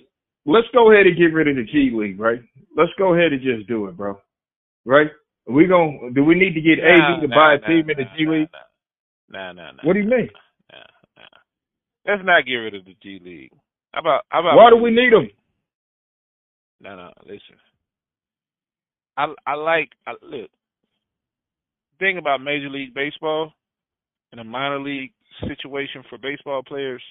let's 0.45 0.67
go 0.73 0.89
ahead 0.89 1.05
and 1.05 1.17
get 1.17 1.33
rid 1.33 1.49
of 1.49 1.57
the 1.57 1.65
G 1.69 1.91
League, 1.93 2.17
right? 2.17 2.39
Let's 2.77 2.93
go 2.97 3.13
ahead 3.13 3.33
and 3.33 3.41
just 3.41 3.67
do 3.67 3.87
it, 3.87 3.97
bro. 3.97 4.17
Right? 4.85 5.09
We 5.47 5.67
gon' 5.67 6.13
do 6.15 6.23
we 6.23 6.35
need 6.35 6.53
to 6.53 6.61
get 6.61 6.79
AD 6.79 7.23
to 7.23 7.27
Nah, 7.27 7.35
buy 7.35 7.55
a 7.55 7.59
nah, 7.59 7.67
team 7.67 7.87
nah, 7.87 7.91
in 7.91 7.97
the 7.97 8.05
G 8.17 8.25
League? 8.25 8.47
Nah, 9.29 9.51
nah, 9.51 9.71
nah. 9.71 9.83
What 9.83 9.95
do 9.95 9.99
you 9.99 10.07
mean? 10.07 10.29
Nah, 10.71 10.77
nah. 11.17 11.39
Let's 12.07 12.23
not 12.25 12.45
get 12.45 12.53
rid 12.53 12.75
of 12.75 12.85
the 12.85 12.95
G 13.03 13.19
League. 13.21 13.51
How 13.93 14.01
about 14.01 14.21
how 14.29 14.39
about 14.41 14.55
Why 14.55 14.69
do 14.69 14.77
we 14.77 14.91
need 14.91 15.13
them? 15.13 15.29
No, 16.81 16.95
no. 16.95 17.11
Listen, 17.23 17.57
I 19.17 19.33
I 19.45 19.55
like 19.55 19.89
I, 20.07 20.13
look. 20.21 20.49
Thing 21.99 22.17
about 22.17 22.41
Major 22.41 22.69
League 22.69 22.93
Baseball 22.93 23.51
and 24.31 24.39
a 24.39 24.43
minor 24.43 24.79
league 24.79 25.11
situation 25.47 26.03
for 26.09 26.17
baseball 26.17 26.61
players, 26.63 27.03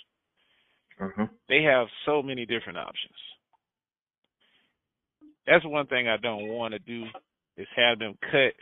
Uh-huh. 1.01 1.27
they 1.49 1.63
have 1.63 1.89
so 2.07 2.23
many 2.23 2.47
different 2.47 2.79
options. 2.79 3.15
That's 5.47 5.65
one 5.65 5.87
thing 5.87 6.09
I 6.09 6.17
don't 6.17 6.49
want 6.49 6.73
to 6.73 6.79
do 6.79 7.05
is 7.57 7.67
have 7.77 7.99
them 7.99 8.17
cut 8.31 8.55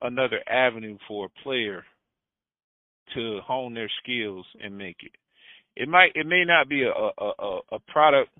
another 0.00 0.40
avenue 0.48 0.96
for 1.06 1.26
a 1.26 1.42
player 1.42 1.84
to 3.14 3.40
hone 3.46 3.74
their 3.74 3.90
skills 4.02 4.46
and 4.62 4.76
make 4.76 4.98
it. 5.02 5.12
It 5.78 5.88
might 5.88 6.10
it 6.16 6.26
may 6.26 6.44
not 6.44 6.68
be 6.68 6.82
a 6.82 6.90
a 6.90 7.32
a, 7.46 7.60
product 7.88 8.30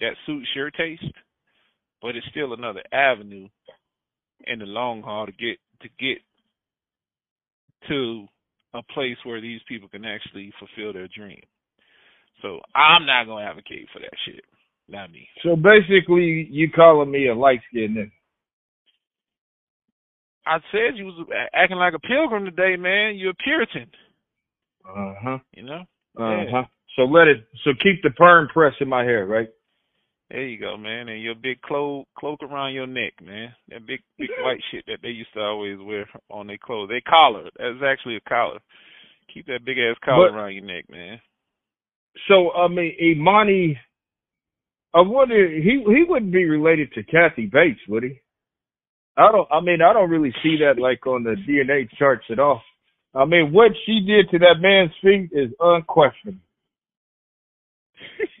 that 0.00 0.14
suits 0.26 0.48
your 0.56 0.70
taste, 0.72 1.04
but 2.02 2.16
it's 2.16 2.26
still 2.30 2.52
another 2.54 2.82
avenue 2.92 3.48
in 4.46 4.58
the 4.58 4.66
long 4.66 5.02
haul 5.02 5.26
to 5.26 5.32
get 5.32 5.58
to 5.82 5.88
get 6.00 6.18
to 7.88 8.26
a 8.74 8.82
place 8.92 9.16
where 9.24 9.40
these 9.40 9.60
people 9.68 9.88
can 9.88 10.04
actually 10.04 10.52
fulfill 10.58 10.92
their 10.92 11.08
dream. 11.16 11.40
So 12.42 12.60
I'm 12.74 13.06
not 13.06 13.26
gonna 13.26 13.46
advocate 13.46 13.86
for 13.92 14.00
that 14.00 14.10
shit. 14.26 14.44
Not 14.88 15.12
me. 15.12 15.28
So 15.44 15.54
basically, 15.54 16.48
you 16.50 16.68
calling 16.72 17.10
me 17.12 17.28
a 17.28 17.34
light 17.34 17.60
skinned 17.70 17.96
nigga? 17.96 18.10
I 20.46 20.58
said 20.72 20.96
you 20.96 21.04
was 21.06 21.28
acting 21.54 21.76
like 21.76 21.94
a 21.94 21.98
pilgrim 22.00 22.44
today, 22.44 22.74
man. 22.76 23.16
You're 23.16 23.32
a 23.32 23.34
Puritan, 23.34 23.90
Uh 24.88 25.14
huh. 25.22 25.38
you 25.52 25.62
know. 25.62 25.82
Uh 26.18 26.44
huh. 26.50 26.64
So 26.98 27.04
let 27.04 27.28
it. 27.28 27.46
So 27.62 27.70
keep 27.80 28.02
the 28.02 28.10
perm 28.10 28.48
press 28.48 28.74
in 28.80 28.88
my 28.88 29.04
hair, 29.04 29.24
right? 29.24 29.48
There 30.30 30.42
you 30.44 30.58
go, 30.58 30.76
man. 30.76 31.08
And 31.08 31.22
your 31.22 31.36
big 31.36 31.60
cloak 31.62 32.08
cloak 32.18 32.42
around 32.42 32.74
your 32.74 32.88
neck, 32.88 33.12
man. 33.22 33.54
That 33.68 33.86
big 33.86 34.00
big 34.18 34.30
white 34.40 34.60
shit 34.72 34.84
that 34.88 34.98
they 35.00 35.10
used 35.10 35.32
to 35.34 35.40
always 35.40 35.78
wear 35.80 36.06
on 36.28 36.48
their 36.48 36.58
clothes. 36.58 36.88
They 36.90 37.00
collar. 37.00 37.44
That's 37.56 37.78
actually 37.86 38.16
a 38.16 38.28
collar. 38.28 38.58
Keep 39.32 39.46
that 39.46 39.64
big 39.64 39.78
ass 39.78 39.96
collar 40.04 40.30
But- 40.32 40.36
around 40.36 40.54
your 40.54 40.64
neck, 40.64 40.86
man. 40.90 41.20
So 42.26 42.50
I 42.50 42.66
mean, 42.66 42.96
Emoni, 43.00 43.76
I 44.92 45.02
wonder 45.02 45.48
he 45.48 45.84
he 45.86 46.04
wouldn't 46.08 46.32
be 46.32 46.46
related 46.46 46.92
to 46.94 47.04
Kathy 47.04 47.46
Bates, 47.46 47.80
would 47.88 48.02
he? 48.02 48.20
I 49.16 49.30
don't. 49.30 49.46
I 49.52 49.60
mean, 49.60 49.82
I 49.82 49.92
don't 49.92 50.10
really 50.10 50.34
see 50.42 50.56
that 50.64 50.80
like 50.82 51.06
on 51.06 51.22
the 51.22 51.36
DNA 51.48 51.88
charts 51.96 52.24
at 52.28 52.40
all. 52.40 52.60
I 53.14 53.24
mean, 53.24 53.52
what 53.52 53.70
she 53.86 54.00
did 54.04 54.30
to 54.30 54.38
that 54.40 54.60
man's 54.60 54.90
feet 55.00 55.30
is 55.32 55.52
unquestionable. 55.60 56.40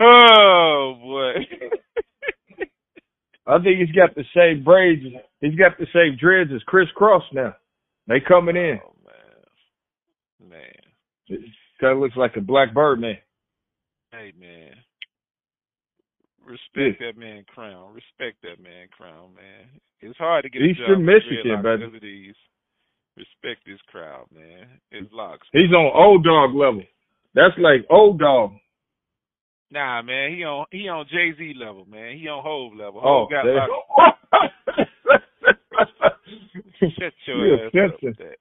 Oh 0.00 0.94
boy. 1.00 1.32
I 3.46 3.58
think 3.62 3.80
he's 3.80 3.94
got 3.96 4.14
the 4.14 4.24
same 4.36 4.62
braids. 4.62 5.02
He's 5.40 5.54
got 5.56 5.78
the 5.78 5.86
same 5.92 6.16
dreads 6.20 6.50
as 6.54 6.62
Chris 6.66 6.88
Cross 6.94 7.24
now. 7.32 7.56
They 8.06 8.20
coming 8.20 8.56
in. 8.56 8.78
Oh 8.84 8.94
man. 9.04 10.50
Man. 10.50 11.42
Kind 11.80 11.92
of 11.94 11.98
looks 11.98 12.16
like 12.16 12.36
a 12.36 12.40
black 12.40 12.72
bird 12.74 13.00
man. 13.00 13.18
Hey 14.12 14.32
man. 14.38 14.74
Respect 16.44 17.00
that 17.00 17.18
man 17.18 17.44
crown. 17.52 17.92
Respect 17.92 18.40
that 18.42 18.62
man 18.62 18.88
crown, 18.96 19.34
man. 19.34 19.68
It's 20.00 20.16
hard 20.16 20.44
to 20.44 20.50
get 20.50 20.62
Eastern 20.62 20.84
a 20.84 20.94
job 20.94 21.02
Michigan, 21.04 21.62
dreadlocks 21.62 21.78
baby. 21.78 21.84
over 21.84 22.00
these. 22.00 22.34
Respect 23.18 23.66
this 23.66 23.80
crowd, 23.88 24.26
man. 24.34 24.68
His 24.90 25.08
locks. 25.12 25.46
He's 25.52 25.72
on 25.72 25.90
old 25.94 26.22
dog 26.24 26.54
level. 26.54 26.82
That's 27.34 27.54
like 27.58 27.84
old 27.90 28.18
dog. 28.20 28.52
Nah, 29.70 30.00
man, 30.02 30.32
he 30.34 30.44
on 30.44 30.64
he 30.70 30.88
on 30.88 31.04
Jay 31.10 31.32
Z 31.36 31.52
level, 31.58 31.84
man. 31.90 32.16
He 32.16 32.28
on 32.28 32.42
Hov 32.42 32.72
level. 32.78 33.00
Oh, 33.04 33.26
Hov 33.26 33.30
got 33.30 33.44
there- 33.44 33.68
locks. 33.68 34.54
Shut 36.98 37.12
your 37.26 37.46
You 37.46 37.54
ass 37.66 37.90
up 37.92 38.00
that. 38.18 38.36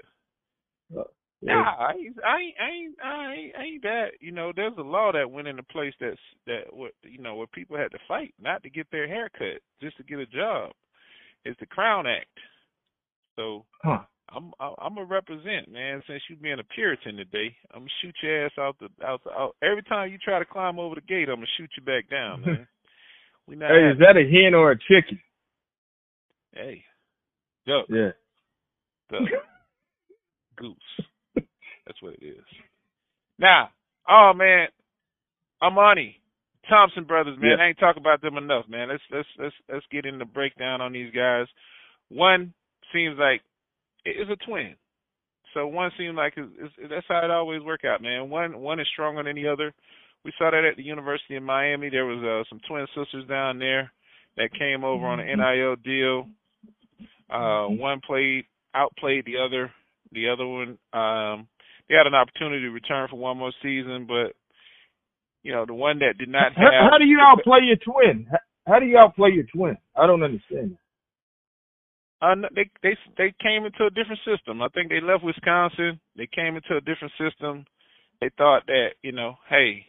Uh, 0.98 1.04
nah, 1.42 1.76
I 1.76 1.92
ain't, 1.94 2.18
I 2.24 2.38
ain't, 2.40 2.56
I 2.60 2.70
ain't, 2.70 2.96
I 3.04 3.34
ain't, 3.34 3.56
I 3.58 3.64
ain't 3.64 3.84
that. 3.84 4.08
You 4.22 4.32
know, 4.32 4.52
there's 4.56 4.78
a 4.78 4.82
law 4.82 5.12
that 5.12 5.30
went 5.30 5.48
into 5.48 5.64
place 5.64 5.94
that's 6.00 6.18
that 6.46 6.62
what 6.72 6.92
you 7.04 7.18
know 7.20 7.36
where 7.36 7.48
people 7.48 7.78
had 7.78 7.92
to 7.92 8.00
fight 8.08 8.34
not 8.40 8.64
to 8.64 8.70
get 8.70 8.88
their 8.92 9.08
hair 9.08 9.30
cut, 9.38 9.62
just 9.82 9.98
to 9.98 10.04
get 10.04 10.20
a 10.20 10.26
job. 10.28 10.72
It's 11.46 11.60
the 11.60 11.66
Crown 11.66 12.06
Act. 12.08 12.28
So 13.36 13.66
Huh. 13.84 14.00
I'm 14.30 14.52
I'm 14.60 14.96
gonna 14.96 15.06
represent, 15.06 15.72
man. 15.72 16.02
Since 16.08 16.22
you 16.30 16.36
being 16.36 16.60
a 16.60 16.64
Puritan 16.76 17.16
today, 17.16 17.56
I'm 17.74 17.82
gonna 17.82 17.90
shoot 18.02 18.16
your 18.22 18.46
ass 18.46 18.52
out 18.60 18.76
the 18.80 18.90
out 19.06 19.24
the 19.24 19.32
out. 19.32 19.56
Every 19.64 19.84
time 19.84 20.12
you 20.12 20.18
try 20.18 20.40
to 20.40 20.46
climb 20.46 20.80
over 20.80 20.96
the 20.96 21.02
gate, 21.02 21.30
I'm 21.30 21.36
gonna 21.36 21.48
shoot 21.58 21.70
you 21.78 21.84
back 21.84 22.10
down, 22.10 22.42
man. 22.46 22.68
We 23.48 23.56
not. 23.56 23.70
Hey, 23.72 23.92
is 23.94 24.00
that 24.00 24.18
a 24.18 24.30
hen 24.30 24.54
or 24.54 24.72
a 24.72 24.76
chicken? 24.78 25.22
hey, 26.54 26.84
duck, 27.66 27.86
Yeah. 27.88 28.10
duck, 29.10 29.22
goose. 30.58 30.76
That's 31.86 32.02
what 32.02 32.16
it 32.16 32.26
is. 32.26 32.44
Now, 33.40 33.70
oh 34.10 34.34
man, 34.36 34.68
Amani, 35.62 36.20
Thompson 36.70 37.06
brothers, 37.06 37.38
man. 37.40 37.52
Yeah. 37.58 37.64
I 37.64 37.68
ain't 37.70 37.80
talk 37.80 37.96
about 37.96 38.22
them 38.22 38.36
enough, 38.36 38.66
man. 38.68 38.90
Let's 38.90 39.04
let's 39.12 39.28
let's 39.40 39.56
let's 39.72 39.86
get 39.94 40.06
in 40.06 40.20
the 40.20 40.26
breakdown 40.26 40.82
on 40.82 40.92
these 40.92 41.14
guys. 41.14 41.46
One 42.10 42.54
seems 42.94 43.18
like 43.18 43.42
it's 44.16 44.32
a 44.32 44.46
twin. 44.46 44.76
So 45.54 45.68
one 45.68 45.92
seems 45.98 46.16
like 46.16 46.34
it's, 46.38 46.52
it's, 46.60 46.90
that's 46.90 47.06
how 47.08 47.24
it 47.24 47.32
always 47.32 47.62
work 47.64 47.82
out, 47.86 48.02
man. 48.02 48.30
One 48.30 48.60
one 48.60 48.80
is 48.80 48.88
stronger 48.94 49.24
than 49.24 49.36
the 49.36 49.48
other. 49.48 49.74
We 50.26 50.34
saw 50.38 50.52
that 50.52 50.66
at 50.70 50.78
the 50.78 50.84
University 50.84 51.36
of 51.36 51.44
Miami. 51.44 51.90
There 51.90 52.06
was 52.06 52.22
uh, 52.24 52.48
some 52.50 52.60
twin 52.68 52.86
sisters 52.96 53.28
down 53.28 53.60
there 53.60 53.92
that 54.36 54.50
came 54.58 54.84
over 54.84 55.06
on 55.06 55.20
an 55.20 55.28
NIL 55.40 55.76
deal. 55.78 56.28
Uh, 57.30 57.68
one 57.68 58.02
played 58.06 58.46
outplayed 58.76 59.26
the 59.26 59.38
other. 59.44 59.72
The 60.12 60.30
other 60.30 60.48
one, 60.48 60.78
um, 60.94 61.48
they 61.90 61.96
had 61.96 62.08
an 62.08 62.14
opportunity 62.16 62.62
to 62.62 62.70
return 62.70 63.08
for 63.10 63.18
one 63.18 63.38
more 63.38 63.52
season, 63.62 64.06
but 64.08 64.36
you 65.44 65.52
know 65.52 65.66
the 65.66 65.74
one 65.74 66.00
that 66.00 66.18
did 66.18 66.30
not 66.30 66.54
How, 66.56 66.64
have. 66.64 66.92
how 66.92 66.98
do 66.98 67.06
you 67.06 67.20
outplay 67.22 67.60
your 67.64 67.78
twin? 67.78 68.28
How, 68.30 68.74
how 68.74 68.80
do 68.80 68.86
you 68.86 68.98
outplay 68.98 69.32
your 69.32 69.46
twin? 69.54 69.78
I 69.96 70.08
don't 70.08 70.24
understand. 70.24 70.78
Uh, 72.22 72.36
they 72.56 72.70
they 72.82 72.98
they 73.18 73.34
came 73.42 73.66
into 73.66 73.86
a 73.86 73.92
different 73.92 74.20
system. 74.26 74.62
I 74.62 74.70
think 74.70 74.90
they 74.90 75.02
left 75.02 75.24
Wisconsin. 75.24 76.00
They 76.16 76.28
came 76.28 76.56
into 76.56 76.76
a 76.76 76.82
different 76.82 77.14
system. 77.18 77.66
They 78.22 78.30
thought 78.38 78.66
that 78.68 78.90
you 79.04 79.12
know, 79.12 79.36
hey, 79.50 79.86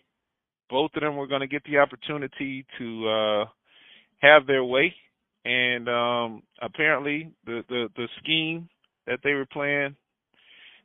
both 0.69 0.91
of 0.95 1.01
them 1.01 1.17
were 1.17 1.27
going 1.27 1.41
to 1.41 1.47
get 1.47 1.63
the 1.65 1.79
opportunity 1.79 2.67
to 2.79 3.09
uh 3.09 3.45
have 4.21 4.47
their 4.47 4.65
way, 4.65 4.95
and 5.45 5.89
um 5.89 6.43
apparently 6.61 7.33
the 7.47 7.63
the 7.69 7.89
the 7.97 8.09
scheme 8.23 8.69
that 9.07 9.21
they 9.25 9.33
were 9.33 9.47
playing 9.47 9.97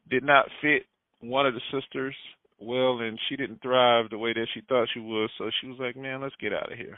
did 0.10 0.24
not 0.24 0.45
fit 0.61 0.84
one 1.20 1.45
of 1.45 1.53
the 1.53 1.61
sisters 1.72 2.15
well, 2.60 2.99
and 2.99 3.20
she 3.28 3.36
didn't 3.36 3.61
thrive 3.61 4.10
the 4.10 4.18
way 4.18 4.34
that 4.34 4.48
she 4.53 4.61
thought 4.61 4.88
she 4.94 4.99
would. 4.99 5.30
So 5.38 5.49
she 5.60 5.68
was 5.68 5.78
like, 5.80 5.98
"Man, 5.98 6.22
let's 6.22 6.36
get 6.40 6.53
out 6.53 6.72
of 6.72 6.78
here." 6.78 6.98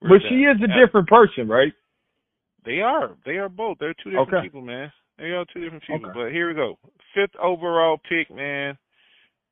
We're 0.00 0.18
But 0.18 0.28
she 0.28 0.44
is 0.44 0.56
a 0.62 0.86
different 0.86 1.08
person, 1.08 1.48
right? 1.48 1.72
They 2.64 2.80
are. 2.80 3.16
They 3.24 3.36
are 3.36 3.48
both. 3.48 3.78
They're 3.78 3.94
two 4.02 4.10
different 4.10 4.32
Okay. 4.34 4.42
people, 4.42 4.62
man. 4.62 4.90
They 5.18 5.30
are 5.32 5.44
two 5.52 5.60
different 5.60 5.84
people. 5.84 6.10
Okay. 6.10 6.18
But 6.18 6.32
here 6.32 6.48
we 6.48 6.54
go. 6.54 6.78
Fifth 7.14 7.36
overall 7.36 7.98
pick, 8.08 8.30
man. 8.34 8.76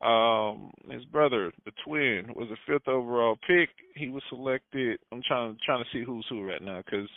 Um, 0.01 0.73
his 0.91 1.05
brother, 1.05 1.53
the 1.65 1.71
twin, 1.85 2.33
was 2.35 2.49
a 2.51 2.57
fifth 2.67 2.89
overall 2.89 3.37
pick. 3.47 3.69
He 3.95 4.09
was 4.09 4.23
selected. 4.29 4.99
I'm 5.13 5.23
trying 5.27 5.57
trying 5.65 5.85
to 5.85 5.91
see 5.93 6.03
who's 6.05 6.27
who 6.29 6.43
right 6.43 6.63
now 6.63 6.83
because 6.85 7.09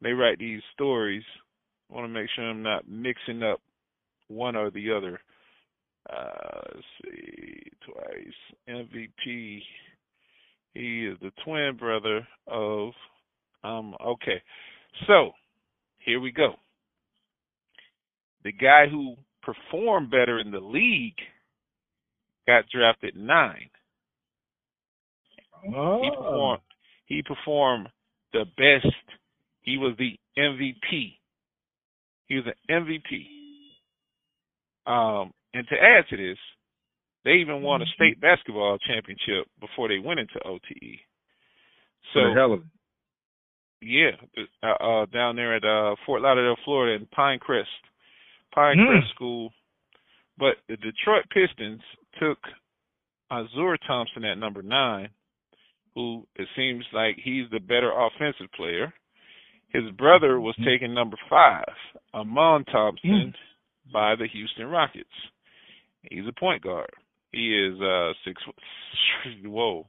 they 0.00 0.12
write 0.12 0.38
these 0.38 0.62
stories. 0.72 1.24
I 1.90 1.94
want 1.94 2.06
to 2.06 2.08
make 2.08 2.30
sure 2.34 2.48
I'm 2.48 2.62
not 2.62 2.88
mixing 2.88 3.42
up 3.42 3.60
one 4.28 4.56
or 4.56 4.70
the 4.70 4.90
other. 4.92 5.20
Uh, 6.08 6.62
let's 6.74 6.86
see, 7.04 7.62
twice 7.84 8.34
MVP. 8.66 9.60
He 10.74 11.06
is 11.06 11.18
the 11.20 11.32
twin 11.44 11.76
brother 11.76 12.26
of. 12.46 12.92
Um. 13.62 13.94
Okay, 14.04 14.42
so 15.06 15.32
here 15.98 16.20
we 16.20 16.32
go. 16.32 16.54
The 18.44 18.52
guy 18.52 18.86
who 18.90 19.14
performed 19.42 20.10
better 20.10 20.38
in 20.38 20.50
the 20.50 20.60
league 20.60 21.18
got 22.46 22.64
drafted 22.72 23.16
nine. 23.16 23.70
Oh. 25.74 26.00
He 26.02 26.10
performed. 26.10 26.62
He 27.06 27.22
performed 27.22 27.88
the 28.32 28.44
best. 28.56 28.94
He 29.60 29.78
was 29.78 29.94
the 29.98 30.18
MVP. 30.36 31.18
He 32.26 32.34
was 32.36 32.44
an 32.46 32.54
MVP. 32.70 33.26
Um, 34.86 35.32
and 35.54 35.66
to 35.68 35.74
add 35.76 36.04
to 36.10 36.16
this, 36.16 36.38
they 37.24 37.32
even 37.34 37.62
won 37.62 37.82
a 37.82 37.84
Mm-hmm. 37.84 37.92
state 37.94 38.20
basketball 38.20 38.78
championship 38.78 39.46
before 39.60 39.88
they 39.88 39.98
went 39.98 40.18
into 40.18 40.40
OTE. 40.44 40.98
So 42.12 42.20
the 42.28 42.34
hell 42.34 42.54
of 42.54 42.60
it. 42.60 42.66
Yeah, 43.84 44.12
uh, 44.62 44.66
uh, 44.84 45.06
down 45.06 45.34
there 45.36 45.56
at 45.56 45.64
uh, 45.64 45.96
Fort 46.06 46.22
Lauderdale, 46.22 46.56
Florida, 46.64 46.94
in 46.94 47.06
Pinecrest, 47.06 47.64
Pinecrest 48.56 49.02
Mm. 49.02 49.08
School. 49.14 49.52
But 50.38 50.56
the 50.68 50.76
Detroit 50.76 51.24
Pistons 51.30 51.80
took 52.20 52.38
Ausar 53.30 53.76
Thompson 53.86 54.24
at 54.24 54.38
number 54.38 54.62
nine, 54.62 55.08
who 55.94 56.26
it 56.36 56.46
seems 56.56 56.84
like 56.92 57.16
he's 57.22 57.50
the 57.50 57.58
better 57.60 57.90
offensive 57.92 58.50
player. 58.52 58.92
His 59.70 59.90
brother 59.92 60.38
was 60.40 60.54
Mhm. 60.56 60.64
taken 60.64 60.94
number 60.94 61.16
five, 61.28 61.64
Amen 62.14 62.64
Thompson, 62.66 63.10
Mm. 63.10 63.34
by 63.92 64.14
the 64.14 64.26
Houston 64.26 64.68
Rockets. 64.68 65.10
He's 66.10 66.26
a 66.26 66.32
point 66.32 66.62
guard. 66.62 66.90
He 67.32 67.56
is 67.56 67.80
uh 67.80 68.12
six. 68.24 68.42
Whoa, 69.44 69.86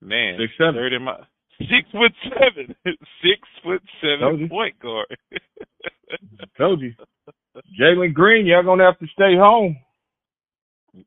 man, 0.00 0.38
Six 0.38 0.56
seven. 0.58 0.74
third 0.74 0.92
in 0.92 1.02
my 1.04 1.16
six 1.58 1.88
foot 1.92 2.12
seven, 2.24 2.74
six 3.22 3.40
foot 3.64 3.82
seven 4.00 4.38
you. 4.40 4.48
point 4.48 4.78
guard. 4.80 5.06
Told 6.58 6.80
you. 6.80 6.92
Jalen 7.80 8.12
Green, 8.14 8.46
y'all 8.46 8.62
gonna 8.62 8.84
have 8.84 8.98
to 8.98 9.06
stay 9.12 9.34
home. 9.36 9.76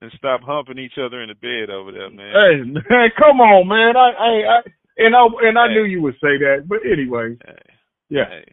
and 0.00 0.12
stop 0.18 0.40
humping 0.42 0.78
each 0.78 0.98
other 1.02 1.22
in 1.22 1.28
the 1.28 1.34
bed 1.34 1.70
over 1.74 1.92
there, 1.92 2.10
man. 2.10 2.32
Hey 2.34 2.62
man, 2.70 3.10
come 3.18 3.40
on, 3.40 3.66
man. 3.68 3.96
I, 3.96 4.10
I, 4.10 4.30
I 4.58 4.60
and 4.98 5.16
I 5.16 5.26
and 5.48 5.58
I 5.58 5.68
Hey. 5.68 5.74
knew 5.74 5.84
you 5.84 6.02
would 6.02 6.14
say 6.14 6.36
that, 6.38 6.64
but 6.68 6.78
anyway, 6.90 7.36
Hey, 7.44 7.62
yeah. 8.10 8.28
hey, 8.28 8.44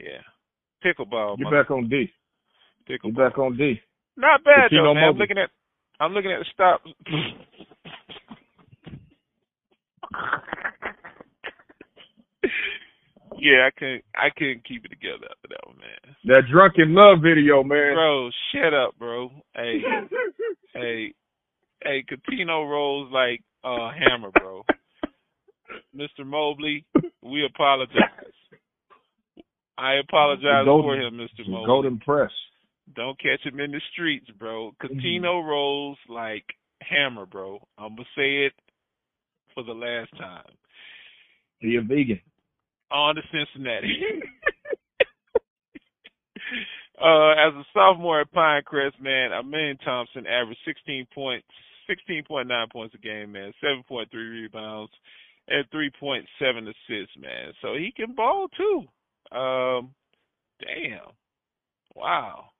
yeah. 0.00 0.22
Pickleball, 0.84 1.38
mother- 1.38 1.62
back 1.62 1.70
on 1.70 1.88
D. 1.88 2.12
Pickleball. 2.88 3.16
back 3.16 3.38
on 3.38 3.56
D. 3.56 3.80
Not 4.16 4.42
bad 4.44 4.70
Casino 4.70 4.84
though, 4.84 4.94
man. 4.94 5.04
I'm 5.10 5.16
looking 5.18 5.38
at, 5.38 5.50
I'm 6.00 6.12
looking 6.14 6.32
at 6.32 6.38
the 6.40 6.46
stop. 6.54 6.82
yeah, 13.38 13.66
I 13.66 13.70
couldn't, 13.76 14.04
I 14.14 14.28
couldn't 14.36 14.64
keep 14.66 14.84
it 14.84 14.88
together 14.88 15.26
after 15.30 15.48
that 15.50 15.66
one, 15.66 15.78
man. 15.78 16.14
That 16.24 16.42
drunken 16.50 16.94
love 16.94 17.18
video, 17.22 17.62
man. 17.62 17.94
Bro, 17.94 18.30
shut 18.52 18.74
up, 18.74 18.98
bro. 18.98 19.30
Hey, 19.54 19.80
hey, 20.74 21.14
hey, 21.82 22.04
Catino 22.08 22.68
rolls 22.68 23.10
like 23.12 23.42
a 23.64 23.68
uh, 23.68 23.92
hammer, 23.92 24.30
bro. 24.32 24.64
Mr. 25.94 26.24
Mobley, 26.24 26.84
we 27.22 27.44
apologize. 27.44 27.94
I 29.76 29.94
apologize 29.94 30.64
Golden- 30.64 30.84
for 30.84 30.96
him, 30.96 31.14
Mr. 31.14 31.48
Mobley. 31.48 31.66
Golden 31.66 31.98
Press. 31.98 32.30
Don't 32.96 33.18
catch 33.20 33.44
him 33.44 33.60
in 33.60 33.70
the 33.70 33.82
streets, 33.92 34.30
bro. 34.38 34.72
Catino 34.82 35.44
rolls 35.46 35.98
like 36.08 36.44
hammer, 36.80 37.26
bro. 37.26 37.60
I'm 37.76 37.96
gonna 37.96 38.08
say 38.16 38.46
it 38.46 38.54
for 39.58 39.64
the 39.64 39.72
last 39.72 40.10
time. 40.16 40.52
He 41.58 41.74
a 41.74 41.82
vegan. 41.82 42.20
On 42.92 43.16
to 43.16 43.22
Cincinnati. 43.32 43.92
uh, 47.02 47.30
as 47.32 47.54
a 47.54 47.64
sophomore 47.74 48.20
at 48.20 48.32
Pinecrest, 48.32 49.00
man, 49.00 49.32
Amen 49.32 49.76
Thompson 49.84 50.26
averaged 50.28 50.60
16 50.64 51.08
points, 51.12 51.46
16.9 51.90 52.70
points 52.70 52.94
a 52.94 52.98
game, 52.98 53.32
man, 53.32 53.52
7.3 53.62 54.06
rebounds, 54.12 54.92
and 55.48 55.68
3.7 55.70 56.22
assists, 56.40 57.16
man. 57.20 57.52
So 57.60 57.74
he 57.74 57.92
can 57.96 58.14
ball 58.14 58.46
too. 58.56 59.36
Um, 59.36 59.90
damn. 60.60 61.10
Wow. 61.96 62.50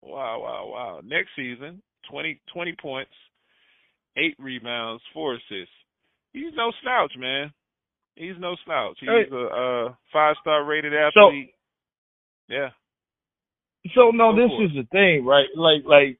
Wow, 0.00 0.40
wow, 0.40 0.70
wow. 0.72 1.00
Next 1.04 1.28
season, 1.36 1.82
20, 2.10 2.40
20 2.54 2.74
points, 2.80 3.10
eight 4.16 4.36
rebounds, 4.38 5.02
four 5.12 5.34
assists. 5.34 5.74
He's 6.32 6.52
no 6.54 6.72
slouch, 6.82 7.12
man. 7.16 7.52
He's 8.16 8.34
no 8.38 8.56
slouch. 8.64 8.96
He's 9.00 9.08
Hey. 9.08 9.26
a, 9.30 9.36
uh 9.46 9.94
five 10.12 10.36
star 10.40 10.64
rated 10.64 10.92
So- 11.14 11.28
athlete. 11.28 11.54
yeah. 12.48 12.70
So 13.94 14.10
no, 14.10 14.32
Go 14.32 14.36
this 14.36 14.70
is 14.70 14.76
it. 14.76 14.82
the 14.82 14.88
thing, 14.90 15.24
right? 15.24 15.46
Like, 15.54 15.84
like, 15.84 16.18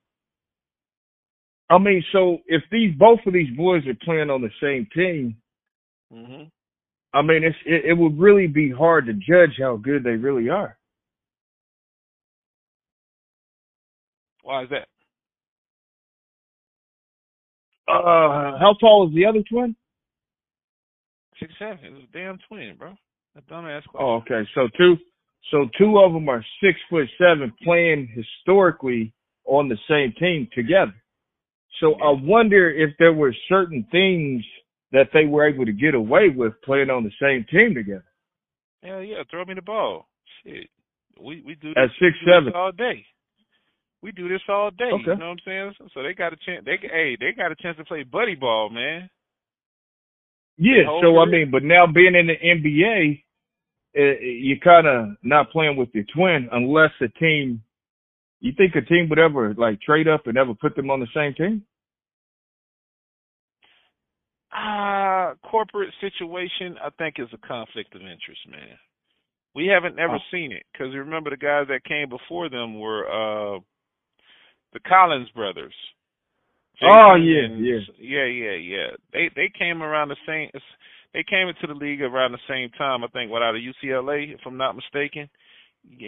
I 1.70 1.76
mean, 1.78 2.02
so 2.12 2.39
if 2.47 2.62
these 2.70 2.94
both 2.97 3.20
of 3.26 3.32
these 3.32 3.55
boys 3.56 3.86
are 3.86 3.94
playing 3.94 4.30
on 4.30 4.40
the 4.40 4.51
same 4.60 4.86
team, 4.94 5.36
Mhm. 6.12 6.51
I 7.12 7.22
mean, 7.22 7.43
it's 7.44 7.59
it, 7.66 7.85
it 7.86 7.93
would 7.94 8.18
really 8.18 8.47
be 8.47 8.70
hard 8.70 9.06
to 9.06 9.12
judge 9.14 9.59
how 9.59 9.76
good 9.76 10.02
they 10.05 10.16
really 10.16 10.48
are. 10.48 10.78
Why 14.43 14.62
is 14.62 14.70
that? 14.70 14.89
Uh, 17.86 18.59
how 18.59 18.74
tall 18.80 19.09
is 19.09 19.14
the 19.14 19.26
other 19.26 19.43
twin? 19.43 19.74
Six 21.40 21.52
seven. 21.59 21.78
It 21.85 21.93
was 21.93 22.02
a 22.02 22.16
damn 22.16 22.39
twin, 22.48 22.77
bro. 22.78 22.94
A 23.36 23.43
dumbass 23.43 23.85
question. 23.86 24.01
Oh, 24.01 24.16
okay. 24.16 24.48
So 24.55 24.69
two, 24.77 24.97
so 25.51 25.69
two 25.78 25.98
of 25.98 26.12
them 26.12 26.28
are 26.28 26.44
six 26.62 26.78
foot 26.90 27.06
seven, 27.19 27.52
playing 27.62 28.09
historically 28.15 29.12
on 29.44 29.69
the 29.69 29.78
same 29.89 30.12
team 30.19 30.48
together. 30.55 30.94
So 31.81 31.94
I 31.94 32.15
wonder 32.20 32.70
if 32.70 32.90
there 32.98 33.12
were 33.12 33.35
certain 33.48 33.86
things 33.93 34.43
that 34.93 35.09
they 35.12 35.27
were 35.27 35.47
able 35.48 35.66
to 35.66 35.73
get 35.73 35.94
away 35.94 36.28
with 36.35 36.55
playing 36.65 36.90
on 36.90 37.05
the 37.05 37.12
same 37.20 37.44
team 37.51 37.74
together. 37.74 38.05
Hell 38.82 39.02
yeah, 39.02 39.23
throw 39.31 39.44
me 39.44 39.55
the 39.55 39.62
ball. 39.62 40.09
Shit. 40.43 40.69
We 41.20 41.43
we 41.44 41.55
do 41.56 41.69
this, 41.74 41.77
At 41.77 41.90
six 42.01 42.16
do 42.24 42.31
seven. 42.32 42.52
all 42.55 42.73
day. 42.73 43.05
We 44.02 44.12
do 44.12 44.28
this 44.28 44.40
all 44.48 44.70
day. 44.70 44.90
Okay. 44.93 45.02
You 45.06 45.16
know 45.16 45.27
what 45.31 45.32
I'm 45.32 45.39
saying? 45.44 45.74
So, 45.78 45.89
so 45.94 46.02
they 46.02 46.15
got 46.15 46.32
a 46.32 46.36
chance. 46.47 46.65
They 46.65 46.78
hey, 46.81 47.16
they 47.19 47.32
got 47.36 47.52
a 47.52 47.56
chance 47.56 47.77
to 47.78 47.85
play 47.85 48.05
buddy 48.05 48.35
ball, 48.35 48.70
man. 48.70 49.10
Yeah. 50.59 50.82
So 51.01 51.18
I 51.18 51.24
mean, 51.24 51.51
but 51.51 51.62
now 51.62 51.86
being 51.86 52.14
in 52.14 52.26
the 52.26 52.36
NBA, 52.36 53.22
uh, 53.97 54.20
you're 54.20 54.59
kind 54.59 54.86
of 54.86 55.16
not 55.22 55.51
playing 55.51 55.76
with 55.76 55.89
your 55.94 56.05
twin 56.14 56.48
unless 56.52 56.90
a 57.01 57.09
team. 57.18 57.62
You 58.40 58.52
think 58.56 58.74
a 58.76 58.82
team 58.82 59.09
would 59.09 59.18
ever 59.18 59.55
like 59.55 59.80
trade 59.80 60.09
up 60.09 60.26
and 60.26 60.36
ever 60.36 60.55
put 60.55 60.76
them 60.76 60.90
on 60.90 61.01
the 61.01 61.06
same 61.14 61.35
team? 61.35 61.62
Ah, 64.52 65.35
corporate 65.44 65.93
situation, 66.01 66.76
I 66.82 66.90
think 66.98 67.16
is 67.18 67.28
a 67.32 67.47
conflict 67.47 67.94
of 67.94 68.01
interest, 68.01 68.40
man. 68.48 68.78
We 69.55 69.66
haven't 69.66 69.98
ever 69.98 70.16
Oh. 70.16 70.30
seen 70.30 70.52
it 70.52 70.64
because 70.72 70.94
remember 70.94 71.30
the 71.30 71.36
guys 71.36 71.66
that 71.68 71.85
came 71.85 72.09
before 72.09 72.48
them 72.48 72.78
were 72.78 73.09
uh 73.09 73.60
the 74.72 74.80
Collins 74.80 75.30
brothers. 75.30 75.74
Oh, 76.83 77.15
yeah, 77.17 77.49
yeah. 77.59 77.79
yeah, 77.99 78.25
yeah, 78.25 78.55
yeah. 78.55 78.87
They 79.13 79.31
they 79.35 79.51
came 79.59 79.83
around 79.83 80.09
the 80.09 80.17
same. 80.27 80.51
They 81.13 81.25
came 81.29 81.49
into 81.49 81.67
the 81.67 81.75
league 81.75 82.03
around 82.03 82.33
the 82.33 82.39
same 82.49 82.71
time. 82.71 83.03
I 83.03 83.09
think, 83.09 83.31
what 83.31 83.43
out 83.43 83.57
of 83.57 83.63
UCLA, 83.63 84.35
if 84.35 84.41
I'm 84.47 84.57
not 84.57 84.77
mistaken. 84.77 85.29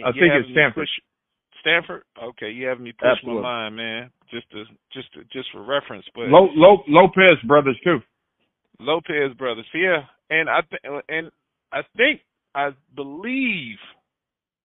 I 0.05 0.11
think 0.11 0.31
it's 0.33 0.49
Stanford. 0.51 0.83
push- 0.83 1.59
Stanford. 1.59 2.03
Okay, 2.21 2.51
you 2.51 2.67
have 2.67 2.79
me 2.79 2.91
push 2.91 3.09
Absolutely. 3.17 3.41
my 3.41 3.69
mind, 3.69 3.75
man. 3.75 4.11
Just 4.29 4.49
to 4.51 4.63
just 4.93 5.11
to, 5.13 5.23
just 5.25 5.51
for 5.51 5.63
reference, 5.63 6.05
but 6.15 6.27
Lo- 6.29 6.51
Lo- 6.55 6.83
Lopez 6.87 7.37
brothers 7.45 7.77
too. 7.83 7.99
Lopez 8.79 9.33
brothers. 9.37 9.65
Yeah, 9.73 10.03
and 10.29 10.49
I 10.49 10.61
th- 10.61 11.03
and 11.09 11.31
I 11.71 11.81
think 11.97 12.21
I 12.55 12.69
believe 12.95 13.77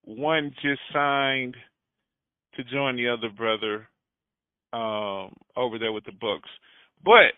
one 0.05 0.53
just 0.62 0.81
signed 0.93 1.57
to 2.55 2.65
join 2.65 2.97
the 2.97 3.09
other 3.09 3.28
brother 3.28 3.89
um 4.77 5.32
over 5.57 5.78
there 5.78 5.93
with 5.93 6.05
the 6.05 6.12
books. 6.12 6.48
But 7.05 7.32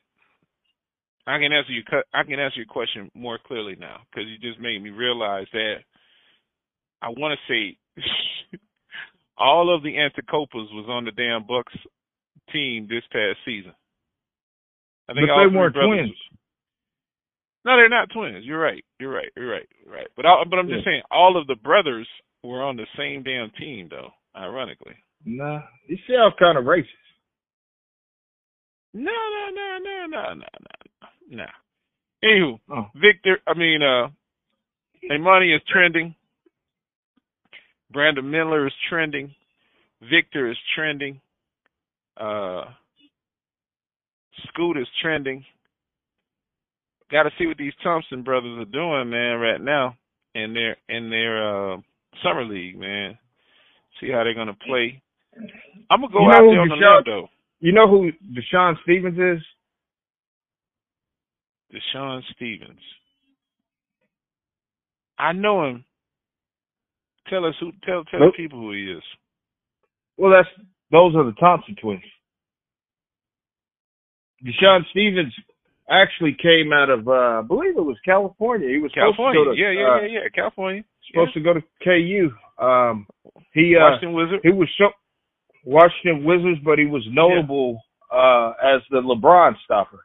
I 1.26 1.38
can 1.38 1.52
answer 1.52 1.72
you 1.72 1.82
I 2.12 2.22
can 2.24 2.40
answer 2.40 2.56
your 2.58 2.66
question 2.66 3.10
more 3.14 3.38
clearly 3.46 3.76
now 3.78 3.98
because 4.10 4.28
you 4.28 4.38
just 4.38 4.60
made 4.60 4.82
me 4.82 4.90
realize 4.90 5.46
that 5.52 5.76
I 7.02 7.08
want 7.10 7.38
to 7.38 7.52
say 7.52 7.76
all 9.38 9.74
of 9.74 9.82
the 9.82 9.94
Antetokounmpos 9.94 10.72
was 10.74 10.86
on 10.88 11.04
the 11.04 11.12
damn 11.12 11.46
Bucks 11.46 11.72
team 12.52 12.86
this 12.88 13.04
past 13.12 13.38
season. 13.44 13.72
I 15.08 15.12
But 15.14 15.20
they 15.20 15.56
weren't 15.56 15.74
twins. 15.74 16.16
no, 17.64 17.76
they're 17.76 17.88
not 17.88 18.10
twins. 18.10 18.44
You're 18.44 18.60
right. 18.60 18.84
You're 18.98 19.12
right. 19.12 19.30
You're 19.36 19.50
right. 19.50 19.68
You're 19.84 19.94
right. 19.94 20.08
But 20.16 20.26
all, 20.26 20.44
but 20.48 20.58
I'm 20.58 20.68
just 20.68 20.84
Yeah. 20.86 20.92
saying, 20.92 21.02
all 21.10 21.36
of 21.36 21.46
the 21.46 21.56
brothers 21.56 22.08
were 22.42 22.62
on 22.62 22.76
the 22.76 22.86
same 22.96 23.22
damn 23.22 23.50
team, 23.50 23.88
though. 23.88 24.10
Ironically. 24.36 24.94
Nah, 25.24 25.62
you 25.86 25.98
sound 26.08 26.34
kind 26.38 26.56
of 26.58 26.64
racist. 26.64 26.86
No, 28.98 29.12
no, 29.12 29.50
no, 29.54 29.78
no, 29.84 30.06
no, 30.06 30.34
no, 30.34 30.46
no, 31.30 31.36
no. 31.36 31.44
Anywho, 32.24 32.58
Oh. 32.70 32.86
Victor, 32.96 33.38
I 33.46 33.54
mean, 33.54 33.82
uh, 33.82 34.08
Emoni 35.10 35.54
is 35.54 35.62
trending. 35.72 36.14
Brandon 37.92 38.28
Miller 38.28 38.66
is 38.66 38.72
trending. 38.88 39.34
Victor 40.10 40.50
is 40.50 40.56
trending. 40.74 41.20
Uh, 42.16 42.64
Scoot 44.48 44.76
is 44.76 44.88
trending. 45.00 45.44
Got 47.10 47.22
to 47.24 47.30
see 47.38 47.46
what 47.46 47.56
these 47.56 47.72
Thompson 47.82 48.22
brothers 48.22 48.58
are 48.58 48.64
doing, 48.70 49.10
man, 49.10 49.38
right 49.40 49.60
now 49.60 49.96
in 50.34 50.52
their 50.54 50.76
in 50.88 51.08
their 51.10 51.72
uh, 51.72 51.76
summer 52.22 52.44
league, 52.44 52.78
man. 52.78 53.16
See 54.00 54.10
how 54.10 54.24
they're 54.24 54.34
gonna 54.34 54.54
play. 54.66 55.00
I'm 55.90 56.00
gonna 56.02 56.12
go 56.12 56.20
You 56.20 56.28
know 56.28 56.34
out 56.34 56.50
there 56.50 56.60
on 56.60 56.68
the 56.68 56.74
Deshaun- 56.74 56.96
limb 56.96 57.04
though. 57.06 57.28
You 57.60 57.72
know 57.72 57.88
who 57.88 58.10
Deshaun 58.34 58.74
Stevens 58.82 59.18
is? 59.18 59.44
Deshaun 61.74 62.22
Stevens. 62.34 62.80
I 65.18 65.32
know 65.32 65.64
him. 65.66 65.84
Tell 67.28 67.44
us 67.44 67.54
who. 67.60 67.72
Tell 67.84 68.04
tell 68.04 68.20
Nope. 68.20 68.34
the 68.36 68.42
people 68.42 68.60
who 68.60 68.72
he 68.72 68.84
is. 68.90 69.02
Well, 70.16 70.30
that's 70.32 70.48
those 70.90 71.14
are 71.16 71.24
the 71.24 71.32
Thompson 71.32 71.76
twins. 71.80 72.02
Deshaun 74.44 74.80
Stevens 74.90 75.34
actually 75.90 76.36
came 76.40 76.72
out 76.72 76.90
of, 76.90 77.08
uh, 77.08 77.40
I 77.40 77.42
believe 77.42 77.76
it 77.76 77.80
was 77.82 77.96
California. 78.04 78.68
He 78.68 78.78
was 78.78 78.92
California. 78.92 79.40
supposed 79.40 79.56
to 79.58 79.62
go 79.62 79.68
to, 79.68 79.74
yeah, 79.74 79.80
yeah, 79.80 79.94
uh, 79.94 80.00
yeah, 80.02 80.20
yeah. 80.22 80.28
California. 80.34 80.84
supposed 81.10 81.34
to 81.34 81.40
go 81.40 81.54
to 81.54 81.62
KU. 81.82 82.30
Um, 82.62 83.06
he 83.52 83.72
Yeah. 83.74 83.78
uh, 83.78 83.90
Washington 83.90 84.12
Wizard. 84.14 84.40
he 84.44 84.50
was 84.52 84.68
so 84.78 84.90
Washington 85.68 86.24
Wizards, 86.24 86.60
but 86.64 86.78
he 86.78 86.86
was 86.86 87.06
notable 87.10 87.82
uh, 88.10 88.52
as 88.62 88.80
the 88.90 89.02
LeBron 89.02 89.54
stopper. 89.64 90.02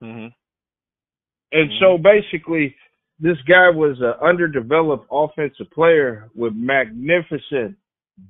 hmm 0.00 0.28
And 1.52 1.70
Mhm. 1.70 1.78
so 1.80 1.98
basically, 1.98 2.74
this 3.18 3.36
guy 3.42 3.68
was 3.68 4.00
an 4.00 4.14
underdeveloped 4.22 5.06
offensive 5.10 5.70
player 5.70 6.30
with 6.34 6.54
magnificent 6.54 7.76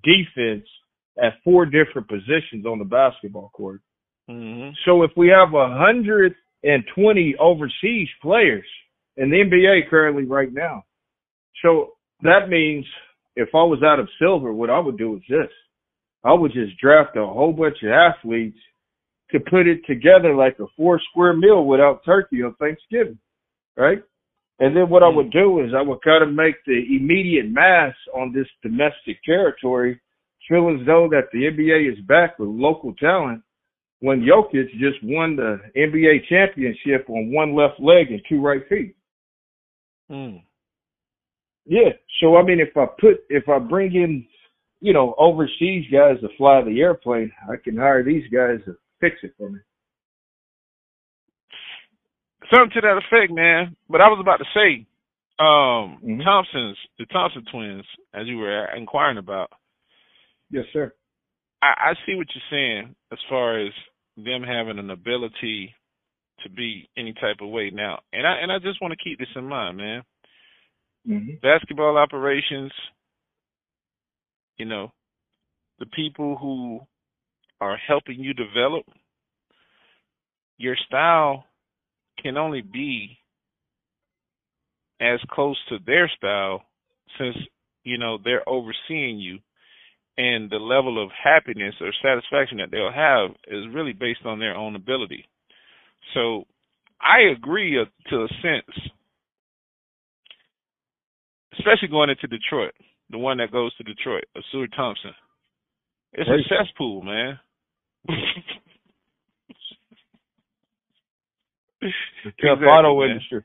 defense 0.03 0.69
at 1.23 1.41
four 1.45 1.67
different 1.67 2.09
positions 2.09 2.67
on 2.67 2.81
the 2.81 2.85
basketball 2.85 3.51
court. 3.51 3.81
hmm 4.29 4.71
So 4.85 5.05
if 5.05 5.17
we 5.17 5.29
have 5.29 5.55
a 5.55 5.69
hundred 5.69 6.35
and 6.65 6.85
twenty 6.89 7.37
overseas 7.37 8.09
players 8.21 8.67
in 9.17 9.31
the 9.31 9.41
NBA 9.41 9.83
currently 9.89 10.25
right 10.25 10.53
now, 10.53 10.85
so 11.63 11.97
that 12.23 12.49
means 12.49 12.87
if 13.37 13.55
I 13.55 13.63
was 13.63 13.83
out 13.85 14.01
of 14.01 14.09
silver, 14.19 14.53
what 14.53 14.71
I 14.71 14.81
would 14.81 14.99
do 14.99 15.15
is 15.17 15.23
this: 15.29 15.53
I 16.25 16.33
would 16.33 16.53
just 16.53 16.79
draft 16.79 17.17
a 17.17 17.27
whole 17.27 17.53
bunch 17.53 17.79
of 17.83 17.91
athletes 17.91 18.59
to 19.31 19.41
put 19.41 19.67
it 19.67 19.81
together 19.87 20.35
like 20.35 20.59
a 20.61 20.67
four 20.77 21.01
square 21.11 21.35
meal 21.35 21.65
without 21.65 22.05
turkey 22.05 22.43
on 22.43 22.55
Thanksgiving, 22.55 23.19
right? 23.77 24.03
And 24.59 24.77
then 24.77 24.89
what 24.89 25.03
I 25.03 25.09
would 25.09 25.33
do 25.33 25.61
is 25.65 25.73
I 25.77 25.83
would 25.83 26.03
kind 26.03 26.23
of 26.23 26.33
make 26.33 26.55
the 26.67 26.85
immediate 26.97 27.51
mass 27.51 27.95
on 28.15 28.33
this 28.33 28.47
domestic 28.63 29.23
territory 29.25 30.01
feel 30.49 30.77
as 30.79 30.87
though 30.87 31.09
that 31.11 31.29
the 31.33 31.45
NBA 31.45 31.93
is 31.93 32.05
back 32.07 32.39
with 32.39 32.49
local 32.49 32.95
talent 32.95 33.43
when 34.01 34.21
Jokic 34.21 34.71
just 34.73 35.03
won 35.03 35.37
the 35.37 35.59
NBA 35.77 36.29
championship 36.29 37.09
on 37.09 37.33
one 37.33 37.55
left 37.57 37.81
leg 37.81 38.11
and 38.11 38.21
two 38.29 38.41
right 38.41 38.63
feet. 38.69 38.95
Mm. 40.11 40.43
Yeah. 41.65 41.91
So 42.21 42.37
I 42.37 42.43
mean, 42.43 42.61
if 42.61 42.77
I 42.77 42.87
put, 43.01 43.25
if 43.29 43.49
I 43.49 43.59
bring 43.59 43.95
in, 43.95 44.27
you 44.83 44.93
know, 44.93 45.15
overseas 45.17 45.87
guys 45.91 46.21
to 46.21 46.29
fly 46.37 46.61
the 46.63 46.81
airplane, 46.81 47.31
I 47.49 47.57
can 47.57 47.77
hire 47.77 48.03
these 48.03 48.29
guys 48.33 48.59
to 48.67 48.77
fix 49.01 49.17
it 49.23 49.33
for 49.39 49.49
me. 49.49 49.61
Something 52.53 52.71
to 52.75 52.81
that 52.83 52.99
effect, 52.99 53.33
man. 53.33 53.77
But 53.89 54.01
I 54.03 54.09
was 54.09 54.19
about 54.21 54.39
to 54.39 54.45
say, 54.53 54.87
um, 55.39 55.99
Mhm. 56.03 56.23
Thompson's 56.25 56.79
the 56.99 57.07
Thompson 57.07 57.45
twins, 57.47 57.87
as 58.13 58.27
you 58.27 58.39
were 58.39 58.67
inquiring 58.75 59.19
about. 59.19 59.51
Yes, 60.51 60.67
sir. 60.73 60.93
I, 61.63 61.93
I 61.93 61.95
see 62.05 62.15
what 62.17 62.27
you're 62.35 62.43
saying 62.51 62.95
as 63.13 63.19
far 63.29 63.59
as 63.59 63.73
them 64.17 64.43
having 64.43 64.79
an 64.79 64.91
ability 64.91 65.75
to 66.43 66.49
be 66.51 66.89
any 66.97 67.13
type 67.15 67.41
of 67.41 67.49
way 67.51 67.71
now. 67.71 68.01
And 68.13 68.27
I 68.27 68.35
and 68.39 68.51
I 68.53 68.59
just 68.59 68.81
want 68.83 68.93
to 68.93 69.03
keep 69.03 69.19
this 69.19 69.35
in 69.37 69.45
mind, 69.49 69.77
man. 69.77 70.03
hmm 71.07 71.35
Basketball 71.41 71.97
operations, 71.97 72.73
you 74.57 74.67
know, 74.67 74.93
the 75.79 75.87
people 75.87 76.37
who 76.37 76.81
are 77.61 77.77
helping 77.77 78.21
you 78.21 78.35
develop 78.35 78.85
your 80.59 80.77
style 80.87 81.45
can 82.23 82.37
only 82.37 82.61
be 82.61 83.19
as 85.01 85.19
close 85.31 85.59
to 85.69 85.79
their 85.85 86.11
style 86.17 86.63
since 87.19 87.37
you 87.83 87.99
know 87.99 88.19
they're 88.23 88.49
overseeing 88.49 89.19
you 89.19 89.39
and 90.19 90.51
the 90.51 90.57
level 90.57 91.03
of 91.03 91.11
happiness 91.23 91.75
or 91.81 91.91
satisfaction 92.03 92.59
that 92.59 92.71
they'll 92.71 92.93
have 92.93 93.31
is 93.49 93.75
really 93.75 93.93
based 93.93 94.25
on 94.25 94.39
their 94.39 94.55
own 94.55 94.77
ability. 94.77 95.25
So 96.15 96.45
I 97.01 97.33
agree 97.35 97.81
uh, 97.81 97.87
to 98.11 98.25
a 98.25 98.29
sense, 98.43 98.89
especially 101.59 101.89
going 101.89 102.11
into 102.11 102.27
Detroit, 102.27 102.75
the 103.13 103.19
one 103.19 103.37
that 103.39 103.53
goes 103.53 103.75
to 103.77 103.85
Detroit, 103.85 104.25
Ausar 104.37 104.67
Thompson. 104.75 105.15
It's 106.15 106.29
Right. 106.29 106.41
a 106.41 106.45
cesspool, 106.49 107.03
man. 107.03 107.39
The 111.81 112.29
Exactly, 112.39 112.67
auto 112.69 113.01
man. 113.01 113.11
industry. 113.11 113.43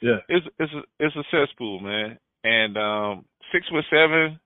Yeah. 0.00 0.18
It's 0.28 0.46
it's 0.58 0.72
a 0.72 0.82
it's 0.98 1.16
a 1.16 1.24
cesspool, 1.30 1.80
man. 1.80 2.18
And 2.44 2.76
um 2.78 3.24
six 3.52 3.68
foot 3.68 3.84
seven, 3.90 4.40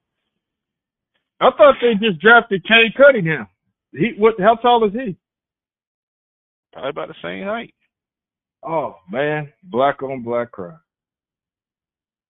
I 1.41 1.51
thought 1.57 1.77
they 1.81 1.95
just 1.95 2.21
drafted 2.21 2.65
Cade 2.65 2.95
Cunningham. 2.97 3.47
He 3.93 4.15
what? 4.19 4.35
How 4.41 4.57
tall 4.57 4.85
is 4.87 4.93
he? 4.93 5.17
probably 6.73 6.91
about 6.91 7.07
the 7.09 7.15
same 7.23 7.45
height. 7.45 7.73
Oh 8.65 8.97
man, 9.09 9.53
black 9.63 10.03
on 10.03 10.23
black 10.25 10.51
crime. 10.51 10.81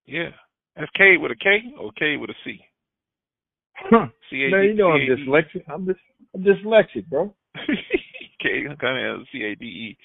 Yeah. 0.05 0.33
That's 0.77 0.91
K 0.97 1.17
with 1.19 1.31
a 1.31 1.37
K 1.37 1.75
or 1.79 1.93
K 1.93 2.17
with 2.17 2.31
a 2.31 2.35
C? 2.45 2.61
Huh. 3.77 4.07
C 4.31 4.43
A 4.43 4.47
D 4.47 4.51
Man, 4.51 4.65
you 4.65 4.75
know 4.75 4.93
I'm 4.93 5.01
C 5.01 5.13
A 5.13 5.17
D. 5.17 5.27
dyslexic. 5.27 5.63
I'm 5.73 5.87
just 5.87 6.01
I'm 6.35 6.43
dyslexic, 6.43 7.09
bro. 7.09 7.35
Cade 8.41 8.79
Cunningham, 8.79 9.25
C 9.33 9.43
A 9.43 9.55
D 9.55 9.65
E. 9.65 9.97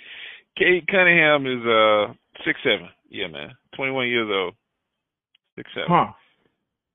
Cade 0.58 0.88
Cunningham 0.88 1.46
is 1.46 1.66
uh 1.66 2.14
six 2.46 2.60
seven. 2.64 2.90
Yeah, 3.10 3.28
man. 3.28 3.50
Twenty 3.76 3.92
one 3.92 4.08
years 4.08 4.30
old. 4.32 4.54
Six 5.58 5.70
seven. 5.74 5.88
Huh. 5.90 6.12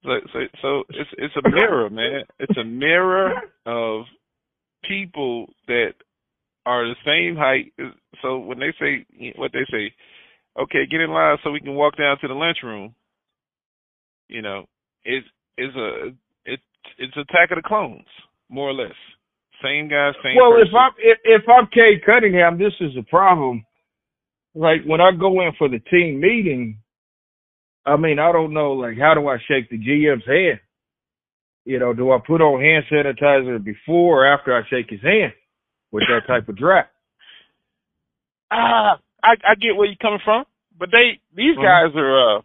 So 0.05 0.11
so 0.33 0.39
so 0.63 0.83
it's 0.91 1.11
it's 1.19 1.35
a 1.37 1.51
mirror, 1.51 1.91
man. 1.91 2.23
It's 2.39 2.57
a 2.59 2.65
mirror 2.65 3.33
of 3.67 4.05
people 4.87 5.47
that 5.67 5.95
are 6.67 6.87
the 6.87 6.95
same 7.05 7.37
height. 7.37 7.73
So 8.23 8.39
when 8.39 8.59
they 8.59 8.73
say 8.81 9.07
what 9.37 9.53
they 9.53 9.65
say, 9.71 9.93
okay, 10.61 10.87
get 10.91 11.01
in 11.01 11.11
line 11.11 11.39
so 11.43 11.51
we 11.51 11.61
can 11.61 11.75
walk 11.75 11.97
down 11.97 12.19
to 12.21 12.29
the 12.29 12.35
lunchroom. 12.35 12.95
You 14.29 14.43
know, 14.43 14.65
it's 15.05 15.27
it's 15.57 15.77
a 15.77 16.13
it's 16.45 16.63
it's 16.99 17.17
attack 17.17 17.51
of 17.51 17.57
the 17.57 17.67
clones, 17.67 18.07
more 18.49 18.71
or 18.71 18.75
less. 18.75 18.95
Same 19.63 19.89
guy, 19.89 20.11
same. 20.23 20.37
Well, 20.37 20.57
if. 20.61 20.69
I'm 20.75 20.93
if, 20.99 21.19
if 21.25 21.43
I'm 21.49 21.67
Cade 21.73 22.05
Cunningham, 22.05 22.59
this 22.59 22.73
is 22.81 22.97
a 22.99 23.03
problem. 23.03 23.65
Like 24.55 24.83
when 24.87 25.01
I 25.01 25.11
go 25.13 25.41
in 25.41 25.53
for 25.59 25.69
the 25.69 25.79
team 25.91 26.21
meeting, 26.21 26.79
I 27.85 27.97
mean 27.97 28.19
I 28.19 28.33
don't 28.33 28.53
know 28.55 28.73
like 28.73 28.97
how 28.99 29.15
do 29.15 29.29
I 29.29 29.37
shake 29.49 29.69
the 29.71 29.79
GM's 29.79 30.27
hand? 30.27 30.61
You 31.65 31.79
know, 31.79 31.95
do 31.95 32.11
I 32.13 32.19
put 32.25 32.41
on 32.43 32.61
hand 32.61 32.85
sanitizer 32.93 33.63
before 33.63 34.25
or 34.25 34.27
after 34.27 34.55
I 34.55 34.63
shake 34.69 34.91
his 34.91 35.01
hand 35.03 35.33
with 35.93 36.05
that 36.09 36.27
type 36.27 36.49
of 36.49 36.57
draft? 36.57 36.91
Ah, 38.53 39.01
I 39.23 39.33
I 39.43 39.55
get 39.57 39.75
where 39.75 39.87
you're 39.87 39.97
coming 40.01 40.21
from, 40.25 40.45
but 40.79 40.91
they 40.93 41.19
these 41.35 41.57
Mhm. 41.57 41.63
guys 41.65 41.97
are 41.97 42.39
uh 42.39 42.43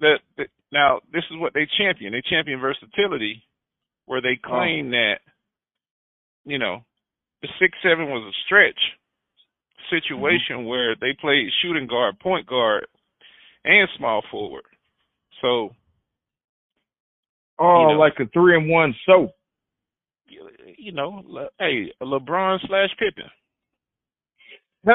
that 0.00 0.18
that- 0.36 0.50
now 0.70 1.00
this 1.12 1.24
is 1.30 1.38
what 1.38 1.52
they 1.54 1.66
champion. 1.78 2.12
They 2.12 2.22
champion 2.22 2.60
versatility, 2.60 3.42
where 4.06 4.20
they 4.22 4.38
uh-huh. 4.42 4.48
claim 4.48 4.90
that 4.90 5.18
you 6.44 6.58
know 6.58 6.84
the 7.42 7.48
six 7.60 7.76
seven 7.82 8.06
was 8.08 8.22
a 8.24 8.36
stretch 8.46 8.78
situation 9.90 10.58
mm-hmm. 10.58 10.66
where 10.66 10.94
they 10.96 11.12
played 11.20 11.50
shooting 11.60 11.86
guard, 11.86 12.18
point 12.20 12.46
guard, 12.46 12.86
and 13.64 13.88
small 13.96 14.22
forward. 14.30 14.64
So 15.42 15.70
Oh, 17.58 17.82
You 17.88 17.94
know. 17.94 18.00
like 18.00 18.14
a 18.18 18.26
three 18.32 18.56
and 18.56 18.68
one 18.68 18.94
soap. 19.06 19.30
you 20.26 20.48
you 20.78 20.92
know, 20.92 21.22
Le- 21.26 21.50
hey, 21.58 21.92
LeBron 22.02 22.58
slash 22.66 22.88
Pippen. 22.98 23.30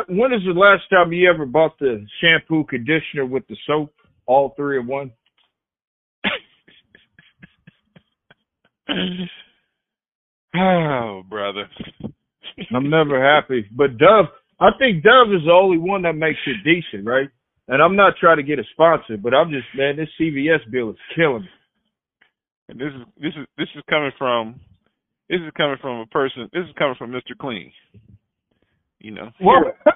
When 0.09 0.33
is 0.33 0.41
the 0.45 0.51
last 0.51 0.83
time 0.89 1.13
you 1.13 1.29
ever 1.29 1.45
bought 1.45 1.79
the 1.79 2.05
shampoo 2.19 2.65
conditioner 2.65 3.25
with 3.25 3.47
the 3.47 3.55
soap, 3.65 3.93
all 4.27 4.53
three 4.55 4.79
in 4.79 4.87
one? 4.87 5.11
oh, 10.55 11.23
brother. 11.29 11.69
I'm 12.73 12.89
never 12.89 13.21
happy. 13.21 13.65
But 13.71 13.97
Dove, 13.97 14.25
I 14.59 14.69
think 14.79 15.03
Dove 15.03 15.33
is 15.33 15.45
the 15.45 15.51
only 15.51 15.77
one 15.77 16.01
that 16.03 16.13
makes 16.13 16.39
it 16.45 16.63
decent, 16.63 17.07
right? 17.07 17.29
And 17.67 17.81
I'm 17.81 17.95
not 17.95 18.13
trying 18.19 18.37
to 18.37 18.43
get 18.43 18.59
a 18.59 18.63
sponsor, 18.71 19.17
but 19.17 19.33
I'm 19.33 19.51
just 19.51 19.65
man, 19.75 19.97
this 19.97 20.09
CVS 20.19 20.71
bill 20.71 20.91
is 20.91 20.97
killing 21.15 21.41
me. 21.41 21.49
And 22.69 22.79
this 22.79 22.87
is 22.87 23.01
this 23.21 23.33
is 23.37 23.47
this 23.57 23.67
is 23.75 23.83
coming 23.89 24.11
from 24.17 24.59
this 25.29 25.41
is 25.41 25.51
coming 25.57 25.77
from 25.81 25.99
a 25.99 26.05
person. 26.07 26.49
This 26.53 26.63
is 26.63 26.75
coming 26.77 26.95
from 26.97 27.11
Mr. 27.11 27.37
Clean. 27.39 27.71
You 28.99 29.11
know. 29.11 29.29
Well, 29.41 29.73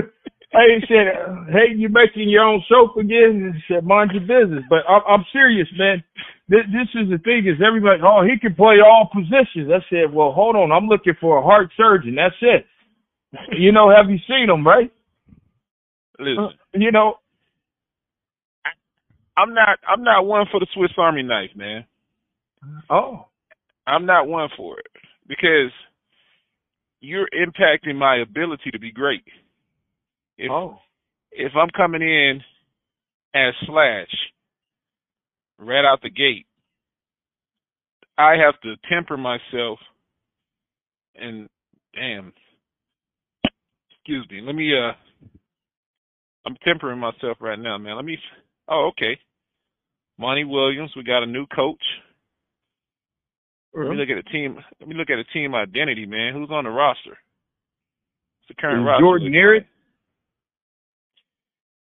hey, 0.52 0.80
said, 0.88 1.06
hey, 1.52 1.74
you 1.76 1.88
making 1.88 2.28
your 2.28 2.44
own 2.44 2.62
soap 2.68 2.96
again? 2.96 3.54
He 3.54 3.74
said, 3.74 3.84
mind 3.84 4.12
your 4.12 4.22
business. 4.22 4.64
But 4.68 4.88
I'm, 4.88 5.02
I'm 5.08 5.24
serious, 5.32 5.68
man. 5.78 6.02
This, 6.48 6.66
this 6.72 6.88
is 7.00 7.10
the 7.10 7.18
thing 7.18 7.46
is 7.46 7.62
everybody, 7.64 8.00
oh, 8.04 8.22
he 8.22 8.38
can 8.38 8.54
play 8.54 8.76
all 8.84 9.08
positions. 9.12 9.70
I 9.70 9.80
said, 9.88 10.12
well, 10.12 10.32
hold 10.32 10.56
on. 10.56 10.72
I'm 10.72 10.86
looking 10.86 11.14
for 11.20 11.38
a 11.38 11.42
heart 11.42 11.70
surgeon. 11.76 12.16
That's 12.16 12.34
it. 12.42 12.66
You 13.56 13.70
know, 13.70 13.90
have 13.94 14.10
you 14.10 14.18
seen 14.26 14.50
him, 14.50 14.66
right? 14.66 14.92
Listen. 16.18 16.44
Uh, 16.44 16.48
you 16.74 16.90
know, 16.90 17.14
I'm 19.36 19.54
not 19.54 19.78
I'm 19.88 20.02
not 20.02 20.26
one 20.26 20.46
for 20.50 20.60
the 20.60 20.66
Swiss 20.74 20.90
Army 20.98 21.22
knife, 21.22 21.50
man. 21.54 21.86
Oh. 22.90 23.26
I'm 23.86 24.04
not 24.04 24.28
one 24.28 24.48
for 24.56 24.78
it 24.78 24.86
because 25.26 25.72
you're 27.00 27.28
impacting 27.34 27.94
my 27.94 28.18
ability 28.18 28.70
to 28.72 28.78
be 28.78 28.92
great. 28.92 29.24
If 30.40 30.50
oh. 30.50 30.78
if 31.32 31.52
I'm 31.54 31.68
coming 31.76 32.00
in 32.00 32.40
as 33.34 33.52
Slash 33.66 34.08
right 35.58 35.84
out 35.84 36.00
the 36.02 36.08
gate, 36.08 36.46
I 38.16 38.36
have 38.42 38.58
to 38.62 38.76
temper 38.90 39.18
myself 39.18 39.78
and 41.14 41.46
damn 41.94 42.32
excuse 43.90 44.26
me, 44.30 44.40
let 44.40 44.54
me 44.54 44.72
uh 44.72 44.92
I'm 46.46 46.56
tempering 46.64 46.98
myself 46.98 47.36
right 47.40 47.58
now, 47.58 47.76
man. 47.76 47.96
Let 47.96 48.06
me 48.06 48.16
oh 48.68 48.90
okay. 48.92 49.18
Monty 50.18 50.44
Williams, 50.44 50.92
we 50.96 51.02
got 51.02 51.22
a 51.22 51.26
new 51.26 51.46
coach. 51.54 51.82
Let 53.74 53.90
me 53.90 53.96
look 53.96 54.08
at 54.08 54.24
the 54.24 54.30
team. 54.30 54.56
Let 54.80 54.88
me 54.88 54.94
look 54.94 55.10
at 55.10 55.16
the 55.16 55.32
team 55.34 55.54
identity, 55.54 56.06
man. 56.06 56.32
Who's 56.32 56.50
on 56.50 56.64
the 56.64 56.70
roster? 56.70 57.12
It's 57.12 58.48
the 58.48 58.54
current 58.54 58.80
Is 58.80 58.86
roster. 58.86 59.02
Jordan 59.02 59.32
near 59.32 59.54
it? 59.54 59.66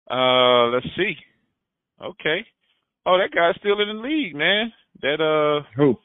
Uh, 0.10 0.68
let's 0.70 0.88
see. 0.98 1.14
Okay. 2.02 2.46
Oh, 3.06 3.18
that 3.18 3.34
guy's 3.34 3.56
still 3.60 3.80
in 3.82 3.88
the 3.88 4.02
league, 4.02 4.36
man. 4.36 4.72
That 5.02 5.22
uh, 5.22 5.68
who? 5.76 5.98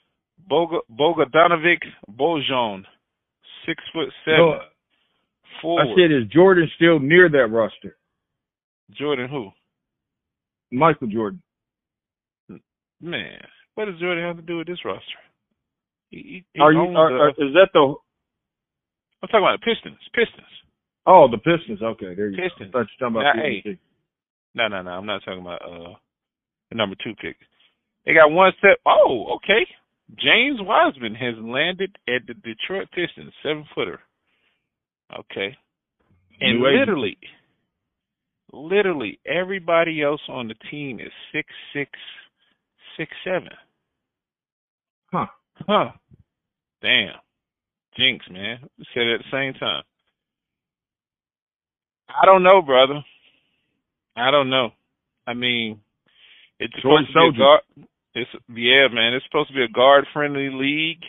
Boga 0.50 0.78
Bogdanovic 0.90 1.80
Bojan, 2.10 2.84
six 3.66 3.82
foot 3.92 4.08
seven. 4.24 4.38
No. 4.38 4.60
I 5.78 5.86
said, 5.96 6.12
is 6.12 6.30
Jordan 6.30 6.68
still 6.76 6.98
near 6.98 7.30
that 7.30 7.46
roster? 7.50 7.96
Jordan 8.90 9.30
who? 9.30 9.50
Michael 10.70 11.06
Jordan. 11.06 11.40
Man, 13.00 13.40
what 13.74 13.86
does 13.86 13.98
Jordan 13.98 14.24
have 14.24 14.36
to 14.36 14.42
do 14.42 14.58
with 14.58 14.66
this 14.66 14.84
roster? 14.84 15.02
He, 16.10 16.44
he 16.52 16.60
are 16.60 16.72
you? 16.72 16.80
Are, 16.80 17.18
are, 17.18 17.30
is 17.30 17.54
that 17.54 17.68
the? 17.72 17.94
I'm 19.22 19.28
talking 19.28 19.40
about 19.40 19.60
the 19.60 19.64
Pistons. 19.64 19.98
Pistons. 20.14 20.52
Oh, 21.06 21.28
the 21.30 21.38
Pistons. 21.38 21.80
Okay, 21.82 22.14
there 22.14 22.28
you 22.28 22.36
Pistons. 22.36 22.72
go. 22.72 22.80
I 22.80 22.82
thought 22.82 22.88
you 23.00 23.06
were 23.06 23.20
talking 23.22 23.22
about 23.22 23.36
hey. 23.36 23.62
the 23.64 23.78
No, 24.54 24.68
no, 24.68 24.82
no. 24.82 24.90
I'm 24.90 25.06
not 25.06 25.22
talking 25.24 25.40
about 25.40 25.62
uh 25.62 25.94
the 26.70 26.76
number 26.76 26.96
two 27.02 27.14
pick. 27.20 27.36
They 28.06 28.14
got 28.14 28.30
one 28.30 28.52
step. 28.58 28.78
Oh, 28.86 29.36
okay. 29.36 29.66
James 30.18 30.58
Wiseman 30.60 31.14
has 31.14 31.34
landed 31.38 31.96
at 32.08 32.26
the 32.26 32.34
Detroit 32.34 32.88
Pistons, 32.92 33.32
seven 33.42 33.64
footer. 33.74 34.00
Okay. 35.18 35.56
And 36.40 36.58
New 36.58 36.66
literally, 36.66 37.16
literally 38.52 39.18
everybody 39.26 40.02
else 40.02 40.20
on 40.28 40.48
the 40.48 40.54
team 40.70 41.00
is 41.00 41.12
six 41.32 41.48
six, 41.72 41.90
six 42.96 43.10
seven. 43.24 43.48
Huh. 45.12 45.26
Huh. 45.66 45.90
Damn. 46.82 47.14
Jinx, 47.96 48.24
man. 48.30 48.58
We 48.78 48.84
said 48.92 49.06
it 49.06 49.14
at 49.14 49.20
the 49.20 49.36
same 49.36 49.54
time. 49.54 49.84
I 52.08 52.26
don't 52.26 52.42
know, 52.42 52.60
brother. 52.60 53.02
I 54.16 54.30
don't 54.30 54.50
know. 54.50 54.70
I 55.26 55.34
mean, 55.34 55.80
it's 56.58 56.72
Toy 56.82 57.00
supposed 57.02 57.08
to 57.08 57.12
be 57.12 57.18
a 57.18 57.38
guard. 57.38 57.60
It's 58.14 58.30
yeah, 58.48 58.86
man. 58.92 59.14
It's 59.14 59.24
supposed 59.26 59.48
to 59.48 59.54
be 59.54 59.64
a 59.64 59.68
guard-friendly 59.68 60.50
league. 60.52 61.02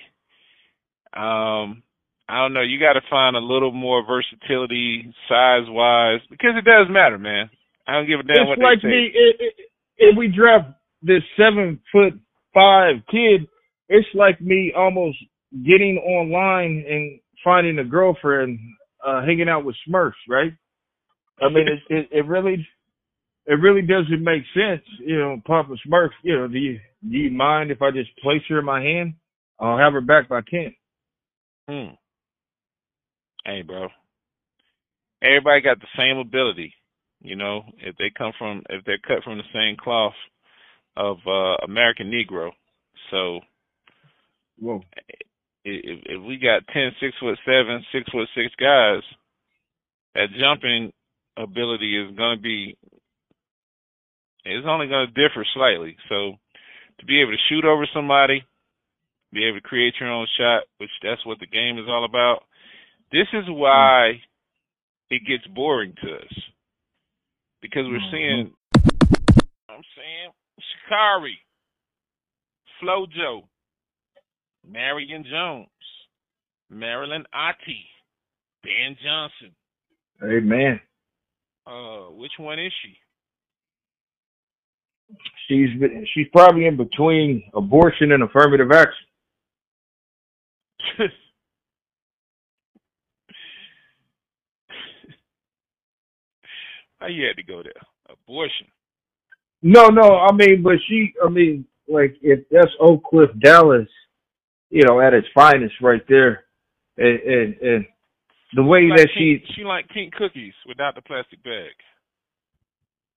Um, 1.15 1.83
I 2.27 2.41
don't 2.41 2.53
know. 2.53 2.61
You 2.61 2.79
got 2.79 2.93
to 2.93 3.01
find 3.09 3.35
a 3.35 3.39
little 3.39 3.71
more 3.71 4.03
versatility, 4.05 5.13
size-wise, 5.29 6.21
because 6.31 6.51
it 6.57 6.65
does 6.65 6.87
matter, 6.89 7.17
man. 7.19 7.49
I 7.87 7.93
don't 7.93 8.07
give 8.07 8.19
a 8.19 8.23
damn 8.23 8.47
what 8.47 8.57
it's 8.57 8.63
like 8.63 8.81
they 8.81 8.89
say. 8.89 9.45
i- 9.45 10.09
If 10.09 10.17
we 10.17 10.27
draft 10.27 10.69
this 11.03 11.21
seven 11.37 11.79
foot 11.91 12.13
five 12.53 12.95
kid, 13.11 13.47
it's 13.87 14.07
like 14.15 14.41
me 14.41 14.73
almost 14.75 15.17
getting 15.63 15.97
online 15.99 16.83
and 16.89 17.19
finding 17.43 17.77
a 17.79 17.83
girlfriend, 17.83 18.59
uh, 19.05 19.21
hanging 19.23 19.47
out 19.47 19.63
with 19.63 19.75
Smurfs, 19.87 20.13
right? 20.27 20.51
I 21.39 21.49
mean, 21.49 21.67
it, 21.89 21.93
it, 21.93 22.07
it 22.11 22.25
really, 22.25 22.67
it 23.47 23.53
really 23.53 23.81
doesn't 23.81 24.23
make 24.23 24.43
sense, 24.53 24.81
you 24.99 25.17
know. 25.17 25.41
Papa 25.45 25.75
Smurf, 25.87 26.09
you 26.23 26.35
know, 26.37 26.47
do 26.47 26.57
you 26.57 26.79
do 27.09 27.17
you 27.17 27.31
mind 27.31 27.71
if 27.71 27.81
I 27.81 27.91
just 27.91 28.15
place 28.21 28.41
her 28.49 28.59
in 28.59 28.65
my 28.65 28.81
hand? 28.81 29.13
I'll 29.59 29.77
have 29.77 29.93
her 29.93 30.01
back 30.01 30.27
by 30.27 30.41
ten. 30.49 30.75
Hmm. 31.69 31.93
Hey, 33.45 33.61
bro. 33.61 33.87
Everybody 35.21 35.61
got 35.61 35.79
the 35.79 35.87
same 35.97 36.17
ability, 36.17 36.73
you 37.21 37.35
know. 37.35 37.63
If 37.77 37.95
they 37.97 38.11
come 38.15 38.33
from, 38.37 38.63
if 38.69 38.83
they're 38.85 38.99
cut 38.99 39.23
from 39.23 39.37
the 39.37 39.43
same 39.53 39.77
cloth 39.77 40.13
of 40.97 41.17
uh 41.27 41.63
American 41.65 42.11
Negro, 42.11 42.51
so 43.11 43.39
Whoa. 44.59 44.81
if, 45.63 45.99
if 46.05 46.23
we 46.23 46.37
got 46.37 46.67
ten 46.73 46.91
six 46.99 47.15
foot 47.19 47.37
seven, 47.45 47.83
six 47.91 48.09
foot 48.11 48.27
six 48.35 48.53
guys, 48.59 49.01
that 50.15 50.27
jumping 50.39 50.91
ability 51.37 51.97
is 51.97 52.15
going 52.15 52.37
to 52.37 52.41
be, 52.41 52.77
it's 54.45 54.67
only 54.67 54.87
going 54.87 55.07
to 55.07 55.13
differ 55.13 55.45
slightly. 55.53 55.97
So 56.09 56.37
to 56.99 57.05
be 57.05 57.21
able 57.21 57.31
to 57.31 57.37
shoot 57.49 57.65
over 57.65 57.87
somebody, 57.93 58.43
be 59.33 59.45
able 59.45 59.59
to 59.59 59.67
create 59.67 59.95
your 59.99 60.11
own 60.11 60.27
shot, 60.37 60.63
which 60.77 60.91
that's 61.03 61.25
what 61.25 61.39
the 61.39 61.47
game 61.47 61.77
is 61.77 61.85
all 61.87 62.05
about. 62.05 62.43
This 63.11 63.27
is 63.33 63.43
why 63.47 64.21
it 65.09 65.21
gets 65.27 65.45
boring 65.47 65.93
to 66.01 66.15
us 66.15 66.33
because 67.61 67.85
we're 67.87 67.99
Mhm. 67.99 68.11
seeing, 68.11 68.55
I'm 69.69 69.83
saying, 69.95 70.31
Sha'Carri, 70.59 71.37
Flojo, 72.79 73.47
Marion 74.63 75.23
Jones, 75.23 75.69
Merlene 76.71 77.25
Ottey, 77.33 77.87
Ben 78.63 78.95
Johnson. 79.01 79.55
Hey 80.19 80.39
man, 80.39 80.81
Uh, 81.67 82.11
which 82.11 82.37
one 82.37 82.59
is 82.59 82.71
she? 82.81 82.99
She's 85.47 85.69
she's 86.13 86.27
probably 86.31 86.65
in 86.65 86.77
between 86.77 87.43
abortion 87.53 88.11
and 88.11 88.23
affirmative 88.23 88.71
action. 88.71 89.05
How 96.99 97.07
you 97.07 97.25
had 97.27 97.37
to 97.37 97.43
go 97.43 97.61
there? 97.61 97.73
Abortion. 98.09 98.67
No, 99.61 99.87
no, 99.87 100.17
I 100.17 100.31
mean, 100.33 100.61
but 100.63 100.75
she, 100.87 101.13
I 101.23 101.29
mean, 101.29 101.65
like 101.87 102.15
if 102.21 102.47
that's 102.51 102.71
Oak 102.79 103.03
Cliff 103.03 103.29
Dallas, 103.39 103.87
you 104.69 104.83
know, 104.85 105.01
at 105.01 105.13
its 105.13 105.27
finest, 105.33 105.75
right 105.81 106.01
there, 106.07 106.45
and 106.97 107.19
and, 107.19 107.55
and 107.61 107.85
the 108.55 108.63
way 108.63 108.81
She 108.81 108.89
like 108.89 108.99
that 108.99 109.09
she, 109.13 109.37
pink, 109.37 109.55
she 109.55 109.63
like 109.63 109.89
pink 109.89 110.13
cookies 110.13 110.53
without 110.67 110.95
the 110.95 111.01
plastic 111.01 111.43
bag. 111.43 111.71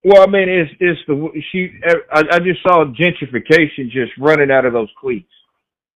Well, 0.05 0.23
I 0.23 0.27
mean, 0.31 0.49
it's 0.49 0.71
it's 0.81 1.01
the 1.07 1.43
she. 1.53 1.71
I, 2.13 2.23
I 2.33 2.39
just 2.39 2.63
saw 2.63 2.85
gentrification 2.85 3.91
just 3.91 4.13
running 4.19 4.51
out 4.51 4.65
of 4.65 4.73
those 4.73 4.91
cleats, 5.01 5.31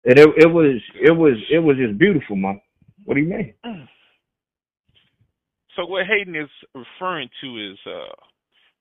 and 0.05 0.19
it 0.19 0.29
it 0.39 0.47
was 0.47 0.81
it 1.01 1.11
was 1.13 1.35
it 1.51 1.59
was 1.59 1.77
just 1.77 1.99
beautiful, 1.99 2.37
man. 2.37 2.61
What 3.05 3.15
do 3.15 3.21
you 3.21 3.29
mean? 3.29 3.55
So 5.77 5.87
what 5.87 6.05
Hayden 6.05 6.35
is 6.35 6.49
referring 6.75 7.29
to 7.41 7.71
is 7.73 7.79
uh, 7.87 8.13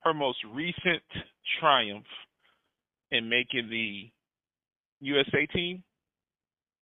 her 0.02 0.14
most 0.14 0.40
recent 0.52 1.04
triumph 1.60 2.06
in 3.12 3.30
making 3.30 3.70
the 3.70 4.10
USA 5.00 5.46
team. 5.54 5.84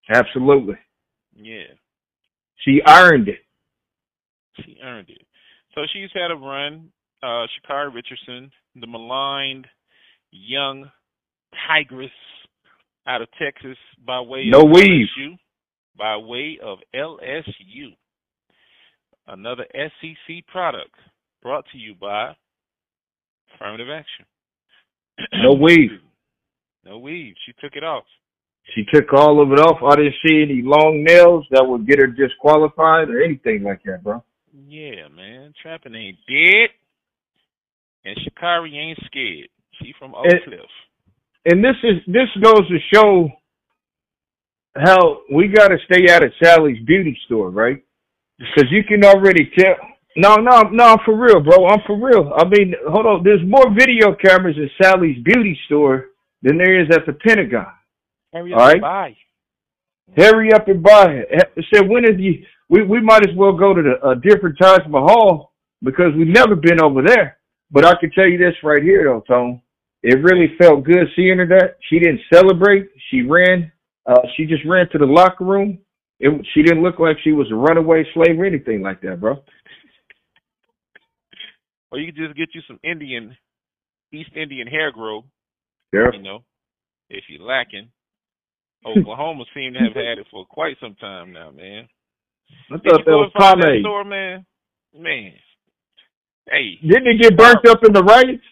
Absolutely, 0.09 0.75
Yeah, 1.35 1.73
she 2.59 2.79
earned 2.87 3.27
it. 3.27 3.39
she 4.63 4.77
earned 4.81 5.09
it. 5.09 5.21
So 5.75 5.81
she's 5.91 6.09
had 6.13 6.31
a 6.31 6.35
run. 6.35 6.89
Uh, 7.23 7.45
Sha'Carri 7.47 7.93
Richardson, 7.93 8.51
the 8.75 8.87
maligned 8.87 9.67
young 10.31 10.89
tigress 11.67 12.11
out 13.07 13.21
of 13.21 13.27
Texas 13.41 13.77
by 14.05 14.19
way 14.21 14.45
No 14.47 14.61
of 14.61 14.71
weave. 14.71 15.07
LSU. 15.17 15.37
By 15.97 16.17
way 16.17 16.59
of 16.63 16.79
LSU. 16.93 17.95
Another 19.27 19.65
SEC 19.73 20.45
product 20.47 20.93
brought 21.41 21.65
to 21.71 21.77
you 21.77 21.95
by 21.99 22.35
Affirmative 23.55 23.87
Action. 23.89 24.25
No 25.41 25.53
weave. 25.53 25.89
No 26.85 26.99
weave. 26.99 27.33
She 27.45 27.53
took 27.59 27.75
it 27.75 27.83
off. 27.83 28.03
She 28.75 28.83
took 28.93 29.11
all 29.13 29.41
of 29.41 29.51
it 29.51 29.59
off. 29.59 29.81
I 29.81 29.95
didn't 29.95 30.15
see 30.25 30.41
any 30.41 30.61
long 30.61 31.03
nails 31.03 31.45
that 31.51 31.65
would 31.65 31.87
get 31.87 31.99
her 31.99 32.07
disqualified 32.07 33.09
or 33.09 33.23
anything 33.23 33.63
like 33.63 33.81
that, 33.85 34.03
bro. 34.03 34.23
Yeah, 34.67 35.07
man. 35.15 35.53
Trapping 35.61 35.95
ain't 35.95 36.17
dead. 36.27 36.69
And 38.07 38.17
Sha'Carri 38.23 38.73
ain't 38.73 38.97
scared. 39.05 39.49
She 39.81 39.93
from 39.99 40.15
Oak 40.15 40.25
And- 40.25 40.43
Cliff. 40.43 40.71
And 41.49 41.63
this 41.63 41.75
is 41.83 42.01
this 42.07 42.27
goes 42.41 42.67
to 42.67 42.77
show 42.93 43.29
how 44.75 45.21
we 45.33 45.47
got 45.47 45.69
to 45.69 45.77
stay 45.85 46.11
out 46.13 46.23
of 46.23 46.31
Sally's 46.43 46.83
beauty 46.85 47.17
store, 47.25 47.51
right? 47.51 47.81
Because 48.37 48.69
you 48.69 48.83
can 48.83 49.03
already 49.05 49.49
tell. 49.57 49.75
No, 50.17 50.35
no, 50.35 50.63
no, 50.63 50.83
I'm 50.83 50.97
for 51.05 51.15
real, 51.15 51.39
bro. 51.39 51.67
I'm 51.67 51.79
for 51.87 51.95
real. 51.95 52.33
I 52.35 52.43
mean, 52.45 52.73
hold 52.89 53.05
on. 53.05 53.23
There's 53.23 53.45
more 53.45 53.73
video 53.73 54.13
cameras 54.15 54.57
in 54.57 54.69
Sally's 54.81 55.23
beauty 55.23 55.57
store 55.67 56.07
than 56.41 56.57
there 56.57 56.81
is 56.81 56.89
at 56.91 57.05
the 57.05 57.13
Pentagon. 57.13 57.67
Hurry 58.33 58.53
up 58.53 58.59
right. 58.59 58.73
and 58.73 58.81
buy. 58.81 59.17
Hurry 60.17 60.51
up 60.53 60.67
and 60.67 60.83
buy 60.83 61.05
it. 61.09 61.53
Said 61.73 61.87
when 61.87 62.03
is 62.03 62.19
you? 62.19 62.43
We 62.69 62.83
we 62.83 62.99
might 62.99 63.27
as 63.27 63.35
well 63.35 63.53
go 63.53 63.73
to 63.73 63.81
the, 63.81 64.09
a 64.09 64.15
different 64.15 64.57
Taj 64.61 64.81
Mahal 64.89 65.53
because 65.81 66.13
we've 66.17 66.27
never 66.27 66.55
been 66.55 66.81
over 66.81 67.01
there. 67.03 67.36
But 67.71 67.85
I 67.85 67.95
can 67.99 68.11
tell 68.11 68.27
you 68.27 68.37
this 68.37 68.55
right 68.63 68.81
here, 68.81 69.03
though, 69.03 69.21
Tone. 69.27 69.61
It 70.03 70.21
really 70.23 70.55
felt 70.57 70.83
good 70.83 71.07
seeing 71.15 71.37
her. 71.39 71.47
That 71.47 71.77
she 71.89 71.99
didn't 71.99 72.21
celebrate. 72.33 72.89
She 73.09 73.23
ran. 73.23 73.71
Uh, 74.05 74.21
she 74.35 74.45
just 74.45 74.63
ran 74.65 74.87
to 74.91 74.97
the 74.97 75.05
locker 75.05 75.43
room. 75.43 75.79
It, 76.19 76.31
she 76.53 76.63
didn't 76.63 76.81
look 76.83 76.97
like 76.99 77.17
she 77.23 77.31
was 77.33 77.47
a 77.51 77.55
runaway 77.55 78.05
slave 78.13 78.39
or 78.39 78.45
anything 78.45 78.81
like 78.81 79.01
that, 79.01 79.19
bro. 79.19 79.43
Or 81.91 81.99
you 81.99 82.11
could 82.11 82.15
just 82.21 82.37
get 82.37 82.49
you 82.53 82.61
some 82.67 82.79
Indian, 82.83 83.35
East 84.11 84.31
Indian 84.35 84.67
hair 84.67 84.91
grow, 84.91 85.23
Yeah. 85.93 86.09
you 86.13 86.21
know, 86.21 86.43
if 87.09 87.23
you're 87.29 87.45
lacking. 87.45 87.89
Oklahoma 88.85 89.43
seem 89.53 89.73
to 89.73 89.79
have 89.79 89.93
had 89.93 90.17
it 90.19 90.27
for 90.31 90.45
quite 90.45 90.77
some 90.81 90.95
time 90.95 91.31
now, 91.33 91.51
man. 91.51 91.87
I 92.71 92.77
thought 92.77 93.03
that 93.05 93.11
was 93.11 93.31
and 93.33 93.41
find 93.43 93.61
that 93.61 93.65
pomade. 93.67 93.81
store, 93.83 94.03
man? 94.05 94.45
Man. 94.97 95.33
Hey, 96.49 96.77
Didn't 96.81 97.07
it 97.07 97.21
get 97.21 97.37
burnt 97.37 97.67
up 97.67 97.79
in 97.85 97.93
the 97.93 98.03
riots? 98.03 98.43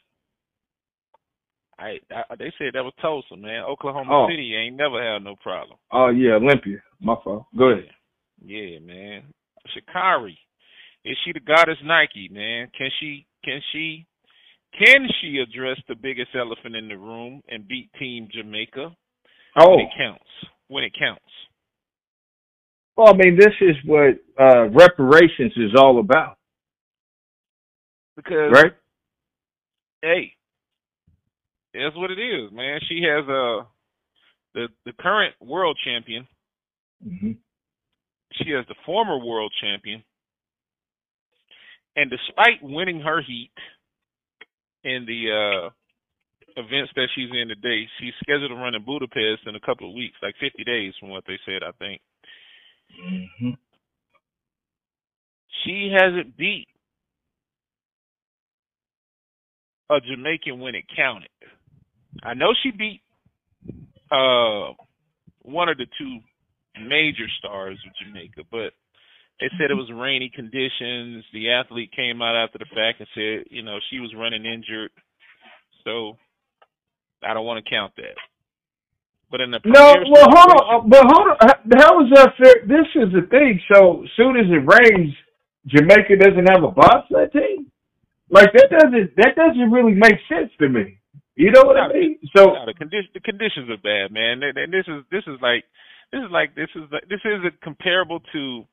I, 1.77 1.99
I 2.09 2.35
they 2.38 2.53
said 2.57 2.72
that 2.73 2.84
was 2.84 2.93
Tulsa, 3.01 3.35
man. 3.35 3.63
Oklahoma 3.63 4.09
Oh. 4.11 4.27
City 4.30 4.55
ain't 4.55 4.76
never 4.77 5.01
had 5.01 5.23
no 5.23 5.35
problem. 5.41 5.77
Oh 5.91 6.09
yeah, 6.09 6.34
Olympia. 6.34 6.77
My 7.01 7.15
fault. 7.23 7.45
Go 7.57 7.65
ahead. 7.72 7.89
Yeah, 8.43 8.80
man. 8.80 9.23
Sha'Carri. 9.76 10.38
Is 11.03 11.17
she 11.26 11.34
the 11.34 11.39
goddess 11.41 11.77
Nike, 11.84 12.30
man? 12.31 12.69
Can 12.77 12.89
she 12.99 13.26
can 13.43 13.59
she 13.73 14.05
can 14.77 15.07
she 15.22 15.38
address 15.38 15.77
the 15.88 15.95
biggest 15.95 16.30
elephant 16.35 16.76
in 16.76 16.88
the 16.88 16.97
room 16.97 17.41
and 17.49 17.67
beat 17.67 17.89
Team 17.99 18.27
Jamaica 18.34 18.95
Oh, 19.57 19.69
when 19.72 19.80
it 19.85 19.91
counts? 19.97 20.23
When 20.67 20.84
it 20.84 20.93
counts. 20.97 21.22
well, 22.97 23.13
I 23.13 23.17
mean, 23.17 23.38
this 23.38 23.53
is 23.61 23.76
what 23.85 24.15
uh 24.39 24.69
reparations 24.69 25.53
is 25.57 25.72
all 25.77 25.99
about, 25.99 26.38
Because 28.15 28.55
right? 28.55 28.73
hey, 30.01 30.33
that's 31.73 31.95
what 31.95 32.11
it 32.11 32.19
is, 32.19 32.51
man. 32.51 32.79
She 32.87 33.01
has 33.03 33.23
uh 33.25 33.65
the 34.53 34.67
the 34.85 34.93
current 34.99 35.35
world 35.41 35.77
champion. 35.85 36.27
hmm 37.03 37.31
She 38.33 38.51
has 38.51 38.65
the 38.67 38.75
former 38.85 39.17
world 39.19 39.53
champion. 39.61 40.03
And 41.95 42.11
despite 42.11 42.61
winning 42.63 43.01
her 43.01 43.21
heat 43.21 43.51
in 44.83 45.05
the 45.07 45.31
uh 45.31 45.69
events 46.57 46.91
that 46.95 47.09
she's 47.15 47.29
in 47.31 47.49
today, 47.49 47.87
she's 47.99 48.13
scheduled 48.23 48.51
to 48.51 48.55
run 48.55 48.75
in 48.75 48.85
Budapest 48.85 49.47
in 49.47 49.55
a 49.55 49.59
couple 49.59 49.89
of 49.89 49.95
weeks, 49.95 50.15
like 50.23 50.35
50 50.39 50.63
days 50.63 50.93
from 50.99 51.09
what 51.09 51.23
they 51.27 51.39
said, 51.45 51.63
I 51.63 51.71
think. 51.79 52.01
hmm 52.91 53.51
She 55.63 55.91
hasn't 55.93 56.37
beat 56.37 56.67
a 59.90 59.99
Jamaican 60.02 60.60
when 60.60 60.76
it 60.76 60.86
counted. 60.95 61.30
I 62.24 62.34
know 62.34 62.53
she 62.64 62.72
beat 62.72 63.02
uh 64.12 64.74
one 65.41 65.70
of 65.70 65.78
the 65.78 65.88
two 65.98 66.20
major 66.82 67.26
stars 67.40 67.78
of 67.86 67.94
Jamaica, 68.06 68.44
but 68.52 68.74
they 69.40 69.48
said 69.57 69.70
it 69.70 69.76
was 69.76 69.91
rainy 69.94 70.32
conditions. 70.34 71.24
The 71.34 71.52
athlete 71.52 71.91
came 71.95 72.22
out 72.22 72.36
after 72.36 72.57
the 72.57 72.66
fact 72.74 72.99
and 72.99 73.07
said, 73.14 73.52
you 73.52 73.64
know, 73.64 73.80
she 73.90 73.99
was 73.99 74.14
running 74.18 74.45
injured. 74.45 74.91
So 75.84 76.18
I 77.24 77.34
don't 77.34 77.45
want 77.45 77.64
to 77.64 77.70
count 77.70 77.94
that. 77.98 78.16
But 79.32 79.41
in 79.41 79.52
the 79.52 79.60
No, 79.66 79.95
well, 80.12 80.28
hold 80.30 80.62
on, 80.62 80.90
but 80.90 81.03
hold 81.03 81.28
on. 81.28 81.38
How 81.78 81.99
is 82.06 82.12
that 82.14 82.34
fair? 82.38 82.56
This 82.68 82.88
is 82.95 83.12
the 83.12 83.28
thing. 83.30 83.60
So, 83.74 84.06
soon 84.16 84.38
as 84.38 84.45
it 84.48 84.64
rains, 84.64 85.14
Jamaica 85.68 86.18
doesn't 86.18 86.49
have 86.49 86.64
a 86.64 86.72
bobsled 86.72 87.32
team. 87.34 87.72
Like 88.36 88.52
that 88.52 88.68
doesn't 88.70 89.16
that 89.16 89.36
doesn't 89.40 89.72
really 89.72 89.94
make 89.95 90.20
sense 90.28 90.52
to 90.60 90.68
me. 90.68 90.99
You 91.36 91.52
know 91.52 91.64
what 91.64 91.78
I 91.78 91.88
mean? 91.88 92.20
So, 92.36 92.48
No, 92.48 92.66
the 92.66 92.74
condition 92.74 93.10
the 93.14 93.22
conditions 93.22 93.70
are 93.70 93.78
bad, 93.78 94.12
man. 94.12 94.44
And, 94.44 94.74
this 94.74 94.84
is 94.88 95.03
this 95.10 95.24
is 95.26 95.40
like 95.41 95.64
this 96.12 96.20
is 96.20 96.32
like 96.32 96.53
this 96.53 96.68
is 96.76 96.84
like, 96.91 97.07
this 97.07 97.22
is 97.24 97.40
comparable 97.64 98.20
to 98.34 98.64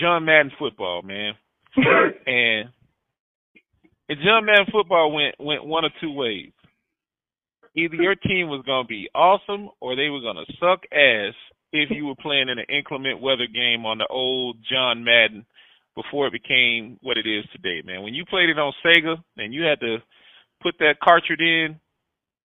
John 0.00 0.24
Madden 0.24 0.52
football, 0.58 1.02
man. 1.02 1.34
And, 2.26 2.68
and 4.08 4.18
John 4.24 4.46
Madden 4.46 4.72
football 4.72 5.12
went 5.12 5.34
went 5.38 5.66
one 5.66 5.84
of 5.84 5.92
two 6.00 6.12
ways. 6.12 6.52
Either 7.76 7.94
your 7.94 8.14
team 8.14 8.48
was 8.48 8.64
gonna 8.64 8.88
be 8.88 9.10
awesome, 9.14 9.68
or 9.80 9.96
they 9.96 10.08
were 10.08 10.22
gonna 10.22 10.46
suck 10.58 10.80
ass 10.92 11.34
if 11.72 11.90
you 11.90 12.06
were 12.06 12.16
playing 12.16 12.48
in 12.48 12.58
an 12.58 12.64
inclement 12.70 13.20
weather 13.20 13.46
game 13.46 13.84
on 13.84 13.98
the 13.98 14.06
old 14.08 14.56
John 14.70 15.04
Madden 15.04 15.44
before 15.98 16.28
it 16.28 16.32
became 16.32 16.96
what 17.02 17.18
it 17.18 17.26
is 17.26 17.44
today, 17.50 17.82
man. 17.84 18.02
When 18.02 18.14
you 18.14 18.24
played 18.24 18.48
it 18.50 18.58
on 18.58 18.72
Sega 18.86 19.16
and 19.36 19.52
you 19.52 19.62
had 19.64 19.80
to 19.80 19.98
put 20.62 20.74
that 20.78 21.00
cartridge 21.02 21.40
in, 21.40 21.74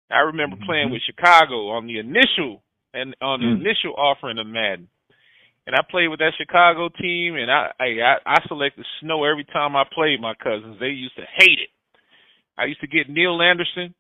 I 0.09 0.25
remember 0.33 0.57
playing 0.65 0.89
with 0.89 1.01
Chicago 1.05 1.69
on 1.69 1.85
the 1.85 1.99
initial 1.99 2.63
and 2.93 3.13
on 3.21 3.41
the 3.41 3.47
Mm. 3.53 3.61
initial 3.61 3.93
offering 3.95 4.39
of 4.39 4.47
Madden. 4.47 4.87
And 5.65 5.75
I 5.75 5.81
played 5.89 6.09
with 6.09 6.19
that 6.19 6.33
Chicago 6.37 6.89
team, 6.89 7.35
and 7.37 7.49
I, 7.49 7.71
I 7.79 8.17
I 8.25 8.37
selected 8.47 8.85
snow 8.99 9.23
every 9.23 9.45
time 9.45 9.75
I 9.77 9.85
played 9.93 10.19
my 10.19 10.33
cousins. 10.33 10.77
They 10.79 10.89
used 10.89 11.15
to 11.15 11.25
hate 11.37 11.59
it. 11.59 11.69
I 12.57 12.65
used 12.65 12.81
to 12.81 12.87
get 12.87 13.09
Neal 13.09 13.41
Anderson 13.41 13.93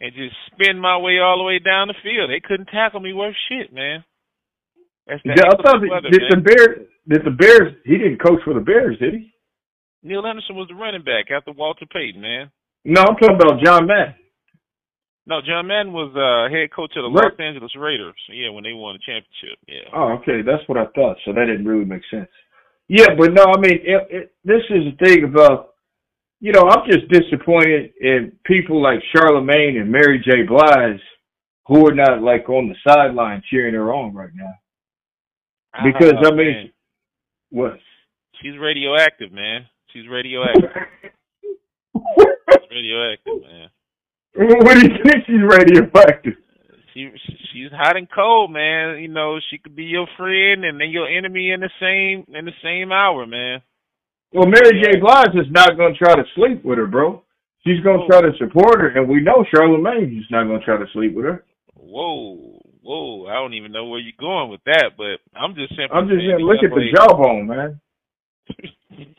and 0.00 0.12
just 0.14 0.34
spin 0.52 0.78
my 0.80 0.96
way 0.98 1.20
all 1.20 1.38
the 1.38 1.44
way 1.44 1.58
down 1.60 1.88
the 1.88 1.94
field. 2.02 2.28
They 2.30 2.40
couldn't 2.40 2.66
tackle 2.74 3.00
me 3.00 3.12
worth 3.12 3.36
shit, 3.48 3.72
man. 3.72 4.04
That's 5.06 5.22
the 5.22 5.34
yeah, 5.36 5.46
I 5.46 5.62
thought 5.62 5.80
weather, 5.80 6.10
man. 6.10 6.30
the 6.30 6.42
Bears 6.42 6.88
did 7.08 7.24
the 7.24 7.30
Bears? 7.30 7.74
He 7.84 7.98
didn't 7.98 8.22
coach 8.22 8.40
for 8.44 8.54
the 8.54 8.60
Bears, 8.60 8.98
did 8.98 9.14
he? 9.14 9.32
Neal 10.02 10.26
Anderson 10.26 10.56
was 10.56 10.68
the 10.68 10.74
running 10.74 11.02
back 11.02 11.30
after 11.30 11.52
Walter 11.52 11.86
Payton, 11.92 12.20
man. 12.20 12.50
No, 12.84 13.00
I'm 13.02 13.16
talking 13.16 13.36
about 13.36 13.62
John 13.64 13.86
Madden. 13.86 14.14
No, 15.26 15.40
John 15.44 15.66
Madden 15.66 15.92
was 15.92 16.14
uh 16.14 16.46
head 16.54 16.70
coach 16.70 16.92
of 16.96 17.02
the 17.02 17.10
Right. 17.10 17.32
Los 17.32 17.40
Angeles 17.40 17.72
Raiders. 17.76 18.14
Yeah, 18.30 18.50
when 18.50 18.62
they 18.62 18.72
won 18.72 18.94
the 18.94 19.02
championship. 19.02 19.58
Yeah. 19.66 19.90
Oh, 19.92 20.18
okay, 20.22 20.42
that's 20.46 20.62
what 20.68 20.78
I 20.78 20.86
thought. 20.94 21.16
So 21.24 21.32
that 21.32 21.46
didn't 21.46 21.66
really 21.66 21.84
make 21.84 22.02
sense. 22.10 22.30
Yeah, 22.88 23.08
but 23.18 23.34
no, 23.34 23.42
I 23.42 23.58
mean, 23.58 23.80
it, 23.82 24.06
it, 24.10 24.34
this 24.44 24.62
is 24.70 24.94
the 24.94 25.04
thing 25.04 25.24
about, 25.24 25.70
you 26.38 26.52
know, 26.52 26.70
I'm 26.70 26.86
just 26.88 27.08
disappointed 27.10 27.90
in 28.00 28.30
people 28.44 28.80
like 28.80 29.00
Charlemagne 29.10 29.78
and 29.78 29.90
Mary 29.90 30.22
J. 30.24 30.44
Blige 30.46 31.02
who 31.66 31.88
are 31.88 31.94
not 31.94 32.22
like 32.22 32.48
on 32.48 32.68
the 32.68 32.76
sideline 32.86 33.42
cheering 33.50 33.74
her 33.74 33.92
on 33.92 34.14
right 34.14 34.30
now. 34.32 34.54
Because 35.84 36.14
Ah, 36.22 36.28
I 36.28 36.30
mean, 36.30 36.46
man. 36.46 36.70
What? 37.56 37.78
she's 38.42 38.58
radioactive, 38.60 39.32
man. 39.32 39.66
She's 39.92 40.08
radioactive. 40.08 40.70
She's 41.94 42.70
radioactive, 42.70 43.42
man. 43.42 43.68
what 44.34 44.74
do 44.74 44.82
you 44.82 44.94
think 45.02 45.24
she's 45.26 45.42
radioactive? 45.42 46.34
She 46.92 47.10
she's 47.52 47.70
hot 47.72 47.96
and 47.96 48.08
cold, 48.14 48.52
man. 48.52 48.98
You 48.98 49.08
know, 49.08 49.38
she 49.50 49.58
could 49.58 49.74
be 49.74 49.84
your 49.84 50.06
friend 50.16 50.64
and 50.64 50.80
then 50.80 50.90
your 50.90 51.08
enemy 51.08 51.50
in 51.50 51.60
the 51.60 51.70
same 51.80 52.26
in 52.36 52.44
the 52.44 52.56
same 52.62 52.92
hour, 52.92 53.26
man. 53.26 53.62
Well, 54.32 54.46
Mary 54.46 54.82
J. 54.82 54.98
Blige 55.00 55.34
is 55.34 55.50
not 55.50 55.76
going 55.76 55.94
to 55.94 55.98
try 55.98 56.14
to 56.14 56.24
sleep 56.34 56.64
with 56.64 56.78
her, 56.78 56.86
bro. 56.86 57.22
She's 57.66 57.82
going 57.82 58.00
to 58.00 58.06
try 58.06 58.20
to 58.20 58.36
support 58.38 58.80
her, 58.80 58.88
and 58.88 59.08
we 59.08 59.20
know 59.20 59.44
Charlemagne 59.54 60.18
is 60.18 60.30
not 60.30 60.44
going 60.44 60.60
to 60.60 60.64
try 60.64 60.76
to 60.76 60.86
sleep 60.92 61.14
with 61.14 61.24
her. 61.24 61.44
Whoa, 61.74 62.55
whoa! 62.86 63.26
I 63.26 63.34
don't 63.34 63.54
even 63.54 63.72
know 63.72 63.86
where 63.86 64.00
you're 64.00 64.12
going 64.18 64.50
with 64.50 64.60
that, 64.66 64.92
but 64.96 65.18
I'm 65.38 65.54
just 65.54 65.70
simply. 65.70 65.90
I'm 65.92 66.08
just 66.08 66.20
saying 66.20 66.38
look 66.38 66.62
at 66.62 66.70
the 66.70 66.92
jawbone, 66.94 67.46
man. 67.46 67.80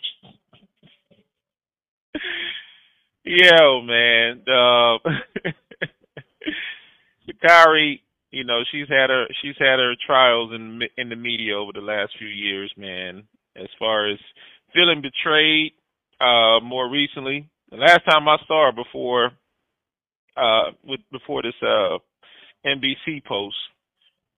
Yo, 3.25 3.81
man. 3.81 4.41
Uh, 4.47 4.97
Sha'Carri, 7.27 7.99
you 8.31 8.45
know, 8.45 8.61
she's 8.71 8.87
had 8.87 9.09
her 9.09 9.25
she's 9.41 9.55
had 9.59 9.79
her 9.79 9.95
trials 10.05 10.51
in 10.53 10.81
in 10.97 11.09
the 11.09 11.15
media 11.17 11.57
over 11.57 11.73
the 11.73 11.81
last 11.81 12.13
few 12.17 12.27
years, 12.27 12.71
man. 12.77 13.23
As 13.57 13.67
far 13.77 14.09
as 14.09 14.17
feeling 14.73 15.01
betrayed, 15.01 15.73
uh, 16.21 16.59
more 16.63 16.89
recently, 16.89 17.49
the 17.69 17.77
last 17.77 18.05
time 18.09 18.27
I 18.29 18.37
saw 18.47 18.67
her 18.67 18.71
before, 18.71 19.31
uh, 20.37 20.71
with 20.85 21.01
before 21.11 21.41
this 21.41 21.55
uh 21.61 21.97
NBC 22.67 23.23
post 23.25 23.55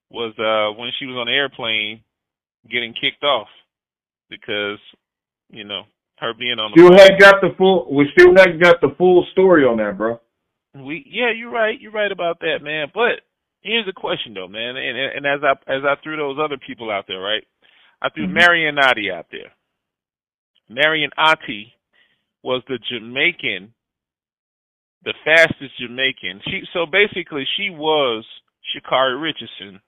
was 0.09 0.33
uh 0.37 0.77
when 0.79 0.91
she 0.99 1.05
was 1.05 1.15
on 1.15 1.27
the 1.27 1.33
airplane 1.33 2.01
getting 2.69 2.93
kicked 2.93 3.23
off 3.23 3.47
because 4.29 4.79
you 5.49 5.63
know 5.63 5.83
her 6.17 6.33
being 6.37 6.59
on 6.59 6.71
the 6.75 6.81
still 6.81 6.97
hadn't 6.97 7.19
got 7.19 7.41
the 7.41 7.49
full 7.57 7.87
we 7.93 8.05
still 8.13 8.33
hadn't 8.35 8.61
got 8.61 8.81
the 8.81 8.93
full 8.97 9.25
story 9.31 9.63
on 9.63 9.77
that, 9.77 9.97
bro. 9.97 10.19
We 10.75 11.05
yeah, 11.09 11.31
you're 11.35 11.51
right. 11.51 11.79
You're 11.79 11.91
right 11.91 12.11
about 12.11 12.39
that, 12.41 12.59
man. 12.61 12.87
But 12.93 13.21
here's 13.61 13.85
the 13.85 13.93
question 13.93 14.33
though, 14.33 14.47
man. 14.47 14.75
And 14.77 14.97
and 14.97 15.25
as 15.25 15.41
I 15.43 15.51
as 15.71 15.83
I 15.83 15.95
threw 16.03 16.17
those 16.17 16.37
other 16.43 16.57
people 16.57 16.91
out 16.91 17.05
there, 17.07 17.19
right? 17.19 17.43
I 18.01 18.09
threw 18.09 18.27
mm-hmm. 18.27 18.37
Merlene 18.37 18.79
Ottey 18.79 19.11
out 19.11 19.27
there. 19.31 19.51
Merlene 20.71 21.09
Ottey 21.17 21.71
was 22.43 22.61
the 22.67 22.79
Jamaican, 22.89 23.73
the 25.03 25.13
fastest 25.23 25.71
Jamaican. 25.79 26.41
She 26.45 26.61
so 26.73 26.85
basically 26.85 27.45
she 27.57 27.69
was 27.69 28.25
Sha'Carri 28.75 29.21
Richardson 29.21 29.81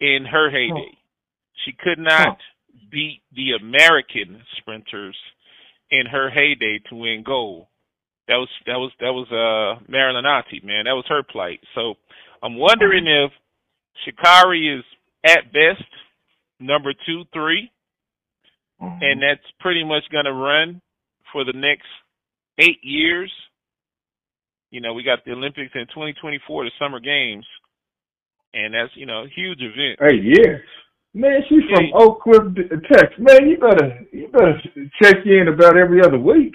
in 0.00 0.24
her 0.30 0.50
heyday. 0.50 0.96
She 1.64 1.72
could 1.72 1.98
not 1.98 2.38
beat 2.90 3.22
the 3.34 3.52
American 3.60 4.42
sprinters 4.58 5.16
in 5.90 6.06
her 6.10 6.30
heyday 6.30 6.80
to 6.88 6.96
win 6.96 7.22
gold. 7.24 7.66
That 8.28 8.36
was 8.36 8.48
that 8.66 8.76
was 8.76 8.92
that 9.00 9.12
was 9.12 9.28
uh 9.30 9.82
Merlene 9.90 10.24
Ottey, 10.24 10.64
man. 10.64 10.84
That 10.84 10.92
was 10.92 11.04
her 11.08 11.22
plight. 11.22 11.60
So 11.74 11.94
I'm 12.42 12.56
wondering 12.56 13.06
if 13.06 13.30
Sha'Carri 14.04 14.78
is 14.78 14.84
at 15.24 15.52
best 15.52 15.84
number 16.60 16.92
two, 17.06 17.24
three, 17.32 17.70
mm-hmm. 18.80 18.98
and 19.02 19.22
that's 19.22 19.46
pretty 19.60 19.84
much 19.84 20.04
gonna 20.12 20.32
run 20.32 20.80
for 21.32 21.44
the 21.44 21.52
next 21.54 21.86
eight 22.58 22.78
years. 22.82 23.32
You 24.70 24.80
know, 24.80 24.94
we 24.94 25.02
got 25.02 25.24
the 25.24 25.32
Olympics 25.32 25.72
in 25.74 25.86
2024, 25.88 26.64
the 26.64 26.70
Summer 26.78 27.00
Games, 27.00 27.44
and 28.54 28.74
that's 28.74 28.90
you 28.94 29.06
know 29.06 29.24
a 29.24 29.28
huge 29.34 29.60
event. 29.60 29.98
Eight 30.02 30.22
years. 30.22 30.62
Man, 31.14 31.40
she's 31.46 31.64
from 31.68 31.92
Oak 31.94 32.22
Cliff, 32.22 32.42
Texas. 32.90 33.18
Man, 33.18 33.48
you 33.48 33.58
better 33.58 34.00
you 34.12 34.28
better 34.28 34.60
check 35.02 35.16
in 35.26 35.48
about 35.48 35.76
every 35.76 36.00
other 36.02 36.18
week. 36.18 36.54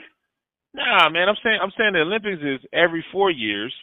Nah, 0.74 1.10
man, 1.10 1.30
I'm 1.30 1.36
saying 1.44 1.60
I'm 1.62 1.72
saying 1.78 1.94
the 1.94 2.02
Olympics 2.02 2.42
is 2.42 2.68
every 2.74 3.06
four 3.12 3.30
years. 3.30 3.74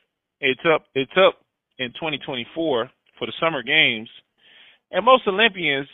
It's 0.40 0.60
up 0.72 0.84
it's 0.94 1.12
up 1.16 1.38
in 1.78 1.90
2024 1.90 2.90
for 3.18 3.26
the 3.26 3.32
Summer 3.40 3.62
Games, 3.62 4.08
and 4.90 5.04
most 5.04 5.26
Olympians, 5.28 5.88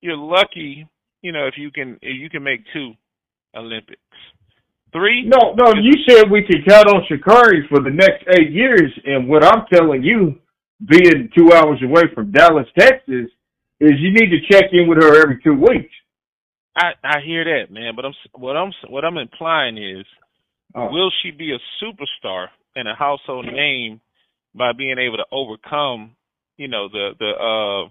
you're 0.00 0.16
lucky, 0.16 0.86
you 1.22 1.32
know, 1.32 1.46
if 1.46 1.54
you 1.56 1.70
can 1.70 1.98
if 2.02 2.20
you 2.20 2.28
can 2.28 2.42
make 2.42 2.60
two 2.72 2.92
Olympics. 3.56 4.00
Three? 4.92 5.24
No, 5.26 5.54
no. 5.54 5.74
You 5.74 5.92
said 6.08 6.30
we 6.30 6.44
could 6.44 6.66
count 6.66 6.88
on 6.88 7.04
Sha'Carri 7.10 7.68
for 7.68 7.80
the 7.80 7.90
next 7.90 8.24
eight 8.38 8.50
years, 8.50 8.90
and 9.04 9.28
what 9.28 9.44
I'm 9.44 9.66
telling 9.72 10.02
you, 10.02 10.36
being 10.86 11.28
two 11.36 11.52
hours 11.52 11.80
away 11.82 12.04
from 12.14 12.32
Dallas, 12.32 12.66
Texas, 12.78 13.28
is 13.80 13.92
you 13.98 14.12
need 14.12 14.30
to 14.30 14.40
check 14.50 14.70
in 14.72 14.88
with 14.88 14.98
her 14.98 15.22
every 15.22 15.40
two 15.42 15.54
weeks. 15.54 15.92
I 16.76 16.92
I 17.02 17.20
hear 17.24 17.44
that, 17.44 17.72
man, 17.72 17.94
but 17.96 18.04
I'm 18.04 18.14
what 18.34 18.56
I'm 18.56 18.72
what 18.88 19.04
I'm 19.04 19.18
implying 19.18 19.76
is, 19.76 20.06
oh. 20.74 20.90
will 20.90 21.10
she 21.22 21.32
be 21.32 21.52
a 21.52 21.84
superstar 21.84 22.46
and 22.76 22.88
a 22.88 22.94
household 22.94 23.46
name 23.46 24.00
by 24.54 24.72
being 24.72 24.98
able 24.98 25.16
to 25.16 25.26
overcome, 25.32 26.16
you 26.56 26.68
know, 26.68 26.88
the 26.88 27.10
the 27.18 27.30
uh 27.30 27.88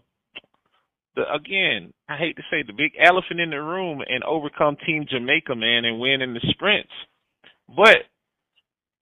the 1.17 1.23
again, 1.33 1.91
I 2.07 2.15
hate 2.15 2.35
to 2.37 2.43
say 2.49 2.63
the 2.65 2.73
big 2.73 2.93
elephant 3.03 3.39
in 3.39 3.49
the 3.49 3.61
room 3.61 4.01
and 4.07 4.23
overcome 4.23 4.77
Team 4.85 5.05
Jamaica, 5.09 5.55
man, 5.55 5.83
and 5.83 5.99
win 5.99 6.21
in 6.21 6.33
the 6.33 6.41
sprints. 6.51 6.93
But 7.67 8.05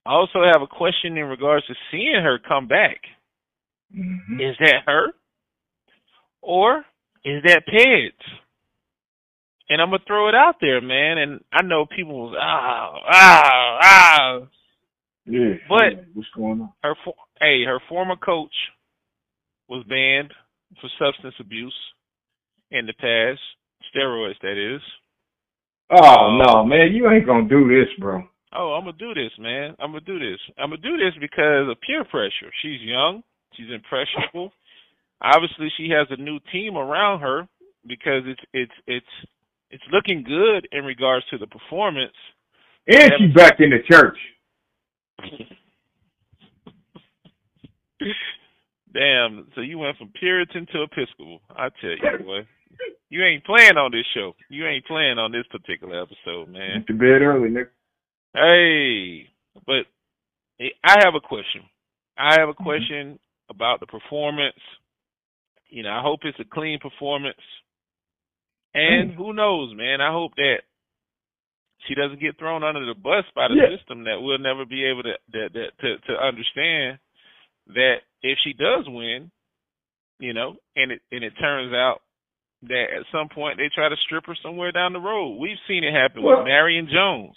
I 0.06 0.14
also 0.14 0.40
have 0.44 0.62
a 0.62 0.68
question 0.68 1.18
in 1.18 1.26
regards 1.26 1.66
to 1.68 1.74
seeing 1.92 2.22
her 2.24 2.40
come 2.40 2.68
back. 2.68 2.98
Mm-hmm. 3.96 4.40
Is 4.40 4.56
that 4.60 4.84
her? 4.88 5.08
Or 6.42 6.80
is 7.26 7.44
that 7.44 7.64
Peds? 7.68 8.12
And 9.68 9.82
I'm 9.82 9.90
gonna 9.90 10.04
throw 10.08 10.30
it 10.30 10.36
out 10.36 10.56
there, 10.62 10.80
man. 10.80 11.18
And 11.18 11.42
I 11.52 11.64
know 11.64 11.86
people 11.86 12.30
was 12.30 12.38
ah 12.40 12.94
ah 13.12 13.80
ah. 13.84 14.40
Yeah. 15.26 15.56
But 15.68 16.06
what's 16.14 16.30
going 16.36 16.62
on? 16.62 16.74
Her 16.84 16.96
hey, 17.42 17.66
her 17.66 17.80
former 17.90 18.16
coach 18.16 18.54
was 19.68 19.84
banned 19.90 20.32
for 20.80 20.90
substance 21.00 21.36
abuse 21.40 21.76
in 22.72 22.86
the 22.86 22.94
past, 22.94 23.42
steroids 23.94 24.40
that 24.42 24.58
is. 24.58 24.82
Oh 25.92 26.42
no, 26.44 26.66
man, 26.66 26.94
you 26.94 27.10
ain't 27.10 27.26
gonna 27.26 27.48
do 27.48 27.68
this, 27.68 27.88
bro. 28.00 28.24
Oh, 28.58 28.74
I'm 28.74 28.86
gonna 28.86 28.98
do 28.98 29.14
this, 29.14 29.32
man. 29.40 29.76
I'm 29.80 29.92
gonna 29.92 30.02
do 30.02 30.20
this. 30.20 30.40
I'm 30.58 30.70
gonna 30.70 30.82
do 30.82 30.98
this 30.98 31.14
because 31.20 31.70
of 31.70 31.78
peer 31.86 32.04
pressure. 32.06 32.52
She's 32.62 32.82
young. 32.82 33.22
She's 33.56 33.72
impressionable 33.72 34.52
obviously 35.22 35.70
she 35.78 35.90
has 35.90 36.08
a 36.10 36.22
new 36.22 36.40
team 36.52 36.78
around 36.78 37.22
her 37.22 37.48
because 37.88 38.24
it's 38.26 38.42
it's 38.54 38.72
it's 38.88 39.06
it's 39.72 39.84
looking 39.92 40.24
good 40.24 40.68
in 40.72 40.86
regards 40.86 41.26
to 41.32 41.38
the 41.38 41.48
performance. 41.48 42.16
And 42.88 43.12
she's 43.18 43.34
back 43.34 43.60
in 43.60 43.72
the 43.72 43.80
church. 43.90 44.18
Damn, 48.94 49.48
so 49.56 49.62
you 49.62 49.80
went 49.80 49.98
from 49.98 50.12
Puritan 50.18 50.68
to 50.72 50.84
Episcopal. 50.84 51.42
I 51.50 51.70
tell 51.82 51.90
you, 51.90 52.24
boy. 52.24 52.48
You 53.10 53.24
ain't 53.24 53.46
playing 53.46 53.78
on 53.78 53.92
this 53.92 54.06
show. 54.14 54.34
You 54.50 54.68
ain't 54.68 54.86
playing 54.86 55.18
on 55.18 55.32
this 55.32 55.46
particular 55.52 56.02
episode, 56.02 56.50
man. 56.50 56.84
Went 56.84 56.88
to 56.88 56.94
bed 56.94 57.22
early, 57.22 57.50
Nick. 57.50 57.72
Hey, 58.34 59.30
but 59.66 59.86
hey, 60.58 60.74
I 60.84 61.04
have 61.04 61.16
a 61.16 61.22
question. 61.22 61.62
I 62.18 62.40
have 62.40 62.50
a 62.50 62.54
question 62.54 63.16
mm-hmm. 63.16 63.52
about 63.52 63.80
the 63.80 63.86
performance 63.86 64.60
you 65.70 65.84
know, 65.84 65.90
I 65.90 66.02
hope 66.02 66.22
it's 66.24 66.40
a 66.40 66.46
clean 66.46 66.80
performance. 66.80 67.42
And 68.74 69.12
mm. 69.12 69.16
who 69.16 69.34
knows, 69.34 69.76
man? 69.76 70.00
I 70.00 70.12
hope 70.12 70.36
that 70.38 70.60
she 71.88 71.96
doesn't 71.96 72.22
get 72.22 72.40
thrown 72.40 72.64
under 72.64 72.86
the 72.86 72.94
bus 72.94 73.26
by 73.36 73.48
the 73.48 73.56
yeah. 73.56 73.76
system 73.76 74.06
that 74.06 74.22
we'll 74.22 74.40
never 74.40 74.66
be 74.66 74.86
able 74.86 75.04
to 75.04 75.14
that, 75.34 75.50
that 75.54 75.70
to 75.82 75.98
to 76.08 76.14
understand 76.14 77.00
that 77.68 78.08
if 78.22 78.38
she 78.44 78.54
does 78.54 78.86
win, 78.88 79.32
you 80.20 80.34
know, 80.34 80.56
and 80.76 80.94
it 80.94 81.02
and 81.12 81.24
it 81.24 81.34
turns 81.40 81.74
out 81.74 82.00
that 82.64 82.86
at 82.98 83.06
some 83.12 83.30
point 83.30 83.58
they 83.58 83.70
try 83.74 83.90
to 83.90 83.96
strip 84.06 84.26
her 84.28 84.38
somewhere 84.42 84.72
down 84.72 84.94
the 84.94 85.00
road. 85.00 85.38
We've 85.40 85.58
seen 85.68 85.84
it 85.84 85.94
happen 85.94 86.24
well, 86.24 86.38
with 86.38 86.46
Marion 86.46 86.88
Jones. 86.92 87.36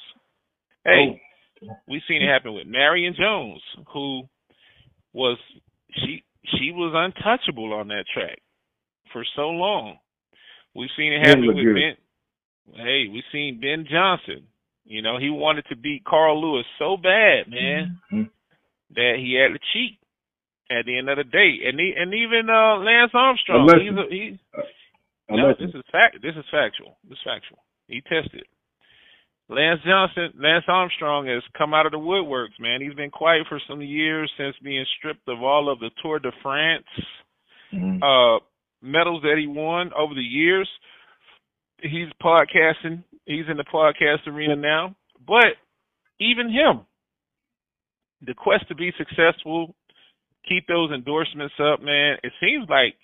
Hey, 0.85 1.21
oh. 1.63 1.77
we've 1.89 2.03
seen 2.09 2.23
it 2.23 2.33
happen 2.33 2.55
with 2.55 2.67
Marion 2.67 3.15
Jones, 3.19 3.61
who 3.93 4.23
was 5.13 5.39
she 5.95 6.25
she 6.59 6.71
was 6.71 6.93
untouchable 6.95 7.73
on 7.75 7.89
that 7.89 8.05
track 8.13 8.39
for 9.13 9.25
so 9.37 9.49
long. 9.49 9.99
We've 10.75 10.91
seen 10.97 11.13
it 11.13 11.27
happen 11.27 11.47
with 11.47 11.57
Ben. 11.57 11.97
Hey, 12.75 13.09
we've 13.11 13.25
seen 13.33 13.61
Ben 13.61 13.87
Johnson. 13.91 14.47
You 14.85 15.03
know, 15.03 15.19
he 15.19 15.29
wanted 15.29 15.67
to 15.69 15.77
beat 15.77 16.05
Carl 16.05 16.41
Lewis 16.41 16.65
so 16.79 16.97
bad, 16.97 17.49
man, 17.49 17.99
mm-hmm. 18.13 18.23
that 18.95 19.15
he 19.19 19.37
had 19.37 19.53
to 19.53 19.61
cheat 19.73 19.99
at 20.71 20.87
the 20.87 20.97
end 20.97 21.09
of 21.09 21.17
the 21.17 21.25
day. 21.25 21.67
And 21.67 21.79
he, 21.79 21.93
and 21.97 22.15
even 22.15 22.49
uh 22.49 22.79
Lance 22.79 23.13
Armstrong, 23.15 23.69
he's 23.81 23.93
a, 23.93 24.07
he. 24.11 24.39
No, 25.31 25.53
this 25.59 25.71
is 25.75 25.83
fact. 25.93 26.19
This 26.23 26.35
is 26.37 26.45
factual. 26.51 26.97
This 27.05 27.19
is 27.19 27.25
factual. 27.25 27.59
He 27.87 28.01
tested. 28.01 28.45
Lance 29.51 29.81
Johnson, 29.85 30.33
Lance 30.39 30.65
Armstrong 30.69 31.27
has 31.27 31.43
come 31.57 31.73
out 31.73 31.87
of 31.87 31.93
the 31.93 31.99
woodworks, 31.99 32.61
man. 32.61 32.81
He's 32.83 32.95
been 32.95 33.11
quiet 33.11 33.47
for 33.49 33.61
some 33.69 33.81
years 33.81 34.31
since 34.37 34.55
being 34.63 34.85
stripped 34.99 35.27
of 35.27 35.43
all 35.43 35.73
of 35.73 35.79
the 35.81 35.91
Tour 36.03 36.19
de 36.19 36.31
France 36.43 36.85
mm-hmm. 37.73 38.03
uh, 38.03 38.41
medals 38.83 39.23
that 39.23 39.37
he 39.39 39.47
won 39.47 39.91
over 39.99 40.15
the 40.15 40.21
years. 40.21 40.69
He's 41.81 42.09
podcasting. 42.23 43.05
He's 43.25 43.47
in 43.51 43.57
the 43.57 43.65
podcast 43.65 44.27
arena 44.27 44.57
now. 44.57 44.95
But 45.27 45.57
even 46.21 46.51
him, 46.51 46.83
the 48.27 48.35
quest 48.35 48.69
to 48.69 48.75
be 48.75 48.93
successful, 48.99 49.75
keep 50.47 50.67
those 50.67 50.91
endorsements 50.93 51.55
up, 51.59 51.81
man. 51.81 52.17
It 52.23 52.33
seems 52.41 52.69
like 52.69 52.97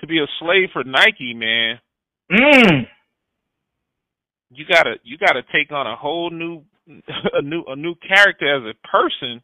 to 0.00 0.06
be 0.06 0.18
a 0.18 0.26
slave 0.38 0.68
for 0.72 0.84
Nike, 0.84 1.34
man. 1.34 1.78
Mm 2.30 2.86
you 4.50 4.64
gotta 4.68 4.94
you 5.04 5.16
gotta 5.16 5.42
take 5.52 5.72
on 5.72 5.86
a 5.86 5.96
whole 5.96 6.30
new 6.30 6.62
a 7.32 7.42
new 7.42 7.62
a 7.68 7.76
new 7.76 7.94
character 8.06 8.56
as 8.56 8.74
a 8.74 8.86
person 8.86 9.42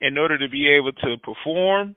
in 0.00 0.16
order 0.16 0.38
to 0.38 0.48
be 0.48 0.68
able 0.68 0.92
to 0.92 1.16
perform 1.22 1.96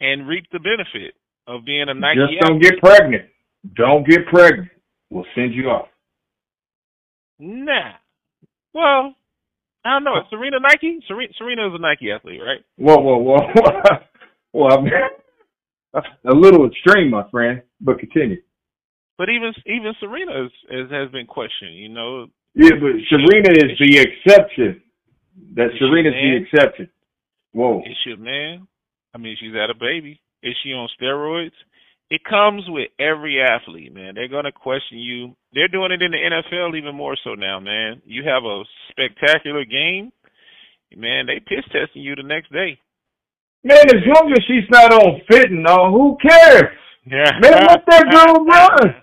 and 0.00 0.28
reap 0.28 0.44
the 0.52 0.60
benefit 0.60 1.14
of 1.48 1.64
being 1.64 1.86
a 1.88 1.94
Nike. 1.94 2.20
Just 2.20 2.46
don't 2.46 2.56
athlete. 2.56 2.72
get 2.72 2.80
pregnant. 2.80 3.24
Don't 3.74 4.06
get 4.06 4.26
pregnant. 4.26 4.70
We'll 5.10 5.26
send 5.34 5.54
you 5.54 5.64
off. 5.64 5.88
Nah. 7.40 7.94
Well, 8.72 9.14
I 9.84 9.90
don't 9.90 10.04
know. 10.04 10.14
Serena 10.30 10.58
Nike? 10.60 11.00
Serena 11.08 11.32
Serena 11.36 11.66
is 11.66 11.72
a 11.74 11.80
Nike 11.80 12.12
athlete, 12.12 12.40
right? 12.40 12.64
Whoa, 12.76 13.00
whoa, 13.00 13.18
whoa. 13.18 13.38
well, 14.52 14.78
I 14.78 14.80
mean, 14.82 14.92
a 15.94 16.34
little 16.34 16.66
extreme, 16.66 17.10
my 17.10 17.28
friend, 17.30 17.62
but 17.80 17.98
continue. 17.98 18.40
But 19.16 19.28
even 19.30 19.52
even 19.66 19.94
Serena 19.98 20.44
is, 20.44 20.52
is 20.70 20.90
has 20.90 21.10
been 21.10 21.26
questioned. 21.26 21.74
You 21.74 21.88
know. 21.88 22.26
Yeah, 22.54 22.76
but 22.80 22.92
Serena 23.10 23.50
is 23.50 23.78
the 23.78 23.98
exception. 23.98 24.82
That 25.54 25.68
Serena's 25.78 26.14
the 26.14 26.36
exception. 26.42 26.88
Whoa. 27.52 27.80
Is 27.80 27.96
she 28.04 28.12
a 28.12 28.16
man? 28.16 28.66
I 29.14 29.18
mean, 29.18 29.36
she's 29.40 29.54
had 29.54 29.70
a 29.70 29.78
baby. 29.78 30.20
Is 30.42 30.54
she 30.62 30.70
on 30.70 30.88
steroids? 31.00 31.56
It 32.10 32.22
comes 32.24 32.64
with 32.68 32.88
every 32.98 33.40
athlete, 33.42 33.92
man. 33.92 34.14
They're 34.14 34.28
gonna 34.28 34.52
question 34.52 34.98
you. 34.98 35.36
They're 35.52 35.68
doing 35.68 35.92
it 35.92 36.02
in 36.02 36.12
the 36.12 36.18
NFL 36.18 36.76
even 36.76 36.94
more 36.94 37.16
so 37.22 37.34
now, 37.34 37.60
man. 37.60 38.00
You 38.04 38.22
have 38.24 38.44
a 38.44 38.62
spectacular 38.90 39.64
game, 39.64 40.12
man. 40.96 41.26
They 41.26 41.40
piss 41.40 41.64
testing 41.70 42.02
you 42.02 42.14
the 42.14 42.22
next 42.22 42.52
day. 42.52 42.78
Man, 43.68 43.84
as 43.92 44.00
long 44.06 44.32
as 44.32 44.42
she's 44.48 44.64
not 44.70 44.94
on 44.94 45.20
fentanyl, 45.30 45.92
who 45.92 46.16
cares? 46.22 46.72
Yeah. 47.04 47.38
Man, 47.38 47.66
let 47.68 47.84
that 47.86 48.04
girl 48.08 48.46
run. 48.46 48.94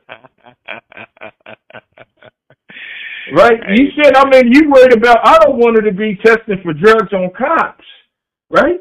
right? 3.38 3.60
You 3.76 3.92
said, 4.02 4.16
I 4.16 4.28
mean, 4.28 4.52
you 4.52 4.72
worried 4.72 4.94
about, 4.94 5.20
I 5.24 5.38
don't 5.38 5.58
want 5.58 5.78
her 5.78 5.84
to 5.90 5.96
be 5.96 6.18
testing 6.26 6.62
for 6.64 6.74
drugs 6.74 7.14
on 7.14 7.30
cops, 7.38 7.86
right? 8.50 8.80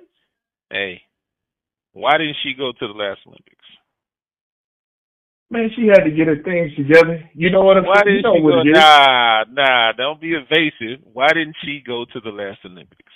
Hey, 0.71 1.03
why 1.93 2.17
didn't 2.17 2.37
she 2.43 2.55
go 2.57 2.73
to 2.73 2.87
the 2.87 2.95
last 2.95 3.21
Olympics? 3.27 3.51
Man, 5.51 5.69
she 5.77 5.87
had 5.87 6.05
to 6.05 6.11
get 6.11 6.29
her 6.29 6.43
things 6.43 6.75
together. 6.77 7.29
You 7.35 7.51
know 7.51 7.61
what 7.61 7.77
I'm 7.77 7.85
Why 7.85 8.01
didn't 8.03 8.17
you 8.17 8.23
know 8.23 8.37
she 8.37 8.41
go? 8.41 8.63
Nah, 8.65 9.45
nah, 9.53 9.93
don't 9.93 10.19
be 10.19 10.33
evasive. 10.33 11.05
Why 11.13 11.29
didn't 11.29 11.57
she 11.63 11.83
go 11.87 12.07
to 12.11 12.21
the 12.21 12.31
last 12.31 12.61
Olympics? 12.65 13.13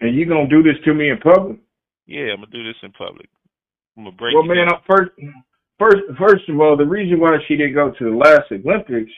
And 0.00 0.14
you 0.14 0.26
gonna 0.26 0.48
do 0.48 0.62
this 0.62 0.76
to 0.84 0.94
me 0.94 1.10
in 1.10 1.18
public? 1.18 1.58
Yeah, 2.06 2.32
I'm 2.32 2.40
gonna 2.40 2.52
do 2.52 2.64
this 2.64 2.76
in 2.82 2.92
public. 2.92 3.28
I'm 3.96 4.04
gonna 4.04 4.16
break. 4.16 4.34
Well, 4.34 4.44
man, 4.44 4.68
down. 4.68 4.80
first, 4.88 5.10
first, 5.78 6.02
first 6.18 6.48
of 6.48 6.60
all, 6.60 6.76
the 6.76 6.86
reason 6.86 7.20
why 7.20 7.36
she 7.46 7.56
didn't 7.56 7.74
go 7.74 7.90
to 7.90 8.04
the 8.04 8.16
last 8.16 8.50
Olympics 8.52 9.10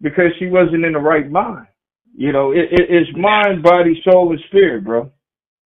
because 0.00 0.30
she 0.38 0.46
wasn't 0.46 0.84
in 0.84 0.92
the 0.92 0.98
right 0.98 1.30
mind. 1.30 1.66
You 2.16 2.32
know, 2.32 2.52
it, 2.52 2.68
it, 2.72 2.86
it's 2.88 3.10
mind, 3.16 3.62
body, 3.62 4.00
soul, 4.04 4.30
and 4.32 4.40
spirit, 4.48 4.84
bro. 4.84 5.10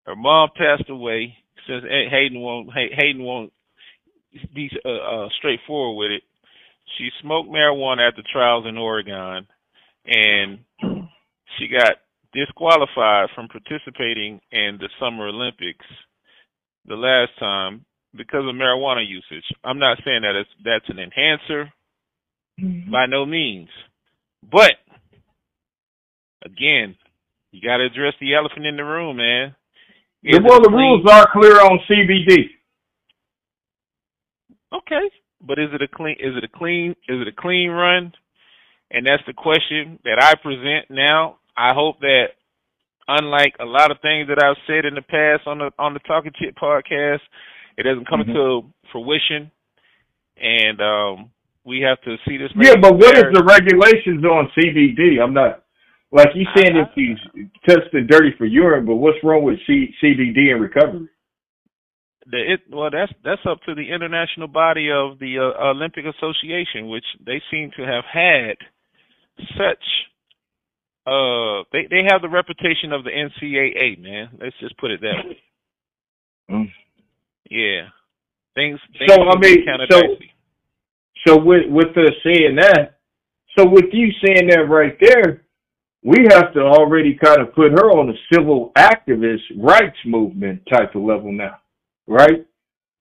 Her 0.06 0.16
mom 0.16 0.50
passed 0.58 0.90
away. 0.90 1.36
Since 1.68 1.84
Hayden 1.84 2.40
won't, 2.40 2.70
Hayden 2.74 3.24
won't 3.24 3.54
be 4.54 4.70
uh, 4.84 4.90
uh, 4.90 5.30
straightforward 5.38 5.98
with 5.98 6.12
it. 6.12 6.24
She 6.98 7.10
smoked 7.22 7.50
marijuana 7.50 8.08
at 8.08 8.16
the 8.16 8.24
trials 8.34 8.66
in 8.68 8.78
Oregon, 8.78 9.48
and 10.06 10.60
she 11.58 11.68
got 11.68 11.98
disqualified 12.34 13.30
from 13.36 13.48
participating 13.48 14.40
in 14.52 14.78
the 14.80 14.90
Summer 15.00 15.28
Olympics 15.28 15.86
the 16.86 16.96
last 16.96 17.32
time 17.40 17.86
because 18.16 18.44
of 18.48 18.56
marijuana 18.56 19.08
usage. 19.08 19.46
I'm 19.64 19.80
not 19.80 19.98
saying 20.06 20.22
that 20.24 20.36
it's, 20.36 20.50
that's 20.64 20.90
an 20.90 21.00
enhancer, 21.00 21.72
mm-hmm. 22.60 22.92
by 22.92 23.06
no 23.06 23.26
means. 23.26 23.70
But 24.50 24.74
again, 26.44 26.96
you 27.52 27.62
got 27.62 27.78
to 27.78 27.86
address 27.86 28.14
the 28.20 28.36
elephant 28.36 28.66
in 28.66 28.78
the 28.78 28.84
room, 28.84 29.18
man. 29.18 29.56
well, 30.24 30.62
the 30.62 30.72
rules 30.72 31.06
are 31.10 31.28
clear 31.32 31.60
on 31.62 31.80
CBD. 31.90 32.46
Okay, 34.74 35.12
but 35.46 35.60
is 35.60 35.70
it 35.74 35.82
a 35.82 35.88
clean? 35.88 36.16
Is 36.20 36.38
it 36.38 36.44
a 36.46 36.58
clean? 36.58 36.92
Is 37.10 37.22
it 37.22 37.28
a 37.28 37.42
clean 37.42 37.70
run? 37.70 38.14
And 38.90 39.06
that's 39.06 39.24
the 39.28 39.34
question 39.34 40.00
that 40.04 40.22
I 40.22 40.36
present 40.42 40.90
now. 40.90 41.38
I 41.58 41.74
hope 41.74 42.00
that, 42.02 42.38
unlike 43.08 43.56
a 43.60 43.66
lot 43.66 43.92
of 43.92 43.98
things 44.02 44.28
that 44.30 44.44
I've 44.44 44.60
said 44.68 44.86
in 44.86 44.96
the 44.96 45.02
past 45.02 45.48
on 45.48 45.60
the 45.60 45.72
on 45.78 45.94
the 45.94 46.00
Talking 46.00 46.32
Chit 46.40 46.56
podcast, 46.56 47.22
it 47.78 47.84
doesn't 47.84 48.08
come 48.08 48.22
mm-hmm. 48.22 48.34
to 48.34 48.62
fruition, 48.92 49.52
and 50.38 50.80
um, 50.82 51.32
we 51.66 51.82
have 51.82 52.02
to 52.02 52.16
see 52.28 52.38
this. 52.38 52.52
Yeah, 52.56 52.76
but 52.82 52.94
what 52.94 53.18
is 53.18 53.26
the 53.34 53.44
regulations 53.44 54.24
on 54.24 54.50
CBD? 54.58 55.22
I'm 55.22 55.34
not 55.34 55.64
like 56.12 56.30
you 56.36 56.46
saying 56.56 56.76
if 56.76 56.90
you 56.96 57.16
tested 57.68 58.08
dirty 58.08 58.34
for 58.38 58.46
urine, 58.46 58.86
but 58.86 58.96
what's 58.96 59.18
wrong 59.24 59.44
with 59.44 59.60
C- 59.68 59.94
CBD 60.04 60.52
and 60.52 60.62
recovery? 60.62 61.08
the 62.30 62.38
it 62.38 62.62
well 62.70 62.90
that's 62.92 63.12
that's 63.24 63.42
up 63.50 63.60
to 63.66 63.76
the 63.76 63.92
international 63.92 64.48
body 64.48 64.90
of 64.92 65.20
the 65.20 65.38
uh, 65.40 65.70
Olympic 65.70 66.06
Association, 66.06 66.90
which 66.90 67.06
they 67.26 67.42
seem 67.50 67.72
to 67.78 67.84
have 67.84 68.04
had 68.12 68.58
such 69.58 69.84
uh 71.06 71.64
they 71.72 71.88
they 71.90 72.04
have 72.10 72.22
the 72.22 72.30
reputation 72.30 72.94
of 72.94 73.04
the 73.04 73.10
NCAA, 73.10 74.02
man. 74.02 74.30
Let's 74.40 74.56
just 74.60 74.78
put 74.78 74.92
it 74.92 75.02
that 75.02 75.26
way. 75.26 75.38
Mm. 76.50 76.72
Yeah. 77.50 77.88
Things, 78.56 78.80
things 78.98 79.12
So 79.12 79.24
I 79.24 79.40
mean 79.40 79.66
so 79.90 80.02
so 81.28 81.38
with 81.38 81.70
with 81.70 81.98
us 81.98 82.14
saying 82.24 82.58
that 82.58 82.98
so 83.58 83.68
with 83.68 83.86
you 83.92 84.12
saying 84.26 84.48
that 84.50 84.70
right 84.70 84.98
there, 85.00 85.44
we 86.04 86.26
have 86.30 86.54
to 86.54 86.62
already 86.62 87.18
kind 87.22 87.42
of 87.42 87.54
put 87.54 87.72
her 87.72 87.92
on 87.92 88.10
a 88.10 88.34
civil 88.34 88.72
activist 88.78 89.42
rights 89.58 89.98
movement 90.06 90.62
type 90.72 90.96
of 90.96 91.02
level 91.02 91.32
now 91.32 91.58
right? 92.12 92.46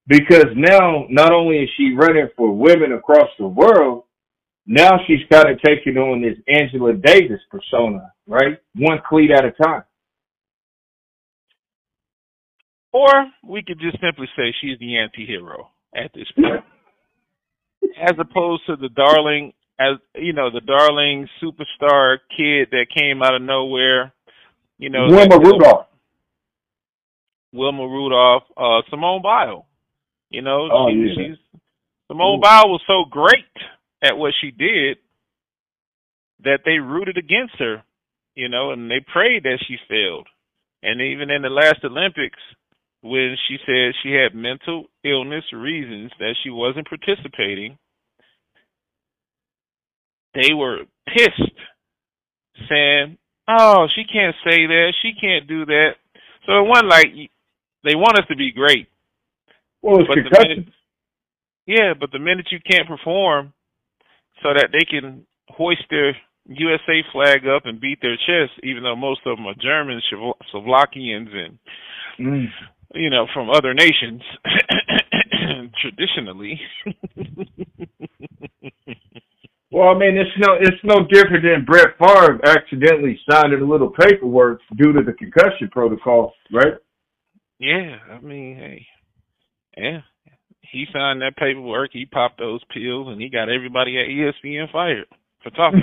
Because 0.07 0.47
now 0.57 1.07
not 1.09 1.33
only 1.33 1.59
is 1.59 1.71
she 1.77 1.95
running 1.95 2.29
for 2.37 2.53
women 2.53 2.93
across 2.93 3.29
the 3.39 3.47
world, 3.47 4.05
now 4.71 5.01
she's 5.05 5.19
kind 5.33 5.51
of 5.51 5.59
taking 5.67 5.97
on 5.97 6.23
this 6.23 6.39
Angela 6.47 6.93
Davis 6.93 7.41
persona, 7.51 8.13
right? 8.29 8.57
One 8.77 9.01
cleat 9.07 9.33
at 9.33 9.45
a 9.45 9.51
time. 9.51 9.83
Or 12.93 13.09
we 13.43 13.65
could 13.67 13.81
just 13.81 14.01
simply 14.01 14.29
say 14.37 14.55
she's 14.61 14.79
the 14.79 14.99
anti-hero 14.99 15.71
at 15.93 16.13
this 16.15 16.29
point. 16.37 16.63
as 18.01 18.15
opposed 18.21 18.63
to 18.67 18.77
the 18.77 18.89
darling, 18.91 19.55
as 19.81 19.99
you 20.15 20.33
know, 20.33 20.51
the 20.53 20.61
darling 20.61 21.27
superstar 21.43 22.19
kid 22.37 22.69
that 22.71 22.87
came 22.97 23.25
out 23.25 23.35
of 23.35 23.43
nowhere. 23.43 24.13
You 24.79 24.91
know, 24.91 25.09
Wilma 25.09 25.39
Rudolph. 25.39 25.87
Wilma 27.53 27.83
Rudolph, 27.83 28.45
uh, 28.57 28.83
Simone 28.89 29.21
Biles. 29.21 29.65
You 30.31 30.43
know, 30.43 30.69
oh, 30.73 30.89
she, 30.89 30.97
yeah. 30.97 31.15
she's 31.17 31.61
Simone 32.07 32.39
Ooh. 32.39 32.41
Biles 32.41 32.67
was 32.67 32.83
so 32.87 33.11
great 33.11 33.35
at 34.03 34.17
what 34.17 34.33
she 34.41 34.51
did 34.51 34.99
that 36.43 36.61
they 36.65 36.79
rooted 36.79 37.19
against 37.19 37.55
her, 37.59 37.83
you 38.35 38.49
know, 38.49 38.71
and 38.71 38.91
they 38.91 39.05
prayed 39.13 39.43
that 39.45 39.59
she 39.67 39.77
failed. 39.89 40.27
And 40.83 41.01
even 41.01 41.31
in 41.31 41.43
the 41.43 41.51
last 41.51 41.85
Olympics, 41.85 42.39
when 43.03 43.37
she 43.49 43.57
said 43.67 43.95
she 44.03 44.13
had 44.13 44.35
mental 44.35 44.87
illness 45.05 45.45
reasons 45.53 46.11
that 46.19 46.37
she 46.43 46.51
wasn't 46.51 46.89
participating, 46.89 47.79
they 50.35 50.55
were 50.55 50.85
pissed, 51.09 51.59
saying, 52.69 53.19
"Oh, 53.49 53.89
she 53.95 54.05
can't 54.05 54.37
say 54.45 54.67
that. 54.67 54.93
She 55.03 55.13
can't 55.21 55.47
do 55.47 55.67
that." 55.67 55.97
So 56.47 56.59
it 56.59 56.69
wasn't 56.69 56.89
like 56.89 57.13
they 57.83 57.95
want 57.95 58.19
us 58.19 58.27
to 58.29 58.37
be 58.37 58.53
great. 58.53 58.89
Well, 59.83 60.01
it's 60.01 60.09
but 60.09 60.17
the 60.17 60.49
minute, 60.49 60.69
yeah, 61.67 61.95
but 61.99 62.13
the 62.13 62.19
minute 62.19 62.53
you 62.53 62.61
can't 62.61 62.87
perform, 62.87 63.53
so 64.43 64.55
that 64.55 64.69
they 64.73 64.85
can 64.89 65.27
hoist 65.49 65.83
their 65.91 66.17
USA 66.47 67.05
flag 67.13 67.47
up 67.47 67.63
and 67.65 67.81
beat 67.81 68.01
their 68.03 68.17
chest, 68.17 68.59
even 68.63 68.83
though 68.83 68.97
most 68.97 69.21
of 69.27 69.37
them 69.37 69.47
are 69.47 69.55
Germans, 69.61 70.05
Slovakians, 70.51 71.29
and 71.33 71.59
mm. 72.19 72.47
you 72.95 73.11
know 73.11 73.27
from 73.33 73.51
other 73.51 73.75
nations 73.75 74.23
traditionally. 75.81 76.61
well, 79.71 79.91
I 79.91 79.99
mean, 79.99 80.17
it's 80.17 80.31
no 80.39 80.55
it's 80.59 80.83
no 80.83 81.07
different 81.11 81.45
than 81.45 81.65
Brett 81.65 81.99
Favre 81.99 82.41
accidentally 82.45 83.21
signing 83.31 83.61
a 83.61 83.65
little 83.65 83.91
paperwork 83.91 84.61
due 84.77 84.93
to 84.93 85.03
the 85.05 85.13
concussion 85.13 85.69
protocol, 85.71 86.33
right? 86.53 86.75
Yeah, 87.59 87.97
I 88.11 88.21
mean, 88.21 88.57
hey, 88.57 88.87
yeah, 89.77 90.01
he 90.71 90.87
signed 90.93 91.21
that 91.23 91.37
paperwork. 91.37 91.91
He 91.93 92.07
popped 92.07 92.39
those 92.39 92.63
pills, 92.73 93.09
and 93.09 93.21
he 93.21 93.29
got 93.29 93.49
everybody 93.49 93.99
at 93.99 94.07
ESPN 94.07 94.71
fired 94.71 95.07
for 95.43 95.51
talking. 95.51 95.83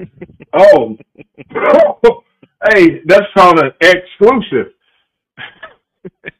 oh, 0.54 0.96
hey, 2.70 3.02
that's 3.06 3.26
called 3.36 3.58
an 3.58 3.72
exclusive. 3.80 4.72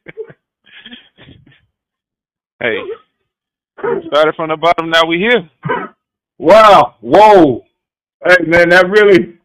hey, 2.60 2.78
started 4.06 4.34
from 4.36 4.48
the 4.48 4.56
bottom. 4.56 4.90
Now 4.90 5.06
we 5.06 5.18
here. 5.18 5.50
Wow! 6.38 6.96
Whoa! 7.00 7.64
Hey, 8.26 8.44
man, 8.46 8.70
that 8.70 8.88
really. 8.88 9.38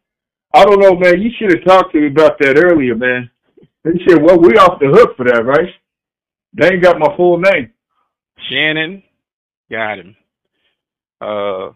I 0.53 0.63
don't 0.63 0.79
know, 0.79 0.95
man. 0.95 1.21
You 1.21 1.29
should 1.37 1.51
have 1.55 1.65
talked 1.65 1.91
to 1.93 1.99
me 1.99 2.07
about 2.07 2.39
that 2.39 2.57
earlier, 2.57 2.95
man. 2.95 3.29
They 3.83 3.91
said, 4.07 4.23
well, 4.23 4.39
we 4.39 4.57
off 4.57 4.79
the 4.79 4.87
hook 4.87 5.15
for 5.17 5.25
that, 5.25 5.45
right? 5.45 5.69
They 6.57 6.67
ain't 6.73 6.83
got 6.83 6.99
my 6.99 7.15
full 7.15 7.37
name. 7.39 7.71
Shannon, 8.49 9.03
got 9.69 9.99
him. 9.99 10.15
Uh, 11.21 11.69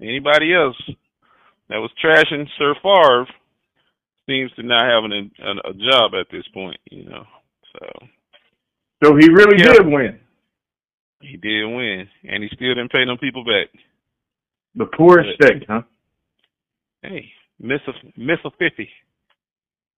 anybody 0.00 0.54
else 0.54 0.76
that 1.68 1.76
was 1.76 1.90
trashing 2.02 2.46
Sir 2.58 2.74
Favre, 2.82 3.26
seems 4.26 4.50
to 4.52 4.62
not 4.62 4.84
have 4.84 5.04
a, 5.04 5.08
a, 5.44 5.70
a 5.70 5.74
job 5.74 6.12
at 6.18 6.26
this 6.32 6.44
point. 6.54 6.78
You 6.90 7.04
know, 7.04 7.24
so. 7.72 8.06
So 9.04 9.16
he 9.16 9.28
really 9.28 9.58
yeah. 9.58 9.72
did 9.74 9.86
win. 9.86 10.20
He 11.20 11.36
did 11.36 11.64
win, 11.66 12.06
and 12.24 12.42
he 12.42 12.48
still 12.54 12.74
didn't 12.74 12.92
pay 12.92 13.04
them 13.04 13.18
people 13.18 13.44
back. 13.44 13.68
The 14.74 14.86
poorest 14.96 15.30
but, 15.38 15.46
state, 15.46 15.64
huh? 15.68 15.82
Hey, 17.02 17.30
Mississippi. 17.60 18.88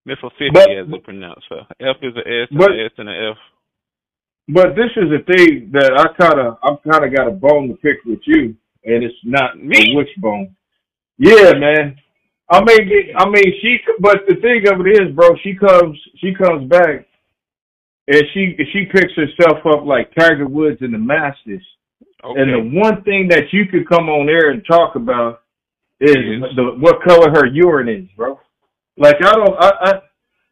Mississippi, 0.04 0.50
but, 0.52 0.70
as 0.70 0.86
they 0.90 0.98
pronounce. 0.98 1.40
So 1.48 1.56
F 1.80 1.96
is 2.02 2.14
an 2.14 2.22
S, 2.26 2.48
but, 2.50 2.72
an 2.72 2.80
S, 2.84 2.92
and 2.98 3.08
an 3.08 3.30
F. 3.30 3.36
But 4.48 4.76
this 4.76 4.90
is 4.96 5.10
a 5.10 5.24
thing 5.24 5.70
that 5.72 5.92
I 5.98 6.06
kind 6.22 6.38
of, 6.38 6.58
I've 6.62 6.82
kind 6.90 7.04
of 7.04 7.14
got 7.14 7.26
a 7.26 7.32
bone 7.32 7.68
to 7.68 7.74
pick 7.74 8.04
with 8.04 8.20
you, 8.26 8.54
and 8.84 9.02
it's 9.02 9.14
not 9.24 9.62
me. 9.62 9.96
A 9.98 10.20
bone? 10.20 10.54
Yeah, 11.18 11.52
man. 11.54 11.96
I 12.48 12.62
mean, 12.62 13.12
I 13.16 13.28
mean, 13.28 13.52
she. 13.60 13.78
But 13.98 14.18
the 14.28 14.36
thing 14.36 14.62
of 14.72 14.86
it 14.86 15.02
is, 15.02 15.14
bro, 15.16 15.30
she 15.42 15.56
comes, 15.56 15.98
she 16.20 16.32
comes 16.32 16.68
back, 16.68 17.06
and 18.06 18.22
she 18.32 18.54
she 18.72 18.84
picks 18.92 19.12
herself 19.16 19.66
up 19.66 19.84
like 19.84 20.14
Tiger 20.16 20.46
Woods 20.46 20.78
in 20.80 20.92
the 20.92 20.98
Masters. 20.98 21.64
Okay. 22.22 22.40
And 22.40 22.50
the 22.52 22.80
one 22.80 23.02
thing 23.02 23.28
that 23.30 23.52
you 23.52 23.66
could 23.66 23.88
come 23.88 24.08
on 24.08 24.26
there 24.26 24.50
and 24.50 24.62
talk 24.64 24.94
about 24.94 25.42
is, 26.00 26.14
is. 26.16 26.42
the 26.54 26.76
what 26.78 27.02
color 27.02 27.30
her 27.30 27.46
urine 27.46 27.88
is, 27.88 28.08
bro. 28.16 28.38
Like 28.96 29.16
I 29.24 29.32
don't, 29.32 29.56
I, 29.58 29.70
I, 29.80 29.92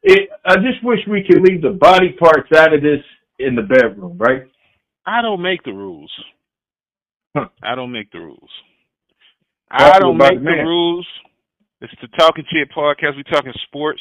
it, 0.03 0.29
I 0.45 0.57
just 0.57 0.83
wish 0.83 0.99
we 1.09 1.23
could 1.23 1.43
leave 1.43 1.62
the 1.62 1.71
body 1.71 2.12
parts 2.19 2.51
out 2.57 2.75
of 2.75 2.83
this 2.83 3.01
in 3.39 3.55
the 3.55 3.62
bedroom, 3.62 4.19
right? 4.19 4.43
I 5.06 5.23
don't 5.23 5.40
make 5.43 5.62
the 5.65 5.73
rules. 5.73 6.11
Huh. 7.36 7.48
I 7.62 7.74
don't 7.74 7.93
make 7.93 8.11
the 8.12 8.20
rules. 8.20 8.51
I 9.70 9.98
don't 9.98 10.16
make 10.16 10.43
the 10.43 10.62
rules. 10.65 11.06
It's 11.81 11.93
the 12.01 12.06
Talking 12.16 12.44
Chit 12.51 12.70
podcast. 12.74 13.16
We 13.16 13.24
talking 13.24 13.52
sports. 13.66 14.01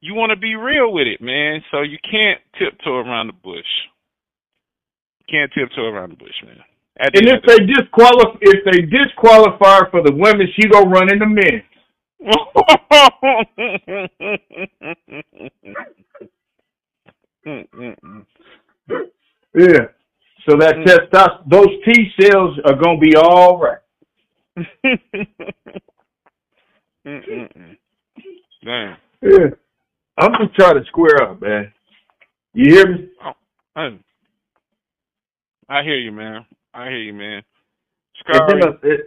You 0.00 0.14
want 0.14 0.30
to 0.30 0.36
be 0.36 0.56
real 0.56 0.92
with 0.92 1.06
it, 1.06 1.20
man. 1.22 1.62
So 1.70 1.82
you 1.82 1.96
can't 2.10 2.40
tiptoe 2.58 2.96
around 2.96 3.28
the 3.28 3.32
bush. 3.32 3.64
You 5.20 5.26
can't 5.30 5.52
tiptoe 5.52 5.86
around 5.86 6.10
the 6.10 6.16
bush, 6.16 6.34
man. 6.44 6.58
and 6.98 7.10
if 7.14 7.42
they 7.46 7.58
disqualify, 7.64 8.36
if 8.40 8.64
they 8.64 8.80
disqualify 8.82 9.88
for 9.90 10.02
the 10.02 10.12
women, 10.12 10.48
she 10.54 10.68
go 10.68 10.82
run 10.82 11.08
in 11.12 11.18
the 11.20 11.26
men. 11.26 11.62
yeah. 18.88 19.86
So 20.48 20.56
that 20.58 20.76
mm. 20.76 20.84
testosterone, 20.84 21.50
those 21.50 21.68
T 21.84 22.10
cells 22.20 22.58
are 22.64 22.76
gonna 22.76 22.98
be 22.98 23.16
all 23.16 23.58
right. 23.58 23.78
Damn. 28.64 28.96
Yeah. 29.22 29.50
I'm 30.18 30.32
just 30.40 30.54
trying 30.54 30.74
to 30.74 30.84
square 30.86 31.22
up, 31.22 31.42
man. 31.42 31.72
You 32.54 32.74
hear 32.74 32.90
me? 32.90 33.08
Oh, 33.24 33.32
I, 33.76 33.98
I 35.68 35.82
hear 35.82 35.98
you, 35.98 36.12
man. 36.12 36.46
I 36.72 36.84
hear 36.88 36.98
you, 36.98 37.12
man. 37.12 37.42
Sha'Carri, 38.26 38.98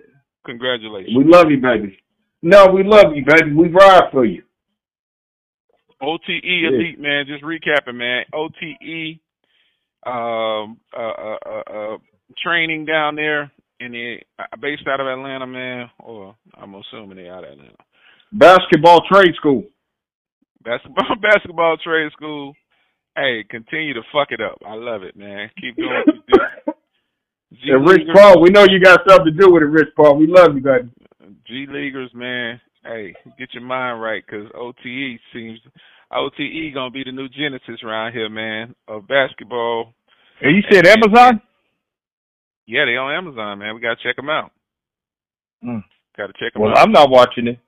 congratulations. 0.45 1.17
We 1.17 1.23
love 1.25 1.49
you, 1.49 1.57
baby. 1.59 1.97
No, 2.41 2.67
we 2.67 2.83
love 2.83 3.15
you, 3.15 3.25
baby. 3.25 3.53
We 3.53 3.69
ride 3.69 4.11
for 4.11 4.23
you. 4.23 4.43
OTE 6.01 6.21
yeah. 6.27 6.69
Elite, 6.69 6.99
man. 6.99 7.25
Just 7.27 7.43
recapping, 7.43 7.95
man. 7.95 8.23
OTE 8.33 9.19
um, 10.05 10.79
uh, 10.97 11.01
uh, 11.01 11.37
uh, 11.45 11.73
uh, 11.73 11.97
training 12.43 12.85
down 12.85 13.15
there 13.15 13.51
in 13.79 13.91
the 13.91 14.17
uh, 14.37 14.43
based 14.61 14.87
out 14.87 14.99
of 14.99 15.07
Atlanta, 15.07 15.47
man. 15.47 15.89
Or 15.99 16.35
I'm 16.55 16.75
assuming 16.75 17.17
they 17.17 17.29
out 17.29 17.43
of 17.43 17.51
Atlanta. 17.51 17.75
Basketball 18.31 19.01
trade 19.11 19.33
school. 19.35 19.63
Basketball 20.63 21.15
basketball 21.21 21.77
trade 21.83 22.11
school. 22.13 22.53
Hey, 23.15 23.43
continue 23.49 23.93
to 23.93 24.01
fuck 24.13 24.29
it 24.31 24.39
up. 24.41 24.57
I 24.65 24.75
love 24.75 25.03
it, 25.03 25.15
man. 25.17 25.49
Keep 25.59 25.77
doing 25.77 25.89
what 26.05 26.15
you 26.15 26.21
do. 26.33 26.73
And 27.63 27.89
Rich 27.89 28.07
Paul, 28.13 28.41
we 28.41 28.51
know 28.51 28.63
you 28.69 28.79
got 28.79 28.99
something 29.09 29.25
to 29.25 29.31
do 29.31 29.51
with 29.51 29.63
it, 29.63 29.65
Rich 29.65 29.89
Paul. 29.95 30.17
We 30.17 30.27
love 30.27 30.53
you, 30.53 30.61
baby. 30.61 30.91
G 31.47 31.65
leaguers, 31.67 32.11
man. 32.13 32.61
Hey, 32.83 33.13
get 33.39 33.53
your 33.53 33.63
mind 33.63 34.01
right, 34.01 34.25
cause 34.27 34.45
OTE 34.55 35.19
seems 35.33 35.59
OTE 36.11 36.73
gonna 36.73 36.91
be 36.91 37.03
the 37.03 37.11
new 37.11 37.29
genesis 37.29 37.83
around 37.83 38.13
here, 38.13 38.29
man, 38.29 38.75
of 38.87 39.07
basketball. 39.07 39.93
And 40.41 40.55
you 40.55 40.63
said 40.71 40.87
and, 40.87 41.03
Amazon? 41.03 41.41
Yeah, 42.65 42.85
they 42.85 42.97
on 42.97 43.13
Amazon, 43.13 43.59
man. 43.59 43.75
We 43.75 43.81
gotta 43.81 43.99
check 44.01 44.15
them 44.15 44.29
out. 44.29 44.51
Mm. 45.63 45.83
Gotta 46.17 46.33
check 46.33 46.53
them 46.53 46.63
well, 46.63 46.71
out. 46.71 46.75
Well, 46.75 46.83
I'm 46.85 46.91
not 46.91 47.09
watching 47.09 47.47
it. 47.47 47.59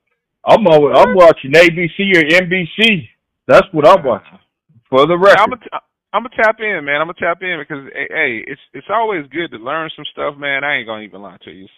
I'm 0.46 0.66
always, 0.66 0.96
I'm 0.98 1.16
watching 1.16 1.52
ABC 1.52 2.18
or 2.18 2.24
NBC. 2.24 3.08
That's 3.48 3.68
what 3.72 3.88
I'm 3.88 4.04
watching. 4.04 4.40
For 4.90 5.06
the 5.06 5.18
record. 5.18 5.40
I'm 5.40 5.54
a, 5.54 5.58
I'm 6.14 6.24
gonna 6.24 6.36
tap 6.36 6.58
in, 6.60 6.84
man. 6.84 7.00
I'm 7.00 7.08
gonna 7.08 7.20
tap 7.20 7.42
in 7.42 7.58
because 7.60 7.86
hey, 7.94 8.44
it's 8.46 8.62
it's 8.74 8.88
always 8.90 9.26
good 9.32 9.52
to 9.52 9.58
learn 9.58 9.90
some 9.96 10.06
stuff, 10.12 10.36
man. 10.38 10.64
I 10.64 10.78
ain't 10.78 10.88
gonna 10.88 11.04
even 11.04 11.22
lie 11.22 11.38
to 11.46 11.52
you. 11.52 11.66
It's 11.66 11.74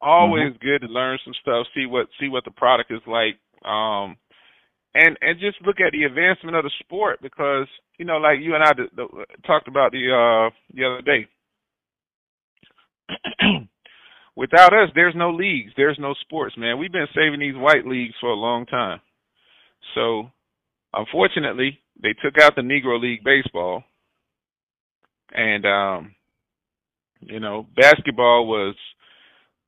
always 0.00 0.52
mm-hmm. 0.52 0.66
good 0.66 0.80
to 0.86 0.92
learn 0.92 1.18
some 1.24 1.34
stuff, 1.40 1.66
see 1.74 1.86
what 1.86 2.08
see 2.20 2.28
what 2.28 2.44
the 2.44 2.50
product 2.50 2.90
is 2.90 3.00
like, 3.06 3.38
um, 3.64 4.16
and 4.96 5.18
and 5.20 5.38
just 5.40 5.60
look 5.66 5.80
at 5.80 5.92
the 5.92 6.04
advancement 6.04 6.56
of 6.56 6.64
the 6.64 6.70
sport 6.80 7.20
because 7.22 7.66
you 7.98 8.04
know, 8.04 8.16
like 8.18 8.38
you 8.40 8.54
and 8.54 8.64
I 8.64 8.72
d- 8.72 8.88
talked 9.46 9.68
about 9.68 9.92
the 9.92 10.08
uh 10.10 10.50
the 10.74 10.84
other 10.84 11.02
day. 11.02 11.26
Without 14.36 14.72
us, 14.74 14.90
there's 14.94 15.14
no 15.16 15.30
leagues, 15.30 15.72
there's 15.76 15.98
no 15.98 16.14
sports, 16.20 16.56
man. 16.58 16.78
We've 16.78 16.92
been 16.92 17.06
saving 17.14 17.40
these 17.40 17.56
white 17.56 17.86
leagues 17.86 18.14
for 18.20 18.30
a 18.30 18.34
long 18.34 18.66
time. 18.66 19.00
So, 19.94 20.30
unfortunately, 20.92 21.78
they 22.02 22.14
took 22.22 22.38
out 22.40 22.54
the 22.54 22.62
Negro 22.62 23.00
League 23.00 23.24
baseball, 23.24 23.82
and 25.32 25.64
um, 25.64 26.14
you 27.20 27.40
know, 27.40 27.66
basketball 27.76 28.46
was 28.46 28.74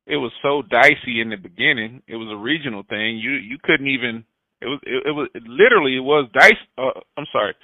it 0.05 0.17
was 0.17 0.31
so 0.41 0.61
dicey 0.63 1.21
in 1.21 1.29
the 1.29 1.37
beginning. 1.37 2.01
It 2.07 2.15
was 2.15 2.29
a 2.31 2.37
regional 2.37 2.83
thing. 2.89 3.17
You 3.17 3.31
you 3.31 3.57
couldn't 3.63 3.87
even. 3.87 4.25
It 4.61 4.65
was 4.65 4.79
it, 4.83 5.07
it 5.07 5.11
was 5.11 5.29
it 5.33 5.43
literally 5.43 5.95
it 5.95 6.01
was 6.01 6.29
dice. 6.33 6.53
Uh, 6.77 6.99
I'm 7.17 7.25
sorry. 7.31 7.55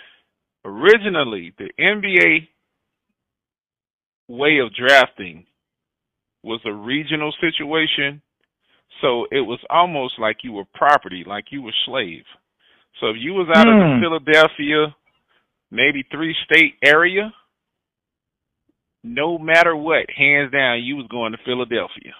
Originally, 0.64 1.54
the 1.58 1.70
NBA 1.80 2.48
way 4.28 4.60
of 4.60 4.74
drafting 4.74 5.46
was 6.44 6.60
a 6.66 6.74
regional 6.74 7.34
situation, 7.40 8.22
so 9.02 9.26
it 9.32 9.42
was 9.42 9.60
almost 9.70 10.16
like 10.20 10.38
you 10.44 10.54
were 10.54 10.66
property, 10.74 11.24
like 11.28 11.46
you 11.52 11.62
were 11.62 11.74
slave. 11.86 12.24
So 13.00 13.08
if 13.08 13.18
you 13.20 13.34
was 13.34 13.48
out 13.54 13.68
mm. 13.68 13.74
of 13.74 13.80
the 13.80 13.96
hmm. 13.96 14.02
Philadelphia, 14.02 14.96
maybe 15.70 16.06
three 16.10 16.36
state 16.46 16.76
area, 16.84 17.34
no 19.04 19.38
matter 19.38 19.76
what, 19.76 20.06
hands 20.16 20.52
down, 20.52 20.82
you 20.82 20.96
was 20.96 21.08
going 21.10 21.34
to 21.34 21.38
Philadelphia. 21.46 22.14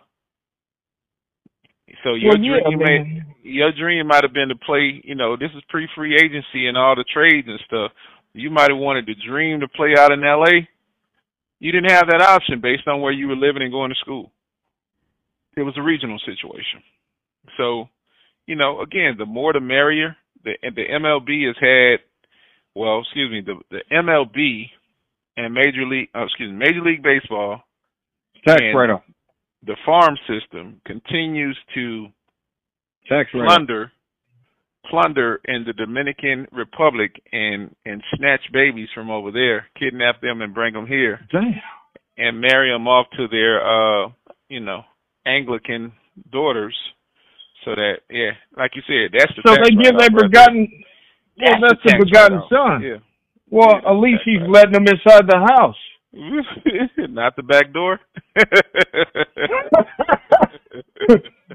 So 2.04 2.16
your 2.16 2.32
well, 2.32 2.42
yeah, 2.42 2.60
dream, 2.66 2.80
may, 2.80 3.22
your 3.44 3.72
dream 3.72 4.08
might 4.08 4.24
have 4.24 4.34
been 4.34 4.50
to 4.50 4.56
play. 4.56 5.02
You 5.04 5.16
know, 5.16 5.38
this 5.38 5.52
is 5.56 5.64
pre-free 5.70 6.16
agency 6.16 6.68
and 6.68 6.78
all 6.78 6.96
the 6.96 7.06
trades 7.14 7.48
and 7.48 7.60
stuff. 7.68 7.92
You 8.34 8.50
might 8.50 8.72
have 8.72 8.80
wanted 8.80 9.06
to 9.06 9.14
dream 9.28 9.60
to 9.60 9.68
play 9.68 9.94
out 9.98 10.12
in 10.12 10.24
L.A. 10.24 10.68
You 11.60 11.72
didn't 11.72 11.92
have 11.92 12.08
that 12.08 12.22
option 12.22 12.60
based 12.60 12.88
on 12.88 13.02
where 13.02 13.14
you 13.14 13.28
were 13.28 13.36
living 13.36 13.62
and 13.62 13.72
going 13.72 13.90
to 13.90 13.96
school. 14.02 14.32
It 15.56 15.62
was 15.62 15.76
a 15.78 15.82
regional 15.82 16.20
situation. 16.26 16.82
So, 17.56 17.88
you 18.46 18.56
know, 18.56 18.82
again, 18.82 19.16
the 19.18 19.26
more 19.26 19.54
the 19.54 19.62
merrier. 19.62 20.18
The 20.44 20.54
the 20.62 20.84
MLB 20.92 21.48
has 21.48 21.56
had, 21.60 22.06
well, 22.76 23.02
excuse 23.02 23.32
me, 23.32 23.42
the 23.42 23.56
the 23.72 23.82
MLB 23.92 24.66
and 25.38 25.54
Major 25.54 25.86
League, 25.88 26.10
oh, 26.14 26.24
excuse 26.24 26.52
me, 26.52 26.58
Major 26.58 26.82
League 26.82 27.04
Baseball. 27.04 27.62
Tax 28.46 28.62
write-off 28.76 29.02
the 29.66 29.76
farm 29.86 30.16
system 30.28 30.82
continues 30.86 31.58
to 31.74 32.08
Tax 33.08 33.30
plunder 33.32 33.92
plunder 34.90 35.42
in 35.46 35.64
the 35.66 35.74
Dominican 35.74 36.48
Republic 36.52 37.12
and 37.32 37.76
and 37.86 38.04
snatch 38.16 38.42
babies 38.54 38.90
from 38.94 39.10
over 39.10 39.32
there, 39.32 39.68
kidnap 39.78 40.22
them 40.22 40.42
and 40.42 40.54
bring 40.54 40.74
them 40.74 40.88
here, 40.88 41.20
Damn. 41.32 41.56
and 42.18 42.42
marry 42.42 42.72
them 42.72 42.88
off 42.88 43.08
to 43.18 43.28
their 43.28 43.62
uh 43.62 44.10
you 44.50 44.60
know 44.60 44.82
Anglican 45.26 45.92
daughters, 46.32 46.76
so 47.64 47.72
that 47.76 47.98
yeah, 48.10 48.32
like 48.58 48.72
you 48.76 48.82
said, 48.88 49.18
that's 49.18 49.32
the 49.36 49.42
so 49.46 49.56
they 49.56 49.72
give 49.82 49.98
their 49.98 50.10
begotten. 50.10 50.68
Well, 51.38 51.60
that's, 51.62 51.82
that's 51.84 52.00
the, 52.00 52.06
begotten 52.06 52.42
son. 52.50 52.82
Yeah. 52.82 52.98
Well, 53.50 53.82
yeah, 53.84 53.92
at 53.92 54.00
least 54.00 54.22
he's 54.24 54.42
letting 54.48 54.72
them 54.72 54.88
inside 54.88 55.28
the 55.28 55.38
house. 55.38 55.76
Not 57.10 57.36
the 57.36 57.44
back 57.44 57.74
door. 57.74 58.00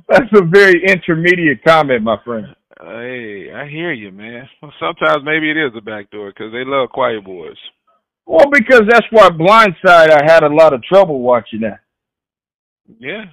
That's 0.09 0.32
a 0.35 0.45
very 0.45 0.82
intermediate 0.87 1.65
comment, 1.65 2.03
my 2.03 2.16
friend. 2.24 2.47
Hey, 2.81 3.51
I 3.55 3.66
hear 3.69 3.93
you, 3.93 4.11
man. 4.11 4.49
Well, 4.62 4.73
sometimes 4.78 5.23
maybe 5.24 5.51
it 5.51 5.57
is 5.57 5.73
a 5.77 5.81
back 5.81 6.11
door 6.11 6.31
because 6.31 6.53
they 6.53 6.65
love 6.65 6.91
quiet 6.91 7.24
boys. 7.24 7.57
Well, 8.27 8.47
because 8.53 8.82
that's 8.89 9.07
why 9.11 9.28
Blindside 9.31 10.11
I 10.11 10.23
had 10.24 10.45
a 10.45 10.55
lot 10.55 10.73
of 10.73 10.82
trouble 10.82 11.20
watching 11.20 11.61
that. 11.61 11.81
Yeah. 12.99 13.24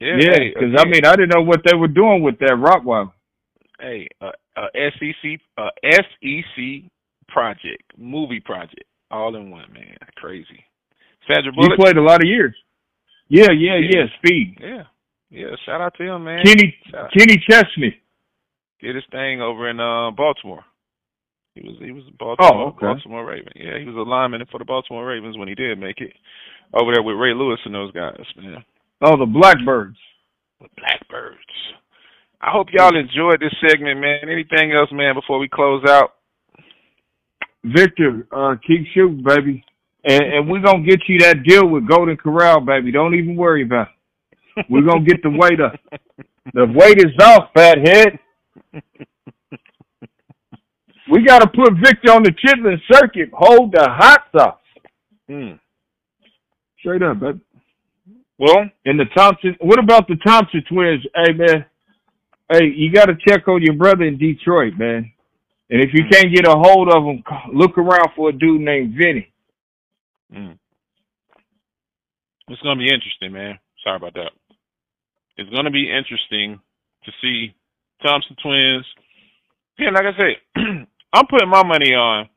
Yeah, 0.00 0.16
yeah, 0.18 0.38
because 0.52 0.74
I 0.78 0.84
mean 0.86 1.04
I 1.04 1.16
didn't 1.16 1.34
know 1.34 1.42
what 1.42 1.62
they 1.64 1.74
were 1.74 1.88
doing 1.88 2.22
with 2.22 2.38
that 2.40 2.56
Rockwell. 2.56 3.14
Hey, 3.80 4.08
uh, 4.20 4.32
a 4.56 4.90
SEC 4.98 5.40
uh, 5.56 5.70
SEC 5.84 6.90
project, 7.28 7.82
movie 7.96 8.40
project, 8.40 8.84
all 9.14 9.36
in 9.36 9.50
one. 9.50 9.72
Man, 9.72 9.96
crazy. 10.16 10.64
Sandra 11.26 11.52
Bullock. 11.52 11.72
He 11.76 11.82
played 11.82 11.96
a 11.96 12.02
lot 12.02 12.22
of 12.22 12.28
years. 12.28 12.54
Yeah, 13.28 13.50
yeah, 13.50 13.76
yeah. 13.76 14.00
Yeah. 14.00 14.06
Speed. 14.18 14.58
Yeah, 14.60 14.82
yeah. 15.30 15.56
Shout 15.64 15.80
out 15.80 15.94
to 15.96 16.04
him, 16.04 16.24
man. 16.24 16.44
Kenny 16.44 16.74
Kenny 17.16 17.42
Chesney. 17.48 17.96
Did 18.80 18.96
his 18.96 19.04
thing 19.10 19.40
over 19.40 19.70
in 19.70 19.80
uh, 19.80 20.10
Baltimore. 20.10 20.64
He 21.54 21.62
was 21.62 21.76
he 21.80 21.92
was 21.92 22.02
Baltimore 22.18 22.52
Oh, 22.52 22.68
okay. 22.68 22.86
Baltimore 22.86 23.24
Raven. 23.24 23.52
Yeah, 23.54 23.78
he 23.78 23.86
was 23.86 23.94
a 23.96 24.08
lineman 24.08 24.44
for 24.50 24.58
the 24.58 24.64
Baltimore 24.64 25.06
Ravens 25.06 25.38
when 25.38 25.48
he 25.48 25.54
did 25.54 25.78
make 25.78 26.00
it 26.00 26.12
over 26.74 26.92
there 26.92 27.02
with 27.02 27.16
Ray 27.16 27.32
Lewis 27.32 27.60
and 27.64 27.74
those 27.74 27.92
guys, 27.92 28.20
man. 28.36 28.64
Oh, 29.00 29.16
the 29.16 29.26
Blackbirds. 29.26 29.96
The 30.60 30.68
Blackbirds. 30.76 31.38
I 32.40 32.50
hope 32.50 32.66
y'all 32.72 32.96
enjoyed 32.96 33.40
this 33.40 33.54
segment, 33.66 34.00
man. 34.00 34.28
Anything 34.28 34.72
else, 34.72 34.90
man, 34.92 35.14
before 35.14 35.38
we 35.38 35.48
close 35.48 35.82
out? 35.88 36.14
Victor, 37.64 38.26
uh, 38.30 38.56
keep 38.66 38.86
shooting, 38.94 39.22
baby. 39.24 39.64
And, 40.04 40.22
and 40.22 40.50
we're 40.50 40.60
gonna 40.60 40.84
get 40.84 41.00
you 41.08 41.18
that 41.20 41.42
deal 41.44 41.66
with 41.66 41.88
Golden 41.88 42.16
Corral, 42.16 42.60
baby. 42.60 42.92
Don't 42.92 43.14
even 43.14 43.36
worry 43.36 43.62
about 43.62 43.88
it. 44.56 44.66
We're 44.70 44.82
gonna 44.82 45.04
get 45.04 45.22
the 45.22 45.30
weight 45.30 45.60
up. 45.60 45.74
The 46.52 46.66
weight 46.66 46.98
is 46.98 47.12
off, 47.22 47.50
fathead. 47.54 48.18
We 51.10 51.24
gotta 51.24 51.46
put 51.46 51.72
Victor 51.82 52.12
on 52.12 52.22
the 52.22 52.32
chitlin 52.32 52.78
circuit. 52.92 53.30
Hold 53.32 53.72
the 53.72 53.86
hot 53.88 54.24
sauce. 54.36 54.58
Hmm. 55.28 55.52
Straight 56.78 57.02
up, 57.02 57.20
baby. 57.20 57.40
Well, 58.38 58.68
And 58.84 58.98
the 59.00 59.06
Thompson. 59.16 59.56
What 59.60 59.78
about 59.78 60.06
the 60.06 60.16
Thompson 60.26 60.62
twins? 60.68 61.04
Hey 61.14 61.32
man, 61.32 61.64
hey, 62.52 62.66
you 62.74 62.92
got 62.92 63.06
to 63.06 63.14
check 63.26 63.48
on 63.48 63.62
your 63.62 63.74
brother 63.74 64.04
in 64.04 64.18
Detroit, 64.18 64.74
man. 64.76 65.10
And 65.70 65.82
if 65.82 65.90
you 65.92 66.04
can't 66.10 66.34
get 66.34 66.46
a 66.46 66.54
hold 66.54 66.88
of 66.92 67.04
him, 67.04 67.22
look 67.52 67.78
around 67.78 68.10
for 68.14 68.28
a 68.28 68.32
dude 68.32 68.60
named 68.60 68.94
Vinny. 68.96 69.32
Mm. 70.32 70.58
It's 72.48 72.60
going 72.62 72.78
to 72.78 72.84
be 72.84 72.92
interesting, 72.92 73.32
man. 73.32 73.58
Sorry 73.82 73.96
about 73.96 74.14
that. 74.14 74.30
It's 75.36 75.50
going 75.50 75.64
to 75.64 75.70
be 75.70 75.90
interesting 75.90 76.60
to 77.04 77.12
see 77.20 77.54
Thompson 78.02 78.36
twins. 78.42 78.84
Yeah, 79.78 79.90
like 79.90 80.04
I 80.04 80.16
said, 80.16 80.62
I'm 81.12 81.26
putting 81.28 81.48
my 81.48 81.64
money 81.64 81.94
on 81.94 82.28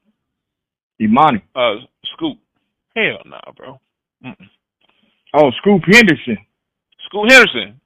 Emoni. 1.01 1.41
uh 1.55 1.85
Scoop. 2.13 2.37
Hell 2.95 3.19
no, 3.25 3.31
nah, 3.31 3.51
bro. 3.55 3.79
Mm-mm. 4.25 4.49
Oh, 5.35 5.51
Scoop 5.61 5.83
Henderson. 5.85 6.37
Scoop 7.05 7.29
Henderson. 7.29 7.79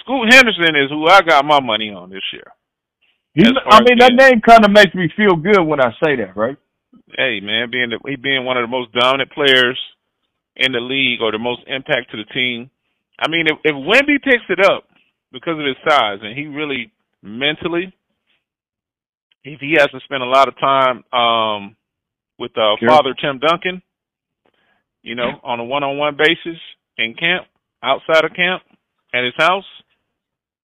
Scoot 0.00 0.32
Henderson 0.32 0.76
is 0.76 0.90
who 0.90 1.06
I 1.08 1.20
got 1.20 1.44
my 1.44 1.60
money 1.60 1.90
on 1.90 2.10
this 2.10 2.22
year. 2.32 2.46
Far 3.36 3.80
I 3.80 3.80
mean, 3.84 3.98
that 3.98 4.12
name 4.12 4.40
kind 4.40 4.64
of 4.64 4.70
makes 4.70 4.94
me 4.94 5.08
feel 5.16 5.36
good 5.36 5.62
when 5.62 5.80
I 5.80 5.90
say 6.02 6.16
that, 6.16 6.36
right? 6.36 6.56
Hey, 7.16 7.40
man, 7.40 7.70
being 7.70 7.90
the, 7.90 7.98
he 8.08 8.16
being 8.16 8.44
one 8.44 8.56
of 8.56 8.62
the 8.62 8.70
most 8.70 8.92
dominant 8.92 9.30
players 9.30 9.78
in 10.56 10.72
the 10.72 10.80
league 10.80 11.20
or 11.22 11.30
the 11.30 11.38
most 11.38 11.62
impact 11.66 12.10
to 12.10 12.16
the 12.16 12.24
team. 12.34 12.70
I 13.18 13.28
mean, 13.28 13.46
if, 13.46 13.58
if 13.64 13.74
Wemby 13.74 14.22
picks 14.22 14.44
it 14.48 14.60
up 14.60 14.84
because 15.32 15.58
of 15.58 15.66
his 15.66 15.76
size 15.86 16.18
and 16.22 16.36
he 16.36 16.46
really 16.46 16.90
mentally, 17.22 17.92
if 19.44 19.60
he 19.60 19.76
hasn't 19.78 20.02
spent 20.02 20.22
a 20.22 20.26
lot 20.26 20.48
of 20.48 20.54
time 20.58 21.04
um, 21.12 21.76
with 22.38 22.52
uh, 22.56 22.76
Sure. 22.78 22.88
Father 22.88 23.14
Tim 23.20 23.38
Duncan, 23.38 23.82
you 25.02 25.14
know, 25.14 25.40
on 25.42 25.60
a 25.60 25.64
one-on-one 25.64 26.16
basis 26.16 26.60
in 26.98 27.14
camp, 27.14 27.46
outside 27.82 28.24
of 28.24 28.34
camp, 28.34 28.62
at 29.14 29.24
his 29.24 29.34
house, 29.36 29.64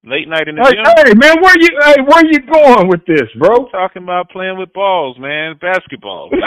late 0.03 0.27
night 0.27 0.47
in 0.47 0.55
the 0.55 0.63
Hey, 0.63 0.75
gym. 0.75 0.85
hey, 0.85 1.13
man, 1.15 1.41
where 1.41 1.55
you? 1.59 1.69
Hey, 1.81 2.01
where 2.05 2.25
you 2.25 2.39
going 2.45 2.87
with 2.87 3.05
this, 3.05 3.29
bro? 3.37 3.67
Talking 3.69 4.03
about 4.03 4.29
playing 4.29 4.57
with 4.57 4.73
balls, 4.73 5.17
man, 5.19 5.57
basketball. 5.59 6.29
Man. 6.35 6.41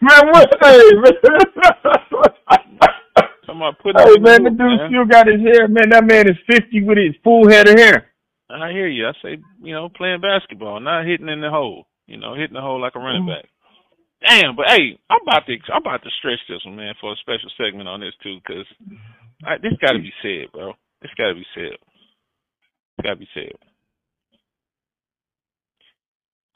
man, 0.00 0.22
what? 0.32 0.48
Hey, 0.62 0.80
man. 1.02 1.12
About 3.48 3.78
putting 3.82 3.98
hey, 3.98 4.20
man, 4.20 4.44
the 4.44 4.50
dude 4.50 4.60
man. 4.60 4.88
still 4.88 5.06
got 5.08 5.26
his 5.26 5.40
hair. 5.40 5.66
Man, 5.66 5.90
that 5.90 6.04
man 6.06 6.28
is 6.28 6.36
fifty 6.46 6.84
with 6.84 6.98
his 6.98 7.16
full 7.24 7.48
head 7.50 7.66
of 7.66 7.76
hair. 7.76 8.12
I 8.50 8.70
hear 8.70 8.86
you. 8.88 9.06
I 9.06 9.12
say, 9.20 9.38
you 9.60 9.74
know, 9.74 9.88
playing 9.88 10.20
basketball, 10.20 10.80
not 10.80 11.06
hitting 11.06 11.28
in 11.28 11.40
the 11.40 11.50
hole. 11.50 11.86
You 12.06 12.16
know, 12.18 12.34
hitting 12.34 12.54
the 12.54 12.60
hole 12.60 12.80
like 12.80 12.94
a 12.94 13.00
running 13.00 13.24
mm. 13.24 13.34
back. 13.34 13.50
Damn, 14.26 14.56
but 14.56 14.66
hey, 14.68 14.98
I'm 15.10 15.22
about 15.22 15.46
to 15.46 15.56
I'm 15.72 15.82
about 15.82 16.02
to 16.02 16.10
stretch 16.18 16.40
this 16.48 16.64
one, 16.64 16.76
man, 16.76 16.94
for 17.00 17.12
a 17.12 17.16
special 17.16 17.50
segment 17.56 17.88
on 17.88 18.00
this 18.00 18.14
too, 18.22 18.38
because 18.42 18.66
this 19.62 19.78
got 19.80 19.92
to 19.92 20.00
be 20.00 20.12
said, 20.22 20.50
bro. 20.52 20.72
This 21.02 21.14
got 21.16 21.28
to 21.28 21.34
be 21.34 21.46
said. 21.54 21.78
It's 22.98 23.06
got 23.06 23.14
to 23.14 23.16
be 23.16 23.28
said. 23.34 23.52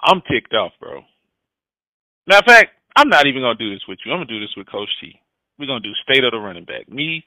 I'm 0.03 0.21
ticked 0.31 0.53
off, 0.55 0.73
bro. 0.81 1.03
Matter 2.27 2.39
of 2.41 2.45
fact, 2.47 2.71
I'm 2.97 3.09
not 3.09 3.27
even 3.27 3.43
gonna 3.43 3.55
do 3.59 3.73
this 3.73 3.83
with 3.89 3.99
you. 4.05 4.13
I'm 4.13 4.19
gonna 4.19 4.27
do 4.27 4.41
this 4.41 4.55
with 4.57 4.67
Coach 4.71 4.89
T. 5.01 5.15
We're 5.59 5.67
gonna 5.67 5.81
do 5.81 5.93
state 6.03 6.25
of 6.25 6.33
the 6.33 6.39
running 6.39 6.65
back. 6.65 6.89
Me, 6.89 7.25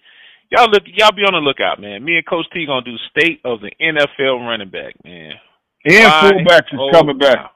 y'all 0.52 0.70
look, 0.70 0.84
y'all 0.86 1.12
be 1.16 1.24
on 1.24 1.34
the 1.34 1.40
lookout, 1.40 1.80
man. 1.80 2.04
Me 2.04 2.18
and 2.18 2.26
Coach 2.28 2.46
T 2.54 2.66
gonna 2.66 2.84
do 2.84 2.96
state 3.10 3.40
of 3.46 3.62
the 3.62 3.72
NFL 3.82 4.46
running 4.46 4.70
back, 4.70 4.94
man. 5.04 5.34
And 5.86 6.04
Why? 6.04 6.32
fullbacks 6.34 6.74
is 6.74 6.80
Oh, 6.80 6.92
coming 6.92 7.18
back. 7.18 7.52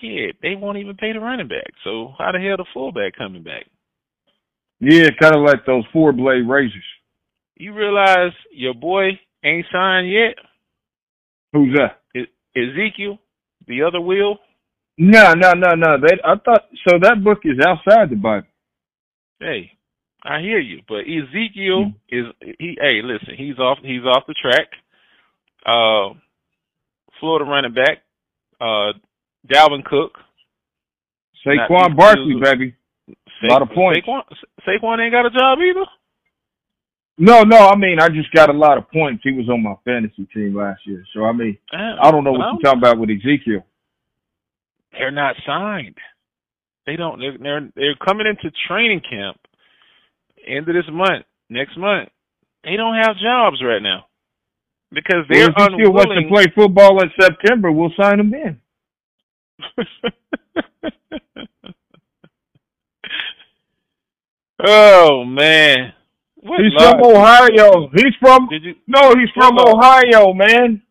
Shit, 0.00 0.36
they 0.42 0.54
won't 0.54 0.78
even 0.78 0.96
pay 0.96 1.12
the 1.12 1.20
running 1.20 1.48
back. 1.48 1.68
So 1.84 2.14
how 2.18 2.32
the 2.32 2.38
hell 2.40 2.56
the 2.56 2.66
fullback 2.72 3.14
coming 3.16 3.42
back? 3.42 3.66
Yeah, 4.80 5.08
kind 5.20 5.34
of 5.36 5.42
like 5.42 5.64
those 5.66 5.84
four 5.92 6.12
blade 6.12 6.48
razors. 6.48 6.84
You 7.56 7.74
realize 7.74 8.32
your 8.52 8.74
boy 8.74 9.18
ain't 9.46 9.66
signed 9.72 10.10
yet? 10.10 10.34
Who's 11.52 11.74
that? 11.76 12.00
E- 12.14 12.32
Ezekiel, 12.60 13.18
the 13.66 13.82
other 13.82 14.00
wheel. 14.00 14.38
No, 14.98 15.32
no, 15.34 15.52
no, 15.52 15.74
no. 15.74 15.96
They, 16.00 16.16
I 16.24 16.34
thought 16.44 16.64
so. 16.88 16.98
That 17.00 17.22
book 17.22 17.38
is 17.44 17.58
outside 17.66 18.10
the 18.10 18.16
Bible. 18.16 18.46
Hey, 19.38 19.72
I 20.24 20.40
hear 20.40 20.58
you, 20.58 20.80
but 20.88 21.00
Ezekiel 21.00 21.84
Hmm. 21.84 21.90
is 22.08 22.26
he? 22.58 22.76
Hey, 22.80 23.00
listen, 23.04 23.34
he's 23.36 23.58
off. 23.58 23.78
He's 23.82 24.02
off 24.04 24.24
the 24.26 24.34
track. 24.40 24.68
Uh, 25.64 26.14
Florida 27.20 27.44
running 27.44 27.74
back, 27.74 28.02
uh, 28.60 28.92
Dalvin 29.46 29.84
Cook. 29.84 30.18
Saquon 31.46 31.96
Barkley, 31.96 32.36
baby. 32.42 32.74
Sa- 33.40 33.46
Lot 33.52 33.62
of 33.62 33.70
points. 33.70 34.00
Saquon, 34.06 34.22
Saquon 34.66 34.98
ain't 35.00 35.12
got 35.12 35.26
a 35.26 35.30
job 35.30 35.58
either. 35.60 35.86
No, 37.18 37.42
no. 37.42 37.56
I 37.56 37.76
mean, 37.76 37.98
I 38.00 38.08
just 38.08 38.30
got 38.32 38.50
a 38.50 38.52
lot 38.52 38.78
of 38.78 38.90
points. 38.90 39.22
He 39.24 39.32
was 39.32 39.48
on 39.48 39.62
my 39.62 39.74
fantasy 39.84 40.26
team 40.34 40.54
last 40.54 40.80
year, 40.86 41.04
so 41.14 41.24
I 41.24 41.32
mean, 41.32 41.56
oh, 41.72 41.96
I 42.02 42.10
don't 42.10 42.24
know 42.24 42.32
what 42.32 42.40
Well, 42.40 42.52
you're 42.54 42.62
talking 42.62 42.80
about 42.80 42.98
with 42.98 43.10
Ezekiel. 43.10 43.64
They're 44.92 45.10
not 45.10 45.36
signed. 45.46 45.96
They 46.86 46.96
don't. 46.96 47.18
They're 47.18 47.38
they're, 47.38 47.68
they're 47.74 47.96
coming 48.04 48.26
into 48.26 48.50
training 48.68 49.00
camp 49.08 49.38
end 50.46 50.68
of 50.68 50.74
this 50.74 50.84
month, 50.90 51.24
next 51.48 51.76
month. 51.76 52.08
They 52.64 52.76
don't 52.76 52.96
have 52.96 53.16
jobs 53.16 53.62
right 53.62 53.82
now 53.82 54.06
because 54.92 55.24
they're 55.28 55.50
if 55.50 55.54
he 55.56 55.64
still 55.64 55.92
wants 55.92 56.14
to 56.14 56.28
play 56.28 56.46
football 56.54 57.02
in 57.02 57.10
September, 57.20 57.72
we'll 57.72 57.92
sign 58.00 58.20
him 58.20 58.32
in. 58.34 58.60
oh 64.66 65.24
man, 65.24 65.92
what 66.42 66.60
He's 66.60 66.72
from 66.76 67.00
Ohio. 67.02 67.88
He's 67.94 68.14
from 68.20 68.48
Did 68.48 68.62
you 68.64 68.74
no, 68.86 69.14
he's 69.18 69.30
from? 69.34 69.56
Ohio, 69.58 70.32
man. 70.32 70.82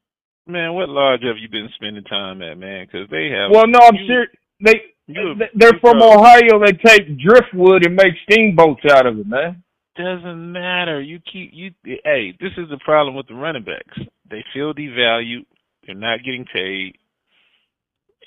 man? 0.48 0.74
What 0.74 0.90
lodge 0.90 1.24
have 1.24 1.38
you 1.38 1.50
been 1.50 1.70
spending 1.76 2.04
time 2.04 2.42
at, 2.42 2.58
man? 2.58 2.86
Because 2.86 3.10
they 3.10 3.30
have. 3.30 3.52
Well, 3.52 3.68
no, 3.68 3.80
I'm 3.82 3.98
serious. 4.08 4.30
They 4.64 4.82
you- 5.08 5.36
they're 5.56 5.74
you 5.74 5.80
from. 5.80 6.02
Ohio. 6.02 6.60
They 6.66 6.74
take 6.74 7.18
driftwood 7.20 7.86
and 7.86 7.96
make 7.96 8.14
steamboats 8.30 8.82
out 8.92 9.06
of 9.06 9.20
it, 9.20 9.28
man. 9.28 9.64
Doesn't 9.96 10.52
matter. 10.52 11.00
You 11.02 11.20
keep 11.32 11.52
you. 11.54 11.72
Hey, 11.84 12.34
this 12.42 12.52
is 12.58 12.68
the 12.70 12.80
problem 12.84 13.16
with 13.16 13.28
the 13.28 13.34
running 13.36 13.64
backs. 13.64 13.98
They 14.30 14.44
feel 14.54 14.74
devalued. 14.74 15.46
They're 15.86 15.96
not 15.96 16.20
getting 16.26 16.46
paid, 16.52 16.98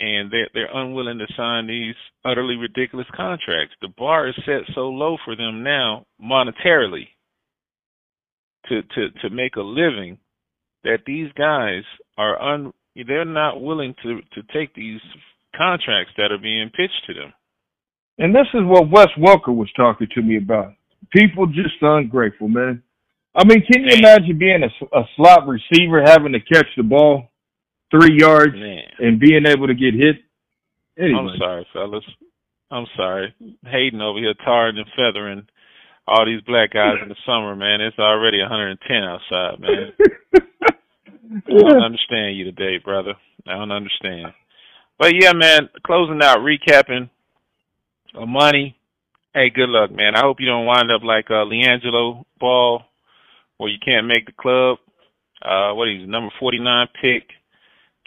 and 0.01 0.31
they're 0.31 0.49
they're 0.55 0.75
unwilling 0.77 1.19
to 1.19 1.27
sign 1.37 1.67
these 1.67 1.95
utterly 2.25 2.57
ridiculous 2.57 3.07
contracts. 3.15 3.75
The 3.81 3.89
bar 3.97 4.29
is 4.29 4.35
set 4.45 4.63
so 4.75 4.89
low 4.89 5.17
for 5.25 5.37
them 5.37 5.63
now, 5.63 6.07
monetarily, 6.23 7.09
to 8.69 8.83
to 8.83 9.11
to 9.23 9.31
make 9.31 9.57
a 9.57 9.63
living, 9.63 10.19
that 10.85 11.01
these 11.07 11.31
guys 11.37 11.83
are 12.17 12.41
un. 12.41 12.73
They're 12.95 13.25
not 13.25 13.61
willing 13.61 13.95
to 14.03 14.21
to 14.35 14.43
take 14.53 14.75
these 14.75 15.01
contracts 15.57 16.13
that 16.17 16.33
are 16.33 16.39
being 16.39 16.71
pitched 16.71 17.05
to 17.07 17.15
them. 17.15 17.33
And 18.19 18.35
this 18.35 18.47
is 18.55 18.63
what 18.65 18.91
Wes 18.91 19.09
Welker 19.19 19.55
was 19.55 19.71
talking 19.77 20.09
to 20.15 20.23
me 20.23 20.37
about. 20.37 20.75
People 21.13 21.47
just 21.47 21.81
ungrateful, 21.81 22.49
man. 22.49 22.83
I 23.35 23.45
mean, 23.45 23.63
can 23.71 23.85
you 23.85 23.97
imagine 23.97 24.39
being 24.39 24.63
a, 24.65 24.99
a 24.99 25.05
slot 25.17 25.47
receiver 25.47 26.03
having 26.05 26.33
to 26.33 26.41
catch 26.41 26.67
the 26.77 26.83
ball 26.83 27.31
three 27.91 28.19
yards 28.19 28.55
Man. 28.55 28.83
and 28.99 29.21
being 29.21 29.47
able 29.47 29.67
to 29.67 29.75
get 29.75 29.95
hit? 29.95 30.17
Anyway, 30.99 31.19
I'm 31.19 31.39
sorry, 31.39 31.67
fellas. 31.73 32.05
I'm 32.71 32.87
sorry. 32.97 33.35
Hayden 33.65 34.01
over 34.01 34.19
here 34.19 34.35
tarring 34.45 34.79
and 34.79 34.87
feathering 34.97 35.47
all 36.09 36.25
these 36.25 36.41
black 36.43 36.73
guys 36.73 36.97
in 37.03 37.09
the 37.09 37.17
summer, 37.27 37.55
man. 37.55 37.81
It's 37.81 37.99
already 37.99 38.41
110 38.41 38.97
outside, 38.97 39.61
man. 39.61 39.93
I 41.47 41.53
don't 41.53 41.83
understand 41.83 42.37
you 42.37 42.45
today, 42.45 42.79
brother. 42.83 43.15
I 43.47 43.55
don't 43.55 43.71
understand. 43.71 44.33
But 44.99 45.13
yeah, 45.15 45.33
man, 45.33 45.69
closing 45.85 46.21
out, 46.23 46.39
recapping. 46.39 47.11
Uh, 48.15 48.21
Emoni. 48.21 48.75
Hey, 49.35 49.51
good 49.51 49.69
luck, 49.69 49.93
man. 49.93 50.17
I 50.17 50.21
hope 50.21 50.41
you 50.41 50.47
don't 50.47 50.67
wind 50.67 50.91
up 50.91 51.03
like 51.05 51.27
uh, 51.31 51.45
LiAngelo 51.45 52.25
Ball, 52.41 52.83
where 53.59 53.71
you 53.71 53.79
can't 53.85 54.07
make 54.07 54.27
the 54.27 54.33
club. 54.33 54.79
Uh, 55.43 55.75
what 55.75 55.89
is 55.89 56.09
number 56.09 56.33
forty 56.41 56.59
nine 56.59 56.89
pick? 57.01 57.29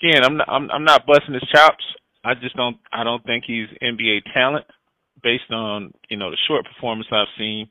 Again, 0.01 0.23
I'm 0.23 0.37
not, 0.37 0.49
I'm 0.49 0.71
I'm 0.71 0.83
not 0.83 1.05
busting 1.05 1.33
his 1.33 1.47
chops. 1.53 1.83
I 2.23 2.33
just 2.35 2.55
don't 2.55 2.77
I 2.91 3.03
don't 3.03 3.23
think 3.25 3.43
he's 3.45 3.67
NBA 3.83 4.21
talent 4.33 4.65
based 5.23 5.51
on 5.51 5.93
you 6.09 6.17
know 6.17 6.31
the 6.31 6.37
short 6.47 6.65
performance 6.65 7.07
I've 7.11 7.27
seen. 7.37 7.69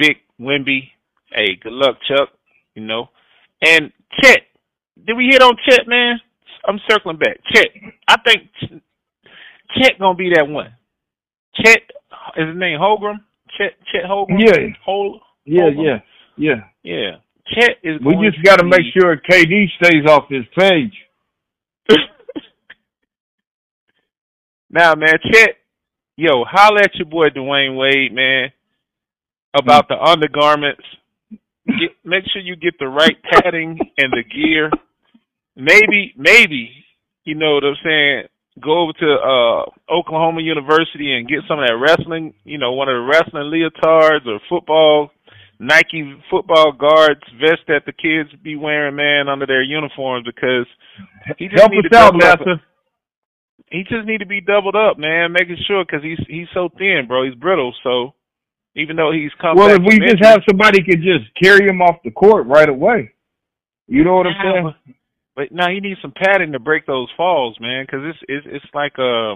Vic 0.00 0.18
Wemby, 0.40 0.88
hey, 1.32 1.56
good 1.62 1.72
luck, 1.72 1.96
Chuck. 2.08 2.30
You 2.74 2.84
know, 2.84 3.08
and 3.62 3.92
Chet. 4.22 4.42
Did 5.06 5.16
we 5.16 5.26
hit 5.30 5.42
on 5.42 5.56
Chet, 5.68 5.86
man? 5.86 6.20
I'm 6.66 6.78
circling 6.90 7.16
back. 7.18 7.38
Chet. 7.54 7.68
I 8.08 8.16
think 8.24 8.50
Chet 9.76 9.98
gonna 9.98 10.14
be 10.16 10.30
that 10.34 10.46
one. 10.48 10.72
Chet 11.56 11.82
is 12.36 12.46
his 12.48 12.56
name 12.56 12.78
Holmgren? 12.78 13.20
Chet 13.58 13.72
Chet 13.92 14.04
Holmgren? 14.04 14.38
Yeah. 14.46 14.76
Hol 14.84 15.20
Yeah, 15.44 15.62
Holmgren? 15.62 16.02
yeah, 16.36 16.54
yeah. 16.84 16.94
Yeah. 16.94 17.10
Chet 17.54 17.78
is 17.82 18.00
We 18.04 18.14
just 18.30 18.42
got 18.44 18.56
to 18.56 18.64
be- 18.64 18.70
make 18.70 18.86
sure 18.94 19.16
KD 19.16 19.66
stays 19.82 20.06
off 20.06 20.28
his 20.28 20.44
page. 20.56 20.92
now, 24.70 24.94
man, 24.94 25.14
Chet, 25.32 25.56
yo, 26.16 26.44
holla 26.44 26.82
at 26.84 26.94
your 26.94 27.06
boy 27.06 27.28
Dwyane 27.30 27.76
Wade, 27.76 28.12
man, 28.12 28.52
about 29.54 29.88
the 29.88 29.96
undergarments. 29.96 30.82
Get, 31.66 31.90
make 32.04 32.24
sure 32.32 32.42
you 32.42 32.56
get 32.56 32.74
the 32.78 32.88
right 32.88 33.16
padding 33.30 33.78
and 33.98 34.12
the 34.12 34.24
gear. 34.24 34.70
Maybe, 35.56 36.14
maybe, 36.16 36.70
you 37.24 37.34
know 37.34 37.54
what 37.54 37.64
I'm 37.64 37.76
saying, 37.84 38.24
go 38.62 38.82
over 38.82 38.92
to 38.92 39.14
uh 39.14 39.64
Oklahoma 39.92 40.42
University 40.42 41.12
and 41.12 41.28
get 41.28 41.40
some 41.48 41.60
of 41.60 41.68
that 41.68 41.76
wrestling, 41.76 42.34
you 42.44 42.58
know, 42.58 42.72
one 42.72 42.88
of 42.88 42.94
the 42.94 43.06
wrestling 43.06 43.50
leotards 43.52 44.26
or 44.26 44.40
football 44.48 45.10
Nike 45.60 46.16
football 46.30 46.72
guards 46.72 47.20
vest 47.38 47.68
that 47.68 47.84
the 47.84 47.92
kids 47.92 48.30
be 48.42 48.56
wearing, 48.56 48.96
man, 48.96 49.28
under 49.28 49.46
their 49.46 49.62
uniforms 49.62 50.24
because 50.24 50.64
he 51.36 51.48
just 51.48 51.60
Help 51.60 51.70
need 51.70 51.84
us 51.84 51.90
to 51.92 51.98
out, 51.98 52.12
double 52.18 52.24
up. 52.24 52.60
He 53.70 53.84
just 53.84 54.06
need 54.06 54.18
to 54.18 54.26
be 54.26 54.40
doubled 54.40 54.74
up, 54.74 54.98
man, 54.98 55.32
making 55.32 55.58
sure 55.68 55.84
because 55.84 56.02
he's 56.02 56.18
he's 56.26 56.48
so 56.54 56.70
thin, 56.78 57.04
bro. 57.06 57.24
He's 57.24 57.34
brittle. 57.34 57.74
So 57.84 58.14
even 58.74 58.96
though 58.96 59.12
he's 59.12 59.30
come 59.38 59.56
Well, 59.56 59.68
if 59.68 59.82
we 59.84 60.00
just 60.00 60.24
have 60.24 60.40
somebody 60.48 60.82
could 60.82 61.02
just 61.02 61.28
carry 61.40 61.68
him 61.68 61.82
off 61.82 62.02
the 62.04 62.10
court 62.10 62.46
right 62.46 62.68
away. 62.68 63.12
You 63.86 64.02
know 64.02 64.16
what 64.16 64.26
I'm 64.28 64.40
saying? 64.42 64.64
but, 64.64 64.94
but 65.36 65.52
now 65.52 65.68
he 65.68 65.80
needs 65.80 66.00
some 66.00 66.14
padding 66.16 66.52
to 66.52 66.58
break 66.58 66.86
those 66.86 67.08
falls, 67.18 67.58
man, 67.60 67.84
because 67.84 68.00
it's 68.04 68.18
it's 68.28 68.46
it's 68.48 68.74
like 68.74 68.96
a 68.98 69.34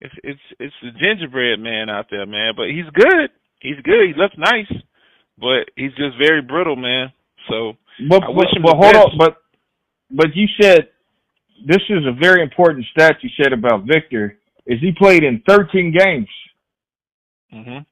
it's 0.00 0.14
it's 0.22 0.40
it's 0.58 0.74
the 0.82 0.90
gingerbread 1.00 1.60
man 1.60 1.88
out 1.88 2.06
there, 2.10 2.26
man. 2.26 2.52
But 2.56 2.68
he's 2.68 2.90
good. 2.92 3.30
He's 3.60 3.80
good. 3.84 4.06
He 4.06 4.20
looks 4.20 4.36
nice, 4.36 4.70
but 5.40 5.68
he's 5.76 5.92
just 5.94 6.18
very 6.18 6.42
brittle, 6.42 6.76
man. 6.76 7.12
So 7.48 7.76
But, 8.08 8.20
but, 8.20 8.34
wish 8.34 8.48
him 8.54 8.62
but 8.62 8.72
the 8.72 8.76
hold 8.76 8.92
best. 8.94 9.06
on, 9.12 9.18
but 9.18 9.36
but 10.10 10.34
you 10.36 10.46
said 10.60 10.88
this 11.66 11.82
is 11.88 12.06
a 12.06 12.12
very 12.12 12.42
important 12.42 12.86
stat 12.92 13.16
you 13.22 13.30
said 13.42 13.52
about 13.52 13.84
Victor 13.84 14.38
is 14.66 14.80
he 14.80 14.92
played 14.92 15.24
in 15.24 15.42
13 15.48 15.92
games. 15.96 16.28
mhm. 17.52 17.84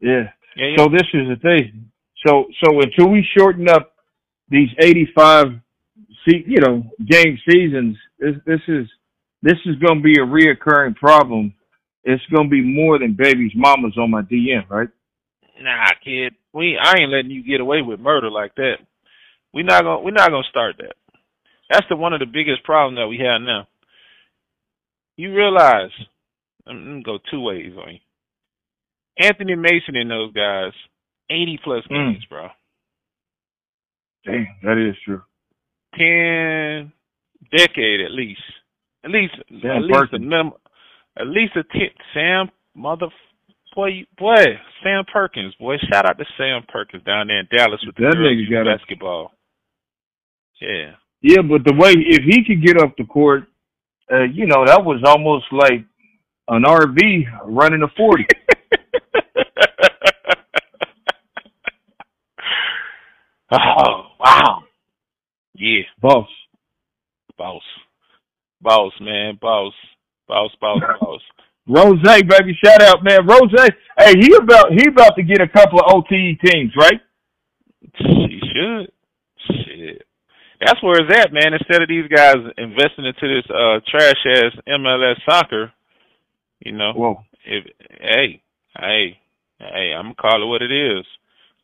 Yeah. 0.00 0.30
yeah, 0.56 0.66
yeah. 0.66 0.76
So 0.76 0.88
this 0.88 1.06
is 1.14 1.28
the 1.28 1.36
thing. 1.42 1.90
So 2.26 2.46
so 2.64 2.80
until 2.80 3.08
we 3.08 3.26
shorten 3.36 3.68
up 3.68 3.92
these 4.48 4.68
85 4.78 5.60
see 6.26 6.44
you 6.46 6.60
know 6.60 6.84
game 7.06 7.38
seasons, 7.48 7.96
this 8.18 8.34
this 8.46 8.60
is 8.68 8.86
this 9.42 9.58
is 9.66 9.76
going 9.76 9.98
to 9.98 10.02
be 10.02 10.14
a 10.20 10.24
reoccurring 10.26 10.96
problem. 10.96 11.54
It's 12.04 12.24
going 12.32 12.44
to 12.46 12.50
be 12.50 12.62
more 12.62 12.98
than 12.98 13.12
baby's 13.14 13.52
mamas 13.54 13.96
on 13.98 14.10
my 14.10 14.22
DM, 14.22 14.68
right? 14.68 14.88
Nah, 15.60 15.86
kid. 16.04 16.34
We 16.52 16.78
I 16.78 16.98
ain't 17.00 17.10
letting 17.10 17.30
you 17.30 17.42
get 17.42 17.60
away 17.60 17.82
with 17.82 18.00
murder 18.00 18.30
like 18.30 18.54
that. 18.56 18.76
We 19.52 19.62
not 19.62 19.82
gonna 19.82 20.00
we're 20.00 20.10
not 20.12 20.30
gonna 20.30 20.44
start 20.48 20.76
that. 20.78 20.94
That's 21.70 21.86
the 21.88 21.96
one 21.96 22.12
of 22.12 22.20
the 22.20 22.26
biggest 22.26 22.64
problems 22.64 22.98
that 22.98 23.08
we 23.08 23.18
have 23.18 23.40
now. 23.42 23.66
You 25.16 25.34
realize 25.34 25.90
I'm 26.66 26.84
gonna 26.84 27.02
go 27.02 27.18
two 27.30 27.40
ways 27.40 27.72
on 27.76 27.94
you. 27.94 28.00
Anthony 29.20 29.56
Mason 29.56 29.96
and 29.96 30.10
those 30.10 30.32
guys, 30.32 30.72
eighty 31.30 31.58
plus 31.62 31.84
Mm. 31.90 32.12
games, 32.12 32.24
bro. 32.26 32.48
Damn, 34.24 34.46
that 34.62 34.78
is 34.78 34.96
true. 35.04 35.22
Ten 35.96 36.92
decade 37.50 38.00
at 38.00 38.12
least. 38.12 38.40
At 39.04 39.10
least 39.10 39.34
Sam 39.62 39.70
at 39.76 39.82
least 39.82 40.12
a 40.12 40.18
minimum 40.18 40.52
at 41.16 41.26
least 41.26 41.56
a 41.56 41.64
ten 41.64 41.90
Sam 42.14 42.50
mother 42.74 43.08
boy 43.78 44.04
boy, 44.18 44.42
Sam 44.82 45.04
Perkins, 45.12 45.54
boy. 45.60 45.76
Shout 45.88 46.04
out 46.04 46.18
to 46.18 46.24
Sam 46.36 46.62
Perkins 46.68 47.04
down 47.04 47.28
there 47.28 47.38
in 47.38 47.46
Dallas 47.56 47.80
with 47.86 47.94
the 47.94 48.02
That 48.02 48.14
girls 48.16 48.26
nigga 48.34 48.50
got 48.50 48.66
a- 48.66 48.76
basketball. 48.76 49.32
Yeah. 50.60 50.96
Yeah, 51.22 51.42
but 51.42 51.62
the 51.64 51.74
way 51.76 51.92
if 51.96 52.24
he 52.24 52.44
could 52.44 52.60
get 52.64 52.82
up 52.82 52.96
the 52.96 53.04
court, 53.04 53.44
uh, 54.12 54.24
you 54.24 54.46
know, 54.46 54.64
that 54.66 54.84
was 54.84 55.00
almost 55.06 55.46
like 55.52 55.84
an 56.48 56.64
RV 56.64 57.24
running 57.44 57.82
a 57.84 57.88
40. 57.96 58.26
oh, 63.52 64.02
wow. 64.18 64.62
Yeah, 65.54 65.82
Boss. 66.00 66.28
boss. 67.36 67.62
Boss, 68.60 68.92
man, 69.00 69.38
boss. 69.40 69.72
Boss, 70.26 70.50
boss, 70.60 70.80
boss. 71.00 71.20
Rose, 71.68 72.00
baby, 72.02 72.56
shout 72.64 72.82
out, 72.82 73.04
man. 73.04 73.26
Rose, 73.26 73.52
hey, 73.98 74.14
he 74.18 74.34
about 74.34 74.72
he 74.72 74.88
about 74.88 75.16
to 75.16 75.22
get 75.22 75.42
a 75.42 75.48
couple 75.48 75.78
of 75.80 75.86
OTE 75.92 76.40
teams, 76.42 76.72
right? 76.78 77.00
She 77.98 78.40
should. 78.40 78.92
Shit. 79.46 80.02
That's 80.64 80.82
where 80.82 80.96
it's 80.98 81.14
at, 81.14 81.32
man. 81.32 81.52
Instead 81.52 81.82
of 81.82 81.88
these 81.88 82.08
guys 82.08 82.36
investing 82.56 83.04
into 83.04 83.28
this 83.28 83.44
uh 83.50 83.80
trash 83.86 84.16
ass 84.26 84.52
MLS 84.66 85.16
soccer, 85.28 85.72
you 86.60 86.72
know, 86.72 86.92
Whoa. 86.94 87.24
if 87.44 87.64
hey, 88.00 88.42
hey, 88.78 89.18
hey, 89.58 89.92
I'm 89.94 90.06
gonna 90.06 90.14
call 90.14 90.42
it 90.42 90.46
what 90.46 90.62
it 90.62 90.72
is. 90.72 91.04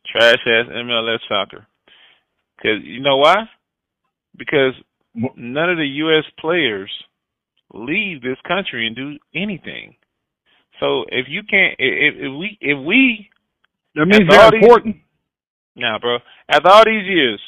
Trash 0.05 0.39
ass 0.45 0.67
MLS 0.71 1.19
soccer. 1.27 1.65
Cause 2.61 2.79
you 2.83 3.01
know 3.01 3.17
why? 3.17 3.49
Because 4.37 4.73
none 5.15 5.69
of 5.69 5.77
the 5.77 5.87
US 6.03 6.25
players 6.39 6.91
leave 7.73 8.21
this 8.21 8.37
country 8.47 8.87
and 8.87 8.95
do 8.95 9.17
anything. 9.33 9.95
So 10.79 11.03
if 11.09 11.27
you 11.29 11.41
can't 11.43 11.75
if, 11.79 12.15
if 12.17 12.31
we 12.39 12.57
if 12.61 12.85
we 12.85 13.29
That 13.95 14.05
means 14.07 14.29
they're 14.29 14.51
these- 14.51 14.61
important. 14.61 14.97
now, 15.75 15.97
bro, 15.99 16.17
after 16.49 16.69
all 16.69 16.83
these 16.85 17.05
years, 17.05 17.41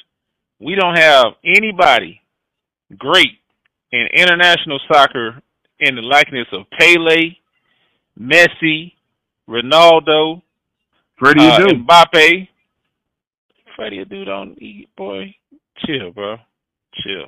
we 0.60 0.76
don't 0.76 0.98
have 0.98 1.28
anybody 1.44 2.22
great 2.98 3.40
in 3.92 4.08
international 4.14 4.80
soccer 4.92 5.42
in 5.80 5.96
the 5.96 6.02
likeness 6.02 6.48
of 6.52 6.64
Pele, 6.80 7.36
Messi, 8.20 8.94
Ronaldo, 9.48 10.42
Freddie 11.20 11.42
uh, 11.48 11.60
Adu. 11.60 11.86
Mbappe. 11.86 12.48
Freddie 13.76 14.04
Adu 14.04 14.26
don't 14.26 14.62
eat, 14.62 14.90
boy. 14.98 15.36
Chill, 15.86 16.12
bro. 16.12 16.38
Chill. 17.04 17.26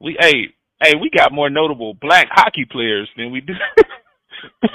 We, 0.00 0.16
hey, 0.18 0.48
hey, 0.82 0.94
we 1.00 1.10
got 1.16 1.32
more 1.32 1.50
notable 1.50 1.94
black 1.94 2.28
hockey 2.30 2.64
players 2.70 3.08
than 3.16 3.30
we 3.30 3.40
do. 3.40 3.54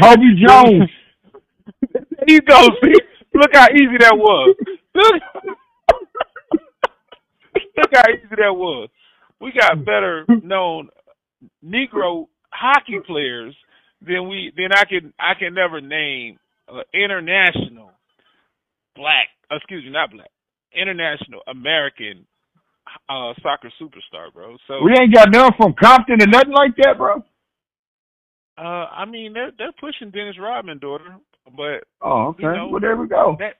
Kobe 0.00 0.22
Jones. 0.46 0.90
There 1.92 2.04
you 2.26 2.40
go. 2.42 2.68
See, 2.82 2.94
look 3.34 3.50
how 3.52 3.66
easy 3.72 3.96
that 3.98 4.16
was. 4.16 4.54
Look, 4.94 5.14
look 7.76 7.90
how 7.92 8.04
easy 8.10 8.28
that 8.30 8.54
was. 8.54 8.88
We 9.40 9.52
got 9.52 9.84
better 9.84 10.26
known 10.42 10.88
Negro 11.64 12.26
hockey 12.50 13.00
players 13.06 13.54
than 14.06 14.28
we 14.28 14.52
than 14.56 14.70
I 14.74 14.84
can 14.84 15.12
I 15.18 15.34
can 15.38 15.54
never 15.54 15.80
name 15.80 16.38
uh, 16.68 16.82
international 16.92 17.90
black. 18.94 19.28
Excuse 19.50 19.84
me, 19.84 19.90
not 19.90 20.12
black. 20.12 20.30
International 20.72 21.42
American 21.48 22.26
uh 23.08 23.32
soccer 23.42 23.70
superstar, 23.80 24.32
bro. 24.32 24.56
So 24.66 24.82
We 24.84 24.92
ain't 24.98 25.14
got 25.14 25.30
none 25.30 25.52
from 25.56 25.74
Compton 25.80 26.22
or 26.22 26.26
nothing 26.26 26.52
like 26.52 26.76
that, 26.82 26.96
bro. 26.98 27.22
uh 28.58 28.62
I 28.62 29.04
mean 29.04 29.32
they're 29.32 29.52
they're 29.56 29.72
pushing 29.80 30.10
Dennis 30.10 30.36
Rodman, 30.40 30.78
daughter, 30.78 31.16
but 31.56 31.84
Oh, 32.02 32.28
okay. 32.28 32.42
You 32.44 32.52
know, 32.52 32.68
well, 32.68 32.80
there 32.80 32.96
we 32.96 33.08
go. 33.08 33.36
that 33.38 33.54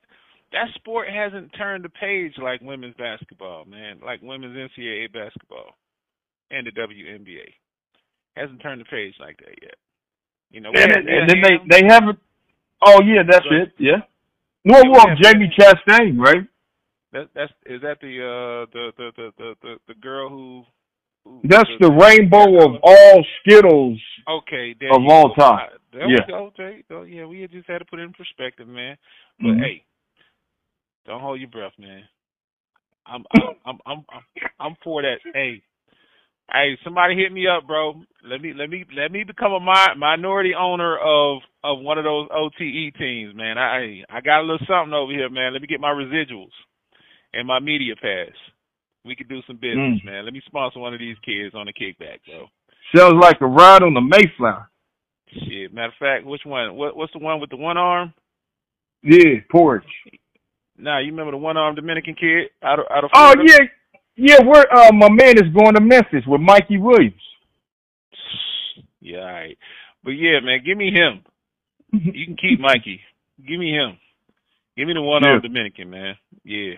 that 0.52 0.66
sport 0.74 1.06
hasn't 1.08 1.52
turned 1.56 1.84
the 1.84 1.88
page 1.90 2.32
like 2.42 2.60
women's 2.60 2.96
basketball, 2.96 3.64
man. 3.66 4.00
Like 4.04 4.20
women's 4.22 4.56
NCAA 4.56 5.12
basketball 5.12 5.76
and 6.50 6.66
the 6.66 6.72
WNBA 6.72 7.54
hasn't 8.36 8.60
turned 8.62 8.80
the 8.80 8.84
page 8.86 9.14
like 9.20 9.36
that 9.38 9.54
yet. 9.62 9.74
You 10.50 10.60
know, 10.60 10.70
And, 10.74 10.92
and 11.08 11.28
then 11.28 11.40
they 11.42 11.80
they 11.80 11.86
haven't. 11.86 12.18
Oh 12.84 13.00
yeah, 13.04 13.22
that's 13.28 13.46
it. 13.50 13.72
Yeah. 13.78 14.02
Well, 14.64 14.82
well, 14.90 15.06
Jamie 15.22 15.52
Chastain, 15.58 16.18
right? 16.18 16.44
That 17.12 17.28
that's 17.34 17.52
is 17.66 17.82
that 17.82 17.98
the 18.00 18.18
uh 18.20 18.66
the 18.72 18.92
the 18.98 19.10
the 19.16 19.32
the 19.38 19.54
the, 19.62 19.76
the 19.88 19.94
girl 19.94 20.28
who, 20.28 20.64
who 21.24 21.44
That's 21.44 21.70
the 21.80 21.90
rainbow 21.90 22.64
of 22.66 22.76
all 22.82 23.24
Skittles 23.40 24.00
okay 24.28 24.74
there 24.80 24.96
of 24.96 25.02
all 25.08 25.30
go. 25.30 25.34
time. 25.34 25.70
There 25.92 26.08
Yeah. 26.08 26.16
we 26.16 26.22
go. 26.22 26.52
You 26.58 26.82
go. 26.88 27.02
Yeah, 27.02 27.26
we 27.26 27.46
just 27.52 27.68
had 27.68 27.78
to 27.78 27.84
put 27.86 28.00
it 28.00 28.04
in 28.04 28.12
perspective, 28.12 28.68
man. 28.68 28.96
But 29.42 29.56
Mhm. 29.56 29.58
hey, 29.58 29.84
don't 31.06 31.20
hold 31.20 31.40
your 31.40 31.50
breath, 31.50 31.72
man. 31.78 32.04
I'm 33.06 33.24
I'm 33.32 33.50
I'm 33.66 33.78
I'm 33.86 34.04
I'm, 34.10 34.22
I'm 34.60 34.76
for 34.84 35.02
that. 35.02 35.18
Hey, 35.34 35.62
hey, 36.52 36.78
somebody 36.84 37.16
hit 37.16 37.32
me 37.32 37.46
up, 37.48 37.66
bro. 37.66 38.02
Let 38.24 38.40
me 38.42 38.54
let 38.56 38.70
me 38.70 38.84
let 38.96 39.12
me 39.12 39.24
become 39.24 39.52
a 39.52 39.60
mi- 39.60 39.98
minority 39.98 40.54
owner 40.58 40.98
of 40.98 41.42
of 41.64 41.80
one 41.80 41.98
of 41.98 42.04
those 42.04 42.28
OTE 42.32 42.94
teams, 42.98 43.34
man. 43.36 43.58
I 43.58 44.04
I 44.10 44.20
got 44.22 44.40
a 44.40 44.42
little 44.42 44.66
something 44.68 44.94
over 44.94 45.12
here, 45.12 45.30
man. 45.30 45.52
Let 45.54 45.62
me 45.62 45.68
get 45.68 45.80
my 45.80 45.92
residuals 45.92 46.52
and 47.34 47.46
my 47.46 47.58
media 47.60 47.94
pass. 47.96 48.34
We 49.04 49.16
could 49.16 49.28
do 49.28 49.40
some 49.46 49.56
business, 49.56 50.00
Mm. 50.00 50.04
man. 50.04 50.24
Let 50.24 50.34
me 50.34 50.42
sponsor 50.46 50.78
one 50.80 50.92
of 50.92 51.00
these 51.00 51.16
kids 51.24 51.54
on 51.54 51.68
a 51.68 51.72
kickback, 51.72 52.18
bro. 52.26 52.48
Sounds 52.94 53.14
like 53.20 53.40
a 53.40 53.46
ride 53.46 53.82
on 53.82 53.94
the 53.94 54.00
Mayflower. 54.00 54.68
Shit. 55.32 55.72
Matter 55.72 55.88
of 55.88 55.94
fact, 55.98 56.26
which 56.26 56.44
one? 56.44 56.74
What 56.74 56.96
what's 56.96 57.12
the 57.12 57.18
one 57.20 57.40
with 57.40 57.50
the 57.50 57.56
one 57.56 57.76
arm? 57.78 58.12
Yeah, 59.02 59.40
porch. 59.50 59.84
Nah, 60.76 60.98
you 60.98 61.10
remember 61.12 61.30
the 61.30 61.36
one 61.38 61.56
armed 61.56 61.76
Dominican 61.76 62.14
kid 62.14 62.50
out 62.62 62.78
of 62.80 62.86
out 62.90 63.04
of 63.04 63.10
Oh 63.14 63.32
Florida? 63.32 63.44
yeah, 64.16 64.36
yeah. 64.38 64.42
Where 64.46 64.66
uh, 64.76 64.92
my 64.92 65.08
man 65.08 65.38
is 65.38 65.48
going 65.54 65.74
to 65.74 65.80
Memphis 65.80 66.26
with 66.26 66.40
Mikey 66.40 66.78
Williams. 66.78 67.14
Yeah, 69.00 69.18
all 69.20 69.32
right. 69.32 69.58
But 70.04 70.10
yeah, 70.12 70.40
man, 70.40 70.60
give 70.64 70.76
me 70.76 70.90
him. 70.92 71.24
You 71.92 72.24
can 72.26 72.36
keep 72.36 72.60
Mikey. 72.60 73.00
Give 73.46 73.58
me 73.58 73.70
him. 73.72 73.98
Give 74.76 74.86
me 74.86 74.94
the 74.94 75.02
one 75.02 75.24
armed 75.26 75.42
Dominican, 75.42 75.90
man. 75.90 76.14
Yeah. 76.44 76.74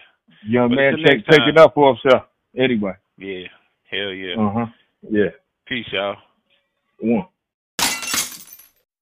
Young 0.47 0.71
But 0.71 0.77
man, 0.77 0.97
take 1.05 1.25
it 1.29 1.59
up 1.59 1.75
for 1.75 1.95
himself. 1.95 2.25
Anyway. 2.57 2.93
Yeah. 3.17 3.47
Hell 3.91 4.13
yeah. 4.13 4.35
Uh 4.39 4.53
huh. 4.53 4.67
Yeah. 5.09 5.31
Peace, 5.67 5.87
y'all. 5.93 6.17
One. 6.99 7.27